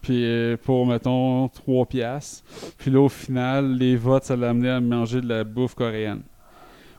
Puis 0.00 0.24
euh, 0.24 0.56
pour, 0.60 0.84
mettons, 0.84 1.48
3 1.48 1.86
piastres. 1.86 2.42
Puis 2.76 2.90
là, 2.90 3.00
au 3.00 3.08
final, 3.08 3.76
les 3.76 3.94
votes, 3.94 4.24
ça 4.24 4.34
l'a 4.34 4.50
amené 4.50 4.68
à 4.68 4.80
manger 4.80 5.20
de 5.20 5.28
la 5.28 5.44
bouffe 5.44 5.76
coréenne. 5.76 6.22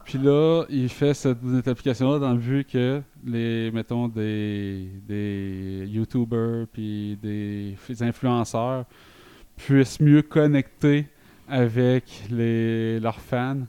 Puis 0.05 0.17
là, 0.17 0.63
il 0.69 0.89
fait 0.89 1.13
cette, 1.13 1.39
cette 1.55 1.67
application-là 1.67 2.19
dans 2.19 2.31
le 2.31 2.39
but 2.39 2.67
que 2.67 3.01
les, 3.25 3.71
mettons, 3.71 4.07
des, 4.07 4.87
des 5.07 5.85
YouTubers 5.87 6.67
puis 6.71 7.17
des, 7.21 7.75
des 7.87 8.03
influenceurs 8.03 8.85
puissent 9.57 9.99
mieux 9.99 10.21
connecter 10.21 11.07
avec 11.47 12.03
les, 12.29 12.99
leurs 12.99 13.19
fans. 13.19 13.61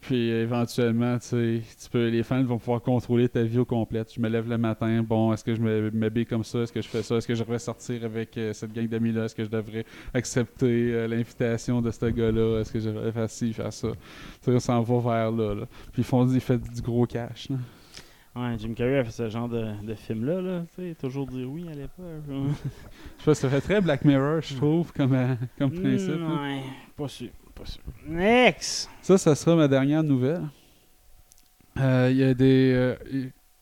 Puis 0.00 0.28
éventuellement, 0.28 1.16
tu 1.18 1.62
peux, 1.90 2.08
les 2.08 2.22
fans 2.22 2.42
vont 2.44 2.58
pouvoir 2.58 2.82
contrôler 2.82 3.26
ta 3.26 3.42
vie 3.42 3.58
au 3.58 3.64
complet. 3.64 4.04
Je 4.14 4.20
me 4.20 4.28
lève 4.28 4.46
le 4.46 4.58
matin, 4.58 5.02
bon, 5.02 5.32
est-ce 5.32 5.42
que 5.42 5.54
je 5.54 5.62
m'habille 5.62 6.26
comme 6.26 6.44
ça? 6.44 6.58
Est-ce 6.58 6.72
que 6.72 6.82
je 6.82 6.88
fais 6.88 7.02
ça? 7.02 7.16
Est-ce 7.16 7.26
que 7.26 7.34
je 7.34 7.40
devrais 7.42 7.58
sortir 7.58 8.04
avec 8.04 8.36
euh, 8.36 8.52
cette 8.52 8.74
gang 8.74 8.86
d'amis-là? 8.86 9.24
Est-ce 9.24 9.34
que 9.34 9.44
je 9.44 9.48
devrais 9.48 9.86
accepter 10.12 10.92
euh, 10.92 11.08
l'invitation 11.08 11.80
de 11.80 11.90
ce 11.90 12.04
gars-là? 12.04 12.60
Est-ce 12.60 12.70
que 12.70 12.80
je 12.80 12.90
devrais 12.90 13.12
faire 13.12 13.30
ci, 13.30 13.54
faire 13.54 13.72
ça? 13.72 13.88
Tu 14.42 14.52
sais, 14.52 14.60
s'en 14.60 14.82
va 14.82 14.98
vers 14.98 15.30
là, 15.30 15.54
là. 15.54 15.66
Puis 15.92 16.02
ils 16.02 16.04
font 16.04 16.28
ils 16.28 16.40
font 16.40 16.56
du 16.56 16.82
gros 16.82 17.06
cash. 17.06 17.48
là. 17.48 17.56
Ouais, 18.36 18.56
Jim 18.58 18.74
Carrey 18.74 18.98
a 18.98 19.04
fait 19.04 19.12
ce 19.12 19.28
genre 19.28 19.48
de, 19.48 19.64
de 19.84 19.94
film-là, 19.94 20.40
là. 20.40 20.62
Tu 20.74 20.82
sais, 20.90 20.94
toujours 20.96 21.26
dire 21.26 21.48
oui 21.48 21.66
à 21.68 21.74
l'époque. 21.74 22.22
Je 22.28 22.32
sais 23.18 23.24
pas, 23.24 23.34
ça 23.34 23.48
fait 23.48 23.60
très 23.60 23.80
Black 23.80 24.04
Mirror, 24.04 24.40
je 24.40 24.56
trouve, 24.56 24.92
comme, 24.92 25.14
euh, 25.14 25.34
comme 25.56 25.70
principe. 25.70 26.18
Mm, 26.18 26.42
ouais, 26.42 26.60
pas 26.96 27.06
sûr, 27.08 27.28
pas 27.54 27.64
sûr. 27.64 27.80
Next! 28.08 28.90
Ça, 29.02 29.16
ça 29.18 29.34
sera 29.36 29.54
ma 29.54 29.68
dernière 29.68 30.02
nouvelle. 30.02 30.42
Euh, 31.78 32.08
Il 32.10 32.16
y 32.16 32.24
a 32.24 32.34
des. 32.34 32.72
euh, 32.74 32.96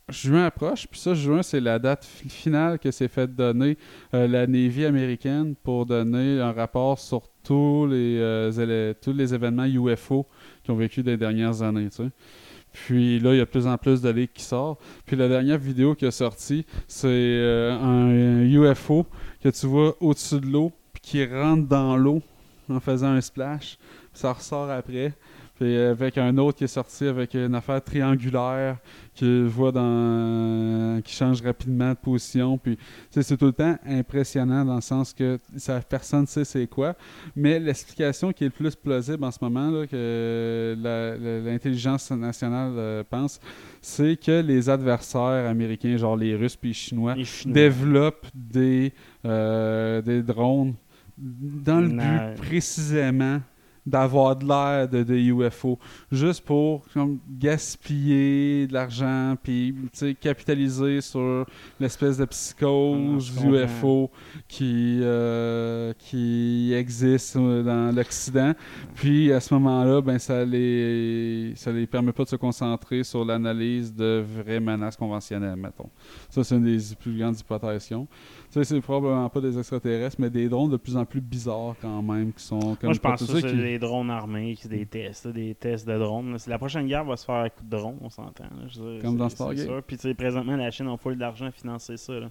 juin 0.09 0.47
approche, 0.47 0.87
puis 0.87 0.99
ça, 1.01 1.15
juin, 1.15 1.43
c'est 1.43 1.61
la 1.61 1.79
date 1.79 2.05
fi- 2.05 2.29
finale 2.29 2.79
que 2.79 2.91
s'est 2.91 3.09
fait 3.09 3.27
donner 3.35 3.79
euh, 4.15 4.27
la 4.29 4.47
Navy 4.47 4.85
américaine 4.85 5.55
pour 5.55 5.87
donner 5.87 6.41
un 6.41 6.53
rapport 6.53 6.99
sur 6.99 7.23
tous 7.45 7.87
les, 7.87 8.93
tous 9.03 9.13
les 9.13 9.35
événements 9.35 9.65
UFO 9.65 10.27
qui 10.63 10.71
ont 10.71 10.77
vécu 10.77 11.03
des 11.03 11.17
dernières 11.17 11.63
années. 11.63 11.89
tu 11.91 11.97
sais. 12.05 12.11
Puis 12.73 13.21
là, 13.21 13.35
il 13.35 13.39
y 13.39 13.41
a 13.41 13.45
de 13.45 13.51
plus 13.51 13.67
en 13.67 13.77
plus 13.77 14.01
de 14.01 14.11
leaks 14.11 14.33
qui 14.35 14.43
sortent. 14.43 14.81
Puis 15.07 15.17
la 15.17 15.29
dernière 15.29 15.59
vidéo 15.59 15.95
qui 15.95 16.07
est 16.07 16.11
sortie, 16.11 16.65
c'est 16.89 17.07
euh, 17.09 17.73
un 17.79 18.43
UFO 18.43 19.07
que 19.43 19.49
tu 19.51 19.67
vois 19.67 19.97
au-dessus 20.01 20.41
de 20.41 20.47
l'eau, 20.47 20.73
puis 20.93 21.03
qui 21.03 21.27
rentre 21.27 21.69
dans 21.69 21.97
l'eau 21.97 22.23
en 22.69 22.81
faisant 22.81 23.09
un 23.09 23.21
splash. 23.21 23.79
Ça 24.15 24.33
ressort 24.33 24.71
après. 24.71 25.13
Puis 25.63 25.77
avec 25.77 26.19
un 26.19 26.37
autre 26.39 26.59
qui 26.59 26.65
est 26.65 26.67
sorti 26.67 27.07
avec 27.07 27.35
une 27.35 27.55
affaire 27.55 27.81
triangulaire 27.85 28.79
qui 29.15 29.43
voit 29.45 29.71
dans 29.71 31.01
qui 31.05 31.15
change 31.15 31.41
rapidement 31.43 31.91
de 31.91 31.97
position 31.97 32.59
puis 32.59 32.77
c'est 33.11 33.37
tout 33.37 33.45
le 33.47 33.53
temps 33.53 33.77
impressionnant 33.87 34.65
dans 34.65 34.75
le 34.77 34.81
sens 34.81 35.13
que 35.13 35.39
ça, 35.57 35.81
personne 35.81 36.23
ne 36.23 36.27
sait 36.27 36.45
c'est 36.45 36.67
quoi 36.67 36.97
mais 37.37 37.61
l'explication 37.61 38.33
qui 38.33 38.45
est 38.45 38.47
le 38.49 38.53
plus 38.53 38.75
plausible 38.75 39.23
en 39.23 39.31
ce 39.31 39.39
moment 39.41 39.71
là, 39.71 39.87
que 39.87 40.75
l'intelligence 41.45 42.11
nationale 42.11 42.73
euh, 42.77 43.05
pense 43.09 43.39
c'est 43.81 44.17
que 44.17 44.41
les 44.41 44.69
adversaires 44.71 45.49
américains 45.49 45.97
genre 45.97 46.17
les 46.17 46.35
russes 46.35 46.57
puis 46.57 46.71
les 46.71 46.75
chinois 46.75 47.15
Les 47.15 47.25
Chinois. 47.25 47.55
développent 47.55 48.27
des 48.35 48.93
euh, 49.25 50.01
des 50.03 50.23
drones 50.23 50.75
dans 51.19 51.81
le 51.81 51.89
Na- 51.89 52.31
but 52.33 52.41
précisément 52.43 53.41
d'avoir 53.85 54.37
de 54.37 54.47
l'air 54.47 54.89
de, 54.89 55.03
de 55.03 55.15
UFO, 55.15 55.79
juste 56.11 56.45
pour 56.45 56.85
comme, 56.93 57.19
gaspiller 57.29 58.67
de 58.67 58.73
l'argent, 58.73 59.37
puis 59.43 59.75
capitaliser 60.21 61.01
sur 61.01 61.47
l'espèce 61.81 62.19
de 62.19 62.25
psychose 62.27 63.33
Ah. 63.39 63.47
UFO 63.47 64.11
qui, 64.49 65.01
euh, 65.03 65.93
qui 65.99 66.73
existe 66.75 67.37
euh, 67.37 67.63
dans 67.63 67.95
l'Occident. 67.95 68.53
Puis 68.95 69.33
à 69.33 69.41
ce 69.41 69.55
moment-là, 69.55 70.01
ben, 70.01 70.19
ça 70.19 70.45
les 70.45 71.53
ça 71.57 71.73
les 71.73 71.87
permet 71.87 72.13
pas 72.13 72.25
de 72.25 72.29
se 72.29 72.37
concentrer 72.37 73.03
sur 73.03 73.25
l'analyse 73.25 73.95
de 73.95 74.25
vraies 74.27 74.61
menaces 74.61 74.97
conventionnelles, 74.97 75.57
mettons. 75.57 75.91
Ça, 76.31 76.45
c'est 76.45 76.57
une 76.57 76.65
des 76.65 76.95
plus 76.99 77.19
grandes 77.19 77.39
hypothèses. 77.39 77.93
Sais, 78.53 78.65
c'est 78.65 78.81
probablement 78.81 79.29
pas 79.29 79.41
des 79.41 79.59
extraterrestres, 79.59 80.17
mais 80.19 80.31
des 80.31 80.49
drones 80.49 80.71
de 80.71 80.77
plus 80.77 80.97
en 80.97 81.05
plus 81.05 81.21
bizarres 81.21 81.75
quand 81.81 82.03
même, 82.03 82.33
qui 82.33 82.43
sont 82.45 82.59
comme 82.61 82.77
Moi, 82.85 82.93
je 82.93 82.99
pense 83.01 83.21
que 83.27 83.41
c'est 83.41 83.47
qui- 83.49 83.57
des 83.57 83.79
drones 83.79 84.11
armés, 84.11 84.55
qui- 84.55 84.69
des 84.69 84.87
tests, 84.87 85.29
des 85.29 85.55
tests 85.55 85.87
de 85.87 85.99
drones. 85.99 86.37
La 86.47 86.59
prochaine 86.59 86.87
guerre 86.87 87.05
va 87.05 87.17
se 87.17 87.25
faire 87.25 87.37
à 87.37 87.51
coup 87.51 87.65
de 87.65 87.71
drone, 87.71 87.97
on 88.01 88.11
s'entend. 88.11 88.45
Comme 89.01 89.17
dans 89.17 89.29
Stargate. 89.29 89.69
Puis, 89.87 89.97
tu 89.97 90.03
sais, 90.03 90.15
présentement, 90.15 90.57
la 90.57 90.71
Chine 90.71 90.89
a 90.89 90.97
full 90.97 91.17
d'argent 91.17 91.47
à 91.47 91.51
financer 91.51 91.97
ça. 91.97 92.13
là. 92.15 92.31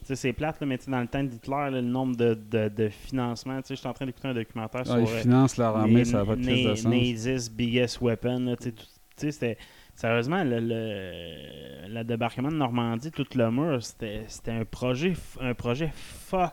Tu 0.00 0.06
sais, 0.08 0.16
c'est 0.16 0.32
plate, 0.32 0.60
là, 0.60 0.66
mais 0.66 0.78
tu 0.78 0.86
sais, 0.86 0.90
dans 0.90 1.00
le 1.00 1.06
temps 1.06 1.22
d'Hitler, 1.22 1.54
là, 1.54 1.70
le 1.70 1.80
nombre 1.82 2.16
de, 2.16 2.34
de, 2.50 2.68
de 2.68 2.88
financements. 2.88 3.56
Tu 3.62 3.68
sais, 3.68 3.74
je 3.76 3.80
suis 3.80 3.88
en 3.88 3.92
train 3.92 4.04
d'écouter 4.06 4.26
un 4.28 4.34
documentaire 4.34 4.80
Ah, 4.80 4.84
sur. 4.84 4.98
ils 4.98 5.02
euh, 5.04 5.20
financent 5.20 5.56
leur 5.56 5.76
armée, 5.76 6.04
ça 6.04 6.24
pas 6.24 6.34
de 6.34 6.42
sens. 6.42 6.84
Nazi's 6.84 7.48
biggest 7.48 8.00
weapon. 8.00 8.56
tu 8.60 8.72
sais, 9.16 9.30
c'était. 9.30 9.58
Sérieusement, 9.94 10.42
le, 10.42 10.58
le, 10.60 11.88
le 11.94 12.02
débarquement 12.04 12.48
de 12.48 12.56
Normandie, 12.56 13.10
tout 13.10 13.26
le 13.34 13.50
mur, 13.50 13.82
c'était 13.82 14.26
un 14.48 14.64
projet, 14.64 15.10
f- 15.10 15.38
un 15.40 15.54
projet 15.54 15.90
fuck 15.94 16.52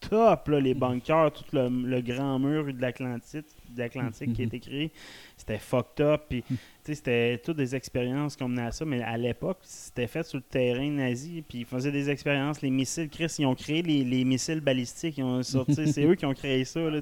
top, 0.00 0.48
là, 0.48 0.60
les 0.60 0.74
bunkers, 0.74 1.32
tout 1.32 1.44
le, 1.52 1.68
le 1.68 2.00
grand 2.02 2.38
mur 2.38 2.66
de 2.72 2.80
l'Atlantique 2.80 3.46
de 3.74 3.80
l'Atlantique 3.80 4.32
qui 4.32 4.42
a 4.42 4.44
été 4.44 4.60
créé, 4.60 4.92
c'était 5.36 5.58
fucked 5.58 6.04
up. 6.04 6.22
Puis, 6.28 6.44
sais, 6.84 6.94
c'était 6.94 7.38
toutes 7.38 7.56
des 7.56 7.74
expériences 7.74 8.36
qu'on 8.36 8.48
menait 8.48 8.66
à 8.66 8.72
ça, 8.72 8.84
mais 8.84 9.02
à 9.02 9.16
l'époque, 9.16 9.58
c'était 9.62 10.06
fait 10.06 10.22
sur 10.24 10.38
le 10.38 10.42
terrain 10.42 10.88
nazi. 10.90 11.42
Puis, 11.48 11.60
ils 11.60 11.64
faisaient 11.64 11.92
des 11.92 12.10
expériences. 12.10 12.60
Les 12.62 12.70
missiles, 12.70 13.08
Chris, 13.08 13.34
ils 13.38 13.46
ont 13.46 13.54
créé 13.54 13.82
les, 13.82 14.04
les 14.04 14.24
missiles 14.24 14.60
balistiques. 14.60 15.18
Ils 15.18 15.24
ont 15.24 15.42
sorti, 15.42 15.86
c'est 15.92 16.04
eux 16.04 16.14
qui 16.14 16.26
ont 16.26 16.34
créé 16.34 16.64
ça. 16.64 16.80
Là. 16.80 17.00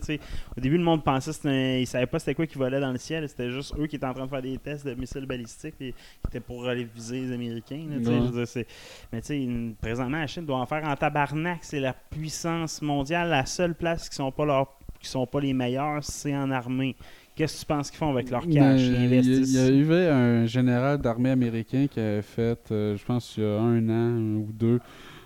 Au 0.56 0.60
début, 0.60 0.78
le 0.78 0.84
monde 0.84 1.02
pensait 1.04 1.32
que 1.32 1.80
ils 1.80 1.86
savaient 1.86 2.06
pas 2.06 2.18
c'était 2.18 2.34
quoi 2.34 2.46
qui 2.46 2.58
volait 2.58 2.80
dans 2.80 2.92
le 2.92 2.98
ciel. 2.98 3.28
C'était 3.28 3.50
juste 3.50 3.74
eux 3.78 3.86
qui 3.86 3.96
étaient 3.96 4.06
en 4.06 4.14
train 4.14 4.24
de 4.24 4.30
faire 4.30 4.42
des 4.42 4.58
tests 4.58 4.86
de 4.86 4.94
missiles 4.94 5.26
balistiques 5.26 5.74
et, 5.80 5.92
qui 5.92 6.28
étaient 6.28 6.40
pour 6.40 6.66
aller 6.66 6.84
viser 6.84 7.20
les 7.22 7.32
Américains. 7.32 7.84
là. 7.90 7.96
Ouais. 7.96 8.44
Dire, 8.44 8.64
Mais 9.12 9.20
tu 9.20 9.26
sais, 9.26 9.48
présentement, 9.80 10.18
la 10.18 10.26
Chine 10.26 10.46
doit 10.46 10.58
en 10.58 10.66
faire 10.66 10.84
en 10.84 10.94
tabarnak. 10.96 11.58
C'est 11.62 11.80
la 11.80 11.92
puissance 11.92 12.82
mondiale. 12.82 13.30
La 13.30 13.46
seule 13.46 13.74
place 13.74 14.08
qui 14.08 14.16
sont 14.16 14.30
pas 14.30 14.44
leur 14.44 14.78
qui 15.02 15.08
sont 15.08 15.26
pas 15.26 15.40
les 15.40 15.52
meilleurs, 15.52 16.02
c'est 16.02 16.34
en 16.36 16.50
armée. 16.50 16.96
Qu'est-ce 17.34 17.54
que 17.54 17.60
tu 17.60 17.66
penses 17.66 17.90
qu'ils 17.90 17.98
font 17.98 18.10
avec 18.10 18.30
leur 18.30 18.42
cash? 18.42 18.80
Il 18.82 19.14
y, 19.14 19.58
a- 19.58 19.68
y 19.70 19.78
eu 19.78 19.92
un 19.94 20.44
général 20.46 20.98
d'armée 20.98 21.30
américain 21.30 21.86
qui 21.90 21.98
avait 21.98 22.20
fait, 22.22 22.58
euh, 22.70 22.96
je 22.96 23.04
pense, 23.04 23.34
il 23.36 23.42
y 23.42 23.46
a 23.46 23.58
un 23.60 23.88
an 23.88 24.16
ou 24.38 24.48
deux, 24.52 24.80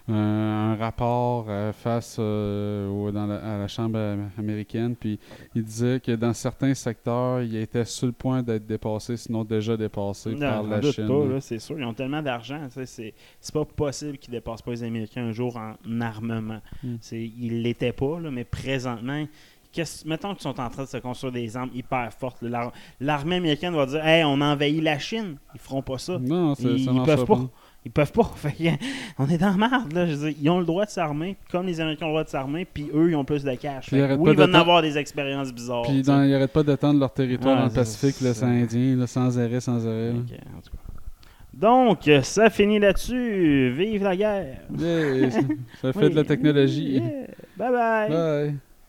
euh, 0.09 0.12
un 0.12 0.77
rapport 0.77 1.47
euh, 1.49 1.72
face 1.72 2.20
au- 2.20 3.11
dans 3.11 3.27
la, 3.27 3.37
à 3.57 3.59
la 3.59 3.66
Chambre 3.66 3.99
am- 3.99 4.31
américaine. 4.39 4.95
Puis 4.95 5.18
il 5.57 5.64
disait 5.64 5.99
que 5.99 6.12
dans 6.12 6.33
certains 6.33 6.74
secteurs, 6.74 7.43
il 7.43 7.57
était 7.57 7.85
sur 7.85 8.07
le 8.07 8.12
point 8.12 8.41
d'être 8.41 8.66
dépassé, 8.68 9.16
sinon 9.16 9.43
déjà 9.43 9.77
dépassé 9.77 10.31
Non, 10.31 10.39
par 10.39 10.62
la 10.62 10.79
doute 10.79 10.95
Chine. 10.95 11.09
pas, 11.09 11.41
c'est 11.41 11.59
sûr. 11.59 11.77
Ils 11.77 11.85
ont 11.85 11.93
tellement 11.95 12.22
d'argent. 12.22 12.68
C'est 12.70 13.14
c'est 13.41 13.53
pas 13.53 13.64
possible 13.64 14.16
qu'ils 14.18 14.31
dépassent 14.31 14.62
pas 14.62 14.70
les 14.70 14.85
Américains 14.85 15.24
un 15.24 15.33
jour 15.33 15.57
en 15.57 15.74
armement. 16.01 16.61
Mm. 16.85 16.95
C'est- 17.01 17.20
Ils 17.41 17.62
l'étaient 17.62 17.93
pas, 17.93 18.20
là, 18.20 18.31
mais 18.31 18.45
présentement, 18.45 19.27
mettons 20.07 20.33
qu'ils 20.35 20.43
sont 20.43 20.61
en 20.61 20.68
train 20.70 20.85
de 20.85 20.89
se 20.89 20.97
construire 20.99 21.33
des 21.33 21.57
armes 21.57 21.70
hyper 21.74 22.12
fortes. 22.12 22.43
L'armée 23.01 23.37
américaine 23.37 23.74
va 23.74 23.87
dire 23.87 24.05
Hey, 24.07 24.24
on 24.24 24.41
a 24.41 24.47
envahi 24.53 24.81
la 24.81 24.99
Chine. 24.99 25.37
Ils 25.55 25.61
feront 25.61 25.83
pas 25.83 25.99
ça. 25.99 26.18
Non, 26.18 26.55
ça, 26.55 26.68
ils, 26.68 26.85
ça 26.85 26.91
ils 26.95 27.03
peuvent 27.03 27.24
pas. 27.27 27.41
Ils 27.85 27.93
peuvent 27.93 28.11
pas. 28.12 28.24
Fait 28.37 28.53
que, 28.53 28.68
on 29.18 29.29
est 29.29 29.39
dans 29.39 29.57
la 29.57 29.68
merde. 29.68 29.93
Là. 29.93 30.07
Je 30.07 30.14
veux 30.14 30.29
dire, 30.31 30.39
ils 30.43 30.51
ont 30.51 30.59
le 30.59 30.64
droit 30.66 30.85
de 30.85 30.91
s'armer, 30.91 31.37
comme 31.53 31.66
les 31.66 31.81
Américains 31.81 32.07
ont 32.07 32.09
le 32.09 32.14
droit 32.14 32.24
de 32.24 32.29
s'armer, 32.29 32.64
puis 32.64 32.91
eux, 32.93 33.11
ils 33.11 33.14
ont 33.16 33.24
plus 33.24 33.45
de 33.45 33.55
cash. 33.55 33.87
Ils 33.89 33.91
Fait 33.91 34.03
arrêtent 34.03 34.18
oui, 34.18 34.35
pas 34.35 34.43
ils 34.45 34.51
vont 34.51 34.59
avoir 34.59 34.83
des 34.83 34.99
expériences 34.99 35.53
bizarres. 35.53 35.83
Puis 35.83 36.03
dans- 36.03 36.22
ils 36.24 36.31
n'arrêtent 36.33 36.53
pas 36.53 36.64
d'étendre 36.64 36.99
leur 36.99 37.12
territoire 37.12 37.57
Ah, 37.57 37.61
dans 37.62 37.68
le 37.68 37.72
Pacifique, 37.74 38.16
c'est- 38.16 38.24
l'océan 38.24 38.49
Indien, 38.49 38.97
là, 38.97 39.07
sans 39.07 39.39
arrêt, 39.39 39.61
sans 39.61 39.87
arrêt. 39.87 40.12
là. 40.12 40.18
Ok, 40.18 40.39
en 40.57 40.61
tout 40.62 40.70
cas. 40.70 40.79
Donc, 41.55 42.11
ça 42.22 42.51
finit 42.51 42.79
là-dessus. 42.79 43.72
Vive 43.74 44.03
la 44.03 44.16
guerre! 44.16 44.59
Yeah, 44.79 45.31
ça- 45.31 45.93
fait 45.93 46.11
de 46.11 46.14
la 46.16 46.24
technologie. 46.24 46.95
Yeah. 46.95 47.03
Bye 47.57 47.70
bye! 47.72 48.11
Bye. 48.11 48.55